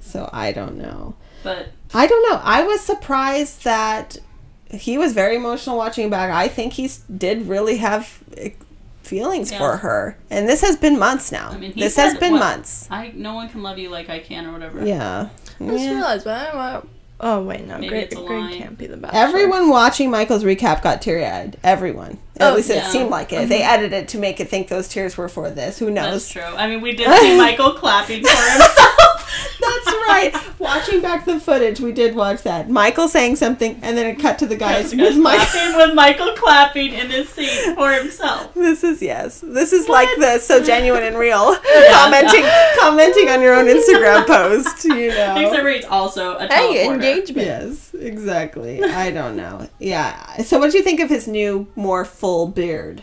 So 0.00 0.28
I 0.32 0.52
don't 0.52 0.76
know. 0.76 1.14
But 1.42 1.68
I 1.94 2.06
don't 2.06 2.30
know. 2.30 2.40
I 2.42 2.62
was 2.64 2.80
surprised 2.82 3.64
that 3.64 4.18
he 4.70 4.98
was 4.98 5.12
very 5.12 5.36
emotional 5.36 5.76
watching 5.76 6.10
back. 6.10 6.30
I 6.30 6.48
think 6.48 6.74
he 6.74 6.90
did 7.16 7.48
really 7.48 7.78
have 7.78 8.22
eh, 8.36 8.50
feelings 9.02 9.50
Yeah. 9.52 9.58
for 9.58 9.76
her, 9.78 10.18
and 10.30 10.48
this 10.48 10.60
has 10.60 10.76
been 10.76 10.98
months 10.98 11.32
now. 11.32 11.48
I 11.50 11.56
mean, 11.58 11.72
he 11.72 11.80
this 11.80 11.96
has 11.96 12.16
been 12.18 12.32
what- 12.32 12.40
months. 12.40 12.88
I 12.90 13.12
no 13.14 13.34
one 13.34 13.48
can 13.48 13.62
love 13.62 13.78
you 13.78 13.88
like 13.88 14.08
I 14.10 14.18
can 14.18 14.46
or 14.46 14.52
whatever. 14.52 14.86
Yeah. 14.86 15.28
I 15.60 15.64
just 15.66 15.84
Yeah. 15.84 15.94
realized, 15.94 16.24
but 16.24 16.54
I, 16.54 16.58
I, 16.76 16.82
oh 17.22 17.42
wait, 17.42 17.66
no, 17.66 17.76
Maybe 17.78 17.88
Greg, 17.88 18.04
it's 18.04 18.16
a 18.16 18.24
Greg 18.24 18.40
line. 18.42 18.54
can't 18.58 18.78
be 18.78 18.86
the 18.86 18.96
bachelor. 18.96 19.18
Everyone 19.18 19.68
watching 19.70 20.10
Michael's 20.10 20.44
recap 20.44 20.82
got 20.82 21.00
teary 21.02 21.24
eyed. 21.24 21.56
Everyone. 21.62 22.18
At 22.42 22.52
Oh, 22.52 22.56
least 22.56 22.70
it 22.70 22.76
yeah. 22.76 22.88
seemed 22.88 23.10
like 23.10 23.32
it. 23.32 23.48
They 23.48 23.60
mm-hmm. 23.60 23.70
edited 23.74 23.92
it 23.92 24.08
to 24.08 24.18
make 24.18 24.40
it 24.40 24.48
think 24.48 24.68
those 24.68 24.88
tears 24.88 25.16
were 25.16 25.28
for 25.28 25.50
this. 25.50 25.78
Who 25.78 25.90
knows? 25.90 26.12
That's 26.12 26.30
true. 26.30 26.42
I 26.56 26.66
mean, 26.68 26.80
we 26.80 26.92
did 26.94 27.08
see 27.20 27.36
Michael 27.38 27.72
clapping 27.82 28.22
for 28.24 28.28
himself. 28.52 29.18
That's 29.60 29.86
right. 30.08 30.34
Watching 30.58 31.00
back 31.00 31.24
the 31.24 31.40
footage, 31.40 31.80
we 31.80 31.92
did 31.92 32.14
watch 32.14 32.42
that. 32.42 32.68
Michael 32.68 33.08
saying 33.08 33.36
something, 33.36 33.78
and 33.82 33.96
then 33.96 34.06
it 34.06 34.18
cut 34.20 34.38
to 34.40 34.46
the 34.46 34.56
guys 34.56 34.94
with 34.94 35.16
Michael. 35.16 35.46
clapping 35.46 35.76
with 35.76 35.94
Michael 35.94 36.32
clapping 36.36 36.92
in 36.92 37.10
his 37.10 37.28
seat 37.28 37.74
for 37.74 37.92
himself. 37.92 38.52
This 38.54 38.84
is 38.84 39.00
yes. 39.00 39.40
This 39.40 39.72
is 39.72 39.88
like 39.88 40.08
the 40.18 40.38
so 40.38 40.62
genuine 40.62 41.02
and 41.02 41.16
real 41.16 41.52
Yeah. 41.64 41.92
commenting 41.92 42.44
commenting 42.80 43.28
on 43.28 43.40
your 43.40 43.54
own 43.54 43.66
Instagram 43.66 44.26
post. 44.26 44.84
You 44.84 45.08
know. 45.08 45.36
Except 45.36 45.62
for 45.62 45.68
he's 45.70 45.84
also 45.84 46.36
a 46.36 46.46
Hey, 46.46 46.86
teleporter. 46.86 46.94
engagement. 46.94 47.46
Yes, 47.46 47.94
exactly. 47.98 48.82
I 48.84 49.10
don't 49.10 49.36
know. 49.36 49.68
Yeah. 49.78 50.42
So, 50.42 50.58
what 50.58 50.70
do 50.72 50.78
you 50.78 50.84
think 50.84 51.00
of 51.00 51.08
his 51.08 51.26
new, 51.26 51.66
more 51.76 52.04
full 52.04 52.31
beard? 52.46 53.02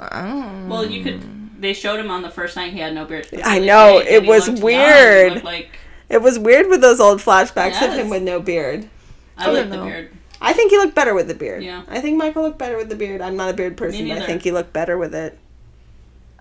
Oh. 0.00 0.66
Well, 0.68 0.84
you 0.86 1.02
could. 1.02 1.60
They 1.60 1.72
showed 1.72 1.98
him 2.00 2.10
on 2.10 2.22
the 2.22 2.30
first 2.30 2.56
night 2.56 2.72
he 2.72 2.80
had 2.80 2.94
no 2.94 3.04
beard. 3.04 3.28
I 3.44 3.58
know, 3.58 4.00
He 4.00 4.08
it 4.08 4.26
was 4.26 4.48
weird. 4.50 5.44
like 5.44 5.78
It 6.08 6.20
was 6.20 6.38
weird 6.38 6.68
with 6.68 6.80
those 6.80 7.00
old 7.00 7.20
flashbacks 7.20 7.80
of 7.82 7.94
him 7.94 8.10
with 8.10 8.22
no 8.22 8.40
beard. 8.40 8.88
I 9.36 9.44
I 9.44 9.46
like 9.48 9.56
don't 9.62 9.70
the 9.70 9.76
know. 9.78 9.84
beard. 9.86 10.10
I 10.40 10.52
think 10.52 10.70
he 10.72 10.76
looked 10.78 10.94
better 10.94 11.14
with 11.14 11.28
the 11.28 11.34
beard. 11.34 11.62
Yeah. 11.62 11.84
I 11.88 12.00
think 12.00 12.18
Michael 12.18 12.42
looked 12.42 12.58
better 12.58 12.76
with 12.76 12.88
the 12.90 12.96
beard. 12.96 13.22
I'm 13.22 13.36
not 13.36 13.50
a 13.50 13.54
beard 13.54 13.76
person, 13.76 14.08
but 14.08 14.18
I 14.18 14.26
think 14.26 14.42
he 14.42 14.52
looked 14.52 14.72
better 14.72 14.98
with 14.98 15.14
it. 15.14 15.38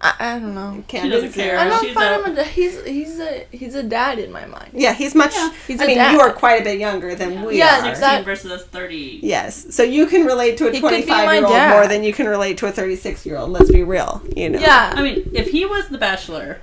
I, 0.04 0.16
I 0.36 0.40
don't 0.40 0.54
know. 0.54 0.84
Camden 0.88 1.12
doesn't 1.12 1.32
Zero. 1.32 1.48
care. 1.52 1.60
I 1.60 1.70
don't 1.70 1.84
She's 1.86 1.94
find 1.94 2.22
a- 2.26 2.30
him 2.30 2.38
a 2.38 2.44
he's 2.44 2.84
he's 2.86 3.20
a 3.20 3.48
he's 3.52 3.74
a 3.76 3.84
dad 3.84 4.20
in 4.20 4.32
my 4.32 4.46
mind. 4.46 4.72
Yeah, 4.74 4.94
he's 4.94 5.16
much. 5.16 5.34
Yeah, 5.34 5.54
he's 5.66 5.80
I 5.82 5.86
a 5.86 5.88
mean, 5.88 5.98
dad. 5.98 6.12
you 6.12 6.20
are 6.20 6.34
quite 6.34 6.62
a 6.62 6.64
bit 6.64 6.78
younger 6.80 7.16
than 7.16 7.44
we 7.46 7.58
Yeah, 7.58 7.86
are. 7.86 7.90
exactly. 7.90 8.36
16 8.36 8.52
versus 8.52 8.68
30. 8.68 9.20
Yes, 9.24 9.74
so 9.74 9.82
you 9.84 10.06
can 10.08 10.26
relate 10.26 10.58
to 10.58 10.68
a 10.68 10.72
He 10.72 10.82
could 10.82 10.90
be 10.90 11.04
25 11.04 11.26
my 11.26 11.34
year 11.38 11.46
old 11.46 11.70
more 11.70 11.88
than 11.88 12.04
you 12.04 12.12
can 12.14 12.28
relate 12.28 12.58
to 12.58 12.68
a 12.68 12.72
36 12.72 13.26
year 13.26 13.38
old. 13.38 13.50
Let's 13.52 13.72
be 13.72 13.84
real. 13.84 14.22
You 14.36 14.50
know. 14.50 14.60
Yeah. 14.60 14.92
I 14.94 15.02
mean, 15.02 15.30
if 15.34 15.52
he 15.52 15.66
was 15.66 15.88
the 15.88 15.98
Bachelor, 15.98 16.60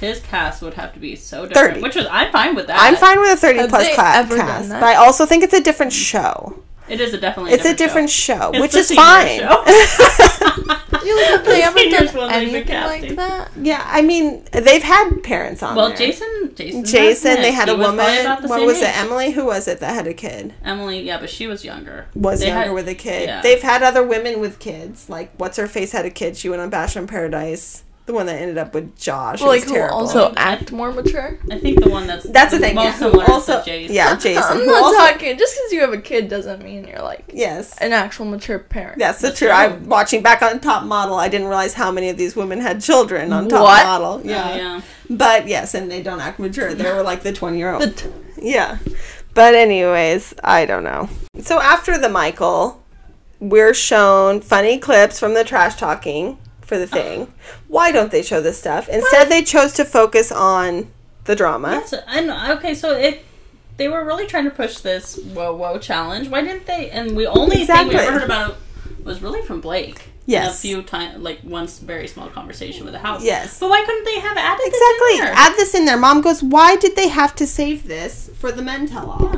his 0.00 0.20
cast 0.20 0.62
would 0.62 0.74
have 0.74 0.94
to 0.94 0.98
be 0.98 1.14
so 1.16 1.44
different. 1.46 1.74
30. 1.74 1.82
Which 1.82 1.94
was 1.96 2.06
I'm 2.10 2.32
fine 2.32 2.54
with 2.54 2.66
that. 2.68 2.78
I'm 2.80 2.96
fine 2.96 3.20
with 3.20 3.32
a 3.32 3.36
30 3.36 3.58
Have 3.58 3.68
plus 3.68 3.86
they 3.88 3.94
cla- 3.94 4.02
cast, 4.04 4.70
but 4.70 4.82
I 4.82 4.94
also 4.94 5.26
think 5.26 5.44
it's 5.44 5.52
a 5.52 5.60
different 5.62 5.92
show. 5.92 6.62
It 6.90 7.00
is 7.00 7.14
a 7.14 7.18
definitely. 7.18 7.52
It's 7.52 7.64
a 7.64 7.74
different 7.74 8.08
different 8.08 8.10
show, 8.10 8.50
It's 8.52 8.60
which 8.60 8.72
the 8.72 8.78
is 8.78 8.90
fine. 8.92 9.38
show. 9.40 10.76
You 11.02 11.16
have 11.16 11.44
they 11.46 11.62
ever 11.62 11.78
Seniors 11.78 12.12
done 12.12 12.16
one 12.20 12.28
they've 12.28 12.52
been 12.52 12.54
anything 12.56 12.74
like 12.82 13.00
casting. 13.00 13.16
that? 13.16 13.50
yeah, 13.60 13.82
I 13.86 14.02
mean, 14.02 14.44
they've 14.52 14.82
had 14.82 15.22
parents 15.22 15.62
on 15.62 15.74
well, 15.74 15.88
there. 15.88 15.96
Jason, 15.96 16.52
Jason, 16.54 16.84
Jason, 16.84 17.34
they 17.36 17.52
had 17.52 17.68
he 17.68 17.74
a 17.74 17.78
woman. 17.78 18.24
What 18.48 18.66
was 18.66 18.76
age. 18.78 18.82
it? 18.84 18.98
Emily? 18.98 19.30
Who 19.30 19.46
was 19.46 19.66
it 19.66 19.80
that 19.80 19.94
had 19.94 20.06
a 20.06 20.12
kid? 20.14 20.52
Emily, 20.62 21.00
yeah, 21.02 21.18
but 21.18 21.30
she 21.30 21.46
was 21.46 21.64
younger. 21.64 22.06
Was 22.14 22.40
They 22.40 22.48
younger 22.48 22.66
had- 22.66 22.74
with 22.74 22.88
a 22.88 22.94
kid. 22.94 23.28
yeah. 23.28 23.40
They've 23.40 23.62
had 23.62 23.82
other 23.82 24.02
women 24.04 24.40
with 24.40 24.58
kids. 24.58 25.08
Like 25.08 25.32
what's 25.38 25.56
her 25.56 25.66
face 25.66 25.92
had 25.92 26.04
a 26.04 26.10
kid. 26.10 26.36
She 26.36 26.48
went 26.50 26.60
on 26.60 26.68
Bachelor 26.70 27.02
in 27.02 27.08
Paradise. 27.08 27.82
The 28.10 28.14
one 28.16 28.26
that 28.26 28.40
ended 28.42 28.58
up 28.58 28.74
with 28.74 28.98
Josh. 28.98 29.40
It 29.40 29.44
Like 29.44 29.60
was 29.60 29.64
who 29.70 29.74
terrible. 29.76 29.98
also 29.98 30.34
act 30.36 30.72
more 30.72 30.90
mature? 30.92 31.38
I 31.48 31.58
think 31.60 31.80
the 31.80 31.90
one 31.90 32.08
that's 32.08 32.24
That's 32.28 32.50
the 32.50 32.58
thing. 32.58 32.74
most 32.74 32.84
Yeah, 32.86 32.98
similar 32.98 33.30
also, 33.30 33.60
to 33.60 33.64
Jason. 33.64 33.94
yeah, 33.94 34.16
Jason. 34.16 34.42
I'm 34.48 34.66
not 34.66 34.82
also, 34.82 34.96
talking. 34.98 35.38
Just 35.38 35.54
because 35.56 35.72
you 35.72 35.80
have 35.82 35.92
a 35.92 35.98
kid 36.00 36.28
doesn't 36.28 36.60
mean 36.64 36.88
you're 36.88 37.02
like 37.02 37.30
yes. 37.32 37.78
an 37.78 37.92
actual 37.92 38.24
mature 38.26 38.58
parent. 38.58 38.98
That's 38.98 39.20
the 39.20 39.28
That's 39.28 39.38
true. 39.38 39.46
true. 39.46 39.56
I'm 39.56 39.88
watching 39.88 40.24
back 40.24 40.42
on 40.42 40.58
Top 40.58 40.82
Model. 40.82 41.14
I 41.14 41.28
didn't 41.28 41.46
realize 41.46 41.74
how 41.74 41.92
many 41.92 42.08
of 42.08 42.16
these 42.16 42.34
women 42.34 42.60
had 42.60 42.80
children 42.82 43.32
on 43.32 43.48
Top 43.48 43.62
What? 43.62 43.84
Model. 43.84 44.20
Oh, 44.24 44.28
Yeah. 44.28 44.56
yeah. 44.56 44.80
But 45.08 45.46
yes, 45.46 45.74
and 45.74 45.88
they 45.88 46.02
don't 46.02 46.18
act 46.20 46.40
mature. 46.40 46.74
They 46.74 46.90
were 46.92 47.04
like 47.04 47.22
the 47.22 47.32
20 47.32 47.58
year 47.58 47.74
old. 47.74 47.96
T- 47.96 48.08
Yeah. 48.42 48.78
But 49.34 49.54
anyways, 49.54 50.34
I 50.42 50.66
don't 50.66 50.82
know. 50.82 51.08
So 51.42 51.60
after 51.60 51.96
the 51.96 52.08
Michael, 52.08 52.82
we're 53.38 53.72
shown 53.72 54.40
funny 54.40 54.78
clips 54.78 55.20
from 55.20 55.34
the 55.34 55.44
trash 55.44 55.76
talking 55.76 56.38
for 56.70 56.78
the 56.78 56.86
thing. 56.86 57.32
Why 57.68 57.90
don't 57.92 58.10
they 58.12 58.22
show 58.22 58.40
this 58.40 58.58
stuff? 58.58 58.88
Instead 58.88 59.28
they 59.28 59.42
chose 59.42 59.72
to 59.74 59.84
focus 59.84 60.30
on 60.32 60.88
the 61.24 61.34
drama. 61.36 61.72
Yes, 61.72 61.92
and 62.06 62.30
okay, 62.56 62.74
so 62.74 62.96
it 62.96 63.24
they 63.76 63.88
were 63.88 64.04
really 64.04 64.26
trying 64.26 64.44
to 64.44 64.50
push 64.50 64.78
this 64.78 65.16
whoa 65.34 65.52
whoa 65.54 65.78
challenge. 65.78 66.28
Why 66.28 66.42
didn't 66.42 66.66
they? 66.66 66.90
And 66.90 67.16
we 67.16 67.26
only 67.26 67.56
thing 67.56 67.58
we 67.58 67.62
Exactly. 67.62 67.96
ever 67.96 68.12
heard 68.12 68.22
about 68.22 68.56
was 69.04 69.20
really 69.20 69.42
from 69.42 69.60
Blake. 69.60 70.00
Yes. 70.26 70.58
a 70.58 70.60
few 70.60 70.82
times, 70.82 71.18
like 71.20 71.40
once, 71.42 71.80
very 71.80 72.06
small 72.06 72.28
conversation 72.28 72.84
with 72.84 72.92
the 72.92 73.00
house. 73.00 73.24
Yes. 73.24 73.58
but 73.58 73.68
why 73.68 73.82
couldn't 73.84 74.04
they 74.04 74.20
have 74.20 74.36
added 74.36 74.64
Exactly. 74.64 74.98
This 75.08 75.18
in 75.18 75.24
there? 75.24 75.34
Add 75.34 75.52
this 75.56 75.74
in 75.74 75.84
there. 75.86 75.96
Mom 75.96 76.20
goes, 76.20 76.40
"Why 76.40 76.76
did 76.76 76.94
they 76.94 77.08
have 77.08 77.34
to 77.40 77.46
save 77.48 77.88
this 77.88 78.30
for 78.38 78.52
the 78.52 78.62
men 78.62 78.86
tell 78.86 79.10
all?" 79.10 79.32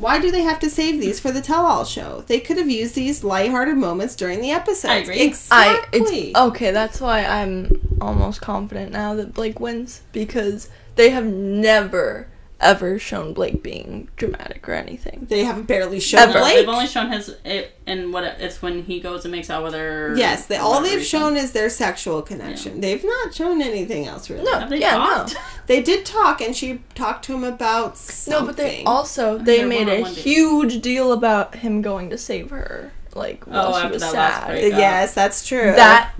Why 0.00 0.18
do 0.18 0.30
they 0.30 0.40
have 0.42 0.58
to 0.60 0.70
save 0.70 0.98
these 0.98 1.20
for 1.20 1.30
the 1.30 1.42
tell 1.42 1.66
all 1.66 1.84
show? 1.84 2.24
They 2.26 2.40
could 2.40 2.56
have 2.56 2.70
used 2.70 2.94
these 2.94 3.22
lighthearted 3.22 3.76
moments 3.76 4.16
during 4.16 4.40
the 4.40 4.50
episode. 4.50 4.88
I 4.88 4.94
agree. 4.96 5.20
I 5.20 5.24
Exactly. 5.24 6.00
it's 6.30 6.38
okay. 6.38 6.70
That's 6.70 7.00
why 7.00 7.24
I'm 7.24 7.98
almost 8.00 8.40
confident 8.40 8.92
now 8.92 9.14
that 9.14 9.34
Blake 9.34 9.60
wins 9.60 10.00
because 10.12 10.70
they 10.96 11.10
have 11.10 11.26
never 11.26 12.28
ever 12.60 12.98
shown 12.98 13.32
Blake 13.32 13.62
being 13.62 14.08
dramatic 14.16 14.68
or 14.68 14.72
anything. 14.74 15.26
they 15.30 15.44
haven't 15.44 15.64
barely 15.66 15.98
shown 15.98 16.20
Ever. 16.28 16.40
Blake. 16.40 16.56
they've 16.56 16.68
only 16.68 16.86
shown 16.86 17.10
his 17.10 17.34
it 17.44 17.72
and 17.86 18.12
what 18.12 18.24
it's 18.24 18.60
when 18.60 18.82
he 18.84 19.00
goes 19.00 19.24
and 19.24 19.32
makes 19.32 19.48
out 19.48 19.64
with 19.64 19.72
her. 19.74 20.14
Yes, 20.16 20.46
they, 20.46 20.56
all 20.56 20.80
they've 20.82 20.96
reason. 20.98 21.20
shown 21.20 21.36
is 21.36 21.52
their 21.52 21.70
sexual 21.70 22.20
connection. 22.22 22.80
They've 22.80 23.02
not 23.02 23.34
shown 23.34 23.62
anything 23.62 24.06
else 24.06 24.28
really. 24.28 24.44
No, 24.44 24.58
Have 24.60 24.70
they 24.70 24.80
yeah, 24.80 24.90
talked? 24.96 25.34
no. 25.34 25.40
They 25.66 25.80
did 25.82 26.04
talk, 26.04 26.40
and 26.40 26.54
she 26.56 26.82
talked 26.96 27.24
to 27.26 27.34
him 27.34 27.44
about 27.44 27.96
No, 28.28 28.44
but 28.44 28.56
they 28.56 28.82
also 28.84 29.38
they 29.38 29.64
made 29.64 29.88
a 29.88 30.06
huge 30.06 30.80
deal 30.82 31.12
about 31.12 31.54
him 31.56 31.80
going 31.80 32.10
to 32.10 32.18
save 32.18 32.50
her, 32.50 32.92
like 33.14 33.46
while 33.46 33.68
Oh, 33.68 33.78
she 33.78 33.84
after 33.84 33.92
was 33.94 34.02
that 34.02 34.12
sad. 34.12 34.46
break. 34.48 34.72
yes, 34.72 35.14
that's 35.14 35.46
true. 35.46 35.72
That 35.76 36.12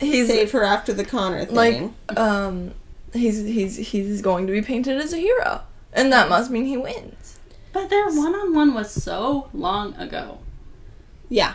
he 0.00 0.12
he's 0.12 0.28
saved 0.28 0.52
her 0.52 0.62
after 0.64 0.92
the 0.92 1.04
Connor 1.04 1.44
thing. 1.44 1.54
like 1.54 2.18
um 2.18 2.72
he's 3.12 3.44
he's 3.44 3.76
he's 3.76 4.22
going 4.22 4.46
to 4.46 4.52
be 4.52 4.62
painted 4.62 4.98
as 4.98 5.12
a 5.12 5.16
hero, 5.18 5.62
and 5.92 6.12
that 6.12 6.28
must 6.28 6.50
mean 6.50 6.64
he 6.66 6.76
wins. 6.76 7.38
But 7.72 7.90
their 7.90 8.06
one 8.08 8.34
on 8.34 8.54
one 8.54 8.74
was 8.74 8.90
so 8.90 9.48
long 9.52 9.94
ago. 9.96 10.38
yeah, 11.28 11.54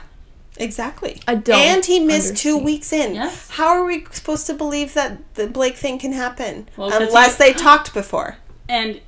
exactly. 0.58 1.22
I 1.28 1.36
don't. 1.36 1.60
and 1.60 1.86
he 1.86 2.00
missed 2.00 2.38
two 2.38 2.58
weeks 2.58 2.94
in. 2.94 3.16
Yes. 3.16 3.50
How 3.52 3.68
are 3.70 3.84
we 3.84 4.06
supposed 4.12 4.46
to 4.48 4.54
believe 4.54 4.94
that 4.94 5.34
the 5.36 5.48
Blake 5.48 5.76
thing 5.76 5.98
can 6.00 6.14
happen 6.14 6.68
Well, 6.78 6.92
'cause 6.92 7.02
unless 7.08 7.38
he- 7.38 7.44
they 7.46 7.54
talked 7.54 7.94
before? 7.94 8.38
And 8.70 9.02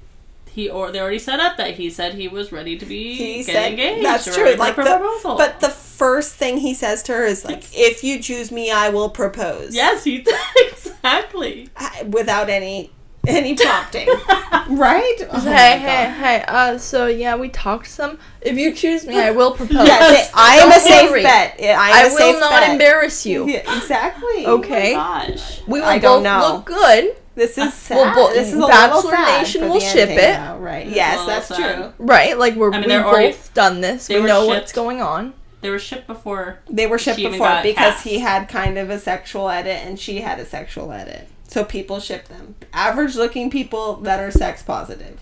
he 0.56 0.70
or 0.70 0.92
they 0.92 1.00
already 1.02 1.20
set 1.20 1.40
up 1.40 1.58
that 1.58 1.76
he 1.76 1.90
said 1.90 2.14
he 2.16 2.28
was 2.30 2.52
ready 2.52 2.78
to 2.78 2.86
be 2.86 3.16
He 3.16 3.44
get 3.44 3.46
said 3.46 3.72
engaged. 3.72 4.06
that's 4.06 4.34
true. 4.36 4.56
Like 4.56 4.76
the, 4.78 4.84
proposal. 4.84 5.36
but 5.38 5.60
the 5.60 5.70
first 5.70 6.36
thing 6.36 6.58
he 6.58 6.74
says 6.74 7.04
to 7.04 7.14
her 7.14 7.26
is 7.26 7.44
like, 7.46 7.64
"If 7.74 8.04
you 8.04 8.20
choose 8.22 8.52
me, 8.52 8.72
I 8.72 8.90
will 8.90 9.10
propose." 9.10 9.76
yes, 9.76 10.04
he 10.06 10.20
did 10.20 10.34
exactly. 10.72 11.70
I- 11.76 12.04
without 12.10 12.50
any 12.50 12.92
any 13.28 13.56
prompting, 13.56 14.08
right? 14.70 15.16
Oh 15.32 15.40
Hey, 15.42 15.80
hey, 15.80 16.14
hey! 16.16 16.46
Uh, 16.48 16.78
so 16.78 17.08
yeah, 17.08 17.36
we 17.36 17.50
talked 17.50 17.88
some. 17.88 18.20
If 18.42 18.56
you 18.56 18.72
choose 18.74 19.06
me, 19.08 19.18
I 19.20 19.32
will 19.32 19.52
propose. 19.52 19.88
Yes, 19.88 20.32
I 20.36 20.58
am 20.58 20.72
a 20.72 20.80
safe 20.80 21.10
worry. 21.10 21.24
bet. 21.24 21.56
I 21.60 21.66
I 21.66 22.00
am 22.02 22.06
a 22.06 22.10
will 22.14 22.18
safe 22.18 22.40
not 22.40 22.62
bet. 22.62 22.70
embarrass 22.72 23.26
you. 23.26 23.48
Yeah, 23.50 23.76
exactly. 23.78 24.46
Okay. 24.46 24.94
Oh 24.94 24.98
my 24.98 25.26
gosh. 25.28 25.62
We 25.68 25.80
will 25.80 25.88
I 25.88 25.96
both 25.98 26.02
don't 26.04 26.24
know. 26.24 26.54
look 26.56 26.66
good, 26.66 27.16
This 27.36 27.58
is 27.58 27.74
sad. 27.86 28.16
We'll 28.16 28.28
bo- 28.30 28.34
this 28.34 28.48
is 28.50 28.56
a 28.56 28.60
Bachelor 28.68 28.96
little 28.96 29.12
sad 29.12 29.42
Nation 29.42 29.62
for 29.62 29.68
will 29.70 29.80
ship 29.80 30.10
it. 30.10 30.18
though, 30.18 30.58
right? 30.58 30.88
It's 30.88 30.96
Yes, 30.96 31.26
that's 31.26 31.48
sad. 31.48 31.94
true. 31.98 32.06
right? 32.06 32.38
Like 32.38 32.56
we're 32.56 32.70
I 32.70 32.80
mean, 32.80 32.82
we've 32.82 32.90
they're 32.90 33.04
both 33.04 33.54
done 33.54 33.82
this. 33.82 34.10
We 34.10 34.22
know 34.22 34.42
shipped. 34.42 34.48
what's 34.48 34.72
going 34.72 35.02
on. 35.02 35.34
They 35.62 35.70
were 35.70 35.80
shipped 35.80 36.08
before. 36.08 36.60
They 36.70 36.86
were 36.88 36.98
shipped 37.00 37.16
She 37.18 37.24
even 37.24 37.34
before 37.34 37.48
got 37.48 37.64
because 37.64 37.94
cast. 37.96 38.04
he 38.04 38.20
had 38.20 38.48
kind 38.48 38.78
of 38.78 38.90
a 38.90 39.00
sexual 39.00 39.50
edit 39.50 39.78
and 39.86 40.00
she 40.00 40.22
had 40.22 40.40
a 40.40 40.46
sexual 40.46 40.92
edit. 40.92 41.28
So 41.48 41.64
people 41.64 42.00
ship 42.00 42.28
them. 42.28 42.56
Average 42.74 43.16
looking 43.16 43.50
people 43.50 43.96
that 43.98 44.20
are 44.20 44.30
sex 44.32 44.62
positive. 44.64 45.20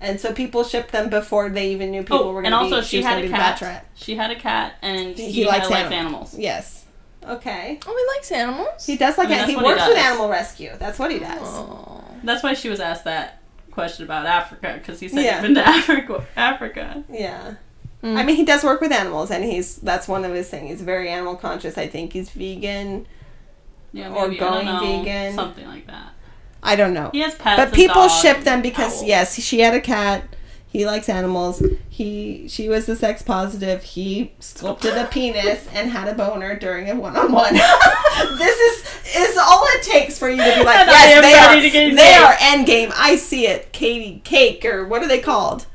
And 0.00 0.20
so 0.20 0.32
people 0.32 0.62
shipped 0.64 0.92
them 0.92 1.10
before 1.10 1.50
they 1.50 1.72
even 1.72 1.90
knew 1.90 2.02
people 2.02 2.18
oh, 2.18 2.32
were 2.32 2.42
and 2.42 2.52
going 2.52 2.64
to 2.64 2.64
be 2.64 2.66
And 2.66 2.74
also 2.76 2.86
she 2.88 2.98
was 2.98 3.06
had 3.06 3.24
a 3.24 3.28
cat. 3.28 3.86
She 3.96 4.14
had 4.14 4.30
a 4.30 4.36
cat, 4.36 4.74
and 4.80 5.16
He, 5.16 5.24
he, 5.26 5.32
he 5.32 5.40
had 5.42 5.48
likes 5.48 5.70
liked 5.70 5.90
animals. 5.92 6.32
animals. 6.34 6.38
Yes. 6.38 6.77
Okay. 7.28 7.78
Oh, 7.86 7.96
he 8.10 8.16
likes 8.18 8.32
animals. 8.32 8.86
He 8.86 8.96
does 8.96 9.18
like 9.18 9.28
I 9.28 9.32
mean, 9.32 9.40
it. 9.40 9.48
He 9.50 9.56
what 9.56 9.64
he 9.64 9.70
works 9.72 9.86
with 9.88 9.96
animal 9.98 10.28
rescue. 10.28 10.72
That's 10.78 10.98
what 10.98 11.10
he 11.10 11.18
does. 11.18 11.38
Oh. 11.42 12.04
That's 12.24 12.42
why 12.42 12.54
she 12.54 12.68
was 12.68 12.80
asked 12.80 13.04
that 13.04 13.40
question 13.70 14.04
about 14.04 14.26
Africa 14.26 14.74
because 14.78 14.98
he 15.00 15.08
said 15.08 15.24
Yeah. 15.24 15.40
he'd 15.40 15.46
been 15.48 15.54
to 15.56 15.68
Africa. 15.68 16.26
Africa. 16.36 17.04
Yeah. 17.10 17.54
Mm. 18.02 18.16
I 18.16 18.22
mean, 18.24 18.36
he 18.36 18.44
does 18.44 18.62
work 18.62 18.80
with 18.80 18.92
animals, 18.92 19.30
and 19.30 19.44
he's 19.44 19.76
that's 19.76 20.06
one 20.06 20.24
of 20.24 20.32
his 20.32 20.48
things. 20.48 20.70
He's 20.70 20.82
very 20.82 21.08
animal 21.08 21.34
conscious. 21.36 21.76
I 21.76 21.86
think 21.88 22.12
he's 22.12 22.30
vegan. 22.30 23.06
Yeah, 23.92 24.10
Or 24.14 24.28
maybe, 24.28 24.38
going 24.38 24.66
know, 24.66 24.80
vegan. 24.80 25.34
something 25.34 25.66
like 25.66 25.86
that. 25.88 26.10
I 26.62 26.76
don't 26.76 26.92
know. 26.94 27.10
He 27.12 27.20
has 27.20 27.34
pets, 27.34 27.56
but 27.60 27.68
a 27.68 27.70
people 27.72 27.94
dog 27.94 28.10
ship 28.10 28.36
and 28.38 28.46
them 28.46 28.62
because 28.62 29.02
owl. 29.02 29.08
yes, 29.08 29.40
she 29.40 29.60
had 29.60 29.74
a 29.74 29.80
cat. 29.80 30.24
He 30.70 30.84
likes 30.84 31.08
animals. 31.08 31.62
He 31.88 32.46
she 32.48 32.68
was 32.68 32.84
the 32.86 32.94
sex 32.94 33.22
positive. 33.22 33.82
He 33.82 34.32
sculpted 34.38 34.96
a 34.96 35.06
penis 35.06 35.66
and 35.72 35.90
had 35.90 36.08
a 36.08 36.14
boner 36.14 36.58
during 36.58 36.90
a 36.90 36.94
one 36.94 37.16
on 37.16 37.32
one. 37.32 37.54
This 37.54 38.58
is 38.58 39.16
is 39.16 39.38
all 39.38 39.64
it 39.68 39.82
takes 39.82 40.18
for 40.18 40.28
you 40.28 40.36
to 40.36 40.42
be 40.42 40.64
like, 40.64 40.78
And 40.80 40.88
yes, 40.90 41.22
they 41.22 41.78
are 41.78 41.94
they 41.96 42.14
are 42.14 42.36
end 42.40 42.66
game. 42.66 42.90
I 42.94 43.16
see 43.16 43.46
it. 43.46 43.72
Katie 43.72 44.20
Cake 44.24 44.64
or 44.64 44.86
what 44.86 45.02
are 45.02 45.08
they 45.08 45.20
called? 45.20 45.66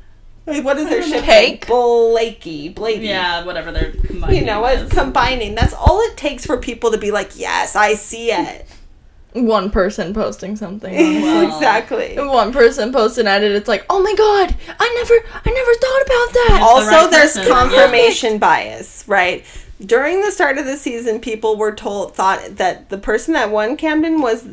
Wait, 0.46 0.62
What 0.62 0.78
is 0.78 0.88
their 0.88 1.02
ship? 1.02 1.24
Cake? 1.24 1.66
Blakey. 1.66 2.68
Blakey. 2.68 3.06
Yeah, 3.06 3.44
whatever 3.44 3.72
they're 3.72 3.92
combining. 3.92 4.40
You 4.40 4.44
know, 4.44 4.62
as 4.64 4.90
combining. 4.90 5.54
That's 5.54 5.72
all 5.74 6.00
it 6.02 6.16
takes 6.16 6.44
for 6.44 6.58
people 6.58 6.90
to 6.90 6.98
be 6.98 7.10
like, 7.10 7.38
yes, 7.38 7.74
I 7.74 7.94
see 7.94 8.30
it. 8.30 8.66
One 9.34 9.70
person 9.70 10.14
posting 10.14 10.56
something. 10.56 10.94
honestly. 10.94 11.22
Well, 11.22 11.46
exactly. 11.56 12.04
If 12.16 12.26
one 12.26 12.52
person 12.52 12.92
posted 12.92 13.26
at 13.26 13.42
it, 13.42 13.52
it's 13.52 13.68
like, 13.68 13.84
oh 13.90 14.00
my 14.00 14.14
god, 14.14 14.56
I 14.78 14.94
never, 14.94 15.14
I 15.44 15.50
never 15.50 15.74
thought 15.74 16.02
about 16.06 16.32
that. 16.34 16.56
the 16.60 16.64
also, 16.64 16.90
right 16.90 17.10
there's 17.10 17.32
person, 17.34 17.42
yeah. 17.42 17.48
confirmation 17.60 18.38
bias, 18.38 19.04
right? 19.08 19.44
During 19.84 20.22
the 20.22 20.30
start 20.30 20.56
of 20.58 20.66
the 20.66 20.76
season, 20.76 21.20
people 21.20 21.56
were 21.56 21.74
told 21.74 22.14
thought 22.14 22.56
that 22.56 22.90
the 22.90 22.98
person 22.98 23.34
that 23.34 23.50
won 23.50 23.76
Camden 23.76 24.20
was 24.20 24.46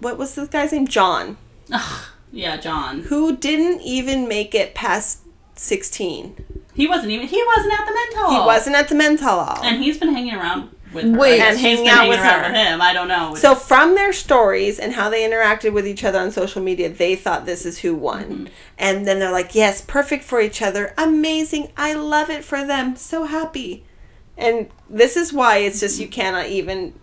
what 0.00 0.18
was 0.18 0.34
this 0.34 0.48
guy's 0.48 0.72
name? 0.72 0.86
John, 0.86 1.38
Ugh, 1.72 2.04
yeah, 2.32 2.56
John. 2.58 3.00
who 3.04 3.36
didn't 3.36 3.80
even 3.82 4.28
make 4.28 4.54
it 4.54 4.74
past 4.74 5.20
sixteen. 5.54 6.36
He 6.74 6.86
wasn't 6.86 7.12
even. 7.12 7.28
He 7.28 7.42
wasn't 7.56 7.72
at 7.80 7.86
the 7.86 7.94
mental. 7.94 8.30
He 8.30 8.46
wasn't 8.46 8.76
at 8.76 8.88
the 8.88 8.94
mental. 8.94 9.40
And 9.62 9.82
he's 9.82 9.98
been 9.98 10.12
hanging 10.12 10.34
around 10.34 10.70
with. 10.92 11.16
Wait. 11.16 11.40
I 11.40 11.46
And 11.46 11.58
she's 11.58 11.78
hanging 11.78 11.88
out 11.88 11.96
hanging 11.96 12.10
with 12.10 12.20
her. 12.20 12.42
with 12.42 12.56
him. 12.56 12.80
I 12.80 12.92
don't 12.92 13.08
know. 13.08 13.34
So 13.34 13.54
from 13.54 13.94
their 13.94 14.12
stories 14.12 14.78
and 14.78 14.92
how 14.92 15.10
they 15.10 15.28
interacted 15.28 15.72
with 15.72 15.86
each 15.86 16.04
other 16.04 16.18
on 16.18 16.30
social 16.30 16.62
media, 16.62 16.88
they 16.88 17.16
thought 17.16 17.46
this 17.46 17.66
is 17.66 17.80
who 17.80 17.94
won. 17.94 18.24
Mm-hmm. 18.24 18.46
And 18.78 19.06
then 19.06 19.18
they're 19.18 19.32
like, 19.32 19.54
"Yes, 19.54 19.80
perfect 19.80 20.24
for 20.24 20.40
each 20.40 20.62
other. 20.62 20.94
Amazing. 20.98 21.68
I 21.76 21.94
love 21.94 22.30
it 22.30 22.44
for 22.44 22.64
them. 22.64 22.96
So 22.96 23.24
happy." 23.24 23.84
And 24.36 24.68
this 24.88 25.16
is 25.16 25.32
why 25.32 25.58
it's 25.58 25.80
just 25.80 26.00
you 26.00 26.08
cannot 26.08 26.46
even 26.46 26.94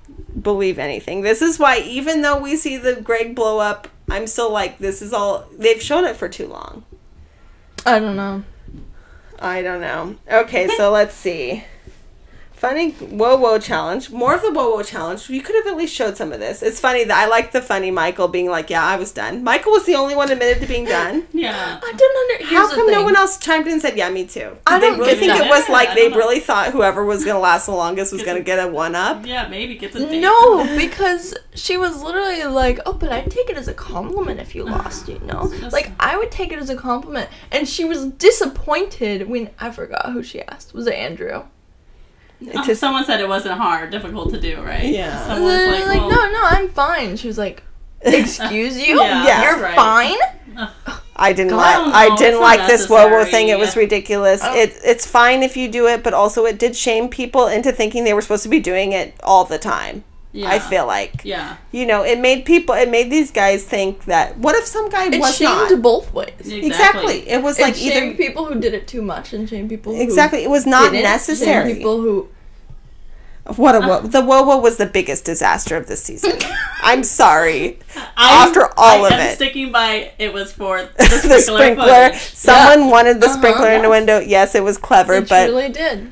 believe 0.41 0.79
anything. 0.79 1.21
This 1.21 1.41
is 1.41 1.59
why 1.59 1.79
even 1.79 2.21
though 2.21 2.39
we 2.39 2.55
see 2.55 2.77
the 2.77 2.95
Greg 2.95 3.35
blow 3.35 3.59
up, 3.59 3.87
I'm 4.09 4.27
still 4.27 4.51
like 4.51 4.79
this 4.79 5.01
is 5.01 5.13
all 5.13 5.45
they've 5.57 5.81
shown 5.81 6.05
it 6.05 6.15
for 6.15 6.27
too 6.27 6.47
long. 6.47 6.83
I 7.85 7.99
don't 7.99 8.15
know. 8.15 8.43
I 9.39 9.61
don't 9.61 9.81
know. 9.81 10.15
Okay, 10.29 10.67
so 10.75 10.91
let's 10.99 11.15
see. 11.15 11.63
Funny 12.59 12.91
whoa 12.91 13.37
whoa 13.37 13.57
challenge. 13.57 14.09
More 14.11 14.35
of 14.35 14.41
the 14.41 14.51
whoa 14.51 14.69
whoa 14.71 14.83
challenge. 14.83 15.29
You 15.29 15.41
could 15.41 15.55
have 15.55 15.67
at 15.67 15.77
least 15.77 15.93
showed 15.95 16.17
some 16.17 16.33
of 16.33 16.39
this. 16.41 16.61
It's 16.61 16.77
funny 16.77 17.05
that 17.05 17.17
I 17.17 17.25
like 17.27 17.53
the 17.53 17.61
funny 17.61 17.89
Michael 17.89 18.27
being 18.27 18.49
like, 18.49 18.69
"Yeah, 18.69 18.83
I 18.85 18.97
was 18.97 19.13
done." 19.13 19.45
Michael 19.45 19.71
was 19.71 19.85
the 19.85 19.95
only 19.95 20.13
one 20.13 20.29
admitted 20.29 20.61
to 20.61 20.67
being 20.67 20.83
done. 20.83 21.25
yeah. 21.33 21.79
I 21.81 21.93
don't 21.93 22.17
understand. 22.31 22.57
How 22.57 22.69
come 22.75 22.91
no 22.91 23.03
one 23.03 23.15
else 23.15 23.37
chimed 23.37 23.65
in 23.67 23.73
and 23.73 23.81
said, 23.81 23.95
"Yeah, 23.97 24.09
me 24.09 24.25
too"? 24.25 24.39
Did 24.41 24.57
I 24.67 24.77
don't 24.79 24.99
really 24.99 25.15
think 25.15 25.31
that. 25.31 25.45
it 25.45 25.49
was 25.49 25.69
Yeah, 25.69 25.73
like 25.73 25.95
they 25.95 26.09
know. 26.09 26.17
really 26.17 26.41
thought 26.41 26.71
whoever 26.73 27.05
was 27.05 27.23
gonna 27.23 27.39
last 27.39 27.65
the 27.65 27.71
longest 27.71 28.11
was 28.11 28.23
gonna 28.23 28.41
get 28.41 28.59
a 28.59 28.67
one 28.67 28.93
up? 28.93 29.25
Yeah, 29.25 29.47
maybe 29.47 29.75
gets 29.75 29.95
a 29.95 30.05
date. 30.05 30.19
No, 30.19 30.65
because 30.77 31.33
she 31.55 31.77
was 31.77 32.01
literally 32.03 32.43
like, 32.43 32.79
"Oh, 32.85 32.91
but 32.91 33.09
I'd 33.09 33.31
take 33.31 33.49
it 33.49 33.55
as 33.55 33.69
a 33.69 33.73
compliment 33.73 34.41
if 34.41 34.53
you 34.53 34.65
lost, 34.65 35.07
you 35.07 35.19
know? 35.19 35.49
Just- 35.61 35.71
Like 35.71 35.91
I 35.97 36.17
would 36.17 36.29
take 36.29 36.51
it 36.51 36.59
as 36.59 36.69
a 36.69 36.75
compliment." 36.75 37.29
And 37.53 37.69
she 37.69 37.85
was 37.85 38.03
disappointed 38.05 39.29
when 39.29 39.49
I 39.59 39.71
forgot 39.71 40.11
who 40.11 40.23
she 40.23 40.41
asked. 40.41 40.73
Was 40.73 40.85
it 40.87 40.93
Andrew? 40.95 41.43
Oh, 42.55 42.63
just- 42.65 42.79
someone 42.79 43.05
said 43.05 43.19
it 43.19 43.27
wasn't 43.27 43.55
hard, 43.59 43.91
difficult 43.91 44.31
to 44.33 44.39
do, 44.39 44.61
right? 44.61 44.85
Yeah. 44.85 45.19
Someone 45.27 45.43
was 45.43 45.53
Literally 45.57 45.79
like, 45.79 45.87
like, 46.01 46.09
well, 46.09 46.31
no, 46.31 46.31
no, 46.31 46.43
I'm 46.43 46.69
fine. 46.69 47.17
She 47.17 47.27
was 47.27 47.37
like, 47.37 47.63
"Excuse 48.01 48.77
you? 48.87 48.97
Yeah, 49.01 49.25
Yeah. 49.25 49.43
You're 49.51 49.61
right. 49.61 49.75
fine." 49.75 50.17
I 51.15 51.33
didn't 51.33 51.55
like. 51.55 51.75
I 51.75 51.81
don't 51.83 51.93
I, 51.95 52.07
know, 52.07 52.17
didn't 52.17 52.39
like 52.41 52.67
this 52.67 52.87
whoa 52.87 53.09
whoa 53.09 53.25
thing. 53.25 53.49
It 53.49 53.59
was 53.59 53.75
ridiculous. 53.75 54.39
Oh. 54.43 54.55
It 54.55 54.73
it's 54.83 55.05
fine 55.05 55.43
if 55.43 55.57
you 55.57 55.69
do 55.69 55.85
it, 55.87 56.01
but 56.01 56.13
also 56.13 56.45
it 56.45 56.57
did 56.57 56.75
shame 56.77 57.09
people 57.09 57.47
into 57.47 57.71
thinking 57.73 58.05
they 58.05 58.13
were 58.13 58.21
supposed 58.21 58.43
to 58.43 58.49
be 58.49 58.59
doing 58.61 58.93
it 58.93 59.15
all 59.21 59.43
the 59.43 59.59
time. 59.59 60.05
Yeah. 60.31 60.49
I 60.49 60.59
feel 60.59 60.85
like. 60.85 61.21
Yeah. 61.25 61.57
you 61.71 61.85
know, 61.85 62.03
it 62.03 62.19
made 62.19 62.45
people, 62.45 62.75
it 62.75 62.89
made 62.89 63.09
these 63.09 63.31
guys 63.31 63.63
think 63.63 64.05
that 64.05 64.37
what 64.37 64.55
if 64.55 64.65
some 64.65 64.89
guy 64.89 65.05
It 65.07 65.19
was 65.19 65.35
shamed 65.37 65.71
not? 65.71 65.81
both 65.81 66.13
ways. 66.13 66.33
Exactly. 66.45 67.27
It 67.27 67.41
was 67.41 67.57
It 67.59 67.63
like 67.63 67.75
shamed 67.75 67.95
either 68.13 68.15
people 68.17 68.45
who 68.45 68.59
did 68.59 68.73
it 68.73 68.87
too 68.87 69.01
much 69.01 69.33
and 69.33 69.49
shamed 69.49 69.69
people 69.69 69.95
who 69.95 70.01
exactly. 70.01 70.43
It 70.43 70.49
was 70.49 70.65
not 70.65 70.93
necessary. 70.93 71.73
People 71.75 71.99
who 72.01 72.27
What 73.55 73.73
a 73.75 73.79
wo- 73.79 74.01
the 74.01 74.21
whoa 74.21 74.43
whoa 74.43 74.57
was 74.57 74.77
the 74.77 74.85
biggest 74.85 75.25
disaster 75.25 75.75
of 75.75 75.87
this 75.87 76.03
season. 76.03 76.33
I'm 76.83 77.03
sorry. 77.03 77.79
I'm- 77.95 78.47
After 78.47 78.67
all 78.77 79.05
I 79.05 79.07
of 79.07 79.13
am 79.13 79.19
it. 79.31 79.35
sticking 79.35 79.71
by 79.71 80.11
it 80.19 80.31
was 80.33 80.51
for 80.53 80.77
the 80.97 81.03
the 81.03 81.39
sprinkler. 81.39 81.39
sprinkler. 81.41 81.85
footage. 82.09 82.21
Someone 82.35 82.89
wanted 82.91 83.19
the 83.21 83.25
Uh-huh. 83.25 83.37
sprinkler 83.37 83.69
in 83.71 83.81
the 83.81 83.89
window. 83.89 84.19
Yes, 84.19 84.53
it 84.53 84.63
was 84.63 84.77
clever, 84.77 85.15
it 85.15 85.27
but 85.29 85.47
truly 85.47 85.69
did. 85.69 86.09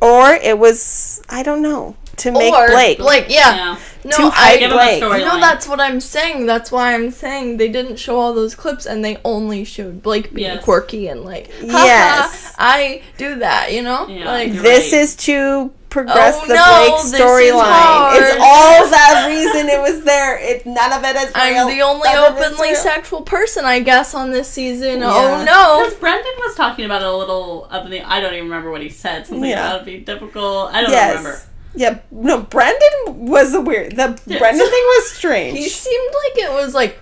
or 0.00 0.30
it 0.34 0.56
was 0.58 1.20
I 1.28 1.42
don't 1.42 1.62
know 1.62 1.96
to 2.16 2.30
make 2.32 2.52
or 2.54 2.68
Blake. 2.68 2.98
like 2.98 3.26
yeah, 3.28 3.54
Yeah. 3.56 3.78
no, 4.04 4.16
To 4.16 4.22
I 4.24 4.30
hide 4.58 4.70
Blake. 4.70 5.00
No, 5.00 5.40
that's 5.40 5.66
what 5.68 5.80
I'm 5.80 6.00
saying. 6.00 6.46
That's 6.46 6.70
why 6.72 6.94
I'm 6.94 7.10
saying 7.10 7.56
they 7.56 7.68
didn't 7.68 7.96
show 7.96 8.18
all 8.18 8.32
those 8.34 8.54
clips 8.54 8.86
and 8.86 9.04
they 9.04 9.18
only 9.24 9.64
showed 9.64 10.02
Blake 10.02 10.32
being 10.32 10.52
Yes. 10.54 10.64
quirky 10.64 11.08
and 11.08 11.24
like, 11.24 11.50
haha, 11.60 11.84
Yes. 11.84 12.54
I 12.58 13.02
do 13.18 13.36
that, 13.36 13.72
you 13.72 13.82
know? 13.82 14.06
Yeah. 14.08 14.26
Like, 14.26 14.52
this 14.52 14.92
right. 14.92 15.00
is 15.00 15.16
to 15.16 15.72
progress 15.90 16.36
Oh, 16.42 16.46
the 16.48 16.54
no, 16.54 17.08
Blake 17.08 17.22
storyline. 17.22 18.16
It's 18.20 18.36
all 18.40 18.90
that 18.90 19.26
reason 19.28 19.68
it 19.68 19.80
was 19.80 20.02
there. 20.04 20.36
It 20.38 20.66
none 20.66 20.92
of 20.92 21.04
it 21.04 21.14
is 21.14 21.26
real. 21.26 21.32
I'm 21.36 21.68
the 21.68 21.82
only 21.82 22.08
None 22.12 22.32
openly 22.32 22.74
sexual 22.74 23.22
person, 23.22 23.64
I 23.64 23.78
guess, 23.78 24.12
on 24.12 24.32
this 24.32 24.48
season. 24.48 25.00
Yeah. 25.00 25.12
Oh 25.14 25.44
no. 25.44 25.84
Because 25.84 25.98
Brendan 26.00 26.32
was 26.38 26.56
talking 26.56 26.84
about 26.84 27.00
it 27.02 27.06
a 27.06 27.16
little 27.16 27.68
up 27.70 27.84
in 27.84 27.92
the. 27.92 28.00
I 28.02 28.18
don't 28.20 28.32
even 28.34 28.46
remember 28.46 28.72
what 28.72 28.82
he 28.82 28.88
said. 28.88 29.26
Something 29.28 29.48
Yeah. 29.50 29.68
about 29.68 29.82
it 29.82 29.84
being 29.84 30.02
difficult. 30.04 30.74
I 30.74 30.80
don't 30.82 30.90
Yes. 30.90 31.16
remember. 31.16 31.40
Yeah, 31.74 31.98
no, 32.10 32.42
Brendan 32.42 33.26
was 33.26 33.52
a 33.54 33.60
weird. 33.60 33.96
The 33.96 34.20
Yes. 34.26 34.38
Brendan 34.38 34.66
thing 34.66 34.84
was 34.96 35.10
strange. 35.10 35.58
He 35.62 35.68
seemed 35.68 36.14
like 36.24 36.44
it 36.44 36.52
was 36.52 36.74
like, 36.74 37.00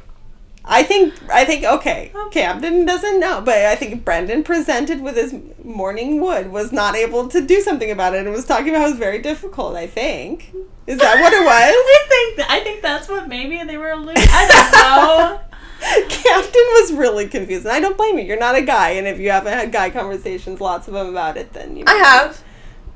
I 0.64 0.82
think 0.84 1.14
I 1.30 1.44
think 1.44 1.64
okay, 1.64 2.12
Camden 2.30 2.84
doesn't 2.86 3.18
know, 3.20 3.40
but 3.40 3.56
I 3.56 3.74
think 3.74 4.04
Brendan 4.04 4.44
presented 4.44 5.02
with 5.02 5.16
his 5.16 5.34
morning 5.64 6.20
wood 6.20 6.52
was 6.52 6.70
not 6.72 6.94
able 6.94 7.28
to 7.28 7.40
do 7.40 7.60
something 7.60 7.90
about 7.90 8.14
it 8.14 8.20
and 8.24 8.30
was 8.32 8.44
talking 8.44 8.68
about 8.70 8.82
it 8.86 8.90
was 8.90 8.98
very 8.98 9.18
difficult. 9.20 9.74
I 9.76 9.88
think 9.88 10.54
is 10.86 10.98
that 10.98 11.20
what 11.20 11.32
it 11.32 11.44
was? 11.44 11.52
I 11.52 12.06
think 12.08 12.36
th- 12.36 12.48
I 12.48 12.60
think 12.64 12.80
that's 12.80 13.08
what 13.08 13.28
maybe 13.28 13.62
they 13.64 13.76
were 13.76 13.90
alluding. 13.90 14.24
I 14.30 14.46
don't 14.48 14.72
know. 14.72 15.40
Captain 16.08 16.66
was 16.78 16.92
really 16.92 17.26
confused, 17.26 17.64
and 17.66 17.72
I 17.74 17.80
don't 17.80 17.96
blame 17.96 18.16
you. 18.18 18.24
You're 18.24 18.38
not 18.38 18.54
a 18.54 18.62
guy, 18.62 18.90
and 18.90 19.06
if 19.08 19.18
you 19.18 19.30
haven't 19.32 19.52
had 19.52 19.72
guy 19.72 19.90
conversations, 19.90 20.60
lots 20.60 20.86
of 20.86 20.94
them 20.94 21.08
about 21.08 21.36
it, 21.36 21.52
then 21.52 21.76
you. 21.76 21.82
I 21.88 21.94
have. 21.94 22.40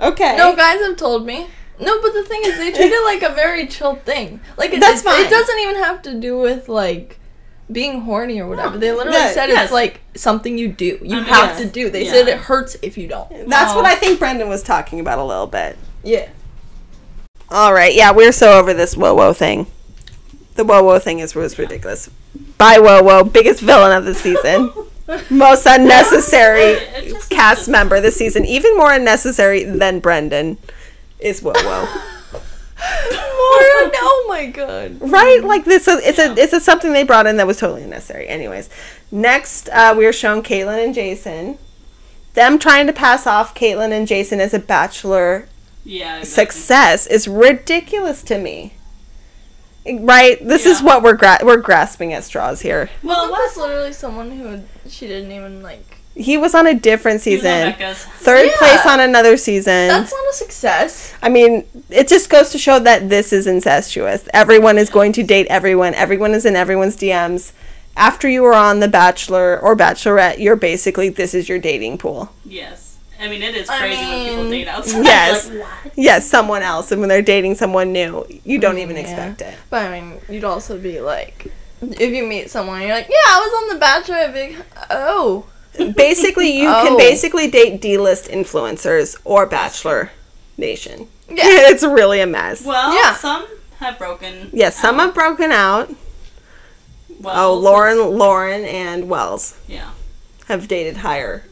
Okay. 0.01 0.37
No, 0.37 0.55
guys 0.55 0.81
have 0.81 0.97
told 0.97 1.27
me. 1.27 1.49
No, 1.81 2.01
but 2.01 2.13
the 2.15 2.23
thing 2.25 2.41
is, 2.45 2.57
they 2.59 2.73
treat 2.73 2.93
it 2.93 3.05
like 3.05 3.23
a 3.23 3.35
very 3.35 3.67
chill 3.67 3.97
thing. 3.97 4.41
Like, 4.57 4.73
it, 4.73 4.81
That's 4.81 5.01
it, 5.01 5.05
fine. 5.05 5.25
it 5.25 5.31
doesn't 5.31 5.59
even 5.59 5.77
have 5.77 6.03
to 6.03 6.15
do 6.15 6.39
with, 6.39 6.69
like, 6.69 7.19
being 7.71 8.03
horny 8.03 8.41
or 8.41 8.49
whatever. 8.49 8.79
They 8.79 8.93
literally 8.93 9.19
Yeah, 9.19 9.33
said 9.33 9.49
yes. 9.49 9.65
it's, 9.65 9.73
like, 9.73 10.01
something 10.15 10.57
you 10.57 10.69
do. 10.69 10.99
You 11.03 11.19
I 11.19 11.23
have 11.25 11.59
yeah. 11.59 11.65
to 11.67 11.71
do. 11.71 11.91
They 11.91 12.05
Yeah. 12.07 12.13
said 12.13 12.29
it 12.29 12.39
hurts 12.39 12.77
if 12.81 12.97
you 12.97 13.09
don't. 13.09 13.49
That's 13.49 13.75
what 13.75 13.85
I 13.85 13.95
think 13.95 14.19
Brendan 14.19 14.49
was 14.49 14.63
talking 14.63 15.01
about 15.01 15.19
a 15.19 15.25
little 15.25 15.47
bit. 15.47 15.77
Yeah. 16.03 16.29
All 17.51 17.73
right, 17.73 17.95
yeah, 17.95 18.11
we're 18.11 18.33
so 18.33 18.59
over 18.59 18.75
this 18.75 18.97
whoa 18.97 19.15
whoa 19.15 19.33
thing. 19.33 19.67
The 20.55 20.65
whoa 20.65 20.83
whoa 20.83 20.99
thing 20.99 21.21
is 21.21 21.35
was 21.35 21.59
ridiculous. 21.59 22.11
Bye 22.59 22.79
whoa 22.81 23.03
whoa, 23.03 23.23
biggest 23.23 23.61
villain 23.61 23.97
of 23.97 24.05
the 24.05 24.15
season, 24.15 24.73
most 25.31 25.65
unnecessary 25.67 26.79
cast 27.29 27.69
member 27.69 28.01
this 28.01 28.17
season, 28.17 28.45
even 28.45 28.77
more 28.77 28.93
unnecessary 28.93 29.63
than 29.63 30.01
Brendan 30.01 30.59
is 31.19 31.41
whoa 31.43 31.53
whoa. 31.55 31.87
More, 32.79 33.93
oh 33.99 34.27
my 34.29 34.47
god. 34.47 34.99
right? 35.01 35.43
Like 35.43 35.65
this, 35.65 35.89
is, 35.89 36.01
it's 36.05 36.19
a 36.19 36.33
it's 36.37 36.53
a 36.53 36.61
something 36.61 36.93
they 36.93 37.05
brought 37.05 37.27
in 37.27 37.37
that 37.39 37.47
was 37.47 37.59
totally 37.59 37.83
unnecessary. 37.83 38.29
Anyways, 38.29 38.69
next 39.11 39.69
uh, 39.71 39.95
we 39.97 40.05
are 40.07 40.13
shown 40.13 40.43
Kaitlyn 40.43 40.85
and 40.85 40.95
Jason. 40.95 41.59
Them 42.35 42.59
trying 42.59 42.87
to 42.87 42.93
pass 42.93 43.27
off 43.27 43.55
Kaitlyn 43.55 43.93
and 43.93 44.07
Jason 44.07 44.41
as 44.41 44.53
a 44.53 44.59
bachelor 44.59 45.49
Yeah. 45.85 46.19
Exactly. 46.19 46.27
success 46.45 47.07
is 47.07 47.27
ridiculous 47.27 48.23
to 48.25 48.39
me. 48.39 48.75
Right? 50.01 50.37
This 50.47 50.67
is 50.67 50.83
what 50.83 51.03
we're 51.03 51.15
gra- 51.17 51.39
we're 51.45 51.57
grasping 51.59 52.13
at 52.13 52.25
straws 52.25 52.61
here. 52.61 52.91
Well, 53.03 53.27
it 53.27 53.31
was 53.31 53.57
literally 53.57 53.93
someone 53.93 54.33
who 54.33 54.63
she 54.89 55.07
didn't 55.07 55.31
even, 55.33 55.63
like. 55.63 55.96
He 56.17 56.39
was 56.39 56.55
on 56.55 56.67
a 56.67 56.75
different 56.75 57.23
he 57.23 57.37
was 57.37 57.45
on 57.45 57.51
season. 57.53 57.71
Becca's. 57.73 57.99
Third 57.99 58.47
Yeah. 58.47 58.57
place 58.59 58.87
on 58.87 59.01
another 59.01 59.37
season. 59.37 59.89
That's 59.89 60.13
not 60.13 60.31
a 60.31 60.33
success. 60.35 61.13
I 61.23 61.29
mean, 61.29 61.65
it 61.91 62.09
just 62.09 62.31
goes 62.31 62.51
to 62.51 62.59
show 62.59 62.79
that 62.79 63.11
this 63.11 63.33
is 63.33 63.47
incestuous. 63.47 64.27
Everyone 64.33 64.79
is 64.79 64.89
going 64.89 65.13
to 65.13 65.23
date 65.23 65.47
everyone. 65.51 65.95
Everyone 65.95 66.33
is 66.33 66.47
in 66.47 66.57
everyone's 66.57 66.97
DMs. 66.97 67.53
After 67.99 68.29
you 68.29 68.45
are 68.47 68.55
on 68.55 68.81
The 68.81 68.89
Bachelor 68.89 69.59
or 69.61 69.77
Bachelorette, 69.77 70.39
you're 70.39 70.57
basically 70.57 71.09
this 71.11 71.35
is 71.35 71.49
your 71.49 71.59
dating 71.59 71.99
pool. 71.99 72.31
Yes. 72.45 72.97
I 73.21 73.29
mean, 73.29 73.43
it 73.43 73.55
is 73.55 73.69
I 73.71 73.79
crazy 73.79 74.03
when 74.05 74.29
people 74.29 74.51
date 74.51 74.69
outside. 74.69 75.05
yes. 75.05 75.49
Like, 75.49 75.59
what? 75.61 75.93
Yes, 75.97 76.27
someone 76.29 76.63
else, 76.63 76.93
and 76.93 77.01
when 77.01 77.09
they're 77.09 77.23
dating 77.23 77.55
someone 77.55 77.93
new, 77.93 78.27
you 78.45 78.59
don't 78.59 78.77
even 78.79 78.97
Yeah. 78.97 79.03
expect 79.03 79.41
it. 79.43 79.55
But 79.71 79.85
I 79.87 80.01
mean, 80.01 80.19
you'd 80.29 80.45
also 80.45 80.77
be 80.79 81.01
like, 81.01 81.47
if 81.83 82.11
you 82.13 82.25
meet 82.27 82.51
someone, 82.51 82.83
you're 82.83 82.91
like, 82.91 83.09
yeah, 83.09 83.17
I 83.29 83.41
was 83.41 83.63
on 83.63 83.75
The 83.75 83.81
Bachelor. 83.81 84.17
I'd 84.17 84.35
be 84.35 84.57
like, 84.57 84.67
oh. 84.91 85.47
Basically, 85.97 86.51
you 86.51 86.69
Oh. 86.69 86.85
can 86.87 86.97
basically 86.97 87.51
date 87.51 87.81
D-list 87.81 88.29
influencers 88.29 89.17
or 89.25 89.47
Bachelor 89.47 90.11
Nation. 90.57 91.09
Yeah. 91.29 91.35
it's 91.71 91.83
really 91.83 92.21
a 92.21 92.27
mess. 92.27 92.65
Well, 92.65 92.95
Yeah. 92.95 93.15
some 93.15 93.47
have 93.81 93.99
broken. 93.99 94.51
yes, 94.53 94.77
some 94.81 94.99
out. 95.01 95.07
have 95.07 95.15
broken 95.15 95.53
out. 95.53 95.91
Well, 97.21 97.35
Oh, 97.37 97.55
so- 97.55 97.61
Lauren, 97.61 98.19
Lauren, 98.19 98.65
and 98.65 99.09
Wells. 99.09 99.55
Yeah. 99.67 99.91
have 100.49 100.69
dated 100.69 100.99
higher. 100.99 101.43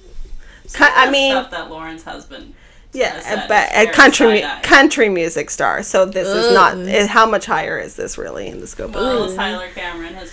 Ki- 0.73 0.85
I 0.85 1.11
mean, 1.11 1.33
stuff 1.33 1.51
that 1.51 1.71
Lauren's 1.71 2.05
husband. 2.05 2.55
yeah, 2.93 3.21
has 3.21 3.49
but 3.49 3.69
a 3.75 3.91
country 3.93 4.41
mu- 4.43 4.49
country 4.63 5.09
music 5.09 5.51
star. 5.51 5.83
So 5.83 6.07
this 6.07 6.29
is 6.29 6.55
not. 6.55 6.75
Ugh. 6.75 6.87
eh, 6.89 7.07
How 7.07 7.27
much 7.27 7.45
higher 7.47 7.79
is 7.79 7.97
this 7.97 8.17
really 8.17 8.47
in 8.47 8.61
the 8.61 8.67
scope 8.67 8.91
of 8.91 8.95
Well, 8.95 9.25
things? 9.27 9.37
Tyler 9.37 9.69
Cameron 9.75 10.15
has. 10.15 10.31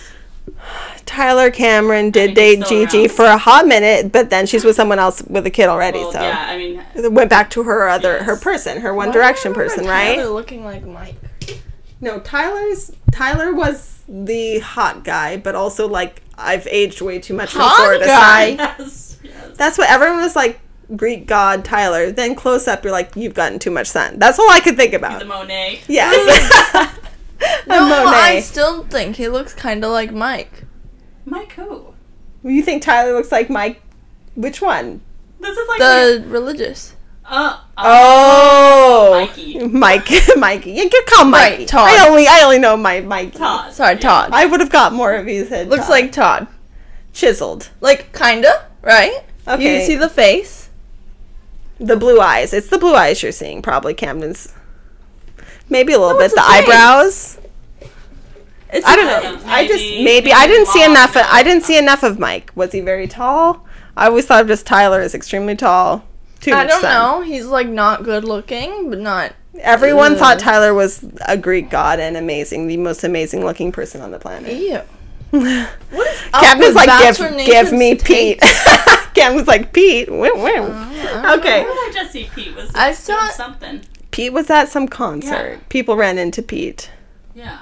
Tyler 1.04 1.50
Cameron 1.50 2.10
did 2.10 2.28
mean, 2.28 2.34
date 2.34 2.66
Gigi 2.66 2.98
around. 3.00 3.10
for 3.10 3.24
a 3.24 3.36
hot 3.36 3.66
minute, 3.66 4.12
but 4.12 4.30
then 4.30 4.46
she's 4.46 4.64
with 4.64 4.76
someone 4.76 4.98
else 4.98 5.22
with 5.22 5.46
a 5.46 5.50
kid 5.50 5.68
already. 5.68 5.98
Well, 5.98 6.12
so 6.12 6.20
yeah, 6.22 6.46
I 6.48 6.56
mean, 6.56 6.82
It 6.94 7.12
went 7.12 7.28
back 7.28 7.50
to 7.50 7.64
her 7.64 7.88
other 7.88 8.22
her 8.24 8.36
person, 8.36 8.80
her 8.80 8.94
One 8.94 9.08
Why 9.08 9.12
Direction 9.12 9.52
person, 9.54 9.84
Tyler 9.84 10.22
right? 10.22 10.30
looking 10.30 10.64
like 10.64 10.84
Mike. 10.86 11.16
No, 12.00 12.18
Tyler's 12.20 12.92
Tyler 13.12 13.52
was 13.52 14.00
the 14.08 14.60
hot 14.60 15.04
guy, 15.04 15.36
but 15.36 15.54
also 15.54 15.86
like 15.88 16.22
I've 16.38 16.66
aged 16.68 17.00
way 17.00 17.18
too 17.18 17.34
much 17.34 17.52
Hot 17.54 17.76
before 17.78 17.98
to 17.98 18.04
guy? 18.06 18.50
say. 18.50 18.54
yes, 18.56 19.18
yes. 19.22 19.56
That's 19.56 19.78
what 19.78 19.90
everyone 19.90 20.20
was 20.20 20.36
like. 20.36 20.60
Greek 20.96 21.26
god 21.26 21.64
Tyler. 21.64 22.10
Then 22.12 22.34
close 22.34 22.68
up, 22.68 22.84
you're 22.84 22.92
like, 22.92 23.16
you've 23.16 23.32
gotten 23.34 23.58
too 23.58 23.70
much 23.70 23.86
sun. 23.86 24.18
That's 24.18 24.38
all 24.38 24.50
I 24.50 24.60
could 24.60 24.76
think 24.76 24.92
about. 24.92 25.20
the 25.20 25.24
Monet. 25.24 25.80
Yes. 25.88 26.94
A 27.66 27.68
No, 27.68 28.04
I 28.06 28.40
still 28.40 28.84
think 28.84 29.16
he 29.16 29.28
looks 29.28 29.54
kind 29.54 29.84
of 29.84 29.90
like 29.90 30.12
Mike. 30.12 30.64
Mike 31.24 31.52
who? 31.52 31.94
You 32.44 32.62
think 32.62 32.82
Tyler 32.82 33.12
looks 33.14 33.30
like 33.32 33.48
Mike? 33.50 33.80
Which 34.34 34.60
one? 34.60 35.00
This 35.40 35.56
is 35.56 35.68
like 35.68 35.78
The 35.78 36.24
religious. 36.28 36.94
uh, 37.24 37.60
Oh, 37.76 39.10
Mikey. 39.26 39.66
Mike, 39.66 40.08
Mikey. 40.36 40.72
You 40.72 40.88
can 40.88 41.02
call 41.06 41.24
Mikey. 41.24 41.56
Right, 41.58 41.68
Todd. 41.68 41.90
I 41.90 42.08
only, 42.08 42.26
I 42.26 42.42
only 42.42 42.58
know 42.58 42.76
my 42.76 43.00
Mikey. 43.00 43.38
Todd. 43.38 43.72
Sorry, 43.72 43.96
Todd. 43.96 44.30
I 44.32 44.46
would 44.46 44.60
have 44.60 44.70
got 44.70 44.92
more 44.92 45.14
of 45.14 45.26
he 45.26 45.44
said 45.44 45.68
Looks 45.68 45.82
Todd. 45.86 45.90
like 45.90 46.12
Todd. 46.12 46.46
chiseled. 47.12 47.70
Like, 47.80 48.16
kinda, 48.16 48.66
right? 48.82 49.22
You 49.46 49.52
Okay. 49.54 49.78
can 49.78 49.86
see 49.86 49.96
the 49.96 50.08
face. 50.08 50.70
The 51.78 51.96
blue 51.96 52.20
eyes. 52.20 52.52
It's 52.52 52.68
the 52.68 52.78
blue 52.78 52.94
eyes 52.94 53.22
you're 53.22 53.32
seeing, 53.32 53.60
probably 53.62 53.94
Camden's. 53.94 54.52
Maybe 55.68 55.92
a 55.92 55.98
little 55.98 56.14
No, 56.14 56.18
bit. 56.20 56.30
The 56.32 56.40
a 56.40 56.44
eyebrows. 56.44 57.38
It's 58.72 58.86
I 58.86 58.96
don't 58.96 59.06
a- 59.06 59.36
know. 59.38 59.42
I 59.46 59.66
just 59.66 59.82
Maybe- 59.84 60.04
maybe 60.04 60.32
I 60.32 60.46
didn't 60.46 60.68
see 60.68 60.82
enough. 60.84 61.16
Of. 61.16 61.26
I 61.28 61.42
didn't 61.42 61.64
see 61.64 61.76
enough 61.76 62.02
of 62.02 62.18
Mike. 62.18 62.50
Was 62.54 62.72
he 62.72 62.80
very 62.80 63.06
tall? 63.06 63.66
I 63.96 64.06
always 64.06 64.24
thought 64.26 64.40
of 64.40 64.48
just 64.48 64.64
Tyler 64.66 65.00
as 65.00 65.14
extremely 65.14 65.54
tall. 65.54 66.04
Too 66.40 66.52
I 66.52 66.62
much 66.64 66.68
don't 66.68 66.80
sun. 66.80 66.92
know. 66.94 67.20
He's 67.20 67.46
like 67.46 67.68
not 67.68 68.02
good 68.02 68.24
looking, 68.24 68.88
but 68.88 68.98
not. 68.98 69.32
Everyone 69.60 70.12
Ugh. 70.12 70.18
thought 70.18 70.38
Tyler 70.38 70.72
was 70.72 71.04
a 71.28 71.36
Greek 71.36 71.68
god 71.68 72.00
and 72.00 72.16
amazing, 72.16 72.66
the 72.66 72.78
most 72.78 73.04
amazing 73.04 73.44
looking 73.44 73.70
person 73.70 74.00
on 74.00 74.10
the 74.10 74.18
planet. 74.18 74.54
Ew. 74.56 74.80
What 75.90 76.06
is 76.08 76.22
up 76.32 76.42
Captain's 76.42 76.74
like, 76.74 77.16
give, 77.16 77.46
give 77.46 77.72
me 77.72 77.94
Pete. 77.94 78.38
taste? 78.40 79.14
Captain's 79.14 79.46
like, 79.46 79.72
Pete. 79.72 80.08
Wim, 80.08 80.30
wim. 80.36 80.70
Uh-huh. 80.70 81.36
Okay. 81.38 81.62
Where 81.62 81.70
I 81.72 81.90
just 81.92 82.12
see 82.12 82.28
Pete? 82.34 82.54
Was 82.56 82.70
I 82.74 82.86
doing 82.86 82.94
saw- 82.96 83.28
something. 83.30 83.82
Pete 84.12 84.32
was 84.32 84.48
at 84.50 84.68
some 84.68 84.86
concert. 84.86 85.54
Yeah. 85.54 85.58
People 85.68 85.96
ran 85.96 86.16
into 86.18 86.42
Pete. 86.42 86.90
Yeah. 87.34 87.58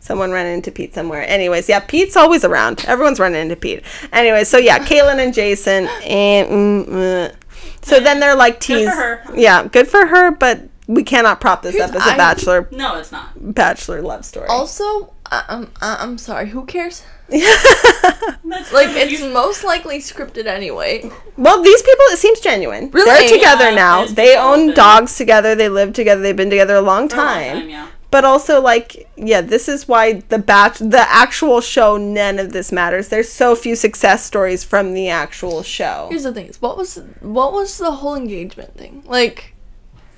Someone 0.00 0.32
ran 0.32 0.46
into 0.46 0.72
Pete 0.72 0.94
somewhere. 0.94 1.22
Anyways, 1.28 1.68
yeah, 1.68 1.78
Pete's 1.80 2.16
always 2.16 2.42
around. 2.44 2.84
Everyone's 2.88 3.20
running 3.20 3.42
into 3.42 3.54
Pete. 3.56 3.84
Anyways, 4.12 4.48
so 4.48 4.56
yeah, 4.58 4.78
Kaitlyn 4.78 5.22
and 5.22 5.32
Jason. 5.32 5.86
And, 6.04 6.48
mm, 6.48 6.86
mm. 6.88 7.34
So 7.82 8.00
then 8.00 8.18
they're 8.18 8.34
like 8.34 8.54
Good 8.54 8.60
teased. 8.62 8.90
for 8.92 8.96
her. 8.96 9.22
Yeah, 9.36 9.64
good 9.68 9.86
for 9.88 10.06
her, 10.06 10.30
but 10.32 10.62
we 10.86 11.02
cannot 11.04 11.40
prop 11.40 11.62
this 11.62 11.74
Here's- 11.76 11.90
up 11.90 11.96
as 11.96 12.02
a 12.12 12.16
bachelor 12.16 12.66
No, 12.72 12.96
it's 12.98 13.12
not. 13.12 13.28
bachelor 13.54 14.00
love 14.02 14.24
story. 14.24 14.48
Also, 14.48 15.12
I- 15.30 15.68
I'm 15.82 16.18
sorry. 16.18 16.48
Who 16.48 16.64
cares? 16.64 17.02
That's 18.44 18.72
Like, 18.72 18.88
it's 18.90 19.20
you- 19.20 19.28
most 19.30 19.64
likely 19.64 19.98
scripted 19.98 20.46
anyway. 20.46 21.08
well, 21.36 21.62
these 21.62 21.82
people, 21.82 22.04
it 22.10 22.18
seems 22.18 22.40
genuine. 22.40 22.90
Really? 22.90 23.04
They're 23.28 23.28
together 23.38 23.70
Yeah, 23.70 23.74
now. 23.76 23.98
there's 24.00 24.14
They 24.14 24.30
people 24.34 24.44
own 24.46 24.66
that- 24.68 24.76
dogs 24.76 25.16
together. 25.16 25.54
They 25.54 25.68
live 25.68 25.92
together. 25.92 26.20
They've 26.20 26.36
been 26.36 26.50
together 26.50 26.76
a 26.76 26.80
long 26.82 27.08
for 27.08 27.16
a 27.16 27.18
long 27.20 27.26
time. 27.58 27.68
yeah. 27.68 27.86
But 28.10 28.24
also, 28.24 28.60
like, 28.60 29.08
yeah, 29.16 29.40
this 29.40 29.68
is 29.68 29.86
why 29.86 30.14
the 30.30 30.38
batch, 30.40 30.78
the 30.80 31.06
actual 31.08 31.60
show, 31.60 31.96
none 31.96 32.40
of 32.40 32.52
this 32.52 32.72
matters. 32.72 33.06
There's 33.06 33.28
so 33.30 33.54
few 33.54 33.76
success 33.76 34.24
stories 34.24 34.64
from 34.64 34.94
the 34.94 35.08
actual 35.08 35.62
show. 35.62 36.08
Here's 36.10 36.24
the 36.24 36.32
thing: 36.34 36.46
is 36.46 36.60
what 36.60 36.76
was 36.76 37.00
what 37.20 37.52
was 37.52 37.78
the 37.78 37.92
whole 37.92 38.16
engagement 38.16 38.76
thing 38.76 39.04
like? 39.06 39.54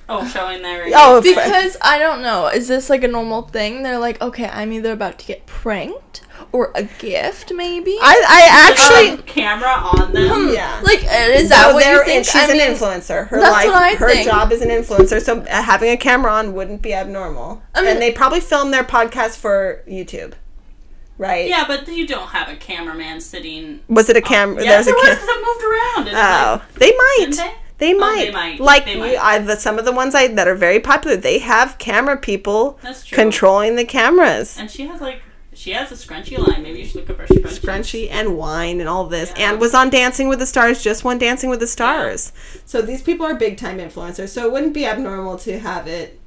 Oh, 0.09 0.27
showing 0.27 0.63
their. 0.63 0.87
Oh, 0.95 1.19
f- 1.19 1.23
Because 1.25 1.77
I 1.83 1.99
don't 1.99 2.23
know. 2.23 2.47
Is 2.47 2.67
this 2.67 2.89
like 2.89 3.05
a 3.05 3.09
normal 3.09 3.43
thing? 3.43 3.83
They're 3.83 3.99
like, 3.99 4.23
okay, 4.23 4.47
I'm 4.49 4.73
either 4.73 4.93
about 4.93 5.19
to 5.19 5.27
get 5.27 5.45
pranked 5.45 6.22
or 6.53 6.71
a 6.75 6.83
gift, 6.85 7.51
maybe. 7.53 7.97
I, 8.01 8.23
I 8.29 8.71
actually, 8.71 9.11
Um, 9.11 9.23
camera 9.27 9.71
on 9.71 10.13
them. 10.13 10.53
yeah. 10.53 10.81
like, 10.85 11.03
uh, 11.05 11.33
is 11.41 11.49
that 11.49 11.69
So 11.69 11.75
what 11.75 11.87
you 11.87 11.97
think? 12.05 12.09
and 12.19 12.27
she's 12.27 12.35
I 12.35 12.51
an 12.53 12.59
mean, 12.59 12.71
influencer. 12.73 13.27
Her 13.29 13.41
that's 13.41 13.51
life, 13.53 13.67
what 13.69 13.83
I 13.83 13.95
her 13.95 14.09
think. 14.11 14.27
job 14.27 14.53
is 14.53 14.61
an 14.63 14.69
influencer. 14.69 15.21
So 15.23 15.39
uh, 15.41 15.63
having 15.63 15.91
a 15.91 15.97
camera 15.97 16.31
on 16.33 16.53
wouldn't 16.55 16.83
be 16.83 16.93
abnormal. 16.95 17.63
I 17.75 17.81
mean- 17.81 17.91
and 17.93 18.03
they 18.03 18.13
probably 18.13 18.41
film 18.41 18.71
their 18.71 18.85
podcast 18.85 19.39
for 19.39 19.83
YouTube, 19.89 20.35
right? 21.19 21.49
Yeah, 21.49 21.65
but 21.67 21.89
you 21.89 22.07
don't 22.07 22.29
have 22.29 22.49
a 22.49 22.57
cameraman 22.57 23.21
sitting. 23.21 23.81
Was 23.89 24.09
it 24.11 24.17
a 24.17 24.23
camera? 24.23 24.63
Yes, 24.63 24.85
there 24.85 24.95
it 24.95 24.97
was 24.99 25.09
was 25.09 25.17
a 25.17 25.21
'cause 25.21 25.29
cam- 25.29 25.39
it 25.39 25.47
moved 25.47 25.65
around. 25.65 26.17
Oh, 26.17 26.61
like- 26.61 26.75
they 26.75 26.93
might. 26.93 27.27
They? 27.37 27.53
They 27.79 27.95
Oh, 27.95 27.99
might. 27.99 28.25
they 28.27 28.31
might. 28.31 28.61
Like 28.61 28.85
They 28.85 28.97
might. 28.97 29.17
I, 29.19 29.39
the, 29.39 29.57
some 29.57 29.77
of 29.79 29.85
the 29.85 29.91
ones 29.91 30.15
I 30.15 30.29
that 30.29 30.47
are 30.47 30.55
very 30.55 30.79
popular, 30.79 31.17
they 31.17 31.39
have 31.41 31.79
camera 31.79 32.17
people 32.17 32.79
controlling 33.11 33.75
the 33.77 33.85
cameras. 33.85 34.57
And 34.57 34.71
she 34.71 34.87
has 34.87 35.01
like 35.01 35.21
she 35.63 35.71
has 35.71 35.93
a 35.93 35.95
scrunchy 35.95 36.37
line. 36.37 36.61
Maybe 36.65 36.81
you 36.81 36.85
should 36.87 36.97
look 36.97 37.11
up 37.11 37.19
her 37.19 37.27
scrunchie. 37.27 37.61
Scrunchy 37.61 38.09
and 38.11 38.37
wine 38.37 38.81
and 38.81 38.89
all 38.89 39.07
this, 39.07 39.33
Yeah. 39.37 39.51
and 39.53 39.61
was 39.61 39.75
on 39.75 39.91
Dancing 39.91 40.29
with 40.29 40.41
the 40.41 40.47
Stars. 40.47 40.83
Just 40.83 41.05
won 41.05 41.19
Dancing 41.19 41.51
with 41.51 41.61
the 41.61 41.69
Stars. 41.69 42.33
So 42.67 42.83
these 42.83 43.01
people 43.01 43.25
are 43.25 43.35
big 43.35 43.57
time 43.59 43.79
influencers. 43.79 44.31
So 44.31 44.45
it 44.45 44.51
wouldn't 44.53 44.75
be 44.75 44.85
abnormal 44.85 45.39
to 45.39 45.61
have 45.61 45.87
it 45.87 46.19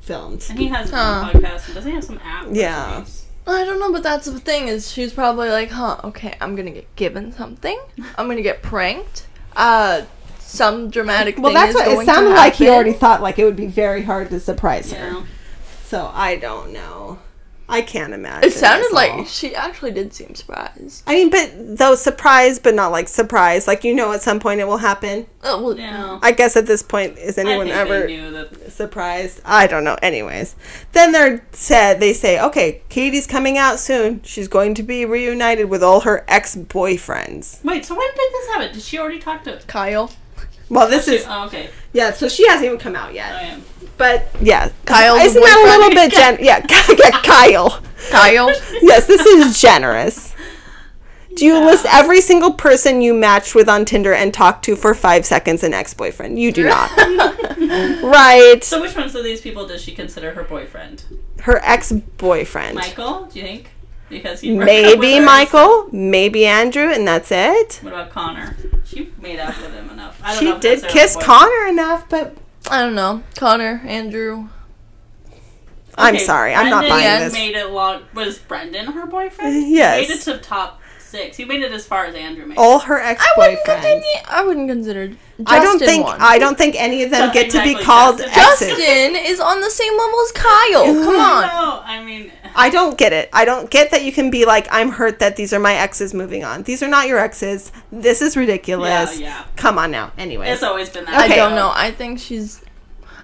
filmed. 0.00 0.44
And 0.48 0.58
he 0.60 0.68
has 0.68 0.82
his 0.82 0.90
Huh. 0.94 1.24
own 1.34 1.40
podcast. 1.42 1.66
And 1.66 1.74
doesn't 1.74 1.90
he 1.90 1.94
have 1.96 2.04
some 2.04 2.20
app? 2.24 2.46
Yeah. 2.52 3.04
I 3.48 3.64
don't 3.64 3.80
know, 3.80 3.90
but 3.92 4.02
that's 4.04 4.26
the 4.26 4.38
thing 4.38 4.68
is 4.68 4.92
she's 4.92 5.12
probably 5.12 5.48
like, 5.48 5.70
huh, 5.70 5.96
okay, 6.04 6.34
I'm 6.40 6.54
gonna 6.54 6.70
get 6.70 6.94
given 6.96 7.32
something. 7.32 7.80
I'm 8.16 8.28
gonna 8.28 8.42
get 8.42 8.62
pranked. 8.62 9.26
Uh, 9.56 10.02
some 10.38 10.88
dramatic 10.88 11.36
Well, 11.38 11.46
thing 11.46 11.54
that's 11.54 11.70
is 11.70 11.74
what 11.74 11.84
going 11.86 12.08
it 12.08 12.12
sounded 12.14 12.30
like. 12.30 12.54
He 12.54 12.68
already 12.68 12.92
thought 12.92 13.22
like 13.22 13.38
it 13.40 13.44
would 13.44 13.56
be 13.56 13.66
very 13.66 14.02
hard 14.02 14.30
to 14.30 14.38
surprise 14.38 14.92
her. 14.92 15.16
So 15.84 16.10
I 16.14 16.36
don't 16.36 16.72
know. 16.72 17.18
I 17.70 17.82
can't 17.82 18.14
imagine. 18.14 18.48
It 18.48 18.54
sounded 18.54 18.92
like 18.92 19.26
she 19.26 19.54
actually 19.54 19.90
did 19.90 20.14
seem 20.14 20.34
surprised. 20.34 21.02
I 21.06 21.14
mean, 21.14 21.28
but 21.28 21.52
though 21.76 21.94
surprised, 21.94 22.62
but 22.62 22.74
not 22.74 22.92
like 22.92 23.08
surprised. 23.08 23.66
Like 23.66 23.84
you 23.84 23.94
know, 23.94 24.12
at 24.12 24.22
some 24.22 24.40
point 24.40 24.60
it 24.60 24.66
will 24.66 24.78
happen. 24.78 25.26
Oh, 25.44 25.62
well, 25.62 25.78
Yeah. 25.78 26.18
I 26.22 26.32
guess 26.32 26.56
at 26.56 26.66
this 26.66 26.82
point, 26.82 27.18
is 27.18 27.36
I 27.38 27.42
anyone 27.42 27.66
think 27.66 27.76
ever 27.76 28.06
knew 28.06 28.46
surprised? 28.68 29.40
I 29.44 29.66
don't 29.66 29.84
know. 29.84 29.96
Anyways, 30.02 30.56
then 30.92 31.12
they're 31.12 31.44
said 31.52 32.00
they 32.00 32.12
say, 32.14 32.40
okay, 32.40 32.80
Katie's 32.88 33.26
coming 33.26 33.58
out 33.58 33.78
soon. 33.78 34.22
She's 34.22 34.48
going 34.48 34.74
to 34.74 34.82
be 34.82 35.04
reunited 35.04 35.68
with 35.68 35.82
all 35.82 36.00
her 36.00 36.24
ex 36.26 36.56
boyfriends. 36.56 37.62
Wait, 37.64 37.84
so 37.84 37.94
when 37.94 38.08
did 38.08 38.32
this 38.32 38.46
happen? 38.48 38.72
Did 38.72 38.82
she 38.82 38.98
already 38.98 39.18
talk 39.18 39.44
to? 39.44 39.60
Kyle. 39.66 40.10
Well, 40.70 40.88
this 40.88 41.08
is 41.08 41.24
Oh, 41.26 41.46
okay. 41.46 41.70
yeah. 41.92 42.12
So 42.12 42.28
she 42.28 42.46
hasn't 42.46 42.66
even 42.66 42.78
come 42.78 42.94
out 42.94 43.10
I 43.10 43.14
yet. 43.14 43.58
Oh, 43.58 43.62
am. 44.00 44.22
But 44.32 44.42
yeah, 44.42 44.70
Kyle. 44.86 45.16
isn't 45.16 45.40
that 45.40 45.58
a 45.58 45.78
little 45.78 45.94
bit 45.94 46.12
gen? 46.12 46.38
Yeah, 46.40 46.64
yeah, 46.98 47.22
Kyle. 47.22 47.82
Kyle. 48.10 48.48
Yes, 48.82 49.06
this 49.06 49.24
is 49.26 49.60
generous. 49.60 50.34
Do 51.34 51.44
you 51.44 51.64
list 51.64 51.86
every 51.88 52.20
single 52.20 52.52
person 52.52 53.00
you 53.00 53.14
matched 53.14 53.54
with 53.54 53.68
on 53.68 53.84
Tinder 53.84 54.12
and 54.12 54.34
talked 54.34 54.64
to 54.64 54.74
for 54.74 54.92
five 54.92 55.24
seconds 55.24 55.62
an 55.62 55.72
ex 55.72 55.94
boyfriend? 55.94 56.36
You 56.38 56.50
do 56.50 56.64
not. 56.64 56.90
right. 58.02 58.58
So 58.64 58.80
which 58.80 58.96
ones 58.96 59.14
of 59.14 59.22
these 59.22 59.40
people 59.40 59.64
does 59.66 59.80
she 59.80 59.94
consider 59.94 60.32
her 60.34 60.42
boyfriend? 60.42 61.04
Her 61.42 61.60
ex 61.62 61.92
boyfriend. 61.92 62.74
Michael? 62.74 63.26
Do 63.26 63.38
you 63.38 63.44
think? 63.44 63.70
Because 64.08 64.40
he 64.40 64.56
broke 64.56 64.62
up 64.62 64.66
with 64.66 65.00
Maybe. 65.00 65.20
Michael, 65.20 65.88
maybe 65.92 66.46
Andrew, 66.46 66.90
and 66.90 67.06
that's 67.06 67.30
it. 67.30 67.78
What 67.82 67.92
about 67.92 68.10
Connor? 68.10 68.56
She 68.84 69.12
made 69.20 69.38
up 69.38 69.56
with 69.60 69.72
him 69.74 69.90
enough. 69.90 70.18
I 70.24 70.32
don't 70.32 70.38
She 70.40 70.44
know 70.46 70.58
did 70.58 70.82
kiss. 70.88 71.14
Connor 71.20 71.66
enough, 71.68 72.08
but 72.08 72.34
I 72.70 72.82
don't 72.82 72.94
know. 72.94 73.22
Connor, 73.36 73.82
Andrew. 73.84 74.48
I'm 75.96 76.14
Okay, 76.14 76.24
sorry, 76.24 76.54
I'm 76.54 76.70
not 76.70 76.82
Brendan 76.82 76.90
buying 76.90 77.20
this. 77.20 77.32
Made 77.32 77.56
it 77.56 77.70
long. 77.70 78.02
Was 78.14 78.38
Brendan 78.38 78.86
her 78.86 79.06
boyfriend? 79.06 79.68
Yes. 79.68 80.08
Made 80.08 80.14
it 80.14 80.20
to 80.22 80.38
top 80.38 80.80
six. 81.08 81.36
He 81.36 81.44
made 81.44 81.62
it 81.62 81.72
as 81.72 81.86
far 81.86 82.04
as 82.04 82.14
Andrew 82.14 82.46
made. 82.46 82.54
it. 82.54 82.58
All 82.58 82.78
her 82.80 82.98
ex 82.98 83.24
boyfriends. 83.36 83.64
continue. 83.64 84.02
I 84.28 84.44
wouldn't 84.44 84.68
consider. 84.68 85.08
Justin 85.08 85.46
I 85.46 85.60
don't 85.60 85.78
think 85.78 86.04
one. 86.04 86.20
I 86.20 86.38
don't 86.38 86.58
think 86.58 86.74
any 86.76 87.02
of 87.04 87.10
them 87.10 87.28
So 87.28 87.32
get 87.32 87.50
to 87.52 87.62
be 87.62 87.74
called 87.74 88.18
Justin. 88.18 88.34
exes. 88.40 88.68
Justin 88.76 89.16
is 89.16 89.40
on 89.40 89.60
the 89.60 89.70
same 89.70 89.96
level 89.96 90.20
as 90.20 90.32
Kyle. 90.32 90.84
Come 91.04 91.20
on. 91.20 91.42
No, 91.46 91.82
I 91.84 92.02
mean, 92.04 92.32
I 92.56 92.70
don't 92.70 92.98
get 92.98 93.12
it. 93.12 93.28
I 93.32 93.44
don't 93.44 93.70
get 93.70 93.90
that 93.92 94.02
you 94.02 94.12
can 94.12 94.30
be 94.30 94.44
like, 94.44 94.66
I'm 94.70 94.90
hurt 94.90 95.20
that 95.20 95.36
these 95.36 95.52
are 95.52 95.60
my 95.60 95.74
exes 95.74 96.12
moving 96.12 96.44
on. 96.44 96.64
These 96.64 96.82
are 96.82 96.88
not 96.88 97.06
your 97.06 97.18
exes. 97.18 97.70
This 97.92 98.20
is 98.20 98.36
ridiculous. 98.36 99.20
Yeah, 99.20 99.28
yeah. 99.28 99.44
Come 99.56 99.78
on 99.78 99.90
now. 99.90 100.12
Anyway. 100.18 100.48
it's 100.48 100.62
always 100.62 100.88
been 100.88 101.04
that. 101.04 101.24
Okay. 101.24 101.34
I 101.34 101.36
don't 101.36 101.54
know. 101.54 101.70
I 101.74 101.90
think 101.92 102.18
she's. 102.18 102.62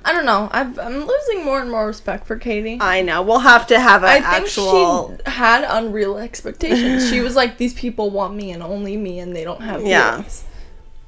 I 0.07 0.13
don't 0.13 0.27
know. 0.27 0.49
I've, 0.53 0.79
I'm 0.79 1.07
losing 1.07 1.45
more 1.45 1.61
and 1.61 1.71
more 1.71 1.87
respect 1.87 2.27
for 2.27 2.37
Katie. 2.37 2.77
I 2.81 3.01
know. 3.03 3.23
We'll 3.23 3.39
have 3.39 3.67
to 3.69 3.81
have 3.81 4.03
an 4.03 4.11
I 4.11 4.15
think 4.21 4.45
actual. 4.47 5.17
she 5.25 5.31
had 5.31 5.65
unreal 5.67 6.19
expectations. 6.19 7.09
she 7.09 7.21
was 7.21 7.35
like, 7.35 7.57
"These 7.57 7.75
people 7.75 8.11
want 8.11 8.35
me 8.35 8.51
and 8.53 8.63
only 8.63 8.97
me, 8.97 9.19
and 9.19 9.35
they 9.35 9.45
don't 9.45 9.63
have 9.63 9.83
Yeah. 9.87 10.11
feelings." 10.17 10.45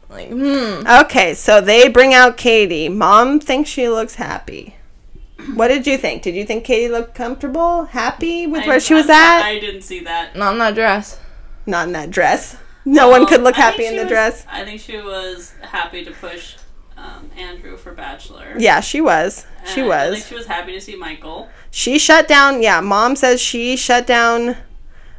Like, 0.09 0.29
hmm. 0.31 0.87
Okay, 1.05 1.35
so 1.35 1.61
they 1.61 1.89
bring 1.89 2.15
out 2.15 2.37
Katie. 2.37 2.89
Mom 2.89 3.39
thinks 3.41 3.69
she 3.69 3.89
looks 3.89 4.15
happy. 4.15 4.77
What 5.55 5.69
did 5.69 5.87
you 5.87 5.99
think? 5.99 6.23
Did 6.23 6.35
you 6.35 6.45
think 6.47 6.65
Katie 6.65 6.89
looked 6.91 7.15
comfortable, 7.15 7.85
happy 7.85 8.47
with 8.47 8.63
I- 8.65 8.67
where 8.69 8.81
she 8.81 8.95
was 8.95 9.11
I'm- 9.11 9.21
at? 9.41 9.45
I 9.45 9.59
didn't 9.59 9.83
see 9.83 10.01
that. 10.01 10.35
Not 10.37 10.55
in 10.55 10.59
that 10.61 10.75
dress. 10.75 11.19
Not 11.67 11.87
in 11.89 11.93
that 11.93 12.11
dress. 12.11 12.57
No 12.85 13.09
one 13.09 13.27
could 13.27 13.43
look 13.43 13.57
happy 13.57 13.85
in 13.85 13.97
the 13.97 14.03
was- 14.05 14.11
dress. 14.11 14.47
I 14.51 14.65
think 14.65 14.81
she 14.81 14.97
was 14.99 15.53
happy 15.61 16.05
to 16.05 16.13
push 16.13 16.55
um, 17.07 17.31
Andrew 17.37 17.77
for 17.77 17.93
Bachelor. 17.93 18.55
Yeah, 18.59 18.81
she 18.81 19.01
was. 19.01 19.47
She 19.67 19.81
And 19.83 19.93
I 19.93 20.05
think 20.05 20.15
was. 20.17 20.27
she 20.29 20.35
was 20.35 20.47
happy 20.47 20.73
to 20.73 20.81
see 20.81 20.97
Michael. 20.97 21.49
She 21.71 21.99
shut 21.99 22.27
down. 22.29 22.63
Yeah, 22.63 22.81
mom 22.81 23.17
says 23.17 23.41
she 23.41 23.77
shut 23.77 24.07
down 24.07 24.57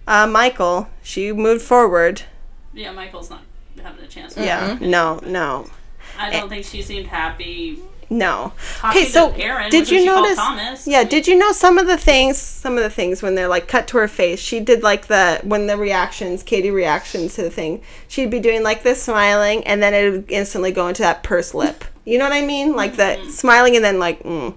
uh, 0.08 0.28
Michael. 0.28 0.90
She 1.04 1.32
moved 1.32 1.62
forward. 1.62 2.24
Yeah, 2.74 2.92
Michael's 2.92 3.30
not 3.30 3.42
having 3.82 4.04
a 4.04 4.08
chance. 4.08 4.36
Yeah. 4.38 4.78
No, 4.82 5.20
no, 5.26 5.68
I 6.18 6.30
don't 6.32 6.50
think 6.50 6.66
she 6.66 6.82
seemed 6.82 7.08
happy. 7.08 7.80
No. 8.10 8.54
Talking 8.78 9.02
Okay, 9.02 9.10
so 9.10 9.32
Aaron, 9.34 9.70
did 9.70 9.90
you 9.90 10.06
notice? 10.06 10.38
Thomas. 10.38 10.88
Yeah, 10.88 11.04
did 11.04 11.28
you 11.28 11.38
know 11.38 11.52
some 11.52 11.78
of 11.78 11.88
the 11.88 11.98
things? 11.98 12.38
Some 12.38 12.78
of 12.78 12.84
the 12.84 12.90
things 12.90 13.22
when 13.22 13.36
they're 13.36 13.48
like 13.48 13.68
cut 13.68 13.88
to 13.90 13.98
her 13.98 14.08
face, 14.08 14.40
she 14.40 14.60
did 14.60 14.82
like 14.84 15.08
the 15.08 15.42
when 15.44 15.68
the 15.68 15.78
reactions, 15.78 16.44
Katie 16.44 16.72
reactions 16.72 17.36
to 17.36 17.44
the 17.44 17.50
thing. 17.50 17.82
She'd 18.08 18.32
be 18.32 18.40
doing 18.40 18.64
like 18.64 18.84
this 18.84 19.04
smiling, 19.04 19.66
and 19.66 19.82
then 19.84 19.94
it 19.94 20.10
would 20.10 20.32
instantly 20.32 20.72
go 20.72 20.88
into 20.88 21.02
that 21.02 21.24
purse 21.24 21.54
lip. 21.54 21.84
You 22.06 22.18
know 22.18 22.24
what 22.24 22.34
I 22.34 22.42
mean? 22.42 22.74
Like 22.76 22.96
the 22.96 23.30
smiling, 23.30 23.76
and 23.76 23.84
then 23.84 24.00
like, 24.00 24.24
mm. 24.24 24.54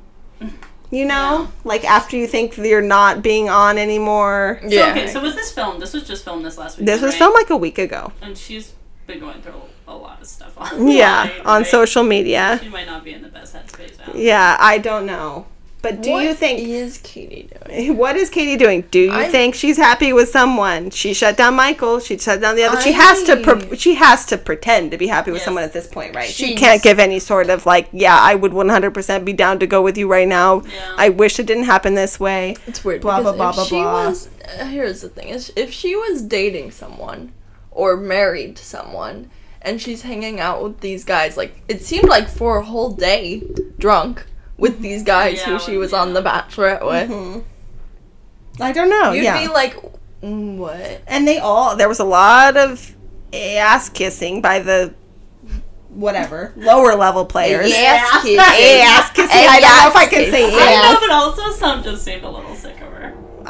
you 0.92 1.04
know, 1.04 1.50
like 1.64 1.84
after 1.84 2.16
you 2.16 2.28
think 2.28 2.56
you're 2.56 2.80
not 2.80 3.22
being 3.22 3.48
on 3.48 3.78
anymore. 3.78 4.60
So, 4.62 4.68
Yeah. 4.68 4.90
okay, 4.92 5.08
so 5.08 5.20
was 5.20 5.34
this 5.34 5.50
filmed? 5.50 5.82
This 5.82 5.92
was 5.92 6.06
just 6.06 6.24
filmed 6.24 6.44
this 6.44 6.56
last 6.56 6.78
week. 6.78 6.86
This 6.86 7.02
was 7.02 7.14
right? 7.14 7.18
filmed 7.18 7.34
like 7.34 7.50
a 7.50 7.56
week 7.56 7.78
ago. 7.78 8.12
and 8.22 8.38
she's 8.38 8.74
been 9.08 9.18
going 9.18 9.42
through 9.42 9.60
a 9.90 9.96
lot 9.96 10.20
of 10.20 10.26
stuff 10.26 10.54
on 10.58 10.88
Yeah, 10.88 11.30
on 11.44 11.64
social 11.64 12.02
media. 12.02 12.58
She 12.62 12.68
might 12.68 12.86
not 12.86 13.04
be 13.04 13.12
in 13.12 13.22
the 13.22 13.28
best 13.28 13.54
headspace 13.54 13.98
now. 13.98 14.12
Yeah, 14.14 14.56
I 14.58 14.78
don't 14.78 15.06
know. 15.06 15.46
But 15.82 16.02
do 16.02 16.10
What 16.10 16.24
you 16.24 16.34
think 16.34 16.60
is 16.60 16.98
Katie 16.98 17.48
doing? 17.66 17.96
what 18.02 18.14
is 18.14 18.28
Katie 18.28 18.58
doing? 18.58 18.82
Do 18.90 18.98
you 18.98 19.10
I'm- 19.12 19.30
think 19.30 19.54
she's 19.54 19.78
happy 19.78 20.12
with 20.12 20.28
someone? 20.28 20.90
She 20.90 21.14
shut 21.14 21.38
down 21.38 21.54
Michael. 21.54 22.00
She 22.00 22.18
shut 22.18 22.38
down 22.42 22.54
the 22.56 22.64
other. 22.64 22.78
She 22.82 22.92
has 22.92 23.22
to. 23.22 23.36
Pre- 23.38 23.78
she 23.78 23.94
has 23.94 24.26
to 24.26 24.36
pretend 24.36 24.90
to 24.90 24.98
be 24.98 25.06
happy 25.06 25.30
with 25.30 25.38
Yes. 25.38 25.46
someone 25.46 25.64
at 25.64 25.72
this 25.72 25.86
point, 25.86 26.14
right? 26.14 26.28
She 26.28 26.48
She's- 26.48 26.58
can't 26.60 26.82
give 26.82 26.98
any 26.98 27.18
sort 27.18 27.48
of 27.48 27.64
like, 27.64 27.88
yeah, 27.92 28.14
I 28.14 28.34
would 28.34 28.52
one 28.52 28.68
hundred 28.68 28.92
percent 28.92 29.24
be 29.24 29.32
down 29.32 29.58
to 29.60 29.66
go 29.66 29.80
with 29.80 29.96
you 29.96 30.06
right 30.06 30.28
now. 30.28 30.60
Yeah. 30.66 30.94
I 30.98 31.08
wish 31.08 31.40
it 31.40 31.46
didn't 31.46 31.64
happen 31.64 31.94
this 31.94 32.20
way. 32.20 32.56
It's 32.66 32.84
weird. 32.84 33.00
Blah, 33.00 33.22
blah, 33.22 33.32
blah, 33.32 33.52
blah, 33.52 33.64
she 33.64 33.76
blah. 33.76 34.08
was, 34.08 34.28
uh, 34.60 34.66
here's 34.66 35.00
the 35.00 35.08
thing: 35.08 35.28
is 35.28 35.50
if 35.56 35.72
she 35.72 35.96
was 35.96 36.20
dating 36.20 36.72
someone 36.72 37.32
or 37.70 37.96
married 37.96 38.56
to 38.56 38.64
someone, 38.66 39.30
and 39.62 39.80
she's 39.80 40.02
hanging 40.02 40.40
out 40.40 40.62
with 40.62 40.80
these 40.80 41.04
guys, 41.04 41.36
like 41.36 41.62
it 41.68 41.82
seemed 41.82 42.08
like 42.08 42.28
for 42.28 42.58
a 42.58 42.64
whole 42.64 42.90
day, 42.92 43.42
drunk 43.78 44.26
with 44.56 44.80
these 44.80 45.02
guys 45.02 45.38
Yeah, 45.38 45.44
who 45.52 45.58
she 45.58 45.72
well, 45.72 45.80
was 45.80 45.92
on 45.92 46.12
the 46.14 46.22
Bachelorette 46.22 46.84
with, 46.86 47.10
Mm-hmm. 47.10 48.62
I 48.62 48.72
don't 48.72 48.90
know. 48.90 49.12
you'd 49.12 49.24
yeah, 49.24 49.40
be 49.40 49.48
like, 49.52 49.76
"Mm, 50.22 50.56
what? 50.58 51.02
and 51.06 51.26
they 51.26 51.38
all 51.38 51.76
there 51.76 51.88
was 51.88 51.98
a 52.00 52.04
lot 52.04 52.56
of 52.56 52.94
ass 53.32 53.88
kissing 53.88 54.40
by 54.42 54.58
the 54.58 54.94
whatever 55.88 56.52
lower 56.56 56.94
level 56.94 57.24
players. 57.24 57.68
Yes, 57.68 58.22
kid. 58.22 58.38
Ass 58.38 59.10
kissing. 59.10 59.30
I 59.32 59.58
don't 59.60 59.76
know 59.82 59.88
if 59.90 59.96
I 59.96 60.06
can 60.06 60.30
say 60.30 60.50
Yes. 60.50 60.84
I 60.86 60.92
know, 60.92 61.00
but 61.00 61.10
also 61.10 61.50
some 61.58 61.82
just 61.82 62.04
seemed 62.04 62.22
a 62.22 62.28
little 62.30 62.54
sick 62.54 62.74
of 62.74 62.78
her. 62.79 62.79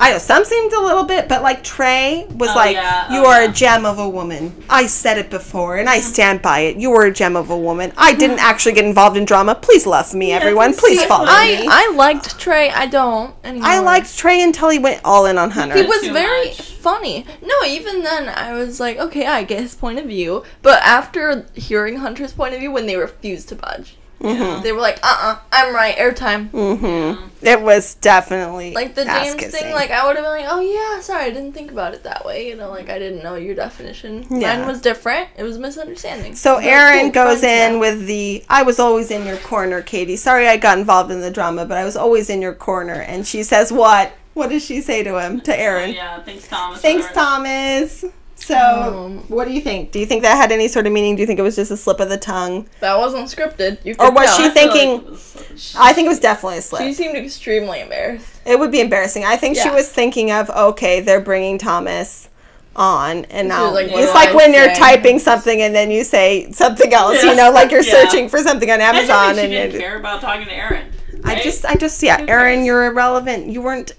I 0.00 0.12
know 0.12 0.18
some 0.18 0.44
seemed 0.44 0.72
a 0.72 0.80
little 0.80 1.04
bit, 1.04 1.28
but 1.28 1.42
like 1.42 1.62
Tre 1.62 2.26
was 2.30 2.50
Oh, 2.50 2.54
like, 2.54 2.74
yeah. 2.74 3.06
Oh, 3.08 3.14
"You 3.14 3.20
Oh, 3.26 3.28
are 3.28 3.42
yeah. 3.42 3.50
a 3.50 3.52
gem 3.52 3.84
of 3.84 3.98
a 3.98 4.08
woman." 4.08 4.54
I 4.68 4.86
said 4.86 5.18
it 5.18 5.28
before, 5.28 5.76
and 5.76 5.88
I 5.88 5.98
mm-hmm. 5.98 6.12
stand 6.12 6.42
by 6.42 6.60
it. 6.60 6.76
You 6.76 6.92
are 6.94 7.04
a 7.04 7.12
gem 7.12 7.36
of 7.36 7.50
a 7.50 7.56
woman. 7.56 7.92
I 7.98 8.14
didn't 8.14 8.38
mm-hmm. 8.38 8.46
actually 8.46 8.72
get 8.72 8.86
involved 8.86 9.16
in 9.16 9.24
drama. 9.26 9.54
Please 9.54 9.86
love 9.86 10.14
me, 10.14 10.32
everyone. 10.32 10.74
Please 10.74 11.04
follow 11.04 11.24
exactly. 11.24 11.66
me. 11.66 11.68
I 11.70 11.80
I 11.90 11.94
liked 11.94 12.38
Tre. 12.38 12.70
I 12.70 12.86
don't 12.86 13.34
anymore. 13.44 13.68
I 13.68 13.78
liked 13.80 14.16
Tre 14.16 14.42
until 14.42 14.70
he 14.70 14.78
went 14.78 15.00
all 15.04 15.26
in 15.26 15.36
on 15.38 15.50
Hunter. 15.50 15.76
He 15.76 15.82
was 15.82 16.00
Too 16.00 16.12
very 16.12 16.46
much. 16.48 16.62
funny. 16.62 17.26
No, 17.42 17.54
even 17.66 18.02
then 18.02 18.28
I 18.28 18.52
was 18.54 18.80
like, 18.80 18.98
okay, 18.98 19.26
I 19.26 19.42
get 19.44 19.60
his 19.60 19.74
point 19.74 19.98
of 19.98 20.06
view. 20.06 20.44
But 20.62 20.82
after 20.82 21.46
hearing 21.54 21.96
Hunter's 21.96 22.32
point 22.32 22.54
of 22.54 22.60
view, 22.60 22.70
when 22.72 22.86
they 22.86 22.96
refused 22.96 23.48
to 23.50 23.54
budge, 23.56 23.96
Mm-hmm. 24.20 24.62
they 24.62 24.72
were 24.72 24.80
like, 24.80 24.98
uh, 25.02 25.06
uh-uh, 25.06 25.32
uh, 25.32 25.38
i 25.52 25.62
am 25.66 25.74
right, 25.74 25.96
airtime. 25.96 26.50
hmm 26.50 27.28
It 27.40 27.62
was 27.62 27.94
definitely 27.94 28.74
Like 28.74 28.94
the 28.94 29.06
ass 29.06 29.24
James 29.28 29.40
kissing. 29.40 29.60
thing, 29.62 29.72
like 29.74 29.90
I 29.90 30.06
would 30.06 30.16
have 30.16 30.24
been 30.24 30.30
like, 30.32 30.46
oh 30.48 30.60
yeah, 30.60 31.00
sorry, 31.00 31.24
I 31.24 31.30
didn't 31.30 31.52
think 31.52 31.70
about 31.72 31.94
it 31.94 32.02
that 32.04 32.24
way. 32.26 32.46
You 32.48 32.56
know, 32.56 32.68
like 32.70 32.90
I 32.90 32.98
didn't 32.98 33.22
know 33.22 33.36
your 33.36 33.54
definition. 33.54 34.26
Yeah. 34.30 34.58
Mine 34.58 34.66
was 34.66 34.80
different. 34.82 35.28
It 35.38 35.42
was 35.42 35.56
a 35.56 35.60
misunderstanding. 35.60 36.34
So 36.36 36.56
But 36.56 36.64
Aaron 36.64 37.12
cool, 37.12 37.24
goes 37.24 37.42
in 37.42 37.72
now. 37.74 37.78
with 37.80 38.06
the 38.06 38.44
I 38.50 38.62
was 38.62 38.78
always 38.78 39.10
in 39.10 39.24
your 39.26 39.38
corner, 39.38 39.80
Katie. 39.80 40.16
Sorry 40.16 40.46
I 40.48 40.58
got 40.58 40.78
involved 40.78 41.10
in 41.10 41.20
the 41.20 41.30
drama, 41.30 41.64
but 41.64 41.78
I 41.78 41.84
was 41.84 41.96
always 41.96 42.28
in 42.28 42.42
your 42.42 42.54
corner. 42.54 43.00
And 43.00 43.26
she 43.26 43.42
says 43.42 43.72
what? 43.72 44.12
What 44.34 44.50
does 44.50 44.64
she 44.64 44.80
say 44.80 45.02
to 45.02 45.18
him? 45.18 45.40
To 45.40 45.58
Aaron. 45.58 45.92
Yeah, 45.92 46.22
thanks, 46.22 46.46
Thomas. 46.46 46.80
Thanks, 46.80 47.10
Or- 47.10 47.14
Thomas. 47.14 48.04
So, 48.50 48.58
Um, 48.58 49.24
what 49.28 49.46
do 49.46 49.52
you 49.54 49.60
think? 49.60 49.92
Do 49.92 49.98
you 49.98 50.06
think 50.06 50.22
that 50.22 50.36
had 50.36 50.50
any 50.52 50.68
sort 50.68 50.86
of 50.86 50.92
meaning? 50.92 51.14
Do 51.16 51.20
you 51.22 51.26
think 51.26 51.38
it 51.38 51.42
was 51.42 51.56
just 51.56 51.70
a 51.70 51.76
slip 51.76 52.00
of 52.00 52.08
the 52.08 52.16
tongue? 52.18 52.66
that 52.80 52.98
wasn't 52.98 53.28
scripted. 53.28 53.78
You 53.84 53.94
Or 53.98 54.10
was 54.10 54.26
tell. 54.26 54.36
she 54.38 54.44
I 54.46 54.48
thinking- 54.50 54.92
like 54.96 55.10
was- 55.10 55.74
I 55.78 55.92
think 55.92 56.06
it 56.06 56.08
was 56.08 56.18
definitely 56.20 56.58
a 56.58 56.62
slip. 56.62 56.82
She 56.82 56.92
seemed 56.94 57.16
extremely 57.16 57.80
embarrassed. 57.80 58.26
It 58.44 58.58
would 58.58 58.70
be 58.72 58.80
embarrassing. 58.80 59.24
I 59.24 59.36
think 59.36 59.56
she 59.56 59.70
was 59.70 59.88
thinking 59.88 60.30
of, 60.30 60.50
okay, 60.50 61.00
they're 61.00 61.20
bringing 61.20 61.58
Thomas 61.58 62.28
on, 62.76 63.24
and 63.30 63.48
now 63.48 63.70
like, 63.72 63.88
it's 63.90 64.14
like 64.14 64.30
I 64.30 64.34
when 64.34 64.54
you're 64.54 64.72
typing 64.74 65.18
something 65.18 65.60
and 65.60 65.74
then 65.74 65.90
you 65.90 66.04
say 66.04 66.50
something 66.52 66.92
else. 66.94 67.22
You 67.22 67.34
know, 67.34 67.50
like 67.50 67.70
you're 67.70 67.82
Yeah. 67.84 67.92
searching 68.04 68.28
for 68.28 68.38
something 68.38 68.70
on 68.70 68.80
Amazon, 68.80 69.34
think 69.34 69.50
she 69.50 69.56
and 69.56 69.72
didn't 69.72 69.76
it- 69.76 69.80
care 69.80 69.96
about 69.98 70.20
talking 70.20 70.46
to 70.46 70.52
Aaron. 70.54 70.84
I 71.24 71.34
just, 71.40 71.66
I 71.66 71.74
just, 71.74 72.02
yeah, 72.02 72.24
Aaron, 72.28 72.64
you're 72.64 72.86
irrelevant. 72.86 73.48
You 73.48 73.60
weren't. 73.60 73.92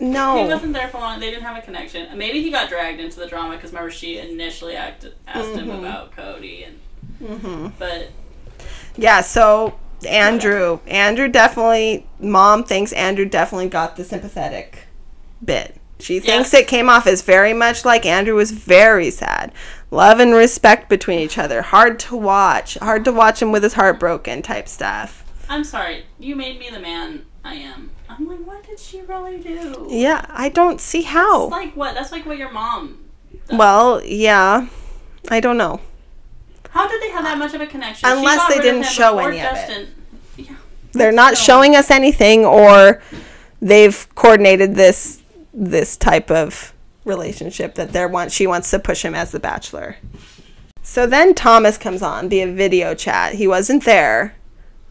No, 0.00 0.42
he 0.44 0.52
wasn't 0.52 0.72
there 0.72 0.88
for 0.88 0.98
long. 0.98 1.20
They 1.20 1.30
didn't 1.30 1.44
have 1.44 1.56
a 1.56 1.62
connection. 1.62 2.16
Maybe 2.18 2.42
he 2.42 2.50
got 2.50 2.68
dragged 2.68 3.00
into 3.00 3.20
the 3.20 3.26
drama 3.28 3.54
because 3.56 3.70
remember 3.70 3.90
she 3.90 4.18
initially 4.18 4.74
acted, 4.76 5.14
asked 5.26 5.50
him 5.54 5.68
Mm-hmm. 5.68 5.78
about 5.84 6.12
Cody 6.12 6.64
and. 6.64 7.72
But 7.78 8.08
Yeah. 8.96 9.20
So 9.20 9.78
Andrew, 10.06 10.80
Andrew 10.86 11.28
definitely. 11.28 12.06
Mom 12.18 12.64
thinks 12.64 12.92
Andrew 12.92 13.24
definitely 13.24 13.68
got 13.68 13.96
the 13.96 14.04
sympathetic 14.04 14.86
bit. 15.44 15.76
She 16.00 16.18
thinks 16.18 16.52
Yes. 16.52 16.62
it 16.62 16.68
came 16.68 16.88
off 16.90 17.06
as 17.06 17.22
very 17.22 17.52
much 17.52 17.84
like 17.84 18.04
Andrew 18.04 18.34
was 18.34 18.50
very 18.50 19.10
sad. 19.10 19.52
Love 19.92 20.18
and 20.18 20.34
respect 20.34 20.88
between 20.88 21.20
each 21.20 21.38
other. 21.38 21.62
Hard 21.62 21.98
to 22.00 22.16
watch. 22.16 22.74
Hard 22.82 23.04
to 23.04 23.12
watch 23.12 23.40
him 23.40 23.52
with 23.52 23.62
his 23.62 23.74
heart 23.74 24.00
broken 24.00 24.42
type 24.42 24.66
stuff. 24.68 25.20
I'm 25.48 25.62
sorry, 25.62 26.04
you 26.18 26.34
made 26.34 26.58
me 26.58 26.68
the 26.68 26.80
man 26.80 27.26
I 27.44 27.54
am. 27.54 27.90
I'm 28.18 28.26
like, 28.26 28.40
what 28.46 28.64
did 28.66 28.78
she 28.78 29.00
really 29.02 29.38
do? 29.38 29.86
Yeah, 29.90 30.24
I 30.28 30.48
don't 30.48 30.80
see 30.80 31.02
how. 31.02 31.44
It's 31.44 31.52
like 31.52 31.74
what? 31.76 31.94
That's 31.94 32.12
like 32.12 32.26
what 32.26 32.38
your 32.38 32.50
mom. 32.52 33.04
does. 33.48 33.58
Well, 33.58 34.02
yeah. 34.04 34.68
I 35.30 35.40
don't 35.40 35.56
know. 35.56 35.80
how 36.70 36.86
did 36.88 37.00
they 37.02 37.10
have 37.10 37.24
that 37.24 37.38
much 37.38 37.54
of 37.54 37.60
a 37.60 37.66
connection? 37.66 38.08
Unless 38.08 38.54
they 38.54 38.60
didn't 38.60 38.84
show 38.84 39.18
any 39.18 39.38
of 39.40 39.44
it. 39.44 39.56
Justin. 39.56 39.88
Yeah. 40.36 40.56
They're 40.92 41.12
not 41.12 41.36
So- 41.36 41.44
showing 41.44 41.74
us 41.76 41.90
anything 41.90 42.44
or 42.44 43.00
they've 43.62 44.06
coordinated 44.14 44.74
this 44.74 45.22
this 45.52 45.96
type 45.96 46.30
of 46.30 46.72
relationship 47.04 47.74
that 47.76 47.92
they 47.92 48.04
want 48.06 48.32
she 48.32 48.46
wants 48.46 48.70
to 48.70 48.78
push 48.78 49.04
him 49.04 49.14
as 49.14 49.30
the 49.30 49.38
bachelor. 49.40 49.96
So 50.82 51.06
then 51.06 51.34
Thomas 51.34 51.78
comes 51.78 52.02
on 52.02 52.28
via 52.28 52.46
video 52.52 52.94
chat. 52.94 53.34
He 53.34 53.46
wasn't 53.46 53.84
there. 53.84 54.34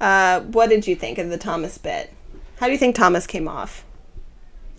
Uh, 0.02 0.40
what 0.42 0.70
did 0.70 0.88
you 0.88 0.96
think 0.96 1.18
of 1.18 1.30
the 1.30 1.38
Thomas 1.38 1.78
bit? 1.78 2.12
How 2.60 2.68
do 2.68 2.72
you 2.72 2.78
think 2.78 2.96
Thomas 2.96 3.28
came 3.28 3.48
off? 3.48 3.84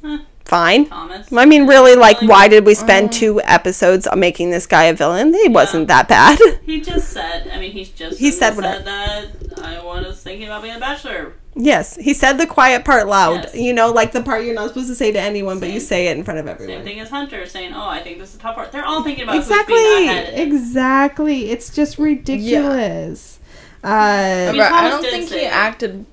Huh. 0.02 0.18
Fine. 0.44 0.86
Thomas. 0.88 1.32
I 1.32 1.46
mean, 1.46 1.66
really, 1.66 1.94
like, 1.96 2.18
Really 2.20 2.28
why 2.28 2.48
did 2.48 2.66
we 2.66 2.74
spend 2.74 3.12
two 3.12 3.40
episodes 3.44 4.06
on 4.06 4.20
making 4.20 4.50
this 4.50 4.66
guy 4.66 4.84
a 4.84 4.94
villain? 4.94 5.32
He 5.32 5.48
wasn't 5.48 5.88
that 5.88 6.06
bad. 6.08 6.38
He 6.64 6.80
just 6.82 7.10
said. 7.10 7.48
I 7.52 7.58
mean, 7.58 7.72
he's 7.72 7.88
just. 7.90 8.18
He 8.18 8.30
said 8.30 8.54
what 8.56 8.64
said 8.64 8.84
that 8.86 9.28
I 9.62 9.82
was 9.82 10.22
thinking 10.22 10.46
about 10.46 10.62
being 10.62 10.76
a 10.76 10.80
bachelor. 10.80 11.34
yes, 11.54 11.96
he 11.96 12.12
said 12.14 12.34
the 12.34 12.46
quiet 12.46 12.84
part 12.84 13.06
loud. 13.06 13.44
Yes. 13.44 13.54
You 13.54 13.72
know, 13.72 13.90
like 13.90 14.12
the 14.12 14.22
part 14.22 14.44
you're 14.44 14.54
not 14.54 14.68
supposed 14.68 14.88
to 14.88 14.94
say 14.94 15.12
to 15.12 15.20
anyone, 15.20 15.60
but 15.60 15.70
you 15.70 15.80
Same. 15.80 15.86
say 15.88 16.06
it 16.08 16.16
in 16.18 16.24
front 16.24 16.40
of 16.40 16.46
everyone. 16.46 16.76
Same 16.76 16.84
thing 16.84 17.00
as 17.00 17.08
Hunter 17.10 17.46
saying, 17.46 17.72
"Oh, 17.74 17.88
I 17.88 18.00
think 18.02 18.18
this 18.18 18.30
is 18.30 18.36
the 18.36 18.42
tough 18.42 18.54
part." 18.56 18.72
They're 18.72 18.84
all 18.84 19.02
thinking 19.02 19.24
about 19.24 19.36
Exactly. 19.36 19.74
who's 19.76 19.96
being 19.96 20.06
that 20.08 20.26
head. 20.34 20.40
Exactly. 20.48 21.50
It's 21.50 21.74
just 21.74 21.98
ridiculous. 21.98 23.38
I, 23.82 24.46
Uh, 24.48 24.52
mean, 24.52 24.60
I 24.62 24.68
Thomas 24.68 24.90
don't 24.90 25.02
did 25.02 25.10
think 25.12 25.28
say 25.28 25.40
he 25.40 25.44
it. 25.46 25.52
acted 25.52 26.06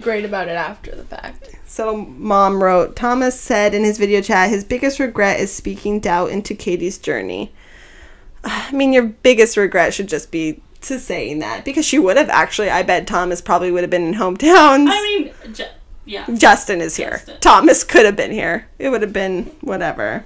great 0.00 0.24
about 0.24 0.48
it 0.48 0.56
after 0.56 0.94
the 0.94 1.04
fact. 1.04 1.50
So, 1.66 1.96
mom 1.96 2.62
wrote 2.62 2.96
Thomas 2.96 3.38
said 3.38 3.74
in 3.74 3.84
his 3.84 3.98
video 3.98 4.20
chat, 4.20 4.50
his 4.50 4.64
biggest 4.64 4.98
regret 4.98 5.40
is 5.40 5.52
speaking 5.52 6.00
doubt 6.00 6.30
into 6.30 6.54
Katie's 6.54 6.98
journey. 6.98 7.52
I 8.44 8.72
mean, 8.72 8.92
your 8.92 9.04
biggest 9.04 9.56
regret 9.56 9.94
should 9.94 10.08
just 10.08 10.30
be 10.30 10.62
to 10.82 10.98
saying 10.98 11.38
that 11.38 11.64
because 11.64 11.86
she 11.86 11.98
would 11.98 12.16
have 12.16 12.28
actually. 12.28 12.70
I 12.70 12.82
bet 12.82 13.06
Thomas 13.06 13.40
probably 13.40 13.70
would 13.70 13.82
have 13.82 13.90
been 13.90 14.06
in 14.06 14.14
hometowns. 14.14 14.88
I 14.90 15.02
mean, 15.02 15.54
Ju- 15.54 15.64
yeah. 16.04 16.26
Justin 16.34 16.80
is 16.80 16.96
here. 16.96 17.22
Thomas 17.40 17.84
could 17.84 18.04
have 18.04 18.16
been 18.16 18.32
here. 18.32 18.66
It 18.78 18.90
would 18.90 19.02
have 19.02 19.12
been 19.12 19.44
whatever. 19.60 20.24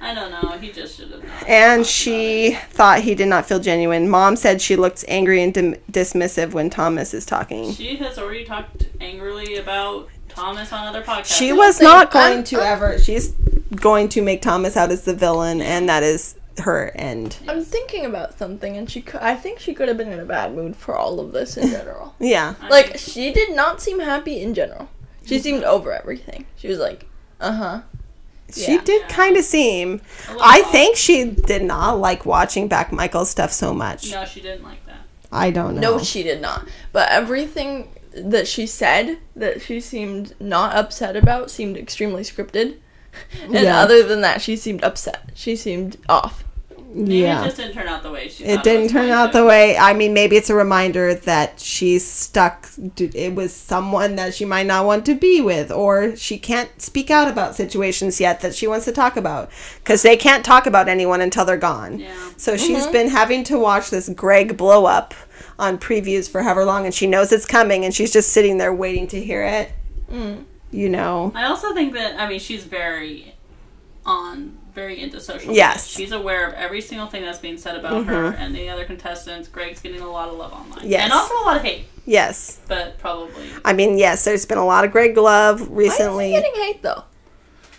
I 0.00 0.14
don't 0.14 0.30
know. 0.30 0.56
He 0.58 0.72
just 0.72 0.96
should 0.96 1.10
have 1.10 1.22
not. 1.22 1.48
And 1.48 1.82
talked 1.84 1.90
she 1.90 2.56
thought 2.70 3.00
he 3.00 3.14
did 3.14 3.28
not 3.28 3.46
feel 3.46 3.60
genuine. 3.60 4.08
Mom 4.08 4.36
said 4.36 4.60
she 4.62 4.76
looks 4.76 5.04
angry 5.08 5.42
and 5.42 5.52
dim- 5.52 5.76
dismissive 5.92 6.52
when 6.52 6.70
Thomas 6.70 7.12
is 7.12 7.26
talking. 7.26 7.72
She 7.72 7.96
has 7.96 8.18
already 8.18 8.44
talked 8.44 8.88
angrily 9.00 9.56
about 9.56 10.08
Thomas 10.28 10.72
on 10.72 10.86
other 10.86 11.02
podcasts. 11.02 11.36
She 11.36 11.52
was 11.52 11.76
saying, 11.76 11.88
not 11.90 12.10
going 12.10 12.32
I'm- 12.36 12.44
to 12.44 12.60
ever. 12.60 12.98
She's 12.98 13.32
going 13.74 14.08
to 14.10 14.22
make 14.22 14.40
Thomas 14.42 14.76
out 14.76 14.90
as 14.90 15.04
the 15.04 15.14
villain, 15.14 15.60
and 15.60 15.88
that 15.88 16.02
is 16.02 16.36
her 16.58 16.90
end. 16.94 17.36
I'm 17.48 17.62
thinking 17.64 18.04
about 18.04 18.36
something, 18.38 18.76
and 18.76 18.90
she. 18.90 19.00
Could, 19.02 19.20
I 19.20 19.34
think 19.34 19.58
she 19.60 19.74
could 19.74 19.88
have 19.88 19.96
been 19.96 20.12
in 20.12 20.20
a 20.20 20.24
bad 20.24 20.54
mood 20.54 20.76
for 20.76 20.96
all 20.96 21.20
of 21.20 21.32
this 21.32 21.56
in 21.56 21.70
general. 21.70 22.14
Yeah. 22.20 22.54
Like 22.68 22.96
she 22.98 23.32
did 23.32 23.54
not 23.54 23.80
seem 23.80 24.00
happy 24.00 24.40
in 24.40 24.54
general. 24.54 24.88
She 25.26 25.38
seemed 25.38 25.62
over 25.64 25.92
everything. 25.92 26.46
She 26.56 26.68
was 26.68 26.78
like, 26.78 27.06
uh 27.40 27.52
huh. 27.52 27.80
She 28.54 28.74
Yeah. 28.74 28.80
did 28.82 29.08
kind 29.08 29.36
of 29.36 29.44
seem. 29.44 30.00
I 30.40 30.62
think 30.62 30.96
she 30.96 31.24
did 31.24 31.62
not 31.62 31.98
like 31.98 32.24
watching 32.26 32.68
back 32.68 32.92
Michael's 32.92 33.30
stuff 33.30 33.52
so 33.52 33.72
much. 33.74 34.10
No, 34.10 34.24
she 34.24 34.40
didn't 34.40 34.62
like 34.64 34.84
that. 34.86 35.00
I 35.32 35.50
don't 35.50 35.76
know. 35.76 35.96
No, 35.96 36.02
she 36.02 36.22
did 36.22 36.40
not. 36.40 36.66
But 36.92 37.08
everything 37.10 37.92
that 38.12 38.48
she 38.48 38.66
said 38.66 39.18
that 39.36 39.62
she 39.62 39.80
seemed 39.80 40.34
not 40.40 40.74
upset 40.74 41.14
about 41.16 41.50
seemed 41.50 41.76
extremely 41.76 42.22
scripted. 42.22 42.76
And 43.42 43.52
Yeah. 43.54 43.80
other 43.80 44.02
than 44.04 44.20
that, 44.22 44.40
she 44.40 44.56
seemed 44.56 44.82
upset. 44.84 45.30
She 45.34 45.56
seemed 45.56 45.96
off. 46.08 46.44
Maybe 46.92 47.18
yeah. 47.18 47.42
it 47.42 47.44
just 47.46 47.56
didn't 47.56 47.74
turn 47.74 47.86
out 47.86 48.02
the 48.02 48.10
way 48.10 48.28
she. 48.28 48.44
it 48.44 48.62
didn't 48.64 48.84
was 48.84 48.92
turn 48.92 49.10
out 49.10 49.32
to. 49.32 49.38
the 49.38 49.44
way 49.44 49.76
i 49.76 49.92
mean 49.94 50.12
maybe 50.12 50.36
it's 50.36 50.50
a 50.50 50.54
reminder 50.54 51.14
that 51.14 51.60
she's 51.60 52.04
stuck 52.04 52.68
it 52.96 53.34
was 53.34 53.54
someone 53.54 54.16
that 54.16 54.34
she 54.34 54.44
might 54.44 54.66
not 54.66 54.84
want 54.84 55.06
to 55.06 55.14
be 55.14 55.40
with 55.40 55.70
or 55.70 56.16
she 56.16 56.36
can't 56.36 56.82
speak 56.82 57.10
out 57.10 57.28
about 57.28 57.54
situations 57.54 58.20
yet 58.20 58.40
that 58.40 58.54
she 58.54 58.66
wants 58.66 58.84
to 58.86 58.92
talk 58.92 59.16
about 59.16 59.50
because 59.78 60.02
they 60.02 60.16
can't 60.16 60.44
talk 60.44 60.66
about 60.66 60.88
anyone 60.88 61.20
until 61.20 61.44
they're 61.44 61.56
gone 61.56 62.00
Yeah. 62.00 62.30
so 62.36 62.56
she's 62.56 62.82
mm-hmm. 62.82 62.92
been 62.92 63.08
having 63.08 63.44
to 63.44 63.58
watch 63.58 63.90
this 63.90 64.08
greg 64.08 64.56
blow 64.56 64.86
up 64.86 65.14
on 65.58 65.78
previews 65.78 66.28
for 66.28 66.42
however 66.42 66.64
long 66.64 66.86
and 66.86 66.94
she 66.94 67.06
knows 67.06 67.30
it's 67.30 67.46
coming 67.46 67.84
and 67.84 67.94
she's 67.94 68.12
just 68.12 68.32
sitting 68.32 68.58
there 68.58 68.74
waiting 68.74 69.06
to 69.08 69.20
hear 69.22 69.44
it 69.44 69.72
mm. 70.10 70.42
you 70.72 70.88
know 70.88 71.30
I 71.36 71.44
also 71.44 71.72
think 71.72 71.92
that 71.92 72.18
I 72.18 72.28
mean 72.28 72.40
she's 72.40 72.64
very 72.64 73.34
on, 74.04 74.58
very 74.74 75.00
into 75.00 75.20
social. 75.20 75.54
Yes. 75.54 75.96
media. 75.96 76.06
she's 76.06 76.12
aware 76.12 76.46
of 76.46 76.54
every 76.54 76.80
single 76.80 77.06
thing 77.06 77.22
that's 77.22 77.38
being 77.38 77.58
said 77.58 77.76
about 77.76 78.06
her 78.06 78.32
mm-hmm. 78.32 78.42
and 78.42 78.54
the 78.54 78.68
other 78.68 78.84
contestants. 78.84 79.48
Greg's 79.48 79.80
getting 79.80 80.00
a 80.00 80.10
lot 80.10 80.28
of 80.28 80.36
love 80.36 80.52
online, 80.52 80.88
Yes. 80.88 81.04
and 81.04 81.12
also 81.12 81.34
a 81.34 81.44
lot 81.44 81.56
of 81.56 81.62
hate, 81.62 81.86
yes 82.06 82.58
but 82.66 82.98
probably 82.98 83.50
i 83.64 83.74
mean 83.74 83.98
yes 83.98 84.24
there's 84.24 84.46
been 84.46 84.56
a 84.56 84.64
lot 84.64 84.84
of 84.84 84.90
greg 84.90 85.16
love 85.16 85.60
recently. 85.70 85.74
Why 85.74 85.82
is 85.82 85.90
recently 85.90 86.26
he 86.28 86.32
getting 86.32 86.54
hate 86.54 86.82
though? 86.82 87.04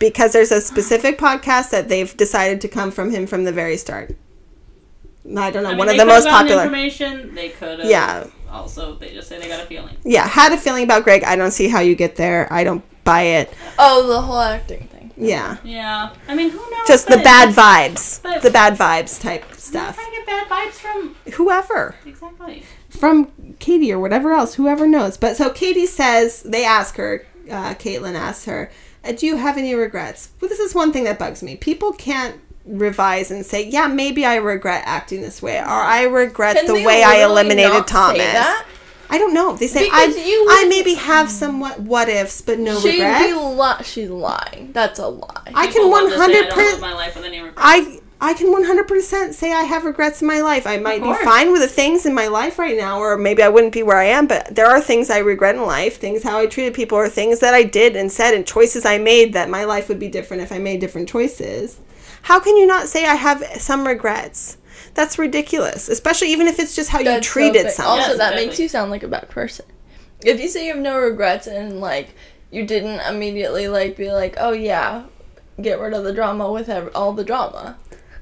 because 0.01 0.33
there's 0.33 0.51
a 0.51 0.59
specific 0.59 1.19
podcast 1.19 1.69
that 1.69 1.87
they've 1.87 2.17
decided 2.17 2.59
to 2.59 2.67
come 2.67 2.89
from 2.91 3.11
him 3.11 3.27
from 3.27 3.43
the 3.43 3.51
very 3.51 3.77
start. 3.77 4.17
I 5.37 5.51
don't 5.51 5.61
know, 5.61 5.69
I 5.69 5.71
mean, 5.73 5.77
one 5.77 5.89
of 5.89 5.97
the 5.97 6.05
most 6.05 6.27
popular. 6.27 6.63
Information 6.63 7.35
they 7.35 7.49
could 7.49 7.79
have. 7.79 7.87
Yeah. 7.87 8.25
Also, 8.49 8.95
they 8.95 9.13
just 9.13 9.29
say 9.29 9.39
they 9.39 9.47
got 9.47 9.63
a 9.63 9.67
feeling. 9.67 9.95
Yeah, 10.03 10.27
had 10.27 10.51
a 10.51 10.57
feeling 10.57 10.83
about 10.83 11.03
Greg. 11.03 11.23
I 11.23 11.35
don't 11.35 11.51
see 11.51 11.69
how 11.69 11.79
you 11.81 11.93
get 11.93 12.15
there. 12.15 12.51
I 12.51 12.63
don't 12.63 12.83
buy 13.03 13.21
it. 13.21 13.53
Oh, 13.77 14.07
the 14.07 14.21
whole 14.21 14.39
acting 14.39 14.87
thing. 14.87 14.90
Yeah, 15.21 15.57
Yeah. 15.63 16.09
I 16.27 16.35
mean, 16.35 16.49
who 16.49 16.57
knows? 16.57 16.87
just 16.87 17.07
the 17.07 17.17
bad 17.17 17.49
vibes, 17.53 18.21
but- 18.23 18.41
the 18.41 18.49
bad 18.51 18.75
vibes 18.77 19.21
type 19.21 19.45
I'm 19.49 19.57
stuff. 19.57 19.95
trying 19.95 20.09
to 20.11 20.17
get 20.17 20.25
bad 20.25 20.47
vibes 20.49 20.73
from 20.73 21.15
Whoever 21.33 21.95
exactly. 22.05 22.63
from 22.89 23.31
Katie 23.59 23.93
or 23.93 23.99
whatever 23.99 24.31
else, 24.33 24.55
whoever 24.55 24.87
knows. 24.87 25.17
But 25.17 25.37
so 25.37 25.49
Katie 25.49 25.85
says 25.85 26.41
they 26.43 26.65
ask 26.65 26.95
her. 26.97 27.25
Uh, 27.49 27.73
Kaitlyn 27.73 28.15
asks 28.15 28.45
her, 28.45 28.71
uh, 29.03 29.11
"Do 29.11 29.25
you 29.25 29.35
have 29.37 29.57
any 29.57 29.73
regrets?" 29.75 30.29
Well, 30.39 30.47
this 30.49 30.59
is 30.59 30.73
one 30.75 30.91
thing 30.93 31.03
that 31.05 31.19
bugs 31.19 31.41
me. 31.43 31.55
People 31.55 31.91
can't 31.91 32.35
revise 32.65 33.29
and 33.31 33.45
say, 33.45 33.65
"Yeah, 33.65 33.87
maybe 33.87 34.25
I 34.25 34.35
regret 34.35 34.83
acting 34.85 35.21
this 35.21 35.41
way," 35.41 35.57
or 35.59 35.65
"I 35.67 36.03
regret 36.03 36.55
Can 36.55 36.65
the 36.67 36.83
way 36.83 37.03
I 37.03 37.23
eliminated 37.23 37.87
Thomas." 37.87 38.21
That? 39.11 39.15
I 39.15 39.19
don't 39.19 39.33
know. 39.33 39.55
They 39.55 39.67
say 39.67 39.85
Because 39.85 40.15
I, 40.17 40.21
you 40.25 40.47
I 40.49 40.65
maybe 40.69 40.93
have 40.95 41.29
somewhat 41.29 41.79
what 41.79 42.09
ifs, 42.09 42.41
but 42.41 42.59
no 42.59 42.79
She'd 42.79 42.99
regrets. 43.01 43.27
be 43.27 43.33
li- 43.33 43.83
she's 43.83 44.09
lying. 44.09 44.71
That's 44.71 44.99
a 44.99 45.07
lie. 45.07 45.51
I 45.53 45.65
can 45.67 45.73
People 45.73 45.91
love 45.91 46.09
say, 46.09 46.15
I 46.15 46.19
one 46.19 46.31
hundred 46.31 46.49
percent. 46.53 46.81
my 46.81 46.93
life 46.93 47.15
with 47.15 47.25
any 47.25 47.39
regrets. 47.39 47.57
I 47.57 47.99
I 48.23 48.35
can 48.35 48.51
one 48.51 48.63
hundred 48.65 48.87
percent 48.87 49.33
say 49.33 49.51
I 49.51 49.63
have 49.63 49.83
regrets 49.83 50.21
in 50.21 50.27
my 50.27 50.41
life. 50.41 50.67
I 50.67 50.77
might 50.77 51.01
be 51.01 51.11
fine 51.23 51.51
with 51.51 51.61
the 51.61 51.67
things 51.67 52.05
in 52.05 52.13
my 52.13 52.27
life 52.27 52.59
right 52.59 52.77
now, 52.77 52.99
or 52.99 53.17
maybe 53.17 53.41
I 53.41 53.49
wouldn't 53.49 53.73
be 53.73 53.81
where 53.81 53.97
I 53.97 54.03
am. 54.05 54.27
But 54.27 54.55
there 54.55 54.67
are 54.67 54.79
things 54.79 55.09
I 55.09 55.17
regret 55.17 55.55
in 55.55 55.63
life, 55.63 55.97
things 55.99 56.21
how 56.21 56.37
I 56.37 56.45
treated 56.45 56.75
people, 56.75 56.97
or 56.99 57.09
things 57.09 57.39
that 57.39 57.53
I 57.55 57.63
did 57.63 57.95
and 57.95 58.11
said, 58.11 58.35
and 58.35 58.45
choices 58.45 58.85
I 58.85 58.99
made 58.99 59.33
that 59.33 59.49
my 59.49 59.63
life 59.65 59.89
would 59.89 59.99
be 59.99 60.07
different 60.07 60.43
if 60.43 60.51
I 60.51 60.59
made 60.59 60.79
different 60.79 61.09
choices. 61.09 61.79
How 62.23 62.39
can 62.39 62.55
you 62.57 62.67
not 62.67 62.87
say 62.87 63.05
I 63.07 63.15
have 63.15 63.43
some 63.59 63.87
regrets? 63.87 64.57
That's 64.93 65.17
ridiculous, 65.17 65.87
especially 65.89 66.31
even 66.31 66.47
if 66.47 66.59
it's 66.59 66.75
just 66.75 66.89
how 66.89 66.99
you 66.99 67.05
That's 67.05 67.27
so 67.27 67.31
treated 67.33 67.63
big. 67.63 67.71
someone. 67.71 67.99
Also, 67.99 68.09
Yes, 68.09 68.17
that 68.17 68.29
exactly. 68.33 68.45
makes 68.47 68.59
you 68.59 68.67
sound 68.69 68.91
like 68.91 69.03
a 69.03 69.07
bad 69.07 69.29
person. 69.29 69.65
If 70.23 70.39
you 70.39 70.47
say 70.49 70.65
you 70.67 70.73
have 70.73 70.81
no 70.81 70.99
regrets 70.99 71.47
and 71.47 71.79
like 71.79 72.13
you 72.51 72.65
didn't 72.65 72.99
immediately 73.01 73.67
like 73.67 73.95
be 73.97 74.11
like, 74.11 74.35
oh 74.37 74.51
yeah, 74.51 75.03
get 75.61 75.79
rid 75.79 75.93
of 75.93 76.03
the 76.03 76.13
drama 76.13 76.51
with 76.51 76.67
ev- 76.69 76.91
all 76.93 77.13
the 77.13 77.23
drama. 77.23 77.77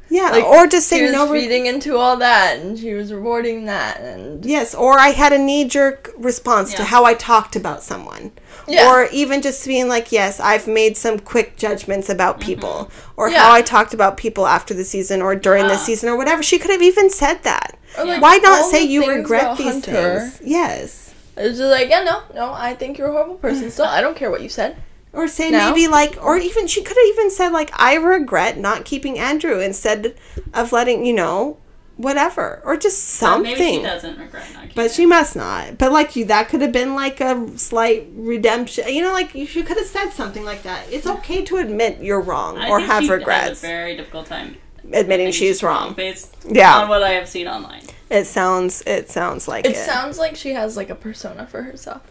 Yeah, 0.10 0.30
Like, 0.31 0.44
or 0.44 0.68
just 0.68 0.90
She 0.90 0.98
say 0.98 1.03
was 1.03 1.11
no. 1.14 1.30
re- 1.31 1.41
feeding 1.41 1.65
into 1.65 1.98
all 1.98 2.18
that, 2.18 2.57
and 2.60 2.77
she 2.77 2.94
was 2.94 3.14
rewarding 3.14 3.65
that, 3.65 3.99
and 4.02 4.45
Yes, 4.45 4.73
or 4.76 4.99
I 4.99 5.10
had 5.10 5.34
a 5.34 5.38
knee 5.38 5.65
jerk 5.65 6.11
response 6.18 6.73
to 6.76 6.84
how 6.86 7.06
I 7.06 7.14
talked 7.14 7.56
about 7.56 7.84
someone. 7.84 8.31
Yeah. 8.68 8.88
Or 8.91 9.07
even 9.11 9.41
just 9.41 9.65
being 9.65 9.88
like, 9.88 10.11
yes, 10.11 10.40
I've 10.40 10.68
made 10.68 10.95
some 10.95 11.18
quick 11.19 11.57
judgments 11.57 12.07
about 12.10 12.40
people. 12.40 12.91
Or 13.18 13.26
Mm-hmm. 13.27 13.34
Yeah. 13.34 13.44
how 13.44 13.52
I 13.53 13.61
talked 13.64 13.94
about 13.95 14.15
people 14.18 14.45
after 14.45 14.73
the 14.76 14.84
season 14.84 15.22
or 15.22 15.36
during 15.36 15.68
the 15.68 15.77
season 15.77 16.07
or 16.10 16.15
whatever. 16.18 16.44
She 16.44 16.60
could 16.60 16.69
have 16.72 16.81
even 16.81 17.10
said 17.10 17.41
that. 17.44 17.80
Or, 17.98 18.06
like, 18.06 18.22
Why 18.22 18.38
not 18.38 18.65
say 18.69 18.84
you 18.84 19.07
regret 19.07 19.57
these 19.57 19.72
Hunter. 19.73 19.91
things? 20.30 20.41
Yes. 20.44 21.14
It's 21.36 21.57
just 21.57 21.72
like, 21.72 21.90
yeah, 21.90 22.03
no, 22.03 22.22
no, 22.36 22.52
I 22.53 22.76
think 22.76 22.98
you're 22.98 23.07
a 23.07 23.11
horrible 23.11 23.36
person. 23.36 23.72
Still, 23.76 23.86
I 23.86 24.02
don't 24.02 24.15
care 24.15 24.30
what 24.30 24.41
you 24.41 24.49
said. 24.49 24.77
Or 25.11 25.27
say 25.27 25.49
No. 25.49 25.69
maybe 25.69 25.88
like, 25.88 26.18
or 26.23 26.38
even 26.38 26.68
she 26.68 26.81
could 26.84 26.95
have 26.95 27.06
even 27.07 27.31
said 27.31 27.49
like, 27.52 27.72
I 27.73 27.95
regret 27.95 28.57
not 28.57 28.86
keeping 28.86 29.18
Andrew 29.18 29.60
instead 29.60 30.15
of 30.53 30.72
letting 30.72 31.03
you 31.06 31.14
know, 31.14 31.57
whatever, 31.98 32.61
or 32.64 32.77
just 32.77 32.98
But 33.19 33.26
something. 33.27 33.52
Maybe 33.57 33.77
she 33.77 33.81
doesn't 33.81 34.19
regret 34.19 34.45
not 34.53 34.61
keeping 34.64 34.76
But 34.76 34.91
she 34.91 35.06
must 35.07 35.36
not. 35.36 35.77
But 35.80 35.91
like 35.91 36.15
you, 36.15 36.26
that 36.26 36.48
could 36.49 36.61
have 36.61 36.72
been 36.72 36.94
like 36.95 37.19
a 37.22 37.57
slight 37.57 38.07
redemption. 38.14 38.88
You 38.88 39.02
know, 39.02 39.11
like 39.11 39.34
you, 39.34 39.45
she 39.48 39.64
could 39.64 39.77
have 39.77 39.88
said 39.88 40.11
something 40.11 40.45
like 40.45 40.61
that. 40.64 40.86
It's 40.91 41.07
okay 41.07 41.44
to 41.45 41.57
admit 41.57 42.02
you're 42.02 42.22
wrong 42.22 42.57
I 42.60 42.69
or 42.69 42.80
think 42.80 42.91
have 42.91 43.03
she 43.03 43.10
Has 43.10 43.18
regrets. 43.19 43.64
a 43.64 43.68
very 43.68 43.98
difficult 43.98 44.27
time 44.27 44.57
Admitting 44.77 44.99
admitting 45.02 45.31
she's 45.31 45.61
wrong. 45.64 45.94
based 45.94 46.36
Yeah. 46.48 46.77
on 46.77 46.88
what 46.90 47.03
I 47.03 47.10
have 47.11 47.27
seen 47.27 47.48
online. 47.48 47.84
It 48.10 48.26
sounds. 48.26 48.81
It 48.88 49.10
sounds 49.10 49.48
like 49.48 49.65
it. 49.65 49.72
It 49.72 49.76
sounds 49.77 50.18
like 50.18 50.36
she 50.36 50.53
has 50.53 50.77
like 50.77 50.90
a 50.90 50.95
persona 50.95 51.45
for 51.48 51.61
herself, 51.64 52.02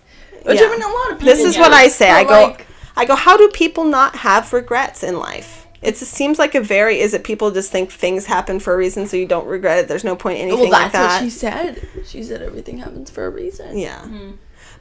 which 0.43 0.61
Yeah. 0.61 0.67
I 0.67 0.71
mean, 0.71 0.83
a 0.83 0.87
lot 0.87 1.13
of 1.13 1.19
people. 1.19 1.27
This 1.35 1.41
is 1.45 1.55
Yeah. 1.57 1.63
what 1.63 1.73
I 1.73 1.89
say. 1.89 2.11
I 2.11 2.25
But, 2.25 2.29
go. 2.29 2.43
like- 2.49 2.67
I 2.99 3.05
go. 3.05 3.15
How 3.17 3.37
do 3.37 3.49
people 3.49 3.85
not 3.85 4.17
have 4.17 4.53
regrets 4.53 5.03
in 5.03 5.19
life? 5.19 5.67
It 5.81 5.97
seems 5.97 6.39
like 6.39 6.55
a 6.57 6.61
very. 6.61 7.01
Is 7.01 7.15
it 7.15 7.23
people 7.25 7.51
just 7.53 7.71
think 7.71 7.91
things 7.93 8.27
happen 8.27 8.59
for 8.61 8.75
a 8.75 8.77
reason, 8.77 9.07
so 9.07 9.17
you 9.17 9.27
don't 9.27 9.47
regret 9.47 9.79
it? 9.79 9.89
There's 9.89 10.05
no 10.05 10.17
point 10.17 10.39
in 10.39 10.49
anything 10.49 10.71
Well, 10.71 10.71
like 10.83 10.93
that's 10.93 10.93
that. 10.93 11.23
what 11.23 11.25
she 11.25 11.31
said. 11.31 11.89
She 12.05 12.23
said 12.25 12.43
everything 12.43 12.79
happens 12.79 13.11
for 13.11 13.25
a 13.27 13.31
reason. 13.31 13.79
Yeah. 13.79 14.01
Mm-hmm. 14.01 14.33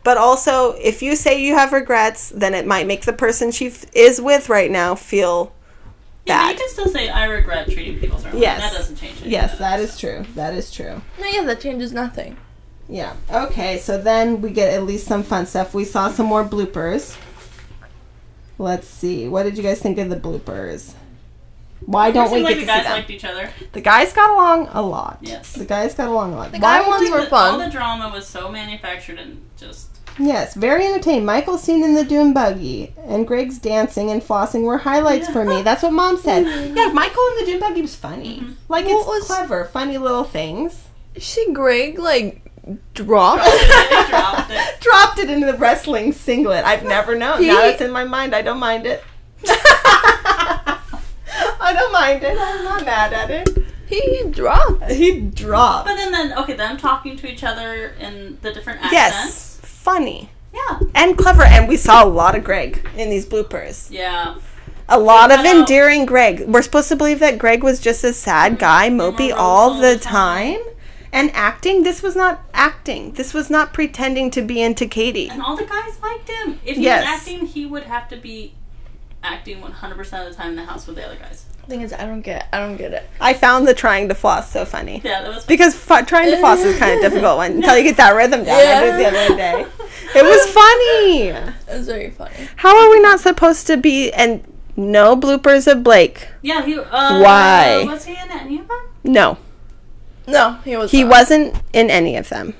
But 0.04 0.18
also, 0.18 0.72
if 0.74 1.02
you 1.02 1.16
say 1.16 1.40
you 1.42 1.54
have 1.56 1.72
regrets, 1.74 2.30
then 2.30 2.54
it 2.54 2.66
might 2.66 2.88
make 2.88 3.02
the 3.06 3.14
person 3.14 3.52
she 3.52 3.68
f- 3.68 3.86
is 3.94 4.20
with 4.22 4.48
right 4.50 4.72
now 4.72 4.96
feel 4.96 5.54
Yeah, 6.26 6.46
but 6.48 6.54
you 6.54 6.58
can 6.60 6.70
still 6.70 6.88
say 6.88 7.10
I 7.10 7.26
regret 7.26 7.70
treating 7.70 8.00
people 8.00 8.18
certain 8.18 8.40
Yes. 8.40 8.62
That 8.62 8.78
doesn't 8.78 8.96
change 8.96 9.22
it. 9.22 9.28
Yes, 9.28 9.58
that 9.60 9.80
is 9.80 10.00
true. 10.00 10.26
That 10.36 10.54
is 10.54 10.72
true. 10.72 11.02
No, 11.20 11.26
yeah, 11.28 11.44
that 11.44 11.60
changes 11.62 11.92
nothing. 11.94 12.38
Yeah. 12.90 13.14
Okay, 13.30 13.78
so 13.80 14.02
then 14.02 14.42
we 14.42 14.50
get 14.52 14.74
at 14.74 14.84
least 14.84 15.06
some 15.08 15.24
fun 15.24 15.46
stuff. 15.46 15.74
We 15.74 15.84
saw 15.84 16.10
some 16.10 16.26
more 16.26 16.44
bloopers. 16.46 17.18
Let's 18.60 18.88
see. 18.88 19.28
What 19.28 19.44
did 19.44 19.58
you 19.58 19.64
guys 19.64 19.80
think 19.80 19.98
of 19.98 20.10
the 20.10 20.16
bloopers? 20.16 20.94
Why 21.86 22.10
don't 22.12 22.32
we 22.32 22.40
seemed 22.40 22.48
get 22.48 22.50
like 22.50 22.56
to 22.56 22.60
the 22.62 22.66
guys 22.66 22.78
see 22.78 22.84
them? 22.84 22.92
liked 22.94 23.10
each 23.12 23.26
other. 23.26 23.50
the 23.74 23.82
guys 23.82 24.12
got 24.14 24.32
along 24.32 24.70
a 24.74 24.82
lot. 24.82 25.20
Yes. 25.22 25.54
The 25.54 25.66
guys 25.66 25.94
got 25.94 26.08
along 26.10 26.34
a 26.34 26.38
lot. 26.38 26.52
The 26.52 26.58
Why 26.58 26.82
guy 26.82 26.88
ones 26.88 27.04
did- 27.04 27.12
were 27.12 27.22
The- 27.22 27.28
fun. 27.28 27.54
All 27.54 27.60
the 27.60 27.70
drama 27.70 28.10
was 28.10 28.26
so 28.28 28.50
manufactured 28.50 29.20
and 29.20 29.42
just 29.60 29.88
Yes, 30.20 30.56
very 30.56 30.88
entertaining. 30.88 31.26
Michael's 31.26 31.62
scene 31.62 31.84
in 31.84 31.94
the 31.94 32.04
Doom 32.04 32.34
buggy 32.34 32.92
and 33.06 33.28
Greg's 33.28 33.60
dancing 33.60 34.10
and 34.10 34.24
flossing 34.24 34.64
were 34.64 34.80
highlights 34.80 35.30
for 35.30 35.46
me. 35.46 35.62
That's 35.62 35.84
what 35.84 35.94
Mom 35.94 36.18
said. 36.18 36.44
Yeah, 36.76 36.88
Michael 36.92 37.24
in 37.38 37.46
the 37.46 37.52
Doom 37.52 37.60
buggy 37.60 37.84
was 37.84 37.96
funny. 37.96 38.38
Mm-hmm. 38.40 38.52
Like 38.68 38.86
What 38.86 38.96
it's 38.98 39.08
was- 39.08 39.26
clever, 39.28 39.66
funny 39.66 40.00
little 40.00 40.24
things. 40.24 40.86
She 41.18 41.52
Greg 41.54 42.00
like 42.00 42.47
drop. 42.94 43.38
they 43.44 44.06
dropped 44.10 44.52
it. 44.52 44.80
Dropped 44.82 45.20
it 45.20 45.30
into 45.30 45.46
the 45.52 45.58
wrestling 45.58 46.12
singlet. 46.14 46.66
I've 46.66 46.84
never 46.84 47.16
known. 47.18 47.42
He- 47.42 47.48
now 47.48 47.64
it's 47.66 47.82
in 47.82 47.92
my 47.92 48.04
mind. 48.04 48.34
I 48.36 48.42
don't 48.42 48.60
mind 48.60 48.86
it. 48.86 49.04
I 51.60 51.74
don't 51.74 51.92
mind 51.92 52.24
it. 52.24 52.38
I'm 52.40 52.64
not 52.64 52.86
mad 52.86 53.14
at 53.14 53.30
it. 53.30 53.50
He 53.88 54.24
dropped. 54.30 54.84
Uh, 54.84 54.88
he 54.88 55.22
dropped. 55.22 55.88
But 55.88 55.96
then, 55.98 56.12
then 56.12 56.38
okay, 56.40 56.54
them 56.54 56.78
talking 56.78 57.16
to 57.18 57.32
each 57.32 57.44
other 57.44 57.94
in 58.00 58.38
the 58.42 58.52
different 58.54 58.80
accents. 58.84 58.94
Yes, 58.94 59.60
funny 59.64 60.30
Yeah. 60.54 60.80
and 60.96 61.18
clever, 61.18 61.44
and 61.44 61.68
we 61.68 61.78
saw 61.78 62.04
a 62.04 62.08
lot 62.08 62.36
of 62.36 62.44
Greg 62.44 62.86
in 62.98 63.10
these 63.10 63.26
bloopers. 63.26 63.90
Yeah. 63.92 64.36
A 64.90 65.00
lot 65.00 65.32
of 65.32 65.46
endearing 65.46 66.06
Greg. 66.06 66.46
We're 66.48 66.62
supposed 66.62 66.88
to 66.90 66.96
believe 66.96 67.20
that 67.20 67.38
Greg 67.38 67.62
was 67.64 67.80
just 67.82 68.04
a 68.06 68.14
sad 68.14 68.58
guy, 68.60 68.90
mopey 68.90 69.32
all 69.34 69.72
all 69.72 69.74
the 69.82 69.96
the 69.96 70.00
time. 70.00 70.56
time. 70.64 70.74
And 71.12 71.32
acting, 71.34 71.84
this 71.84 72.02
was 72.04 72.16
not 72.16 72.42
acting. 72.54 73.14
This 73.14 73.34
was 73.34 73.50
not 73.50 73.74
pretending 73.74 74.30
to 74.32 74.42
be 74.42 74.62
into 74.62 74.86
Katie. 74.88 75.30
And 75.30 75.42
all 75.42 75.56
the 75.56 75.66
guys 75.66 75.98
liked 76.02 76.30
him. 76.30 76.60
If 76.66 76.78
he 76.78 76.84
Yes. 76.84 77.04
was 77.06 77.20
acting, 77.22 77.48
he 77.48 77.66
would 77.66 77.84
have 77.84 78.08
to 78.10 78.18
be 78.18 78.54
acting 79.24 79.62
100% 79.62 80.00
of 80.28 80.30
the 80.30 80.36
time 80.36 80.50
in 80.52 80.56
the 80.58 80.66
house 80.66 80.86
with 80.88 80.96
the 80.98 81.06
other 81.06 81.16
guys. 81.16 81.46
Thing 81.68 81.82
is, 81.82 81.92
I 81.92 82.06
don't 82.06 82.22
get. 82.22 82.44
it. 82.44 82.48
I 82.54 82.60
don't 82.60 82.78
get 82.78 82.94
it. 82.94 83.10
I 83.20 83.34
found 83.34 83.68
the 83.68 83.74
trying 83.74 84.08
to 84.08 84.16
floss 84.16 84.50
so 84.52 84.64
funny. 84.64 85.02
Yeah, 85.04 85.22
that 85.24 85.36
was 85.36 85.46
Because 85.46 85.76
fu- 85.76 86.02
trying 86.06 86.32
to 86.32 86.38
floss 86.38 86.60
is 86.60 86.80
kind 86.80 86.94
of 86.96 87.02
difficult 87.12 87.36
one 87.38 87.52
until 87.54 87.78
you 87.78 87.84
get 87.84 87.98
that 87.98 88.12
rhythm 88.12 88.46
down. 88.46 88.56
I 88.58 88.80
did 88.86 88.94
it 88.94 88.98
the 89.12 89.20
other 89.20 89.36
day. 89.36 89.66
It 90.16 90.24
was 90.24 90.46
funny. 90.54 91.28
It 91.28 91.78
was 91.78 91.86
very 91.88 92.10
funny. 92.12 92.36
How 92.56 92.74
are 92.74 92.90
we 92.90 93.02
not 93.02 93.20
supposed 93.20 93.68
to 93.68 93.76
be? 93.76 94.14
And 94.14 94.44
no 94.78 95.18
bloopers 95.18 95.70
of 95.70 95.84
Blake. 95.84 96.30
Yeah, 96.42 96.64
he. 96.66 96.80
Uh, 96.80 97.20
Why? 97.22 97.84
Was 97.86 98.06
he 98.06 98.14
in 98.14 98.32
any 98.32 98.60
of 98.60 98.68
them? 98.70 98.80
No, 99.04 99.38
No, 100.28 100.60
he 100.66 100.76
was. 100.76 100.92
he 100.92 101.04
not. 101.04 101.12
wasn't 101.12 101.62
in 101.74 101.90
any 101.90 102.16
of 102.18 102.30
them. 102.30 102.54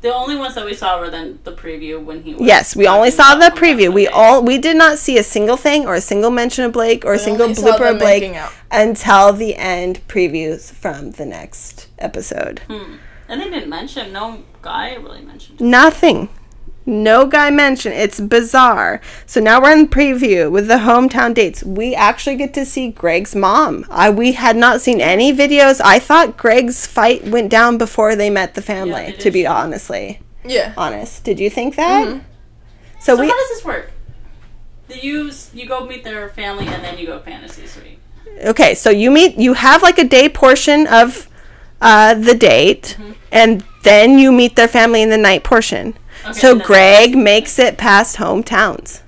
The 0.00 0.14
only 0.14 0.34
ones 0.34 0.54
that 0.54 0.64
we 0.64 0.72
saw 0.72 0.98
were 0.98 1.10
then 1.10 1.40
the 1.44 1.52
preview 1.52 2.02
when 2.02 2.22
he 2.22 2.32
was. 2.32 2.42
Yes, 2.42 2.74
we 2.74 2.86
only 2.86 3.10
saw 3.10 3.34
the 3.34 3.54
preview. 3.54 3.92
We 3.92 4.08
all 4.08 4.42
we 4.42 4.56
did 4.56 4.76
not 4.78 4.98
see 4.98 5.18
a 5.18 5.22
single 5.22 5.58
thing 5.58 5.84
or 5.86 5.94
a 5.94 6.00
single 6.00 6.30
mention 6.30 6.64
of 6.64 6.72
Blake 6.72 7.04
or 7.04 7.12
a 7.12 7.16
We 7.18 7.22
single 7.22 7.48
blooper 7.48 7.92
of 7.92 7.98
Blake 7.98 8.34
until 8.70 9.34
the 9.34 9.56
end 9.56 10.00
previews 10.08 10.72
from 10.72 11.10
the 11.12 11.26
next 11.26 11.88
episode. 11.98 12.60
Hmm. 12.60 12.94
And 13.28 13.40
they 13.42 13.50
didn't 13.50 13.68
mention. 13.68 14.12
No 14.12 14.42
guy 14.62 14.94
really 14.94 15.20
mentioned. 15.20 15.60
it. 15.60 15.64
Nothing. 15.64 16.30
No 16.90 17.26
guy 17.26 17.50
mentioned. 17.50 17.94
It's 17.94 18.20
bizarre. 18.20 19.00
So 19.26 19.40
now 19.40 19.62
we're 19.62 19.72
in 19.72 19.88
preview 19.88 20.50
with 20.50 20.66
the 20.68 20.78
hometown 20.78 21.32
dates. 21.34 21.62
We 21.62 21.94
actually 21.94 22.36
get 22.36 22.52
to 22.54 22.64
see 22.66 22.90
Greg's 22.90 23.34
mom. 23.34 23.86
I 23.90 24.10
we 24.10 24.32
had 24.32 24.56
not 24.56 24.80
seen 24.80 25.00
any 25.00 25.32
videos. 25.32 25.80
I 25.84 25.98
thought 25.98 26.36
Greg's 26.36 26.86
fight 26.86 27.24
went 27.24 27.48
down 27.50 27.78
before 27.78 28.16
they 28.16 28.28
met 28.30 28.54
the 28.54 28.62
family. 28.62 29.06
they 29.06 29.12
to 29.12 29.30
be 29.30 29.46
honestly 29.46 30.20
Yeah. 30.44 30.72
honest, 30.76 31.24
did 31.24 31.38
you 31.38 31.48
think 31.50 31.76
that? 31.76 32.08
Mhm. 32.08 32.20
So, 32.98 33.14
So 33.16 33.20
we 33.22 33.28
how 33.28 33.36
does 33.38 33.48
this 33.50 33.64
work? 33.64 33.92
You 34.88 35.30
you 35.54 35.66
go 35.66 35.86
meet 35.86 36.02
their 36.04 36.28
family 36.30 36.66
and 36.66 36.82
then 36.84 36.98
you 36.98 37.06
go 37.06 37.20
fantasy 37.20 37.66
suite? 37.66 37.98
okay. 38.44 38.74
So 38.74 38.90
you 38.90 39.10
meet. 39.10 39.36
You 39.38 39.54
have 39.54 39.82
like 39.82 39.98
a 39.98 40.04
day 40.04 40.28
portion 40.28 40.86
of 40.88 41.28
uh, 41.80 42.12
the 42.14 42.34
date, 42.34 42.96
Mm-hmm. 42.98 43.12
and 43.32 43.64
then 43.84 44.18
you 44.18 44.32
meet 44.32 44.56
their 44.56 44.68
family 44.68 45.00
in 45.00 45.08
the 45.10 45.16
night 45.16 45.44
portion. 45.44 45.94
Okay, 46.24 46.32
So 46.32 46.52
and 46.52 46.60
then- 46.60 46.66
Greg 46.66 47.16
makes 47.16 47.58
it 47.58 47.76
past 47.76 48.16
hometowns. 48.16 49.00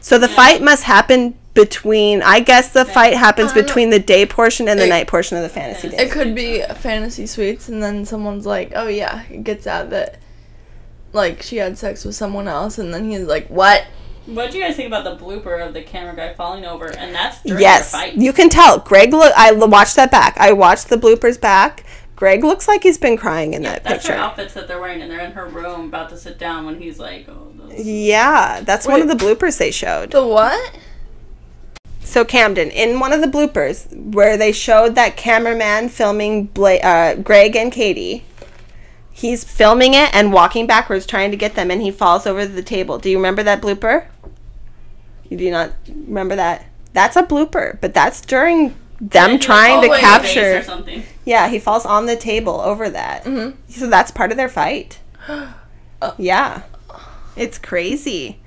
So 0.00 0.18
the 0.18 0.28
Yeah. 0.28 0.34
fight 0.36 0.62
must 0.62 0.84
happen 0.84 1.34
between. 1.52 2.22
I 2.22 2.40
guess 2.40 2.68
the 2.68 2.84
fight 2.84 3.14
happens 3.14 3.50
I 3.52 3.54
between 3.54 3.90
the 3.90 3.98
day 3.98 4.24
portion 4.24 4.68
and 4.68 4.78
the 4.80 4.86
It- 4.86 4.88
night 4.90 5.06
portion 5.08 5.36
of 5.36 5.42
the 5.42 5.48
fantasy 5.48 5.88
It 5.88 5.90
day. 5.96 6.04
It 6.04 6.10
could 6.10 6.34
be 6.34 6.62
fantasy 6.78 7.26
suites, 7.26 7.68
and 7.68 7.82
then 7.82 8.04
someone's 8.06 8.46
like, 8.46 8.72
"Oh 8.74 8.86
yeah," 8.88 9.22
it 9.30 9.44
gets 9.44 9.66
out 9.66 9.90
that 9.90 10.16
like 11.12 11.42
she 11.42 11.56
had 11.56 11.76
sex 11.76 12.04
with 12.04 12.14
someone 12.14 12.46
else, 12.48 12.78
and 12.78 12.94
then 12.94 13.10
he's 13.10 13.22
like, 13.26 13.48
"What?" 13.48 13.82
What 14.26 14.52
do 14.52 14.58
you 14.58 14.64
guys 14.64 14.76
think 14.76 14.86
about 14.86 15.02
the 15.02 15.16
blooper 15.22 15.66
of 15.66 15.74
the 15.74 15.82
camera 15.82 16.14
guy 16.14 16.34
falling 16.34 16.64
over? 16.64 16.86
And 16.86 17.12
that's 17.12 17.38
during 17.42 17.60
Yes, 17.60 17.90
their 17.90 18.00
fight. 18.02 18.14
you 18.16 18.32
can 18.32 18.48
tell. 18.48 18.78
Greg 18.78 19.12
look. 19.12 19.32
I 19.36 19.48
l- 19.48 19.66
watched 19.68 19.96
that 19.96 20.10
back. 20.12 20.36
I 20.38 20.52
watched 20.52 20.88
the 20.88 20.96
bloopers 20.96 21.40
back. 21.40 21.82
Greg 22.20 22.44
looks 22.44 22.68
like 22.68 22.82
he's 22.82 22.98
been 22.98 23.16
crying 23.16 23.54
in 23.54 23.62
that 23.62 23.82
That's 23.82 24.06
her 24.06 24.12
picture. 24.12 24.22
outfits 24.22 24.52
that 24.52 24.68
they're 24.68 24.78
wearing, 24.78 25.00
and 25.00 25.10
they're 25.10 25.24
in 25.24 25.32
her 25.32 25.46
room 25.46 25.86
about 25.86 26.10
to 26.10 26.18
sit 26.18 26.38
down 26.38 26.66
when 26.66 26.78
he's 26.78 26.98
like, 26.98 27.26
"Oh. 27.30 27.50
Yeah, 27.74 28.60
that's 28.60 28.86
one 28.86 29.00
of 29.00 29.08
the 29.08 29.14
bloopers 29.14 29.56
they 29.56 29.70
showed. 29.70 30.10
The 30.10 30.26
what? 30.26 30.78
So 32.00 32.26
Camden, 32.26 32.70
in 32.70 33.00
one 33.00 33.14
of 33.14 33.22
the 33.22 33.26
bloopers 33.26 33.86
where 34.12 34.36
they 34.36 34.52
showed 34.52 34.96
that 34.96 35.16
cameraman 35.16 35.88
filming 35.88 36.44
Bla- 36.48 36.74
uh, 36.80 37.14
Greg 37.14 37.56
and 37.56 37.72
Katie, 37.72 38.22
he's 39.10 39.42
filming 39.42 39.94
it 39.94 40.14
and 40.14 40.30
walking 40.30 40.66
backwards 40.66 41.06
trying 41.06 41.30
to 41.30 41.38
get 41.38 41.54
them, 41.54 41.70
and 41.70 41.80
he 41.80 41.90
falls 41.90 42.26
over 42.26 42.44
the 42.44 42.62
table. 42.62 42.98
Do 42.98 43.08
you 43.08 43.16
remember 43.16 43.42
that 43.44 43.62
blooper? 43.62 44.04
You 45.30 45.38
do 45.38 45.50
not 45.50 45.72
remember 45.88 46.36
that? 46.36 46.66
That's 46.92 47.16
a 47.16 47.22
blooper, 47.22 47.80
but 47.80 47.94
that's 47.94 48.20
during 48.20 48.74
them 49.00 49.30
And 49.32 49.42
trying 49.42 49.80
to 49.82 49.86
falls 49.88 49.98
in 49.98 50.04
the 50.04 50.08
vase 50.08 50.22
capture. 50.34 50.58
or 50.58 50.62
something. 50.62 51.02
Yeah, 51.24 51.48
he 51.48 51.58
falls 51.58 51.86
on 51.86 52.06
the 52.06 52.16
table 52.16 52.60
over 52.60 52.88
that. 52.90 53.24
Mhm. 53.24 53.54
So 53.68 53.86
that's 53.88 54.10
part 54.10 54.30
of 54.30 54.36
their 54.36 54.48
fight. 54.48 54.98
Oh. 56.02 56.14
Yeah. 56.16 56.62
It's 57.36 57.58
crazy. 57.58 58.40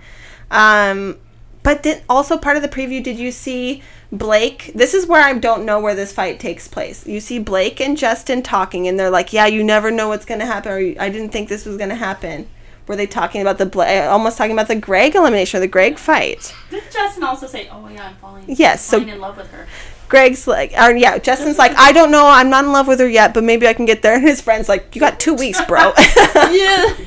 Um 0.52 1.18
but 1.62 1.82
did, 1.84 2.02
also 2.10 2.38
part 2.38 2.58
of 2.58 2.62
the 2.64 2.68
preview 2.68 3.02
did 3.02 3.18
you 3.20 3.32
see 3.32 3.82
Blake? 4.12 4.72
This 4.76 4.94
is 4.94 5.06
where 5.08 5.22
I 5.24 5.34
don't 5.34 5.64
know 5.64 5.80
where 5.80 5.96
this 5.96 6.12
fight 6.12 6.40
takes 6.40 6.68
place. 6.68 7.08
You 7.08 7.20
see 7.20 7.40
Blake 7.40 7.80
and 7.80 7.98
Justin 7.98 8.42
talking 8.44 8.88
and 8.88 9.00
they're 9.00 9.10
like, 9.10 9.32
"Yeah, 9.34 9.46
you 9.46 9.64
never 9.64 9.90
know 9.92 10.08
what's 10.10 10.26
going 10.26 10.40
to 10.42 10.46
happen 10.46 10.72
or 10.72 10.78
I 11.02 11.10
didn't 11.10 11.30
think 11.30 11.48
this 11.48 11.66
was 11.66 11.78
going 11.78 11.90
to 11.90 11.96
happen." 11.96 12.48
Were 12.86 12.96
they 12.98 13.08
talking 13.08 13.40
about 13.42 13.60
the 13.60 13.66
Bla- 13.66 14.08
almost 14.08 14.38
talking 14.38 14.52
about 14.52 14.68
the 14.68 14.76
Greg 14.76 15.16
elimination 15.16 15.58
or 15.58 15.62
the 15.62 15.68
Greg 15.68 15.98
fight? 15.98 16.54
Did 16.70 16.84
Justin 16.92 17.24
also 17.24 17.48
say, 17.48 17.70
"Oh 17.72 17.88
yeah, 17.88 18.08
I'm 18.10 18.16
falling, 18.18 18.44
Yes, 18.48 18.84
so- 18.84 18.98
falling 19.00 19.14
in 19.14 19.22
love 19.22 19.38
with 19.38 19.50
her"? 19.52 19.68
Greg's 20.14 20.46
like, 20.46 20.74
or 20.74 20.92
yeah, 20.96 21.18
Justin's 21.18 21.58
like, 21.58 21.76
I 21.76 21.92
don't 21.92 22.12
know, 22.12 22.28
I'm 22.28 22.48
not 22.52 22.66
in 22.66 22.72
love 22.72 22.88
with 22.88 23.00
her 23.00 23.10
yet, 23.10 23.34
but 23.34 23.44
maybe 23.44 23.68
I 23.68 23.74
can 23.74 23.86
get 23.86 24.04
there. 24.04 24.14
And 24.14 24.24
his 24.24 24.42
friend's 24.42 24.70
like, 24.70 24.94
you 24.94 25.00
got 25.00 25.20
two 25.20 25.34
weeks, 25.34 25.60
bro. 25.66 25.92
Yeah. 26.36 26.96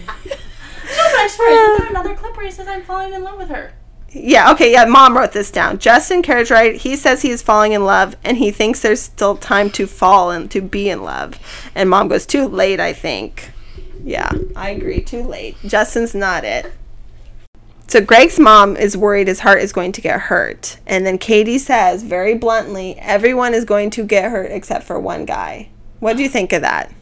No, 0.88 1.02
but 1.02 1.18
I 1.18 1.26
swear, 1.28 1.50
isn't 1.50 1.78
there 1.78 1.86
uh. 1.88 1.90
another 1.90 2.14
clip 2.14 2.36
where 2.36 2.46
he 2.46 2.52
says, 2.52 2.68
"I'm 2.68 2.84
falling 2.84 3.12
in 3.12 3.24
love 3.24 3.38
with 3.38 3.48
her"? 3.48 3.72
yeah, 4.12 4.52
okay, 4.52 4.70
yeah, 4.70 4.84
mom 4.84 5.16
wrote 5.16 5.32
this 5.32 5.50
down. 5.50 5.78
Justin 5.78 6.22
Cartwright, 6.22 6.76
he 6.76 6.94
says 6.94 7.22
he 7.22 7.30
is 7.30 7.42
falling 7.42 7.72
in 7.72 7.84
love, 7.84 8.16
and 8.22 8.36
he 8.36 8.52
thinks 8.52 8.80
there's 8.80 9.02
still 9.02 9.36
time 9.36 9.68
to 9.70 9.88
fall 9.88 10.30
and 10.30 10.48
to 10.52 10.60
be 10.60 10.88
in 10.88 11.02
love. 11.02 11.40
And 11.74 11.90
mom 11.90 12.06
goes, 12.06 12.24
too 12.24 12.46
late, 12.46 12.78
I 12.78 12.92
think. 12.92 13.50
Yeah, 14.04 14.30
I 14.54 14.70
agree, 14.70 15.00
too 15.00 15.24
late. 15.24 15.56
Justin's 15.66 16.14
not 16.14 16.44
it. 16.44 16.72
So 17.88 18.00
Greg's 18.00 18.40
mom 18.40 18.76
is 18.76 18.96
worried 18.96 19.28
his 19.28 19.40
heart 19.40 19.62
is 19.62 19.72
going 19.72 19.92
to 19.92 20.00
get 20.00 20.22
hurt. 20.22 20.78
And 20.86 21.06
then 21.06 21.18
Katie 21.18 21.58
says 21.58 22.02
very 22.02 22.34
bluntly, 22.34 22.96
everyone 22.98 23.54
is 23.54 23.64
going 23.64 23.90
to 23.90 24.04
get 24.04 24.30
hurt 24.30 24.50
except 24.50 24.84
for 24.84 24.98
one 24.98 25.24
guy. 25.24 25.68
What 26.00 26.16
do 26.16 26.22
you 26.22 26.28
think 26.28 26.52
of 26.52 26.62
that? 26.62 26.92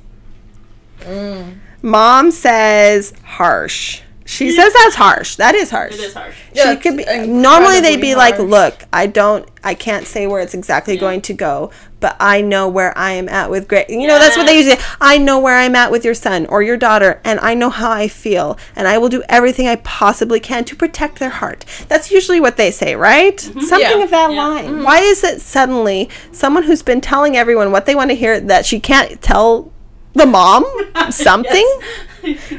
Mm. 1.01 1.59
Mom 1.81 2.31
says 2.31 3.15
harsh. 3.25 4.03
She 4.27 4.51
says 4.53 4.73
that's 4.73 4.95
harsh. 4.95 5.37
That 5.37 5.55
is 5.55 5.71
harsh. 5.71 5.95
It 5.95 6.01
is 6.01 6.15
harsh. 6.15 6.35
Yeah, 6.55 6.75
she 6.75 6.81
could 6.81 6.97
be 6.97 7.05
normally 7.27 7.81
they'd 7.81 8.01
be 8.01 8.13
incredibly 8.13 8.47
like, 8.47 8.73
"Look, 8.75 8.89
I 8.93 9.07
don't 9.07 9.47
I 9.63 9.75
can't 9.75 10.07
say 10.07 10.27
where 10.27 10.41
it's 10.41 10.55
exactly 10.55 10.97
going 10.97 11.21
to 11.23 11.35
go, 11.35 11.71
but 12.01 12.17
I 12.19 12.41
know 12.41 12.67
where 12.67 12.97
I 12.97 13.11
am 13.13 13.29
at 13.29 13.51
with 13.51 13.69
Greg." 13.69 13.87
You 13.91 14.07
know, 14.07 14.19
that's 14.19 14.37
what 14.39 14.47
they 14.47 14.57
usually 14.57 14.77
say. 14.77 14.83
I 14.99 15.19
know 15.19 15.39
where 15.39 15.57
I'm 15.59 15.75
at 15.77 15.91
with 15.91 16.07
your 16.07 16.15
son 16.15 16.47
or 16.47 16.63
your 16.63 16.79
daughter, 16.79 17.21
and 17.23 17.39
I 17.41 17.53
know 17.53 17.69
how 17.69 17.91
I 17.91 18.09
feel, 18.09 18.57
and 18.75 18.89
I 18.89 18.97
will 18.97 19.11
do 19.11 19.23
everything 19.29 19.69
I 19.69 19.77
possibly 19.77 20.41
can 20.41 20.65
to 20.65 20.75
protect 20.77 21.19
their 21.19 21.29
heart. 21.29 21.67
That's 21.89 22.11
usually 22.11 22.41
what 22.41 22.57
they 22.57 22.71
say, 22.71 22.97
right? 22.97 23.39
Something 23.39 23.65
Mm-hmm. 23.69 23.79
Yeah. 23.99 24.05
of 24.05 24.11
that 24.11 24.31
Yeah. 24.33 24.43
line. 24.43 24.83
Why 24.85 25.01
is 25.01 25.23
it 25.23 25.43
suddenly 25.43 26.09
someone 26.33 26.63
who's 26.63 26.83
been 26.83 27.03
telling 27.03 27.37
everyone 27.37 27.73
what 27.73 27.85
they 27.85 27.95
want 27.95 28.09
to 28.11 28.17
hear 28.17 28.41
that 28.41 28.65
she 28.65 28.81
can't 28.81 29.21
tell 29.21 29.71
the 30.15 30.27
mom 30.27 30.65
something? 31.11 31.69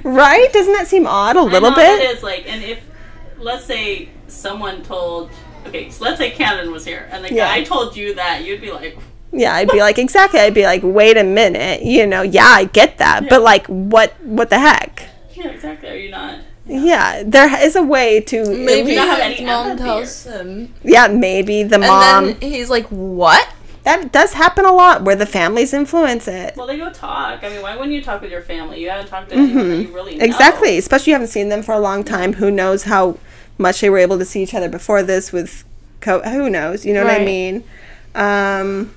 Right? 0.04 0.52
Doesn't 0.54 0.74
that 0.74 0.88
seem 0.88 1.08
odd 1.08 1.36
a 1.36 1.42
little 1.42 1.70
know 1.72 1.76
bit? 1.76 2.02
It 2.02 2.16
is 2.18 2.24
like, 2.24 2.46
and 2.48 2.64
if 2.64 2.80
let's 3.38 3.66
say 3.66 4.10
someone 4.28 4.82
told, 4.84 5.30
okay, 5.68 5.90
so 5.90 6.04
let's 6.04 6.18
say 6.18 6.32
canon 6.32 6.72
was 6.72 6.86
here, 6.86 7.08
and 7.12 7.24
the 7.26 7.34
Yeah. 7.34 7.48
guy 7.48 7.64
told 7.64 7.96
you 7.96 8.14
that, 8.16 8.44
you'd 8.46 8.62
be 8.62 8.72
like, 8.72 8.98
Yeah, 9.32 9.54
I'd 9.56 9.70
be 9.70 9.80
like, 9.88 9.98
exactly. 10.00 10.40
I'd 10.40 10.54
be 10.54 10.64
like, 10.66 10.82
wait 10.84 11.18
a 11.18 11.24
minute, 11.24 11.82
you 11.82 12.06
know, 12.08 12.22
yeah, 12.22 12.46
I 12.48 12.66
get 12.66 12.98
that, 13.00 13.24
Yeah. 13.24 13.30
but 13.30 13.42
like, 13.42 13.66
what, 13.68 14.14
what 14.24 14.50
the 14.50 14.60
heck? 14.60 15.10
yeah, 15.34 15.50
exactly. 15.50 15.90
Are 15.90 15.96
you 15.96 16.12
not? 16.12 16.40
Yeah, 16.68 17.22
there 17.26 17.62
is 17.64 17.76
a 17.76 17.84
way 17.84 18.22
to 18.22 18.44
Maybe 18.56 18.96
don't 18.96 19.22
his 19.32 19.42
mom 19.42 19.78
tells 19.78 20.24
him, 20.24 20.74
yeah, 20.84 21.08
maybe 21.08 21.62
the 21.64 21.76
and 21.76 21.84
mom. 21.84 22.26
then 22.26 22.42
he's 22.42 22.72
like, 22.72 22.88
"What?" 22.88 23.48
That 23.86 24.12
does 24.12 24.34
happen 24.34 24.66
a 24.66 24.72
lot 24.74 25.04
where 25.04 25.16
the 25.16 25.26
families 25.26 25.74
influence 25.74 26.28
it. 26.28 26.56
Well, 26.58 26.68
they 26.68 26.78
go 26.78 26.92
talk. 26.92 27.44
I 27.44 27.50
mean, 27.50 27.62
why 27.62 27.76
wouldn't 27.76 27.94
you 27.94 28.02
talk 28.04 28.22
with 28.22 28.32
your 28.32 28.42
family? 28.42 28.82
You 28.82 28.90
haven't 28.90 29.08
talked 29.08 29.30
to 29.30 29.36
anyone 29.36 29.70
that 29.70 29.82
you 29.84 29.94
really 29.96 30.16
know. 30.18 30.26
Exactly, 30.26 30.78
especially 30.78 31.12
you 31.12 31.16
haven't 31.16 31.30
seen 31.30 31.50
them 31.50 31.62
for 31.64 31.72
a 31.74 31.80
long 31.80 32.04
time. 32.04 32.34
Who 32.34 32.52
knows 32.52 32.84
how 32.84 33.18
much 33.58 33.80
they 33.82 33.90
were 33.90 33.98
able 34.00 34.18
to 34.20 34.26
see 34.26 34.44
each 34.44 34.54
other 34.54 34.68
before 34.68 35.02
this 35.04 35.32
with, 35.32 35.64
co- 36.02 36.22
who 36.24 36.50
knows? 36.50 36.86
You 36.86 36.94
know 36.94 37.06
what 37.06 37.20
I 37.22 37.24
mean? 37.24 37.64
Um, 38.16 38.94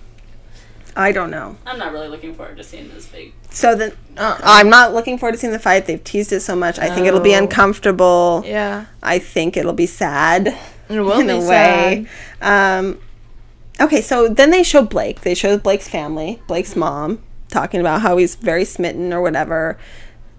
I 0.97 1.13
don't 1.13 1.31
know. 1.31 1.57
I'm 1.67 1.79
not 1.79 1.93
really 1.93 2.09
looking 2.09 2.35
forward 2.35 2.57
to 2.57 2.65
seeing 2.65 2.89
this 2.89 3.07
big. 3.07 3.33
So 3.51 3.75
then, 3.75 3.93
Uh-uh. 4.17 4.39
I'm 4.43 4.69
not 4.69 4.93
looking 4.95 5.17
forward 5.19 5.33
to 5.33 5.39
seeing 5.39 5.53
the 5.53 5.59
fight. 5.59 5.87
They've 5.87 6.03
teased 6.03 6.33
it 6.33 6.41
so 6.41 6.57
much. 6.57 6.79
I 6.79 6.93
think 6.93 7.07
it'll 7.07 7.21
be 7.21 7.35
Oh. 7.35 7.39
uncomfortable. 7.39 8.43
Yeah, 8.45 8.87
I 9.03 9.19
think 9.19 9.57
it'll 9.57 9.73
be 9.73 9.87
sad 9.87 10.49
it 10.89 11.01
will 11.01 11.13
in 11.21 11.27
be 11.29 11.33
a 11.35 11.41
sad. 11.43 11.99
way. 12.03 12.07
Um, 12.43 12.99
okay, 13.81 14.01
so 14.01 14.29
then 14.29 14.51
they 14.51 14.63
show 14.63 14.83
Blake. 14.83 15.21
They 15.23 15.35
show 15.35 15.59
Blake's 15.59 15.89
family, 15.89 16.41
Blake's 16.47 16.77
mom, 16.77 17.23
talking 17.49 17.81
about 17.81 18.03
how 18.03 18.17
he's 18.17 18.35
very 18.35 18.65
smitten 18.65 19.13
or 19.13 19.21
whatever. 19.21 19.79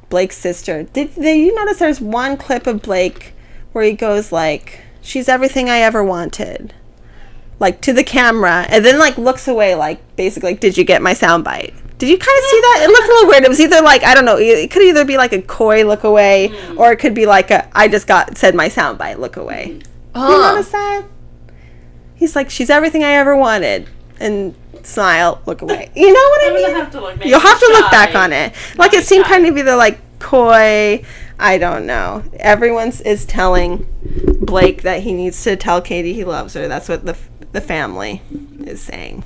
Blake's 0.10 0.38
sister. 0.38 0.84
Did, 0.84 1.16
did 1.16 1.38
you 1.38 1.54
notice 1.56 1.80
there's 1.80 2.02
one 2.02 2.38
clip 2.38 2.68
of 2.68 2.82
Blake 2.82 3.34
where 3.72 3.84
he 3.84 3.94
goes 3.94 4.32
like, 4.32 4.82
"She's 5.02 5.30
everything 5.30 5.70
I 5.70 5.80
ever 5.80 6.04
wanted," 6.04 6.74
like 7.60 7.82
to 7.82 7.94
the 7.94 8.04
camera, 8.04 8.66
and 8.70 8.84
then 8.84 8.98
like 8.98 9.18
looks 9.18 9.48
away, 9.48 9.76
like 9.76 10.16
basically, 10.16 10.52
like, 10.52 10.60
"Did 10.60 10.78
you 10.78 10.84
get 10.84 11.02
my 11.02 11.14
soundbite?" 11.14 11.74
Did 12.00 12.08
you 12.08 12.18
kind 12.18 12.38
of 12.38 12.44
see 12.46 12.62
that? 12.62 12.80
It 12.84 12.90
looked 12.90 13.10
a 13.10 13.12
little 13.12 13.30
weird. 13.30 13.44
It 13.44 13.50
was 13.50 13.60
either 13.60 13.82
like 13.82 14.04
I 14.04 14.16
don't 14.16 14.26
know. 14.26 14.38
It 14.38 14.72
could 14.72 14.84
either 14.84 15.04
be 15.04 15.18
like 15.18 15.34
a 15.34 15.42
coy 15.42 15.84
look 15.84 16.06
away, 16.06 16.52
or 16.78 16.92
it 16.92 16.98
could 16.98 17.14
be 17.14 17.26
like 17.26 17.52
a 17.52 17.70
I 17.78 17.88
just 17.88 18.08
got 18.08 18.38
said 18.38 18.56
my 18.56 18.70
soundbite 18.70 19.20
look 19.20 19.36
away. 19.36 19.82
You 20.16 20.40
notice 20.40 20.72
that? 20.72 21.04
He's 22.20 22.36
like, 22.36 22.50
she's 22.50 22.70
everything 22.70 23.04
I 23.04 23.14
ever 23.14 23.34
wanted, 23.34 23.90
and 24.20 24.54
smile, 24.84 25.42
look 25.46 25.62
away. 25.62 25.90
You 25.96 26.12
know 26.12 26.30
what 26.30 26.44
I 26.44 26.50
gonna 26.50 26.60
mean? 26.60 26.76
have 26.76 26.96
look. 26.96 27.26
You'll 27.26 27.40
have 27.40 27.60
to 27.60 27.68
look 27.68 27.90
back 27.92 28.14
on 28.14 28.34
it. 28.34 28.54
Like 28.78 28.94
it 28.94 29.06
seemed 29.06 29.26
kind 29.26 29.46
of 29.46 29.58
either 29.58 29.76
like 29.76 30.00
coy. 30.20 31.04
I 31.40 31.58
don't 31.58 31.86
know. 31.86 32.24
Everyone 32.34 32.92
is 33.06 33.26
telling 33.26 33.88
Blake 34.42 34.82
that 34.82 35.04
he 35.04 35.14
needs 35.14 35.42
to 35.44 35.56
tell 35.56 35.82
Katie 35.82 36.14
he 36.14 36.26
loves 36.26 36.54
her. 36.56 36.68
That's 36.68 36.90
what 36.90 37.06
the 37.06 37.18
the 37.54 37.62
family 37.62 38.22
is 38.66 38.82
saying. 38.82 39.24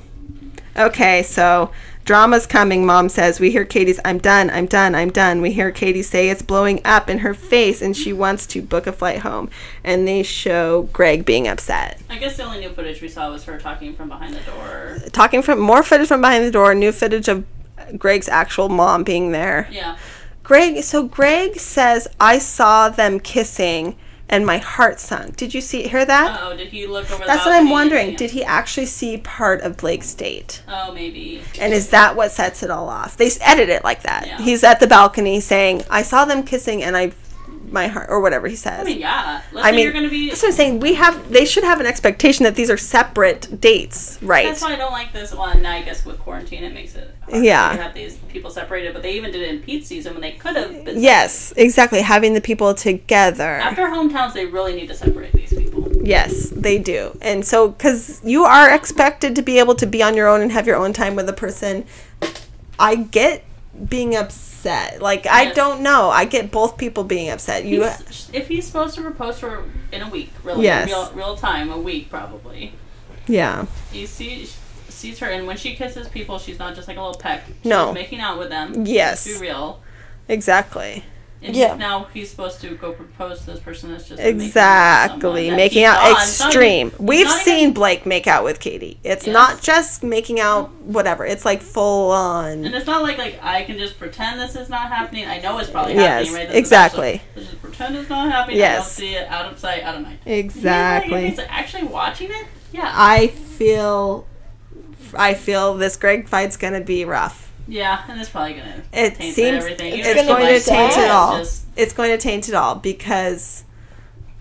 Okay, 0.76 1.22
so 1.22 1.70
drama's 2.04 2.46
coming. 2.46 2.86
Mom 2.86 3.08
says 3.08 3.40
we 3.40 3.50
hear 3.50 3.64
Katie's 3.64 4.00
"I'm 4.04 4.18
done, 4.18 4.50
I'm 4.50 4.66
done, 4.66 4.94
I'm 4.94 5.10
done." 5.10 5.40
We 5.40 5.52
hear 5.52 5.70
Katie 5.70 6.02
say 6.02 6.28
it's 6.28 6.42
blowing 6.42 6.80
up 6.84 7.08
in 7.10 7.18
her 7.18 7.34
face, 7.34 7.82
and 7.82 7.96
she 7.96 8.12
wants 8.12 8.46
to 8.48 8.62
book 8.62 8.86
a 8.86 8.92
flight 8.92 9.20
home. 9.20 9.50
And 9.82 10.06
they 10.06 10.22
show 10.22 10.88
Greg 10.92 11.24
being 11.24 11.48
upset, 11.48 12.00
I 12.08 12.18
guess 12.18 12.36
the 12.36 12.44
only 12.44 12.60
new 12.60 12.70
footage 12.70 13.00
we 13.02 13.08
saw 13.08 13.30
was 13.30 13.44
her 13.44 13.58
talking 13.58 13.94
from 13.94 14.08
behind 14.08 14.34
the 14.34 14.40
door. 14.40 14.98
talking 15.12 15.42
from 15.42 15.58
more 15.58 15.82
footage 15.82 16.08
from 16.08 16.20
behind 16.20 16.44
the 16.44 16.50
door. 16.50 16.74
New 16.74 16.92
footage 16.92 17.28
of 17.28 17.44
Greg's 17.98 18.28
actual 18.28 18.68
mom 18.68 19.04
being 19.04 19.32
there. 19.32 19.68
Yeah. 19.70 19.96
Greg, 20.42 20.82
so 20.82 21.04
Greg 21.04 21.56
says, 21.58 22.06
I 22.20 22.38
saw 22.38 22.90
them 22.90 23.18
kissing 23.18 23.96
and 24.28 24.46
my 24.46 24.58
heart 24.58 25.00
sunk. 25.00 25.36
Did 25.36 25.54
you 25.54 25.60
see 25.60 25.86
hear 25.86 26.04
that? 26.04 26.40
Oh, 26.42 26.56
did 26.56 26.68
he 26.68 26.86
look 26.86 27.10
over? 27.10 27.22
the 27.22 27.26
That's 27.26 27.44
what 27.44 27.54
I'm 27.54 27.70
wondering. 27.70 28.16
Did 28.16 28.30
he 28.30 28.42
actually 28.42 28.86
see 28.86 29.18
part 29.18 29.60
of 29.60 29.76
Blake's 29.76 30.14
date? 30.14 30.62
Oh, 30.66 30.92
maybe. 30.92 31.42
And 31.60 31.72
is 31.72 31.90
that 31.90 32.16
what 32.16 32.32
sets 32.32 32.62
it 32.62 32.70
all 32.70 32.88
off? 32.88 33.16
They 33.16 33.30
edit 33.40 33.68
it 33.68 33.84
like 33.84 34.02
that. 34.02 34.26
Yeah. 34.26 34.40
He's 34.40 34.64
at 34.64 34.80
the 34.80 34.86
balcony 34.86 35.40
saying, 35.40 35.84
I 35.90 36.02
saw 36.02 36.24
them 36.24 36.42
kissing 36.42 36.82
and 36.82 36.96
I 36.96 37.12
my 37.74 37.88
heart 37.88 38.08
or 38.08 38.20
whatever 38.20 38.48
he 38.48 38.56
says. 38.56 38.80
I 38.80 38.84
mean, 38.84 39.00
yeah. 39.00 39.42
Let's 39.52 39.66
I 39.66 39.72
mean, 39.72 39.80
you're 39.80 39.92
gonna 39.92 40.08
be. 40.08 40.30
that's 40.30 40.42
what 40.42 40.48
I'm 40.48 40.54
saying. 40.54 40.80
We 40.80 40.94
have 40.94 41.30
they 41.30 41.44
should 41.44 41.64
have 41.64 41.80
an 41.80 41.86
expectation 41.86 42.44
that 42.44 42.54
these 42.54 42.70
are 42.70 42.78
separate 42.78 43.60
dates, 43.60 44.18
right? 44.22 44.46
That's 44.46 44.62
why 44.62 44.72
I 44.72 44.76
don't 44.76 44.92
like 44.92 45.12
this 45.12 45.34
one. 45.34 45.60
Now 45.60 45.72
I 45.72 45.82
guess 45.82 46.06
with 46.06 46.18
quarantine, 46.20 46.64
it 46.64 46.72
makes 46.72 46.94
it. 46.94 47.14
Yeah. 47.30 47.70
To 47.70 47.82
have 47.82 47.94
these 47.94 48.16
people 48.28 48.50
separated, 48.50 48.94
but 48.94 49.02
they 49.02 49.14
even 49.14 49.30
did 49.32 49.42
it 49.42 49.50
in 49.50 49.60
Pete's 49.60 49.86
season 49.86 50.12
when 50.12 50.22
they 50.22 50.32
could 50.32 50.56
have 50.56 50.84
been. 50.84 51.02
Yes, 51.02 51.52
exactly. 51.56 52.00
Having 52.00 52.34
the 52.34 52.40
people 52.40 52.74
together. 52.74 53.56
After 53.56 53.82
hometowns, 53.82 54.32
they 54.32 54.46
really 54.46 54.74
need 54.74 54.88
to 54.88 54.94
separate 54.94 55.32
these 55.32 55.52
people. 55.52 55.90
Yes, 56.02 56.50
they 56.50 56.78
do. 56.78 57.16
And 57.20 57.44
so, 57.44 57.68
because 57.68 58.20
you 58.24 58.44
are 58.44 58.72
expected 58.72 59.34
to 59.36 59.42
be 59.42 59.58
able 59.58 59.74
to 59.76 59.86
be 59.86 60.02
on 60.02 60.14
your 60.14 60.28
own 60.28 60.40
and 60.40 60.52
have 60.52 60.66
your 60.66 60.76
own 60.76 60.92
time 60.92 61.16
with 61.16 61.28
a 61.28 61.32
person, 61.32 61.86
I 62.78 62.96
get 62.96 63.44
being 63.88 64.14
upset. 64.14 65.02
Like, 65.02 65.26
I 65.26 65.52
don't 65.52 65.80
know. 65.82 66.08
I 66.10 66.24
get 66.24 66.50
both 66.50 66.76
people 66.78 67.04
being 67.04 67.28
upset. 67.30 67.64
You, 67.64 67.82
He's- 67.82 68.30
if 68.32 68.48
he's 68.48 68.66
supposed 68.66 68.94
to 68.96 69.02
propose 69.02 69.40
to 69.40 69.50
her 69.50 69.64
in 69.92 70.02
a 70.02 70.08
week, 70.08 70.32
really, 70.42 70.64
Yes. 70.64 70.88
real, 70.88 71.10
real 71.14 71.36
time, 71.36 71.70
a 71.70 71.78
week 71.78 72.08
probably. 72.10 72.72
yeah, 73.26 73.66
He 73.92 74.06
sees 74.06 74.56
sees 74.88 75.18
her, 75.18 75.26
and 75.28 75.46
when 75.46 75.56
she 75.56 75.74
kisses 75.74 76.08
people, 76.08 76.38
she's 76.38 76.58
not 76.58 76.74
just 76.76 76.86
like 76.88 76.96
a 76.96 77.00
little 77.00 77.18
peck. 77.18 77.46
She's 77.46 77.56
No. 77.64 77.92
making 77.92 78.20
out 78.20 78.38
with 78.38 78.48
them. 78.48 78.86
Yes. 78.86 79.26
Be 79.26 79.36
real. 79.38 79.80
exactly. 80.28 81.04
And 81.46 81.54
Yeah. 81.54 81.74
now 81.76 82.06
he's 82.14 82.30
supposed 82.30 82.62
to 82.62 82.74
go 82.74 82.92
propose 82.92 83.40
to 83.40 83.46
this 83.52 83.60
person 83.60 83.90
that's 83.92 84.08
just 84.08 84.18
making 84.18 84.40
Exactly. 84.40 85.42
someone 85.48 85.56
Making 85.56 85.84
out. 85.84 86.02
Not 86.02 86.12
extreme. 86.22 86.86
even- 86.86 87.06
We've 87.06 87.26
not 87.26 87.40
seen 87.42 87.58
even- 87.58 87.74
Blake 87.74 88.06
make 88.06 88.26
out 88.26 88.44
with 88.44 88.60
Katie. 88.60 88.98
It's 89.04 89.26
Yes. 89.26 89.34
not 89.34 89.60
just 89.60 90.02
making 90.02 90.40
out, 90.40 90.70
whatever. 90.84 91.26
It's 91.26 91.44
like 91.44 91.60
full 91.60 92.10
on. 92.12 92.64
And 92.64 92.74
it's 92.74 92.86
not 92.86 93.02
like 93.02 93.18
like 93.18 93.38
I 93.42 93.62
can 93.64 93.78
just 93.78 93.98
pretend 93.98 94.40
this 94.40 94.56
is 94.56 94.70
not 94.70 94.88
happening. 94.90 95.26
I 95.28 95.38
know 95.38 95.58
it's 95.58 95.68
probably 95.68 95.94
Yes, 95.96 96.26
happening, 96.28 96.32
right? 96.34 96.46
This 96.48 96.54
is 96.54 96.58
exactly. 96.60 97.14
actually- 97.36 97.44
just 97.44 97.60
pretend 97.62 97.96
it's 97.96 98.08
not 98.08 98.32
happening. 98.32 98.56
I 98.56 98.60
Yes. 98.60 98.78
don't 98.96 99.06
see 99.06 99.14
it. 99.14 99.28
Out 99.28 99.52
of 99.52 99.58
sight, 99.58 99.82
out 99.82 99.96
of 99.96 100.00
mind. 100.02 100.18
He's 100.24 100.32
like, 100.32 100.44
Exactly. 100.44 101.28
he's 101.28 101.40
actually 101.50 101.82
watching 101.84 102.30
it, 102.30 102.46
yeah, 102.72 102.90
I 102.90 103.26
feel. 103.26 104.24
I 105.16 105.34
feel 105.34 105.74
this 105.74 105.96
Greg 105.96 106.26
fight's 106.26 106.56
gonna 106.56 106.80
be 106.80 107.04
rough. 107.04 107.43
Yeah, 107.66 108.02
and 108.08 108.20
it's 108.20 108.30
probably 108.30 108.54
gonna 108.54 108.82
It 108.92 109.14
taint 109.16 109.34
seems 109.34 109.58
everything. 109.64 109.94
it's, 109.98 110.08
gonna 110.14 110.26
going 110.26 110.60
taint 110.60 110.96
it 110.98 111.10
all. 111.10 111.38
Just, 111.38 111.64
It's 111.76 111.92
going 111.92 112.10
to 112.10 112.18
taint 112.18 112.48
it 112.48 112.54
all 112.54 112.74
because 112.76 113.64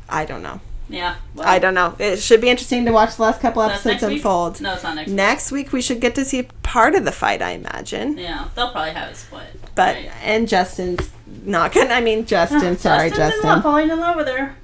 I 0.09 0.25
don't 0.25 0.43
know. 0.43 0.59
yeah, 0.89 1.15
well, 1.33 1.47
I 1.47 1.57
don't 1.59 1.73
know. 1.73 1.95
It 1.99 2.17
should 2.19 2.41
be 2.41 2.49
interesting 2.49 2.85
to 2.85 2.91
watch 2.91 3.15
the 3.15 3.23
last 3.23 3.41
couple 3.41 3.61
episodes 3.63 3.85
next 3.85 4.03
week? 4.03 4.17
unfold. 4.17 4.61
No, 4.61 4.73
it's 4.73 4.83
not 4.83 4.95
next. 4.95 5.07
week. 5.07 5.15
Next 5.15 5.51
week 5.51 5.73
we 5.73 5.81
should 5.81 6.01
get 6.01 6.13
to 6.15 6.25
see 6.25 6.43
part 6.61 6.93
of 6.95 7.05
the 7.05 7.11
fight, 7.11 7.41
I 7.41 7.51
imagine. 7.51 8.17
Yeah, 8.17 8.49
they'll 8.55 8.71
probably 8.71 8.91
have 8.91 9.09
it 9.11 9.15
split. 9.15 9.47
But 9.75 9.95
Right. 9.95 10.11
and 10.23 10.47
Justin's 10.47 11.09
not 11.45 11.73
gonna. 11.73 11.93
I 11.93 12.01
mean, 12.01 12.25
Justin. 12.25 12.77
sorry, 12.77 13.09
Justin's 13.09 13.19
in 13.43 13.49
love, 13.49 13.55
Justin. 13.57 13.61
falling 13.63 13.89
in 13.89 13.99
love 13.99 14.15
with 14.17 14.27
her. 14.27 14.55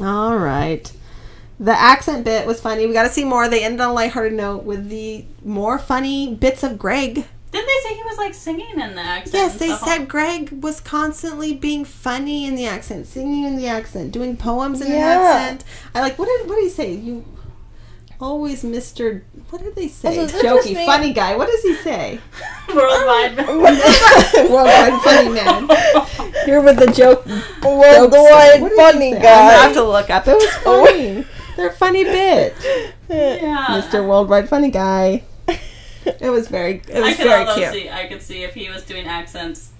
All 0.00 0.36
right. 0.38 0.90
The 1.60 1.78
accent 1.78 2.24
bit 2.24 2.46
was 2.46 2.60
funny. 2.60 2.86
We 2.86 2.92
got 2.92 3.02
to 3.04 3.08
see 3.10 3.24
more. 3.24 3.46
They 3.48 3.62
ended 3.62 3.80
on 3.82 3.90
a 3.90 3.92
lighthearted 3.92 4.32
note 4.32 4.64
with 4.64 4.88
the 4.88 5.24
more 5.44 5.78
funny 5.78 6.34
bits 6.34 6.62
of 6.64 6.78
Greg. 6.78 7.14
Didn't 7.52 7.66
they 7.66 7.88
say 7.88 7.94
he 7.94 8.01
was 8.12 8.18
like 8.18 8.34
singing 8.34 8.78
in 8.80 8.94
the 8.94 9.00
accent? 9.02 9.34
Yes, 9.34 9.58
they 9.58 9.68
stuff? 9.68 9.80
said 9.88 10.08
Greg 10.08 10.50
was 10.62 10.80
constantly 10.80 11.52
being 11.54 11.84
funny 11.84 12.46
in 12.46 12.54
the 12.54 12.66
accent, 12.66 13.06
singing 13.06 13.44
in 13.44 13.56
the 13.56 13.66
accent, 13.66 14.12
doing 14.12 14.36
poems 14.36 14.80
in 14.80 14.88
an 14.92 14.98
Yeah. 14.98 15.20
accent. 15.20 15.64
I 15.94 16.00
like 16.00 16.18
what 16.18 16.26
did 16.28 16.48
what 16.48 16.56
did 16.56 16.64
he 16.64 16.70
say? 16.70 16.92
You 16.92 17.24
always 18.20 18.62
Mr. 18.62 19.22
What 19.50 19.62
did 19.62 19.74
they 19.74 19.88
say? 19.88 20.08
Also, 20.08 20.22
is 20.22 20.32
that 20.32 20.44
Jokey, 20.44 20.74
just 20.74 20.86
funny 20.86 21.12
guy. 21.12 21.36
What 21.36 21.48
does 21.48 21.62
he 21.62 21.74
say? 21.74 22.20
worldwide. 22.74 23.36
Worldwide 24.50 25.00
funny 25.02 25.28
man. 25.30 25.68
Here 26.46 26.60
with 26.60 26.78
the 26.78 26.90
joke. 26.94 27.26
Worldwide 27.62 28.60
What 28.62 28.72
funny 28.72 29.12
guy. 29.12 29.16
I'm 29.16 29.22
gonna 29.22 29.62
have 29.62 29.72
to 29.74 29.84
look 29.84 30.10
up. 30.10 30.26
It 30.28 30.34
was 30.36 30.54
funny. 30.62 31.26
They're 31.56 31.70
funny 31.72 32.04
bit. 32.04 32.54
yeah, 33.10 33.66
Mr. 33.70 34.06
Worldwide 34.08 34.48
Funny 34.48 34.70
Guy. 34.70 35.22
It 36.06 36.30
was 36.30 36.48
very 36.48 36.82
it 36.88 36.96
I 36.96 37.00
was 37.00 37.16
could 37.16 37.26
very 37.26 37.44
although 37.46 37.54
cute. 37.60 37.72
see. 37.72 37.90
I 37.90 38.06
could 38.06 38.22
see 38.22 38.42
if 38.42 38.54
he 38.54 38.68
was 38.70 38.82
doing 38.84 39.06
accents, 39.06 39.70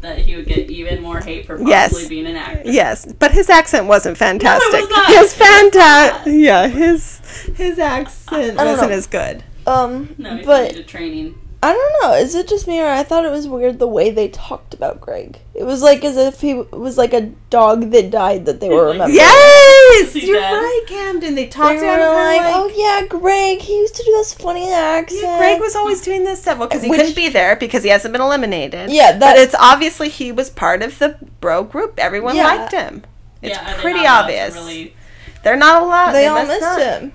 that 0.00 0.18
he 0.18 0.34
would 0.36 0.46
get 0.46 0.68
even 0.70 1.00
more 1.02 1.20
hate 1.20 1.46
for 1.46 1.56
possibly 1.56 1.70
Yes. 1.70 2.08
being 2.08 2.26
an 2.26 2.36
actor. 2.36 2.62
Yes, 2.70 3.06
but 3.18 3.30
his 3.32 3.48
accent 3.48 3.86
wasn't 3.86 4.18
fantastic. 4.18 4.72
was 4.80 4.90
not. 4.90 5.06
His 5.08 5.32
It 5.32 5.36
fantastic. 5.36 6.32
Yeah, 6.36 6.66
his 6.68 7.20
his 7.56 7.78
accent 7.78 8.56
wasn't 8.56 8.90
know. 8.90 8.96
as 8.96 9.06
good. 9.06 9.44
Um, 9.66 10.14
No, 10.18 10.36
he 10.38 10.44
but 10.44 10.68
needed 10.72 10.88
training. 10.88 11.34
I 11.64 11.72
don't 11.72 12.02
know. 12.02 12.14
Is 12.16 12.34
it 12.34 12.48
just 12.48 12.66
me 12.66 12.80
or 12.80 12.86
I 12.88 13.04
thought 13.04 13.24
it 13.24 13.30
was 13.30 13.46
weird 13.46 13.78
the 13.78 13.86
way 13.86 14.10
they 14.10 14.26
talked 14.28 14.74
about 14.74 15.00
Greg? 15.00 15.38
It 15.54 15.62
was 15.62 15.80
like 15.80 16.02
as 16.04 16.16
if 16.16 16.40
he 16.40 16.54
was 16.54 16.98
like 16.98 17.12
a 17.12 17.30
dog 17.50 17.92
that 17.92 18.10
died 18.10 18.46
that 18.46 18.58
they 18.58 18.68
were 18.68 18.86
remembering. 18.92 19.14
Yes, 19.14 20.14
you're 20.16 20.40
dead? 20.40 20.52
right, 20.54 20.84
Camden. 20.88 21.36
They 21.36 21.44
They 21.44 21.48
talked 21.50 21.78
were 21.80 21.84
about 21.84 22.00
him 22.00 22.14
like, 22.14 22.40
like, 22.40 22.54
oh 22.56 22.72
yeah, 22.74 23.06
Greg. 23.06 23.60
He 23.60 23.76
used 23.78 23.94
to 23.94 24.02
do 24.02 24.10
this 24.10 24.34
funny 24.34 24.72
accent. 24.72 25.22
yeah, 25.22 25.38
Greg 25.38 25.60
was 25.60 25.76
always 25.76 26.00
doing 26.00 26.24
this 26.24 26.42
stuff. 26.42 26.58
Well, 26.58 26.66
because 26.66 26.82
he 26.82 26.90
Which- 26.90 26.98
couldn't 26.98 27.14
be 27.16 27.28
there 27.28 27.54
because 27.54 27.84
he 27.84 27.90
hasn't 27.90 28.10
been 28.12 28.20
eliminated. 28.22 28.90
Yeah, 28.90 29.12
but 29.12 29.20
that- 29.20 29.38
it's 29.38 29.54
obviously 29.56 30.08
he 30.08 30.32
was 30.32 30.50
part 30.50 30.82
of 30.82 30.98
the 30.98 31.16
bro 31.40 31.62
group. 31.62 31.94
Everyone 31.98 32.34
Yeah. 32.34 32.46
liked 32.56 32.72
him. 32.72 33.04
It's 33.40 33.54
yeah, 33.56 33.60
and 33.60 33.68
they're 33.74 33.80
pretty 33.82 34.00
not 34.02 34.04
allowed 34.04 34.16
to 34.16 34.22
obvious. 34.40 34.54
Really, 34.56 34.96
They're 35.44 35.56
not 35.56 35.82
allowed. 35.82 36.12
They 36.12 36.26
all 36.26 36.44
missed 36.44 36.60
not. 36.60 36.80
him. 36.80 37.12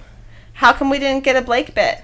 How 0.54 0.72
come 0.74 0.90
we 0.90 1.00
didn't 1.00 1.24
get 1.26 1.36
a 1.36 1.42
Blake 1.42 1.76
bit? 1.76 2.02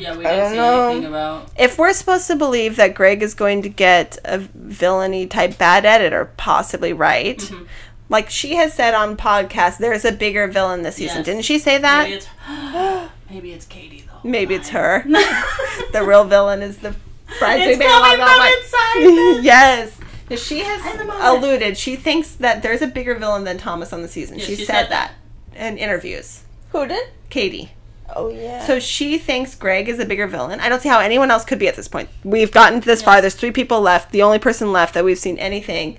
Yeah, 0.00 0.16
we 0.16 0.24
I 0.26 0.30
didn't 0.30 0.42
don't 0.44 0.50
see 0.52 0.56
know. 0.56 0.88
anything 0.90 1.06
about. 1.06 1.50
If 1.58 1.78
we're 1.78 1.92
supposed 1.92 2.26
to 2.28 2.36
believe 2.36 2.76
that 2.76 2.94
Greg 2.94 3.22
is 3.22 3.34
going 3.34 3.62
to 3.62 3.68
get 3.68 4.18
a 4.24 4.38
villainy 4.38 5.26
type 5.26 5.58
bad 5.58 5.84
editor, 5.84 6.30
possibly 6.36 6.92
right. 6.92 7.38
Mhm. 7.38 7.66
Like 8.08 8.28
she 8.30 8.56
has 8.56 8.74
said 8.74 8.94
on 8.94 9.16
podcast, 9.16 9.78
there's 9.78 10.04
a 10.04 10.10
bigger 10.12 10.48
villain 10.48 10.82
this 10.82 10.96
season. 10.96 11.18
Yes. 11.18 11.26
Didn't 11.26 11.42
she 11.42 11.58
say 11.60 11.78
that? 11.78 12.04
Maybe 12.08 12.14
it's 12.16 13.10
maybe 13.30 13.52
it's 13.52 13.66
Katie 13.66 14.04
though. 14.06 14.28
Maybe 14.28 14.54
it's 14.56 14.70
her. 14.70 15.04
the 15.92 16.02
real 16.04 16.24
villain 16.24 16.60
is 16.62 16.78
the 16.78 16.94
bridesmaid. 17.38 17.78
it's 17.80 17.84
coming 17.84 18.16
from 18.18 19.06
inside. 19.36 19.44
yes. 19.44 19.96
She 20.36 20.60
has 20.60 20.84
In 20.92 20.98
the 20.98 21.04
moment. 21.06 21.24
alluded. 21.24 21.76
She 21.76 21.96
thinks 21.96 22.32
that 22.36 22.62
there's 22.62 22.82
a 22.82 22.86
bigger 22.86 23.14
villain 23.16 23.44
than 23.44 23.58
Thomas 23.58 23.92
on 23.92 24.02
the 24.02 24.08
season. 24.08 24.38
Yeah, 24.38 24.44
she, 24.44 24.56
she 24.56 24.64
said, 24.64 24.82
said 24.88 24.90
that 24.90 25.12
in 25.56 25.76
interviews. 25.78 26.42
Who 26.70 26.86
did? 26.86 27.08
Katie. 27.30 27.72
Oh 28.16 28.28
yeah. 28.28 28.64
So 28.66 28.78
she 28.78 29.18
thinks 29.18 29.54
Greg 29.54 29.88
is 29.88 29.98
a 29.98 30.04
bigger 30.04 30.26
villain. 30.26 30.60
I 30.60 30.68
don't 30.68 30.80
see 30.80 30.88
how 30.88 31.00
anyone 31.00 31.30
else 31.30 31.44
could 31.44 31.58
be 31.58 31.68
at 31.68 31.76
this 31.76 31.88
point. 31.88 32.08
We've 32.24 32.52
gotten 32.52 32.80
this 32.80 33.02
far. 33.02 33.20
There's 33.20 33.34
three 33.34 33.52
people 33.52 33.80
left. 33.80 34.12
The 34.12 34.22
only 34.22 34.38
person 34.38 34.72
left 34.72 34.94
that 34.94 35.04
we've 35.04 35.18
seen 35.18 35.38
anything 35.38 35.98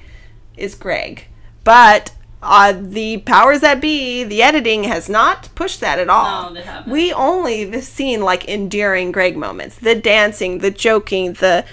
is 0.58 0.76
Greg. 0.76 1.26
But 1.64 2.12
uh, 2.44 2.74
the 2.76 3.20
powers 3.20 3.62
that 3.62 3.82
be, 3.82 4.24
the 4.24 4.42
editing 4.42 4.86
has 4.86 5.08
not 5.08 5.50
pushed 5.54 5.80
that 5.82 6.00
at 6.00 6.10
all. 6.10 6.52
No. 6.52 6.84
We 6.88 7.14
only 7.14 7.70
have 7.70 7.84
seen 7.84 8.22
like 8.22 8.48
endearing 8.48 9.12
Greg 9.12 9.38
moments, 9.38 9.76
the 9.76 9.96
dancing, 9.96 10.60
the 10.60 10.72
joking, 10.72 11.34
the 11.34 11.66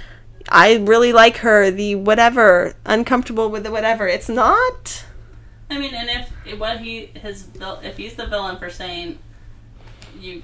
I 0.51 0.77
really 0.77 1.13
like 1.13 1.39
her, 1.39 1.71
the 1.71 1.95
whatever, 1.95 2.75
uncomfortable 2.85 3.51
with 3.51 3.65
the 3.65 3.71
whatever. 3.71 4.07
It's 4.07 4.29
not. 4.29 5.05
I 5.71 5.79
mean, 5.79 5.95
and 5.95 6.09
if 6.09 6.59
what 6.59 6.81
he 6.81 7.07
his 7.07 7.49
if 7.83 7.97
he's 7.97 8.15
the 8.15 8.27
villain 8.27 8.57
for 8.59 8.71
saying 8.71 9.19
you, 10.21 10.43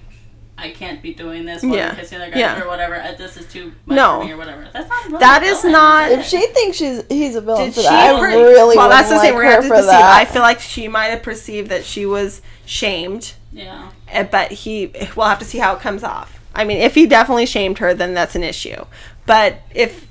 I 0.57 0.71
can't 0.71 1.03
be 1.03 1.13
doing 1.15 1.45
this 1.45 1.63
while 1.63 1.75
Yeah. 1.75 1.87
you're 1.89 1.97
kissing 1.97 2.19
other 2.21 2.31
guys 2.31 2.39
Yeah. 2.41 2.63
or 2.63 2.69
whatever. 2.69 2.95
Uh, 2.97 3.13
this 3.19 3.37
is 3.37 3.47
too 3.47 3.73
much 3.87 3.97
No. 3.97 4.21
for 4.21 4.27
me 4.27 4.33
or 4.33 4.37
whatever. 4.37 4.69
That's 4.73 4.89
not 4.89 5.05
really 5.07 5.19
That 5.19 5.43
a 5.43 5.47
is 5.47 5.59
villain, 5.63 5.73
not- 5.73 6.13
If 6.13 6.27
she 6.27 6.47
thinks 6.47 6.77
she's 6.77 7.03
he's 7.09 7.35
a 7.35 7.41
villain 7.41 7.65
Did 7.67 7.75
for 7.75 7.81
she? 7.81 7.87
that, 7.89 8.15
I 8.17 8.21
really 8.33 8.77
well, 8.77 8.89
that's 8.89 9.09
wouldn't 9.09 9.23
the 9.23 9.27
thing. 9.29 9.35
like 9.35 9.35
We're 9.35 9.45
her 9.45 9.51
gonna 9.51 9.55
have 9.55 9.63
to 9.63 9.69
for 9.69 9.75
perceive. 9.77 10.05
I 10.05 10.25
feel 10.27 10.43
like 10.43 10.61
she 10.61 10.89
might 10.89 11.07
have 11.07 11.23
perceived 11.23 11.69
that 11.71 11.85
she 11.85 12.07
was 12.07 12.41
shamed, 12.67 13.35
yeah. 13.53 13.89
eh, 14.09 14.23
but 14.23 14.53
he. 14.53 14.93
We'll 15.17 15.27
have 15.27 15.39
to 15.41 15.45
see 15.45 15.59
how 15.59 15.75
it 15.75 15.81
comes 15.81 16.03
off. 16.05 16.39
I 16.55 16.65
mean, 16.65 16.79
if 16.79 16.95
he 16.95 17.07
definitely 17.07 17.47
shamed 17.47 17.79
her, 17.79 17.93
then 17.95 18.15
that's 18.15 18.37
an 18.37 18.45
issue. 18.45 18.85
But 19.27 19.59
if 19.75 20.07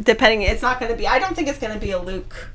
depending, 0.00 0.42
it's 0.42 0.62
not 0.62 0.78
going 0.78 0.92
to 0.92 0.96
be. 0.96 1.08
I 1.08 1.18
don't 1.18 1.34
think 1.34 1.48
it's 1.48 1.58
going 1.58 1.74
to 1.74 1.80
be 1.80 1.90
a 1.90 1.98
Luke 2.00 2.50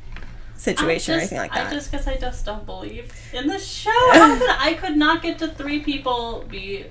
situation 0.64 1.14
I 1.14 1.18
or 1.18 1.19
anything 1.19 1.38
like 1.38 1.52
that. 1.53 1.60
I 1.60 1.64
that. 1.65 1.73
just 1.73 1.91
because 1.91 2.07
I 2.07 2.15
just 2.18 2.45
don't 2.45 2.65
believe 2.65 3.11
in 3.34 3.48
the 3.48 3.60
show. 3.60 3.91
How 4.14 4.38
could 4.38 4.49
I 4.49 4.73
could 4.73 4.98
not 4.98 5.22
get 5.22 5.40
to 5.40 5.48
three 5.48 5.80
people 5.81 6.45
be 6.49 6.85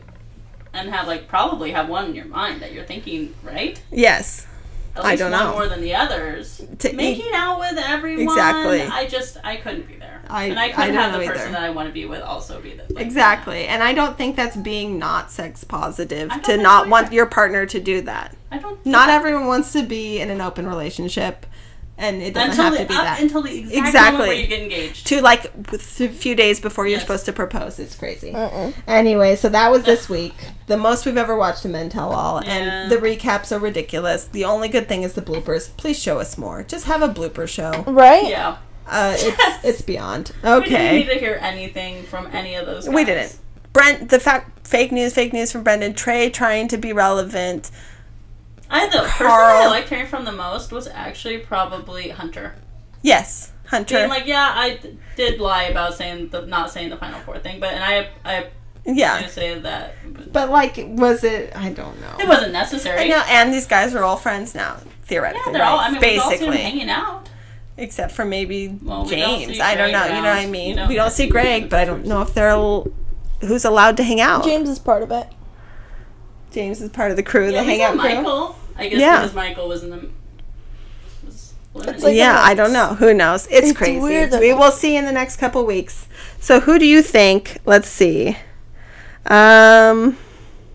and 0.75 0.91
have 0.91 1.07
like 1.07 1.29
probably 1.29 1.73
have 1.73 1.89
one 1.89 2.07
in 2.07 2.15
your 2.15 2.27
mind 2.27 2.63
that 2.63 2.73
you're 2.73 2.85
thinking 2.85 3.35
right. 3.43 3.81
yes. 3.91 4.47
At 4.95 5.07
I 5.07 5.17
don't 5.17 5.31
one 5.31 5.41
know. 5.41 5.53
more 5.53 5.69
than 5.69 5.81
the 5.81 5.95
others. 5.95 6.63
To- 6.81 6.93
Making 6.93 7.33
out 7.35 7.59
with 7.61 7.79
everyone. 7.79 8.25
Exactly. 8.25 8.83
I 8.83 9.07
just 9.07 9.39
I 9.43 9.57
couldn't 9.57 9.89
be 9.89 9.97
there. 9.97 10.21
I- 10.29 10.45
and 10.45 10.59
I 10.59 10.65
I 10.67 10.69
couldn't 10.71 10.95
don't 10.95 11.03
have 11.03 11.13
the 11.13 11.23
either. 11.25 11.33
person 11.33 11.53
that 11.53 11.63
I 11.63 11.71
want 11.71 11.89
to 11.89 11.95
be 11.95 12.05
with 12.05 12.21
also 12.21 12.61
be 12.61 12.75
the 12.75 12.93
like, 12.93 13.03
Exactly. 13.05 13.67
And 13.67 13.83
I 13.83 13.95
don't 13.95 14.19
think 14.19 14.37
that's 14.37 14.55
being 14.57 14.99
not 14.99 15.31
sex 15.31 15.65
positive 15.65 16.31
to 16.43 16.57
not 16.59 16.85
so 16.85 16.91
want 16.91 17.11
your 17.13 17.25
partner 17.25 17.65
to 17.65 17.81
do 17.81 18.03
that. 18.03 18.37
I 18.51 18.59
don't. 18.59 18.85
Not 18.85 19.09
yeah. 19.09 19.15
everyone 19.15 19.47
wants 19.47 19.73
to 19.73 19.83
be 19.83 20.21
in 20.21 20.29
an 20.29 20.43
open 20.43 20.67
relationship, 20.67 21.47
and 21.99 22.23
it 22.23 22.35
doesn't 22.35 22.51
until 22.51 22.65
have 22.65 22.73
the, 22.73 22.79
to 22.81 22.85
be 22.87 22.95
up 22.95 23.05
that. 23.05 23.21
until 23.21 23.43
the 23.43 23.59
exact 23.61 23.77
Exactly. 23.87 24.13
moment 24.13 24.29
where 24.29 24.37
you 24.41 24.47
get 24.47 24.63
engaged. 24.63 25.07
to 25.09 25.21
like 25.21 25.45
a 25.73 25.79
few 25.79 26.35
days 26.35 26.59
before 26.59 26.87
you're 26.87 26.93
Yes. 26.97 27.03
supposed 27.03 27.25
to 27.27 27.33
propose. 27.33 27.79
It's 27.79 27.95
crazy. 27.95 28.33
Mm-mm. 28.33 28.75
Anyway, 28.87 29.37
so 29.37 29.49
that 29.51 29.71
was 29.71 29.85
this 29.85 30.09
week. 30.09 30.35
The 30.67 30.77
most 30.77 31.05
we've 31.07 31.17
ever 31.19 31.37
watched 31.37 31.65
a 31.65 31.69
Men 31.69 31.89
Tell 31.91 32.11
All, 32.11 32.43
Yeah. 32.45 32.51
and 32.53 32.91
the 32.91 32.97
recaps 32.97 33.53
are 33.55 33.59
ridiculous. 33.59 34.25
The 34.25 34.45
only 34.45 34.69
good 34.69 34.89
thing 34.89 35.03
is 35.03 35.13
the 35.13 35.23
bloopers. 35.23 35.69
Please 35.77 35.99
show 35.99 36.19
us 36.19 36.37
more. 36.39 36.63
Just 36.63 36.87
have 36.87 37.03
a 37.03 37.09
blooper 37.09 37.47
show. 37.49 37.85
Right? 37.87 38.27
Yeah. 38.29 38.57
Uh, 38.89 39.15
Yes. 39.17 39.25
it's 39.25 39.65
it's 39.65 39.83
beyond 39.83 40.33
okay 40.45 40.63
We 40.65 40.71
didn't 40.71 40.95
need 41.09 41.15
to 41.15 41.21
hear 41.21 41.39
anything 41.41 42.03
from 42.05 42.27
any 42.33 42.55
of 42.57 42.67
those. 42.67 42.87
Guys. 42.87 42.95
We 42.95 43.05
didn't. 43.05 43.39
Brent, 43.73 44.09
the 44.11 44.19
fact, 44.21 44.67
fake 44.67 44.93
news, 44.93 45.15
fake 45.15 45.33
news 45.33 45.53
from 45.53 45.63
Brendan. 45.63 45.95
Tre 45.95 46.29
trying 46.31 46.69
to 46.69 46.77
be 46.77 46.93
relevant. 46.93 47.71
I 48.73 48.87
the 48.89 48.99
person 49.03 49.27
I 49.27 49.67
liked 49.69 49.89
hearing 49.91 50.07
from 50.07 50.25
the 50.25 50.33
most 50.33 50.73
was 50.73 50.87
actually 50.89 51.39
probably 51.39 52.09
Hunter. 52.09 52.55
Yes, 53.03 53.53
Hunter. 53.67 53.97
Being 53.99 54.09
like, 54.09 54.27
yeah, 54.27 54.53
I 54.55 54.77
d- 54.77 54.99
did 55.17 55.41
lie 55.41 55.65
about 55.65 55.95
saying 55.95 56.29
the 56.29 56.47
not 56.47 56.71
saying 56.71 56.89
the 56.91 56.97
final 56.97 57.21
four 57.21 57.39
thing, 57.39 57.61
but 57.61 57.75
and 57.75 57.85
I 57.85 58.09
I 58.25 58.47
yeah, 58.85 59.23
do 59.23 59.29
say 59.29 59.59
that 59.59 59.95
but 60.13 60.33
but 60.33 60.51
like, 60.51 60.77
was 60.79 61.23
it? 61.23 61.55
I 61.55 61.71
don't 61.71 62.01
know. 62.01 62.17
it 62.19 62.27
wasn't 62.27 62.53
necessary. 62.53 63.01
I 63.01 63.09
know, 63.09 63.23
and 63.29 63.53
these 63.53 63.67
guys 63.67 63.95
are 63.95 64.03
all 64.03 64.17
friends 64.17 64.55
now, 64.55 64.77
theoretically. 65.03 65.53
Yeah, 65.53 65.53
theoretically. 65.53 65.53
they're 65.53 65.65
all. 65.65 65.77
right? 65.79 65.87
I 65.87 65.91
mean, 65.93 66.01
we've 66.01 66.21
all 66.21 66.31
seen 66.31 66.39
basically, 66.39 66.57
hanging 66.59 66.91
out. 66.91 67.29
except 67.77 68.13
for 68.13 68.25
maybe 68.25 68.69
Well, 68.83 69.05
we 69.05 69.11
don't 69.17 69.39
James. 69.39 69.61
I 69.61 69.75
don't 69.75 69.91
Greg 69.91 69.93
know. 70.11 70.17
You 70.17 70.23
know 70.23 70.29
what 70.31 70.39
I 70.39 70.47
mean? 70.47 70.71
You 70.71 70.77
don't 70.77 70.89
we 70.89 70.95
don't 70.95 71.11
see 71.11 71.25
see 71.25 71.29
Greg, 71.29 71.63
Greg. 71.63 71.71
but 71.71 71.81
I 71.81 71.85
don't 71.85 72.07
know 72.07 72.23
if 72.23 72.33
they're 72.35 72.49
al- 72.49 72.89
who's 73.43 73.65
allowed 73.65 73.97
to 73.99 74.03
hang 74.03 74.21
out. 74.21 74.45
James 74.45 74.69
is 74.69 74.79
part 74.79 75.03
of 75.03 75.11
it. 75.11 75.27
James 76.53 76.81
is 76.83 76.91
part 76.91 77.11
of 77.11 77.17
the 77.17 77.23
crew, 77.23 77.51
Yeah, 77.51 77.63
the 77.63 77.67
we 77.69 77.79
saw 77.79 77.97
hangout 77.97 78.25
crew. 78.25 78.55
Michael. 78.75 78.87
I 78.87 78.89
guess 78.89 79.01
Yeah. 79.01 79.21
because 79.21 79.35
Michael 79.35 79.69
was 79.69 79.83
in 79.83 79.91
the. 79.91 80.09
Was 81.75 82.03
like- 82.03 82.15
yeah, 82.15 82.39
I 82.39 82.53
don't 82.55 82.73
know. 82.75 82.89
Who 82.97 83.15
knows? 83.15 83.47
It's, 83.47 83.69
It's 83.71 83.79
crazy. 83.79 83.99
weird 83.99 84.31
we 84.33 84.53
will 84.53 84.71
see 84.71 84.95
in 84.95 85.07
the 85.07 85.13
next 85.13 85.37
couple 85.39 85.65
weeks. 85.65 86.07
So, 86.39 86.61
who 86.61 86.79
do 86.79 86.85
you 86.87 87.01
think? 87.01 87.57
Let's 87.65 87.89
see. 87.89 88.37
Um, 89.27 90.19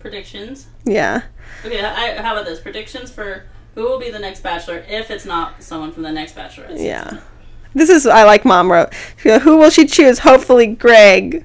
predictions. 0.00 0.66
yeah. 0.84 1.22
Okay, 1.64 1.84
I, 1.84 2.20
how 2.22 2.32
about 2.32 2.46
this? 2.46 2.58
Predictions 2.60 3.10
for 3.12 3.44
who 3.76 3.82
will 3.82 3.98
be 4.00 4.10
the 4.10 4.18
next 4.18 4.40
Bachelor 4.42 4.84
if 4.88 5.10
it's 5.10 5.24
not 5.24 5.62
someone 5.62 5.92
from 5.92 6.02
the 6.02 6.10
next 6.12 6.34
Bachelorette. 6.34 6.70
season. 6.72 6.86
Yeah. 6.86 7.20
This 7.74 7.90
is 7.90 8.06
I 8.06 8.24
like 8.24 8.44
mom 8.44 8.72
wrote. 8.72 8.92
Who 9.22 9.56
will 9.58 9.70
she 9.70 9.86
choose? 9.86 10.20
Hopefully 10.20 10.66
Greg. 10.66 11.44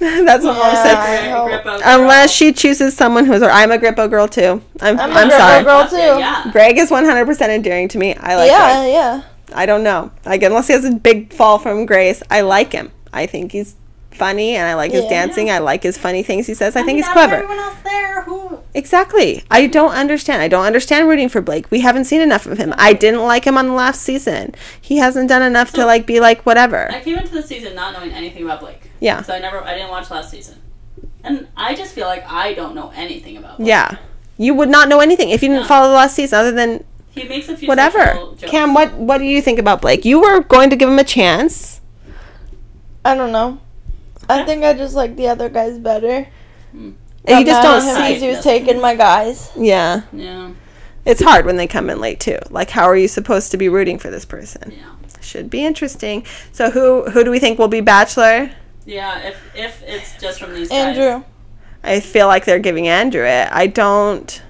That's 0.24 0.42
what 0.44 0.56
mom 0.56 0.74
said. 0.76 0.94
I 0.94 1.44
Greg, 1.44 1.62
hope- 1.62 1.80
Unless 1.84 2.32
she 2.32 2.52
chooses 2.52 2.96
someone 2.96 3.26
who's 3.26 3.42
or 3.42 3.50
I'm 3.50 3.70
a 3.70 3.78
Grippo 3.78 4.08
girl 4.08 4.26
too. 4.26 4.62
I'm 4.80 4.98
I'm 4.98 5.10
I'm, 5.12 5.28
a 5.28 5.30
Grippo 5.30 5.36
sorry. 5.38 5.64
girl. 5.64 5.88
Too. 5.88 5.96
Yeah. 6.20 6.50
Greg 6.52 6.78
is 6.78 6.90
100% 6.90 7.48
endearing 7.50 7.88
to 7.88 7.98
me. 7.98 8.14
I 8.16 8.36
like 8.36 8.50
yeah, 8.50 8.80
Greg. 8.82 8.92
yeah. 8.92 9.22
I 9.54 9.66
don't 9.66 9.82
know. 9.82 10.10
Like 10.24 10.42
unless 10.42 10.68
he 10.68 10.72
has 10.72 10.84
a 10.84 10.92
big 10.92 11.32
fall 11.32 11.58
from 11.58 11.84
grace, 11.86 12.22
I 12.30 12.40
like 12.40 12.72
him. 12.72 12.90
I 13.12 13.26
think 13.26 13.52
he's 13.52 13.76
funny 14.12 14.54
and 14.56 14.66
I 14.68 14.74
like 14.74 14.92
his 14.92 15.04
Yeah. 15.04 15.10
dancing. 15.10 15.50
I 15.50 15.58
like 15.58 15.82
his 15.82 15.98
funny 15.98 16.22
things 16.22 16.46
he 16.46 16.54
says. 16.54 16.76
I, 16.76 16.80
think 16.80 16.88
mean, 16.88 16.96
he's 16.96 17.08
clever. 17.08 17.34
Everyone 17.36 17.58
else 17.58 17.76
there 17.84 18.22
who 18.22 18.58
Exactly. 18.72 19.42
I 19.50 19.66
don't 19.66 19.92
understand. 19.92 20.40
I 20.42 20.48
don't 20.48 20.64
understand 20.64 21.08
rooting 21.08 21.28
for 21.28 21.40
Blake. 21.40 21.70
We 21.70 21.80
haven't 21.80 22.04
seen 22.04 22.20
enough 22.20 22.46
of 22.46 22.56
him. 22.58 22.72
I 22.78 22.92
didn't 22.92 23.22
like 23.22 23.44
him 23.44 23.58
on 23.58 23.66
the 23.66 23.72
last 23.74 24.02
season. 24.02 24.54
He 24.80 24.96
hasn't 24.98 25.28
done 25.28 25.42
enough 25.42 25.72
to 25.72 25.84
like 25.84 26.06
be 26.06 26.20
like 26.20 26.46
whatever. 26.46 26.90
I 26.90 27.00
came 27.00 27.18
into 27.18 27.32
the 27.32 27.42
season 27.42 27.74
not 27.74 27.92
knowing 27.92 28.12
anything 28.12 28.44
about 28.44 28.60
Blake. 28.60 28.89
Yeah. 29.00 29.22
So 29.22 29.34
I 29.34 29.38
never, 29.38 29.62
I 29.62 29.74
didn't 29.74 29.90
watch 29.90 30.10
last 30.10 30.30
season, 30.30 30.58
and 31.24 31.48
I 31.56 31.74
just 31.74 31.94
feel 31.94 32.06
like 32.06 32.24
I 32.30 32.54
don't 32.54 32.74
know 32.74 32.92
anything 32.94 33.36
about. 33.36 33.56
Blake. 33.56 33.68
Yeah. 33.68 33.96
You 34.36 34.54
would 34.54 34.68
not 34.68 34.88
know 34.88 35.00
anything 35.00 35.30
if 35.30 35.42
you 35.42 35.48
didn't 35.48 35.62
No. 35.62 35.68
follow 35.68 35.88
the 35.88 35.94
last 35.94 36.14
season 36.16 36.38
other 36.38 36.52
than 36.52 36.84
He 37.10 37.24
makes 37.24 37.48
a 37.48 37.56
few 37.56 37.68
whatever. 37.68 37.98
sexual 37.98 38.34
jokes. 38.36 38.50
Cam, 38.50 38.72
what 38.74 38.94
what 38.94 39.18
do 39.18 39.24
you 39.24 39.42
think 39.42 39.58
about 39.58 39.80
Blake? 39.82 40.04
You 40.04 40.20
were 40.20 40.40
going 40.40 40.70
to 40.70 40.76
give 40.76 40.88
him 40.88 40.98
a 40.98 41.04
chance. 41.04 41.80
I 43.04 43.14
don't 43.14 43.32
know. 43.32 43.58
I 44.28 44.44
think 44.44 44.64
I 44.64 44.72
just 44.74 44.94
like 44.94 45.16
the 45.16 45.28
other 45.28 45.48
guys 45.48 45.78
better. 45.78 46.28
Hmm. 46.72 46.92
And 47.24 47.40
you 47.40 47.44
just 47.46 47.62
mad 47.62 47.62
don't 47.62 47.80
see 47.96 48.14
him 48.14 48.20
he 48.20 48.28
was 48.28 48.42
taking 48.42 48.80
my 48.80 48.94
guys. 48.94 49.50
Yeah. 49.56 50.02
Yeah. 50.12 50.52
It's 51.04 51.22
hard 51.22 51.44
when 51.46 51.56
they 51.56 51.66
come 51.66 51.90
in 51.90 52.00
late 52.00 52.20
too. 52.20 52.38
Like 52.50 52.70
how 52.70 52.84
are 52.84 52.96
you 52.96 53.08
supposed 53.08 53.50
to 53.50 53.56
be 53.56 53.68
rooting 53.68 53.98
for 53.98 54.10
this 54.10 54.24
person? 54.24 54.72
Yeah. 54.76 54.86
Should 55.20 55.50
be 55.50 55.64
interesting. 55.66 56.24
So 56.52 56.70
who 56.70 57.10
who 57.10 57.24
do 57.24 57.30
we 57.30 57.38
think 57.38 57.58
will 57.58 57.68
be 57.68 57.80
bachelor? 57.82 58.52
Yeah. 58.90 59.18
If 59.28 59.36
if 59.54 59.82
it's 59.86 60.20
just 60.20 60.40
from 60.40 60.54
these 60.54 60.68
guys. 60.68 60.96
Andrew. 60.98 61.24
I 61.82 62.00
feel 62.00 62.26
like 62.26 62.44
they're 62.44 62.58
giving 62.58 62.88
Andrew 62.88 63.24
it. 63.24 63.48
I 63.50 63.66
don't 63.66 64.42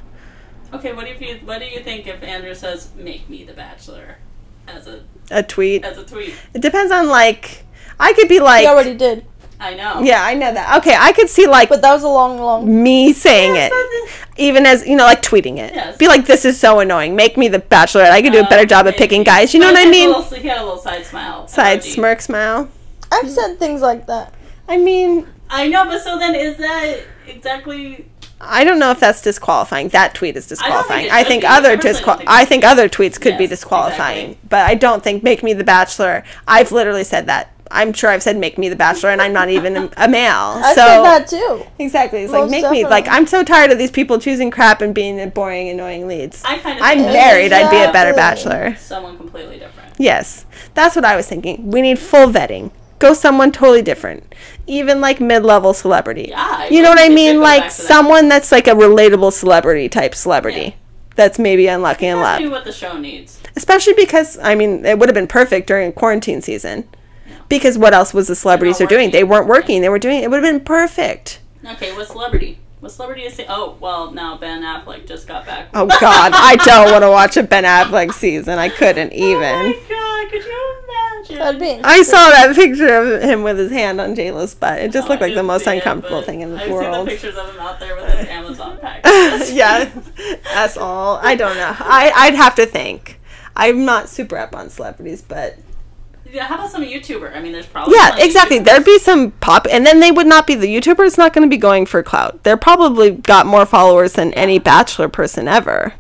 Okay. 0.75 0.93
What 0.93 1.05
do 1.07 1.25
you 1.25 1.35
what 1.45 1.59
do 1.61 1.67
you 1.67 1.81
think 1.81 2.07
if 2.07 2.23
Andrew 2.23 2.55
says 2.55 2.89
"Make 2.97 3.29
me 3.29 3.45
the 3.45 3.53
Bachelor" 3.53 4.19
as 4.67 4.87
a 4.87 5.01
a 5.31 5.43
tweet. 5.43 5.85
as 5.85 5.99
a 5.99 6.05
tweet? 6.05 6.35
It 6.55 6.63
depends 6.63 6.91
on 6.91 7.09
like 7.09 7.65
I 8.01 8.13
could 8.15 8.29
be 8.29 8.41
like 8.41 8.63
He 8.63 8.67
already 8.69 8.95
did. 8.95 9.27
I 9.63 9.75
know. 9.75 10.01
Yeah, 10.03 10.25
I 10.25 10.33
know 10.35 10.55
that. 10.55 10.79
Okay, 10.79 10.97
I 10.99 11.13
could 11.13 11.29
see 11.29 11.47
like 11.47 11.69
But 11.69 11.83
that 11.83 11.93
was 11.93 12.03
a 12.03 12.09
long, 12.09 12.39
long. 12.41 12.83
me 12.83 13.13
saying 13.13 13.55
Yes, 13.57 13.71
it. 13.75 14.11
Even 14.39 14.65
as 14.65 14.87
you 14.89 14.97
know, 14.97 15.05
like 15.05 15.21
tweeting 15.21 15.59
it. 15.59 15.75
Yes. 15.75 15.99
Be 15.99 16.09
like, 16.09 16.25
this 16.27 16.47
is 16.47 16.59
so 16.59 16.81
annoying. 16.81 17.15
Make 17.15 17.37
me 17.37 17.47
the 17.49 17.59
bachelorette. 17.59 18.11
I 18.11 18.23
could 18.23 18.33
do 18.33 18.39
a 18.41 18.45
Uh, 18.45 18.49
better 18.49 18.65
job 18.65 18.87
of 18.87 18.95
picking 18.97 19.23
guys. 19.23 19.53
You 19.53 19.61
know 19.61 19.67
But 19.69 19.75
what 19.75 19.87
I 19.87 19.91
mean? 19.91 20.09
a 20.11 20.17
little- 20.19 20.39
he 20.39 20.49
had 20.49 20.59
a 20.59 20.65
little 20.65 20.79
side 20.79 21.05
smile. 21.05 21.47
Side 21.47 21.81
emoji. 21.83 21.93
smirk 21.95 22.21
smile. 22.23 22.69
I've 23.11 23.31
said 23.31 23.59
things 23.59 23.81
like 23.81 24.07
that. 24.07 24.35
I 24.69 24.77
mean, 24.77 25.27
I 25.49 25.69
know, 25.69 25.85
but 25.85 26.01
so 26.03 26.19
then 26.19 26.35
is 26.35 26.57
that 26.59 27.01
exactly? 27.27 28.07
I 28.41 28.65
don't 28.65 28.79
know 28.79 28.91
if 28.93 29.01
that's 29.01 29.21
disqualifying. 29.21 29.89
That 29.89 30.15
tweet 30.15 30.37
is 30.37 30.47
disqualifying. 30.47 31.07
it 31.07 31.13
I 31.13 31.25
think 31.25 31.43
be. 31.43 31.47
other 31.47 31.77
disqual. 31.77 32.17
I 32.27 32.45
think 32.45 32.65
other 32.65 32.89
tweets 32.89 33.21
could 33.21 33.37
be 33.37 33.47
disqualifying, 33.47 34.31
exactly. 34.31 34.49
but 34.49 34.67
I 34.67 34.75
don't 34.75 35.03
think 35.03 35.23
"Make 35.23 35.43
Me 35.43 35.53
the 35.53 35.65
Bachelor." 35.65 36.25
I've 36.47 36.73
literally 36.73 37.05
said 37.05 37.27
that. 37.27 37.53
I'm 37.73 37.93
sure 37.93 38.11
I've 38.11 38.23
said 38.23 38.37
"Make 38.37 38.59
Me 38.59 38.69
the 38.69 38.77
Bachelor," 38.77 39.11
and 39.11 39.21
I'm 39.21 39.33
not 39.33 39.49
even 39.51 39.77
a, 39.77 39.91
a 39.97 40.09
male. 40.09 40.31
I 40.65 40.75
so 40.75 40.87
said 40.87 41.03
that 41.03 41.27
too. 41.29 41.67
exactly, 41.79 42.23
it's 42.23 42.33
like 42.33 42.43
Most 42.43 42.51
make 42.51 42.71
me 42.71 42.87
like. 42.87 43.09
I'm 43.09 43.27
so 43.27 43.43
tired 43.45 43.73
of 43.73 43.79
these 43.79 43.91
people 43.91 44.19
choosing 44.19 44.51
crap 44.51 44.81
and 44.81 44.95
being 44.95 45.29
boring, 45.31 45.69
annoying 45.69 46.07
leads. 46.07 46.43
I 46.45 46.59
kind 46.59 46.79
of. 46.79 46.85
I'm 46.85 46.99
think 46.99 47.13
married. 47.13 47.53
I'd 47.53 47.71
be 47.71 47.83
a 47.83 47.93
better 47.93 48.15
bachelor. 48.15 48.77
Someone 48.77 49.17
completely 49.17 49.59
different. 49.59 49.95
Yes, 49.99 50.47
that's 50.75 50.97
what 50.97 51.05
I 51.05 51.17
was 51.17 51.29
thinking. 51.29 51.71
We 51.71 51.83
need 51.83 51.99
full 51.99 52.29
vetting. 52.29 52.71
Go 53.01 53.15
someone 53.15 53.51
totally 53.51 53.83
different, 53.83 54.35
even 54.67 55.01
like 55.01 55.21
mid-level 55.21 55.75
celebrity. 55.75 56.27
Yeah, 56.29 56.37
I 56.39 56.69
you 56.69 56.83
know 56.83 56.91
what 56.91 56.99
I 56.99 57.09
think 57.09 57.15
we 57.17 57.27
should 57.27 57.33
mean? 57.33 57.41
Like 57.41 57.63
to 57.63 57.69
that. 57.69 57.73
someone 57.73 58.29
that's 58.29 58.53
like 58.53 58.69
a 58.69 58.73
relatable 58.73 59.33
celebrity 59.33 59.89
type 59.89 60.15
celebrity. 60.15 60.77
That's 61.17 61.39
maybe 61.39 61.67
unlucky 61.67 62.07
in 62.07 62.21
love. 62.21 62.49
what 62.51 62.65
the 62.65 62.73
show 62.73 62.97
needs. 62.99 63.41
Especially 63.57 63.95
because 63.95 64.39
I 64.39 64.55
mean 64.55 64.85
it 64.87 64.99
would 64.99 65.09
have 65.09 65.15
been 65.15 65.27
perfect 65.27 65.67
during 65.67 65.89
a 65.89 65.93
quarantine 65.93 66.41
season. 66.43 66.89
Because 67.49 67.77
what 67.77 67.93
else 67.93 68.15
was 68.15 68.29
the 68.29 68.37
celebrities 68.37 68.79
They're 68.79 68.87
doing? 68.87 69.11
They 69.11 69.25
weren't 69.25 69.49
working. 69.49 69.81
They 69.81 69.89
were 69.89 69.99
doing 69.99 70.23
it 70.23 70.31
would 70.31 70.45
have 70.45 70.53
been 70.55 70.65
perfect. 70.65 71.41
Okay, 71.65 71.95
what 71.97 72.07
celebrity? 72.07 72.60
What 72.81 72.93
celebrity 72.93 73.23
is 73.25 73.39
it? 73.39 73.47
Oh, 73.49 73.77
well, 73.81 74.11
now 74.11 74.39
Ben 74.39 74.63
Affleck 74.63 75.07
just 75.07 75.27
got 75.29 75.45
back. 75.47 75.69
Oh 75.75 75.87
god, 75.87 76.33
I 76.35 76.57
don't 76.57 76.91
want 76.91 77.03
to 77.05 77.11
watch 77.11 77.37
a 77.37 77.43
Ben 77.43 77.65
Affleck 77.65 78.13
season. 78.13 78.59
I 78.59 78.69
couldn't 78.71 79.13
even. 79.13 79.43
Oh 79.43 79.63
my 79.65 79.73
god, 79.89 80.31
could 80.33 80.45
you 80.45 80.81
picture? 81.21 81.39
That'd 81.45 81.61
be 81.61 81.81
I 81.85 82.03
saw 82.03 82.31
that 82.31 82.55
picture 82.55 82.89
of 82.95 83.23
him 83.23 83.43
with 83.43 83.59
his 83.59 83.71
hand 83.71 84.01
on 84.01 84.15
J.Lo's 84.15 84.55
butt. 84.55 84.81
It 84.81 84.93
just 84.93 85.07
Oh, 85.07 85.11
looked 85.11 85.23
I 85.23 85.27
like 85.27 85.33
the 85.33 85.37
didn't 85.37 85.47
most 85.47 85.65
see 85.65 85.71
it, 85.71 85.75
uncomfortable 85.77 86.19
but 86.21 86.27
thing 86.27 86.41
in 86.41 86.51
the 86.53 86.57
I've 86.57 86.63
seen 86.65 86.73
world. 86.73 87.07
the 87.07 87.11
pictures 87.11 87.37
of 87.37 87.51
him 87.55 87.61
out 87.61 87.81
there 87.81 87.97
with 87.97 88.05
his 88.15 88.29
Amazon 88.29 88.79
pack. 88.81 89.03
yeah, 89.53 89.91
that's 90.45 90.77
all. 90.77 91.17
I 91.23 91.35
don't 91.37 91.57
know. 91.57 91.75
I 91.79 92.13
I'd 92.17 92.35
have 92.35 92.55
to 92.57 92.67
think. 92.67 93.21
I'm 93.57 93.85
not 93.85 94.09
super 94.09 94.39
up 94.39 94.55
on 94.57 94.71
celebrities, 94.71 95.23
but 95.23 95.59
Yeah, 96.33 96.47
how 96.47 96.55
about 96.57 96.71
some 96.71 96.85
YouTuber? 96.85 97.35
I 97.35 97.41
mean, 97.41 97.53
there's 97.53 97.67
probably 97.67 97.95
yeah, 97.95 98.17
exactly. 98.19 98.59
YouTubers. 98.59 98.65
There'd 98.65 98.85
be 98.85 98.99
some 98.99 99.31
pop, 99.33 99.67
and 99.71 99.85
then 99.85 100.01
they 100.01 100.11
would 100.11 100.27
not 100.27 100.47
be 100.47 100.55
the 100.55 100.67
YouTuber's 100.67 101.19
not 101.19 101.33
going 101.33 101.49
to 101.49 101.51
be 101.51 101.61
going 101.61 101.87
for 101.87 102.03
clout. 102.03 102.43
They're 102.45 102.57
probably 102.57 103.11
got 103.11 103.47
more 103.47 103.67
followers 103.67 104.15
than 104.15 104.33
any 104.35 104.59
Bachelor 104.59 105.09
person 105.09 105.49
ever. 105.49 105.95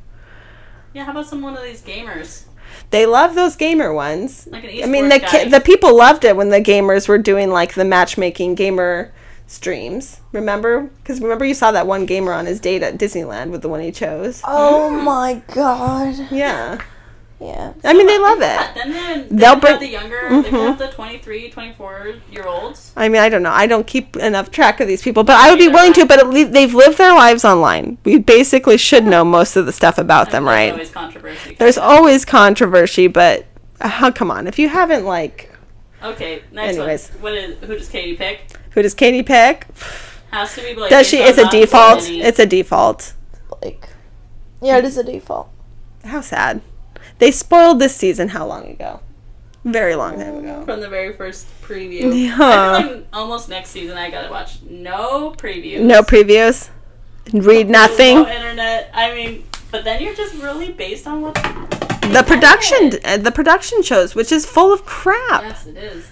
Yeah, 0.92 1.04
how 1.04 1.12
about 1.12 1.26
some 1.26 1.40
one 1.42 1.56
of 1.56 1.62
these 1.62 1.82
gamers? 1.82 2.44
They 2.90 3.06
love 3.06 3.34
those 3.34 3.54
gamer 3.56 3.92
ones. 3.92 4.48
Like 4.50 4.64
an 4.64 4.82
I 4.82 4.86
mean, 4.86 5.08
the 5.08 5.20
ki- 5.20 5.48
the 5.48 5.60
people 5.60 5.96
loved 5.96 6.24
it 6.24 6.36
when 6.36 6.48
the 6.48 6.60
gamers 6.60 7.08
were 7.08 7.18
doing 7.18 7.50
like 7.50 7.74
the 7.74 7.84
matchmaking 7.84 8.56
gamer 8.56 9.12
streams. 9.46 10.20
Remember? 10.32 10.82
Because 10.82 11.20
remember 11.20 11.44
you 11.44 11.54
saw 11.54 11.70
that 11.72 11.86
one 11.86 12.06
gamer 12.06 12.32
on 12.32 12.46
his 12.46 12.58
date 12.58 12.82
at 12.82 12.98
Disneyland 12.98 13.50
with 13.50 13.62
the 13.62 13.68
one 13.68 13.80
he 13.80 13.92
chose. 13.92 14.42
Oh 14.44 14.90
my 14.90 15.42
god. 15.52 16.28
Yeah, 16.32 16.80
Yeah. 17.40 17.72
I 17.84 17.94
mean 17.94 18.06
they 18.06 18.18
love 18.18 18.40
Yeah, 18.40 18.68
it. 18.70 18.74
then 18.74 18.92
they, 18.92 19.28
they 19.28 19.36
They'll 19.36 19.50
have 19.52 19.60
bring- 19.62 19.78
the 19.80 19.88
younger, 19.88 20.20
Mhm. 20.28 20.76
the 20.76 20.88
23, 20.88 21.48
24 21.50 22.14
year 22.30 22.44
olds. 22.46 22.92
I 22.96 23.08
mean 23.08 23.22
I 23.22 23.28
don't 23.30 23.42
know. 23.42 23.50
I 23.52 23.66
don't 23.66 23.86
keep 23.86 24.14
enough 24.16 24.50
track 24.50 24.78
of 24.80 24.86
these 24.86 25.00
people, 25.02 25.24
but 25.24 25.36
I 25.36 25.48
would 25.50 25.58
be 25.58 25.68
willing 25.68 25.94
to. 25.94 26.04
But 26.04 26.18
at 26.18 26.28
least 26.28 26.52
they've 26.52 26.74
lived 26.74 26.98
their 26.98 27.14
lives 27.14 27.44
online. 27.44 27.96
We 28.04 28.18
basically 28.18 28.76
should 28.76 29.04
know 29.06 29.24
most 29.24 29.56
of 29.56 29.64
the 29.64 29.72
stuff 29.72 29.96
about 29.96 30.30
them, 30.32 30.44
There's 30.44 30.54
right? 30.54 30.72
always 30.72 30.90
controversy. 30.90 31.56
There's 31.58 31.78
always 31.78 32.24
controversy, 32.26 33.06
but 33.06 33.46
uh, 33.80 34.10
come 34.12 34.30
on, 34.30 34.46
if 34.46 34.58
you 34.58 34.68
haven't 34.68 35.04
like, 35.06 35.46
Okay, 36.02 36.42
next 36.52 36.76
Anyways. 36.76 37.08
one. 37.08 37.22
What 37.22 37.34
is, 37.34 37.56
who 37.60 37.74
does 37.76 37.88
Katie 37.88 38.16
pick? 38.16 38.40
who 38.72 38.82
does 38.82 38.94
Katie 38.94 39.22
pick? 39.22 39.66
Has 40.30 40.54
to 40.54 40.60
be 40.62 40.74
Blake. 40.74 40.90
Does 40.90 41.08
she? 41.08 41.16
based 41.18 41.38
It's 41.38 41.48
a 41.48 41.50
default. 41.50 42.00
It's 42.08 42.38
a 42.38 42.46
default. 42.46 43.14
Like. 43.62 43.88
Yeah, 44.62 44.76
it 44.78 44.84
is 44.84 44.96
a 44.98 45.04
default. 45.04 45.48
How 46.04 46.20
sad. 46.20 46.60
They 47.20 47.30
spoiled 47.30 47.78
this 47.78 47.94
season 47.94 48.28
how 48.30 48.46
long 48.46 48.66
ago? 48.66 49.00
Very 49.64 49.94
long 49.94 50.16
time 50.18 50.38
ago. 50.38 50.64
from 50.64 50.80
the 50.80 50.88
very 50.88 51.12
first 51.12 51.46
preview. 51.62 52.00
Yeah. 52.28 52.36
I 52.38 52.82
feel 52.82 52.96
like 52.96 53.06
almost 53.12 53.48
next 53.50 53.70
season 53.70 53.96
I 53.96 54.10
gotta 54.10 54.30
watch 54.30 54.62
no 54.62 55.34
previews. 55.36 55.82
No 55.82 56.02
previews. 56.02 56.70
Read 57.32 57.68
nothing. 57.68 58.16
No 58.22 58.28
internet. 58.28 58.90
I 58.94 59.14
mean, 59.14 59.44
but 59.70 59.84
then 59.84 60.02
you're 60.02 60.14
just 60.14 60.34
really 60.42 60.72
based 60.72 61.06
on 61.06 61.20
what. 61.20 61.34
The 61.34 62.24
production, 62.26 62.92
uh, 63.04 63.18
the 63.18 63.30
production 63.30 63.82
shows, 63.82 64.14
which 64.14 64.32
is 64.32 64.44
full 64.46 64.72
of 64.72 64.84
crap. 64.84 65.42
Yes, 65.42 65.66
it 65.66 65.76
is. 65.76 66.10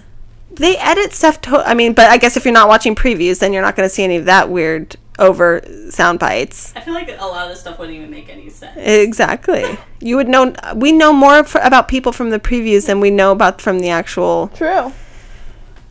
They 0.51 0.77
edit 0.77 1.11
stuff. 1.13 1.41
To- 1.41 1.67
I 1.67 1.73
mean, 1.73 1.93
but 1.93 2.09
I 2.09 2.17
guess 2.17 2.37
if 2.37 2.45
you're 2.45 2.53
not 2.53 2.67
watching 2.69 2.95
previews, 2.95 3.39
then 3.39 3.51
you're 3.51 3.61
not 3.63 3.75
going 3.75 3.87
to 3.89 3.93
see 3.93 4.03
any 4.03 4.15
of 4.15 4.25
that 4.25 4.49
weird 4.49 4.95
over 5.19 5.61
sound 5.91 6.17
bites. 6.19 6.73
I 6.75 6.81
feel 6.81 6.93
like 6.95 7.09
a 7.09 7.25
lot 7.25 7.43
of 7.45 7.49
this 7.49 7.59
stuff 7.59 7.77
wouldn't 7.77 7.95
even 7.97 8.09
make 8.09 8.29
any 8.29 8.49
sense. 8.49 8.75
Exactly. 8.77 9.77
You 9.99 10.15
would 10.15 10.27
know. 10.27 10.53
We 10.75 10.91
know 10.91 11.13
more 11.13 11.35
f- 11.39 11.55
about 11.61 11.87
people 11.87 12.11
from 12.11 12.29
the 12.31 12.39
previews 12.39 12.87
than 12.87 12.99
we 12.99 13.11
know 13.11 13.31
about 13.31 13.61
from 13.61 13.79
the 13.79 13.89
actual. 13.89 14.47
True. 14.55 14.93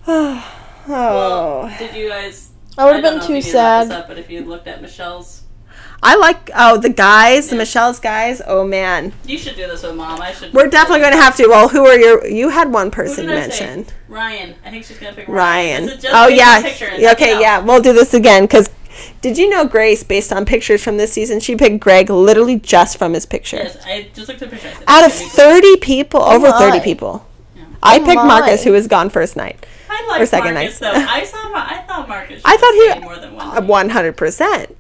Oh. 0.91 1.65
Well, 1.69 1.79
did 1.79 1.95
you 1.95 2.09
guys? 2.09 2.51
I 2.79 2.87
would 2.87 2.95
have 2.95 3.03
been 3.03 3.21
too 3.21 3.35
you 3.35 3.35
need 3.35 3.43
to 3.43 3.49
look 3.49 3.53
this 3.53 3.53
sad. 3.53 3.93
Up, 3.93 4.09
but 4.09 4.17
if 4.19 4.31
you 4.31 4.43
looked 4.43 4.67
at 4.67 4.81
Michelle's, 4.81 5.43
I 6.03 6.17
like. 6.17 6.51
Oh, 6.57 6.79
the 6.79 6.89
guys, 6.89 7.51
the 7.51 7.57
Michelle's 7.57 8.01
guys. 8.01 8.41
Oh 8.47 8.67
man, 8.67 9.13
you 9.27 9.37
should 9.37 9.55
do 9.57 9.67
this 9.67 9.83
with 9.83 9.97
mom. 9.97 10.19
I 10.23 10.33
should. 10.33 10.55
we're 10.55 10.69
definitely 10.69 11.01
going 11.01 11.13
to 11.13 11.21
have 11.21 11.37
to. 11.37 11.47
Well, 11.49 11.69
who 11.69 11.85
are 11.87 11.99
your? 11.99 12.27
You 12.27 12.49
had 12.49 12.73
one 12.73 12.87
Who 12.87 12.93
person 12.93 13.27
did 13.27 13.37
I 13.37 13.49
say? 13.51 13.67
mentioned. 13.67 13.95
Ryan. 14.09 14.55
I 14.65 14.71
think 14.71 14.85
she's 14.87 14.99
gonna 14.99 15.15
pick 15.15 15.29
Ryan. 15.29 15.37
Ryan. 15.37 15.85
Is 15.85 15.93
it 15.93 16.01
just 16.01 16.15
Oh 16.15 16.29
yeah. 16.29 16.63
picture 16.63 16.87
and 16.87 17.05
Okay, 17.05 17.39
yeah. 17.39 17.59
We'll 17.59 17.83
do 17.83 17.93
this 17.93 18.15
again 18.15 18.45
because 18.45 18.71
did 19.20 19.39
you 19.39 19.49
know 19.49 19.65
Grace, 19.66 20.03
based 20.03 20.33
on 20.33 20.45
pictures 20.45 20.83
from 20.83 20.97
this 20.97 21.12
season, 21.12 21.41
she 21.41 21.57
picked 21.57 21.81
Greg 21.81 22.11
literally 22.11 22.57
just 22.59 22.97
from 22.99 23.15
his 23.15 23.27
picture. 23.27 23.57
Yes, 23.59 23.79
I 23.85 24.09
just 24.15 24.29
looked 24.29 24.43
at 24.43 24.51
the 24.51 24.57
picture. 24.57 24.83
Out 24.87 25.05
of 25.05 25.11
"It's 25.11 25.20
gonna 25.37 25.61
be 25.61 25.61
thirty 25.62 25.77
people, 25.79 26.23
over 26.23 26.49
my. 26.51 26.59
thirty 26.59 26.81
people, 26.81 27.27
Yeah. 27.57 27.65
I 27.83 27.99
Oh 27.99 28.05
picked 28.05 28.23
Marcus, 28.25 28.65
who 28.65 28.73
was 28.73 28.87
gone 28.87 29.11
first 29.11 29.37
night. 29.37 29.65
I 29.91 30.07
like 30.09 30.20
or 30.23 30.27
second 30.27 30.55
Marcus 30.55 30.81
night. 30.81 30.93
though. 30.95 31.01
I 31.01 31.25
saw. 31.25 31.39
I 31.55 31.85
thought 31.87 32.09
Marcus. 32.09 32.43
I 32.45 32.57
thought 32.57 32.75
he- 32.75 32.91
stay 32.91 33.01
more 33.01 33.16
than 33.16 33.35
one. 33.35 33.49
night. 33.55 33.65
One 33.65 33.89
hundred 33.91 34.16
percent. 34.16 34.77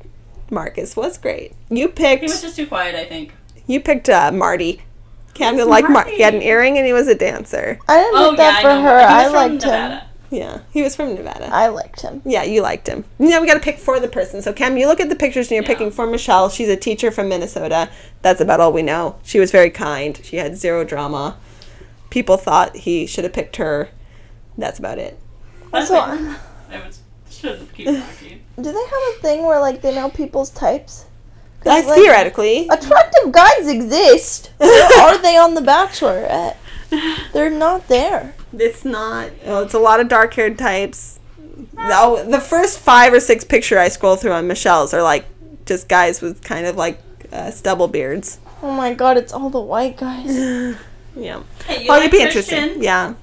Marcus 0.50 0.96
was 0.96 1.18
great. 1.18 1.52
You 1.70 1.88
picked. 1.88 2.22
He 2.22 2.28
was 2.28 2.40
just 2.42 2.56
too 2.56 2.66
quiet. 2.66 2.94
I 2.94 3.04
think. 3.04 3.32
You 3.66 3.80
picked 3.80 4.08
uh, 4.08 4.32
Marty. 4.32 4.82
Camden 5.34 5.60
Who's 5.60 5.68
like 5.68 5.88
Mar- 5.88 6.06
He 6.06 6.22
had 6.22 6.34
an 6.34 6.42
earring 6.42 6.78
and 6.78 6.86
he 6.86 6.92
was 6.92 7.06
a 7.06 7.14
dancer. 7.14 7.78
I 7.86 7.98
didn't 7.98 8.14
Oh 8.18 8.30
pick 8.30 8.38
yeah, 8.38 8.50
that 8.50 8.58
I 8.58 8.62
for 8.62 8.68
know. 8.68 8.82
her. 8.82 8.98
He 8.98 9.04
was 9.04 9.12
I 9.12 9.24
from 9.24 9.32
liked 9.34 9.62
him. 9.62 10.07
Nevada. 10.30 10.46
Yeah, 10.46 10.60
he 10.72 10.82
was 10.82 10.94
from 10.96 11.14
Nevada. 11.14 11.48
I 11.52 11.68
liked 11.68 12.00
him. 12.02 12.22
Yeah, 12.24 12.42
you 12.44 12.62
liked 12.62 12.86
him. 12.86 13.04
Now 13.18 13.40
we 13.40 13.46
got 13.46 13.54
to 13.54 13.60
pick 13.60 13.78
for 13.78 13.98
the 14.00 14.08
person. 14.08 14.42
So 14.42 14.52
Cam, 14.52 14.76
you 14.76 14.86
look 14.86 15.00
at 15.00 15.08
the 15.08 15.16
pictures 15.16 15.46
and 15.46 15.52
you're 15.56 15.62
Yeah. 15.62 15.68
picking 15.68 15.90
for 15.90 16.06
Michelle. 16.06 16.48
She's 16.48 16.68
a 16.68 16.76
teacher 16.76 17.10
from 17.10 17.28
Minnesota. 17.28 17.88
That's 18.22 18.40
about 18.40 18.60
all 18.60 18.72
we 18.72 18.82
know. 18.82 19.16
She 19.22 19.40
was 19.40 19.50
very 19.50 19.70
kind. 19.70 20.20
She 20.22 20.36
had 20.36 20.56
zero 20.56 20.84
drama. 20.84 21.36
People 22.10 22.36
thought 22.36 22.76
he 22.76 23.06
should 23.06 23.24
have 23.24 23.32
picked 23.32 23.56
her. 23.56 23.88
That's 24.56 24.78
about 24.78 24.98
it. 24.98 25.18
That's 25.72 25.90
Also, 25.90 26.12
it. 26.12 26.36
I 26.70 26.86
was 26.86 27.00
should 27.30 27.68
keep 27.74 27.86
talking. 27.86 28.40
do 28.56 28.62
they 28.62 28.70
have 28.72 29.14
a 29.16 29.18
thing 29.20 29.44
where 29.44 29.60
like 29.60 29.82
they 29.82 29.94
know 29.94 30.08
people's 30.10 30.50
types? 30.50 31.04
Uh, 31.66 31.70
like, 31.70 31.84
theoretically, 31.86 32.68
attractive 32.68 33.32
guys 33.32 33.66
exist. 33.66 34.50
Where 34.58 35.08
are 35.08 35.18
they 35.18 35.36
on 35.36 35.54
The 35.54 35.60
Bachelorette? 35.60 36.54
They're 37.32 37.50
not 37.50 37.88
there. 37.88 38.34
it's 38.52 38.84
not. 38.84 39.30
Well, 39.44 39.62
it's 39.62 39.74
a 39.74 39.78
lot 39.78 40.00
of 40.00 40.08
dark-haired 40.08 40.58
types. 40.58 41.20
No, 41.76 42.22
the 42.24 42.40
first 42.40 42.78
five 42.78 43.12
or 43.12 43.20
six 43.20 43.44
picture 43.44 43.78
I 43.78 43.88
scroll 43.88 44.16
through 44.16 44.32
on 44.32 44.46
Michelle's 44.48 44.94
are 44.94 45.02
like 45.02 45.26
just 45.66 45.88
guys 45.88 46.20
with 46.22 46.42
kind 46.42 46.66
of 46.66 46.76
like 46.76 47.00
uh, 47.32 47.50
stubble 47.50 47.88
beards. 47.88 48.38
Oh 48.62 48.72
my 48.72 48.94
god, 48.94 49.16
it's 49.16 49.32
all 49.32 49.50
the 49.50 49.60
white 49.60 49.96
guys. 49.96 50.76
Yeah. 51.16 51.42
Hey, 51.66 51.82
you 51.82 51.88
Well, 51.88 51.98
like 51.98 52.08
it'd 52.08 52.12
be 52.12 52.30
Christian? 52.30 52.58
interesting. 52.58 52.82
Yeah. 52.84 53.14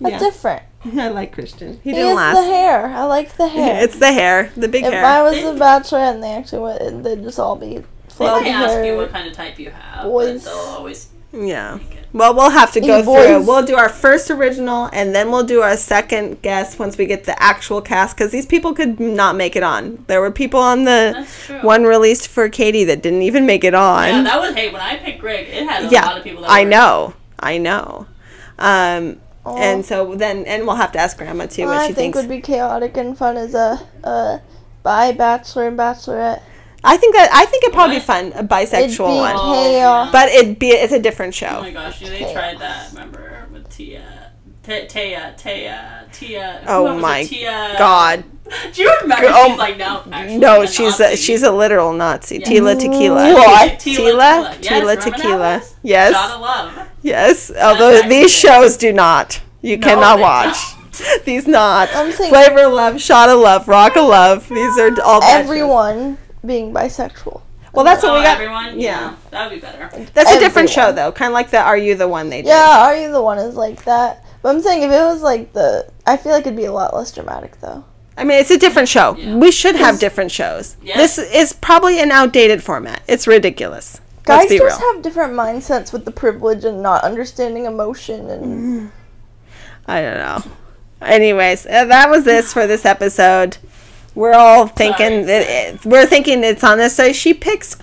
That's 0.00 0.12
Yeah. 0.14 0.18
different. 0.18 0.62
I 0.98 1.08
like 1.08 1.32
Christian. 1.32 1.74
He 1.84 1.90
He 1.90 1.92
didn't 1.92 2.08
has 2.08 2.16
last. 2.16 2.36
the 2.36 2.44
hair. 2.44 2.86
I 2.86 3.04
like 3.04 3.36
the 3.36 3.46
hair. 3.46 3.84
It's 3.84 3.98
the 4.00 4.12
hair, 4.12 4.50
the 4.56 4.66
big 4.66 4.84
if 4.84 4.92
hair. 4.92 5.04
I 5.04 5.22
was 5.22 5.36
a 5.38 5.52
bachelorette 5.62 6.14
and 6.14 6.22
they 6.24 6.32
actually 6.32 6.62
went, 6.62 7.04
they'd 7.04 7.22
just 7.22 7.38
all 7.38 7.54
be 7.54 7.84
Well, 8.18 8.38
fake 8.38 8.44
they 8.46 8.50
ask 8.50 8.84
you 8.84 8.96
what 8.96 9.12
kind 9.12 9.28
of 9.28 9.32
type 9.34 9.60
you 9.60 9.70
have, 9.70 10.04
Boys. 10.04 10.42
but 10.42 10.50
they'll 10.50 10.58
always 10.74 11.08
Yeah. 11.32 11.78
Make 12.12 12.14
it. 12.14 12.18
Well, 12.18 12.34
we'll 12.34 12.50
have 12.50 12.72
to 12.72 12.80
go 12.80 13.02
through. 13.02 13.38
boys? 13.38 13.46
We'll 13.46 13.62
do 13.64 13.76
our 13.76 13.88
first 13.88 14.30
original, 14.30 14.88
and 14.92 15.14
then 15.14 15.30
we'll 15.30 15.44
do 15.44 15.62
our 15.62 15.76
second 15.76 16.42
guest 16.42 16.78
once 16.78 16.96
we 16.98 17.06
get 17.06 17.24
the 17.24 17.40
actual 17.42 17.80
cast. 17.80 18.16
Because 18.16 18.32
these 18.32 18.46
people 18.46 18.74
could 18.74 18.98
not 19.00 19.36
make 19.36 19.56
it 19.56 19.62
on. 19.62 20.04
There 20.06 20.20
were 20.20 20.30
people 20.30 20.60
on 20.60 20.84
the 20.84 21.26
one 21.62 21.84
released 21.84 22.28
for 22.28 22.48
Katie 22.48 22.84
that 22.84 23.02
didn't 23.02 23.22
even 23.22 23.46
make 23.46 23.64
it 23.64 23.74
on. 23.74 24.08
Yeah, 24.08 24.22
that 24.22 24.40
was 24.40 24.54
hey. 24.54 24.72
When 24.72 24.80
I 24.80 24.96
picked 24.96 25.20
Greg, 25.20 25.48
it 25.48 25.68
had 25.68 25.84
a 25.84 25.88
Yeah, 25.88 26.06
lot 26.06 26.18
of 26.18 26.24
people. 26.24 26.42
That 26.42 26.50
I 26.50 26.64
were- 26.64 26.70
know. 26.70 27.14
I 27.38 27.58
know. 27.58 28.06
Um, 28.58 29.20
Oh. 29.46 29.56
and 29.56 29.86
so 29.86 30.14
then, 30.14 30.44
and 30.44 30.66
we'll 30.66 30.76
have 30.76 30.92
to 30.92 30.98
ask 30.98 31.16
Grandma 31.16 31.46
too 31.46 31.62
What 31.62 31.68
what 31.70 31.78
I 31.78 31.86
she 31.86 31.94
think 31.94 32.14
thinks. 32.14 32.18
would 32.18 32.28
be 32.28 32.42
chaotic 32.42 32.94
and 32.98 33.16
fun 33.16 33.38
is 33.38 33.54
a, 33.54 33.80
a 34.04 34.42
bi 34.82 35.12
bachelor 35.12 35.68
and 35.68 35.78
bachelorette. 35.78 36.42
I 36.82 36.96
think 36.96 37.14
that 37.14 37.30
I 37.32 37.44
think 37.46 37.64
it'd 37.64 37.74
probably 37.74 37.96
be 37.96 38.00
fun, 38.00 38.26
a 38.34 38.38
It'd 38.38 38.48
bisexual 38.48 38.98
be 39.08 39.18
one. 39.18 39.36
Chaos. 39.36 40.12
But 40.12 40.28
it'd 40.30 40.58
be 40.58 40.68
it's 40.68 40.92
a 40.92 40.98
different 40.98 41.34
show. 41.34 41.56
Oh 41.58 41.62
my 41.62 41.70
gosh, 41.70 42.00
they 42.00 42.18
Chaos. 42.18 42.32
tried 42.32 42.58
that. 42.58 42.90
Remember 42.92 43.46
with 43.52 43.68
Tia, 43.68 44.32
T- 44.62 44.86
Taya, 44.86 45.38
Taya, 45.40 46.10
Tia. 46.12 46.64
Oh 46.66 46.94
who 46.94 47.00
my 47.00 47.24
Tia. 47.24 47.74
God. 47.78 48.24
Do 48.72 48.82
you 48.82 48.92
remember? 49.02 49.26
Oh, 49.28 49.48
she's 49.50 49.58
like 49.58 49.76
no, 49.78 50.02
actually, 50.10 50.38
No, 50.38 50.62
a 50.62 50.66
she's 50.66 50.98
a, 51.00 51.16
she's 51.16 51.42
a 51.44 51.52
literal 51.52 51.92
Nazi. 51.92 52.38
Yes. 52.38 52.48
Tila 52.48 52.74
tequila. 52.78 53.34
What? 53.34 53.72
Tila? 53.78 54.62
Yes, 54.62 54.66
Tila 54.66 55.00
tequila. 55.04 55.62
Yes. 55.82 56.14
Shot 56.14 56.30
of 56.34 56.40
love. 56.40 56.88
Yes. 57.02 57.50
Although 57.50 57.94
actually 57.96 58.08
these 58.08 58.32
shows 58.32 58.76
do 58.76 58.92
not. 58.92 59.40
You 59.62 59.76
No, 59.76 59.86
cannot 59.86 60.18
watch. 60.18 60.56
These 61.24 61.46
not. 61.46 61.88
I'm 61.94 62.10
saying- 62.12 62.30
Flavor 62.30 62.64
of 62.66 62.72
Love, 62.72 63.00
Shot 63.00 63.28
of 63.28 63.38
Love, 63.38 63.68
Rock 63.68 63.96
of 63.96 64.06
Love. 64.08 64.48
These 64.48 64.78
are 64.78 64.90
all 65.02 65.20
bad 65.20 65.46
shows. 65.46 66.16
Everyone 66.42 66.72
being 66.72 66.74
bisexual. 66.74 67.42
Well, 67.72 67.84
that's 67.84 68.02
what 68.02 68.12
oh, 68.12 68.18
we 68.18 68.24
got. 68.24 68.40
everyone. 68.40 68.80
Yeah. 68.80 69.14
that 69.30 69.48
would 69.48 69.54
be 69.54 69.60
better. 69.60 69.88
That's 70.12 70.32
a 70.32 70.40
different 70.40 70.70
show 70.70 70.92
though. 70.92 71.12
Kind 71.12 71.30
of 71.30 71.34
like 71.34 71.50
the 71.50 71.60
Are 71.60 71.78
You 71.78 71.94
the 71.94 72.08
One 72.08 72.28
they 72.28 72.42
did. 72.42 72.48
Yeah, 72.48 72.80
Are 72.80 72.96
You 72.96 73.12
the 73.12 73.22
One 73.22 73.38
is 73.38 73.54
like 73.54 73.84
that. 73.84 74.24
But 74.42 74.54
I'm 74.54 74.60
saying 74.60 74.82
if 74.82 74.90
it 74.90 75.04
was 75.04 75.22
like 75.22 75.52
the. 75.52 75.90
I 76.06 76.16
feel 76.16 76.32
like 76.32 76.46
it'd 76.46 76.56
be 76.56 76.64
a 76.64 76.72
lot 76.72 76.94
less 76.94 77.12
dramatic 77.12 77.60
though. 77.60 77.84
I 78.16 78.24
mean, 78.24 78.40
it's 78.40 78.50
a 78.50 78.58
different 78.58 78.88
show. 78.88 79.16
Yeah. 79.16 79.36
We 79.36 79.50
should 79.50 79.76
have 79.76 79.98
different 79.98 80.30
shows. 80.32 80.76
Yes. 80.82 81.16
This 81.16 81.32
is 81.32 81.52
probably 81.52 82.00
an 82.00 82.10
outdated 82.10 82.62
format. 82.62 83.02
It's 83.06 83.26
ridiculous. 83.26 84.00
Guys 84.24 84.40
Let's 84.40 84.50
be 84.50 84.58
just 84.58 84.80
real. 84.80 84.92
have 84.92 85.02
different 85.02 85.32
mindsets 85.32 85.92
with 85.92 86.04
the 86.04 86.10
privilege 86.10 86.64
and 86.64 86.82
not 86.82 87.02
understanding 87.02 87.64
emotion 87.64 88.28
and 88.28 88.92
I 89.86 90.02
don't 90.02 90.18
know. 90.18 90.52
Anyways, 91.00 91.66
uh, 91.66 91.86
that 91.86 92.10
was 92.10 92.24
this 92.24 92.52
for 92.52 92.66
this 92.66 92.84
episode. 92.84 93.56
We're 94.14 94.32
all 94.34 94.66
thinking 94.66 95.26
that 95.26 95.74
it, 95.74 95.84
we're 95.84 96.06
thinking 96.06 96.42
it's 96.44 96.64
on 96.64 96.78
this. 96.78 96.96
side. 96.96 97.14
she 97.14 97.32
picks 97.34 97.76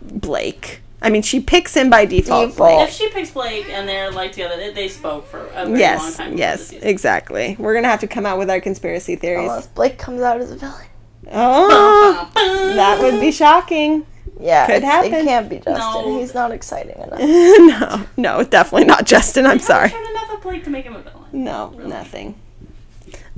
Blake. 0.00 0.80
I 1.04 1.10
mean, 1.10 1.22
she 1.22 1.40
picks 1.40 1.74
him 1.74 1.90
by 1.90 2.04
default. 2.04 2.50
Default. 2.50 2.88
If 2.88 2.94
she 2.94 3.08
picks 3.08 3.30
Blake 3.32 3.68
and 3.68 3.88
they're 3.88 4.12
like 4.12 4.30
together, 4.32 4.56
they, 4.56 4.72
they 4.72 4.88
spoke 4.88 5.26
for 5.26 5.40
a 5.48 5.50
very 5.50 5.66
long 5.70 5.76
Yes, 5.78 6.16
time. 6.16 6.26
before 6.26 6.36
the 6.36 6.38
yes, 6.38 6.72
exactly. 6.72 7.56
We're 7.58 7.74
gonna 7.74 7.88
have 7.88 8.00
to 8.00 8.06
come 8.06 8.24
out 8.24 8.38
with 8.38 8.48
our 8.48 8.60
conspiracy 8.60 9.16
theories. 9.16 9.48
Oh, 9.48 9.50
Unless 9.50 9.66
Blake 9.68 9.98
comes 9.98 10.20
out 10.20 10.40
as 10.40 10.52
a 10.52 10.56
villain. 10.56 10.86
Oh, 11.32 12.30
that 12.34 13.00
would 13.00 13.20
be 13.20 13.32
shocking. 13.32 14.06
Yeah, 14.40 14.66
Could 14.66 14.82
happen. 14.82 15.12
It 15.12 15.24
can't 15.24 15.48
be 15.48 15.56
Justin. 15.56 15.74
No. 15.76 16.18
He's 16.18 16.34
not 16.34 16.50
exciting 16.52 16.96
enough. 16.96 17.18
no, 18.16 18.38
no, 18.38 18.44
definitely 18.44 18.86
not 18.86 19.04
Justin. 19.04 19.46
I'm 19.46 19.58
sorry. 19.58 19.92
enough 19.92 20.32
of 20.32 20.42
Blake 20.42 20.64
to 20.64 20.70
make 20.70 20.84
him 20.84 20.94
a 20.96 21.00
villain. 21.02 21.26
No, 21.32 21.70
nothing. 21.70 22.36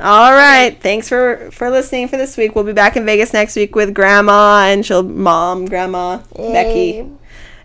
All 0.05 0.33
right. 0.33 0.79
Thanks 0.83 1.09
for 1.09 1.51
for 1.51 1.71
listening 1.71 2.09
for 2.09 2.19
this 2.19 2.37
week. 2.37 2.55
We'll 2.55 2.65
be 2.65 2.75
back 2.75 2.95
in 2.95 3.07
Vegas 3.07 3.33
next 3.33 3.57
week 3.57 3.75
with 3.75 3.95
Grandma 3.95 4.67
and 4.67 4.85
she'll 4.85 5.03
mom, 5.03 5.65
Grandma 5.65 6.19
Becky, 6.37 7.11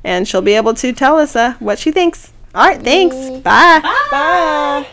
and 0.05 0.25
she'll 0.25 0.41
be 0.41 0.53
able 0.53 0.73
to 0.75 0.93
tell 0.93 1.17
us 1.17 1.35
uh, 1.35 1.55
what 1.59 1.79
she 1.79 1.91
thinks. 1.91 2.31
All 2.55 2.65
right. 2.65 2.81
Thanks. 2.81 3.15
Yay. 3.15 3.41
Bye. 3.41 3.81
Bye. 3.83 4.07
Bye. 4.09 4.87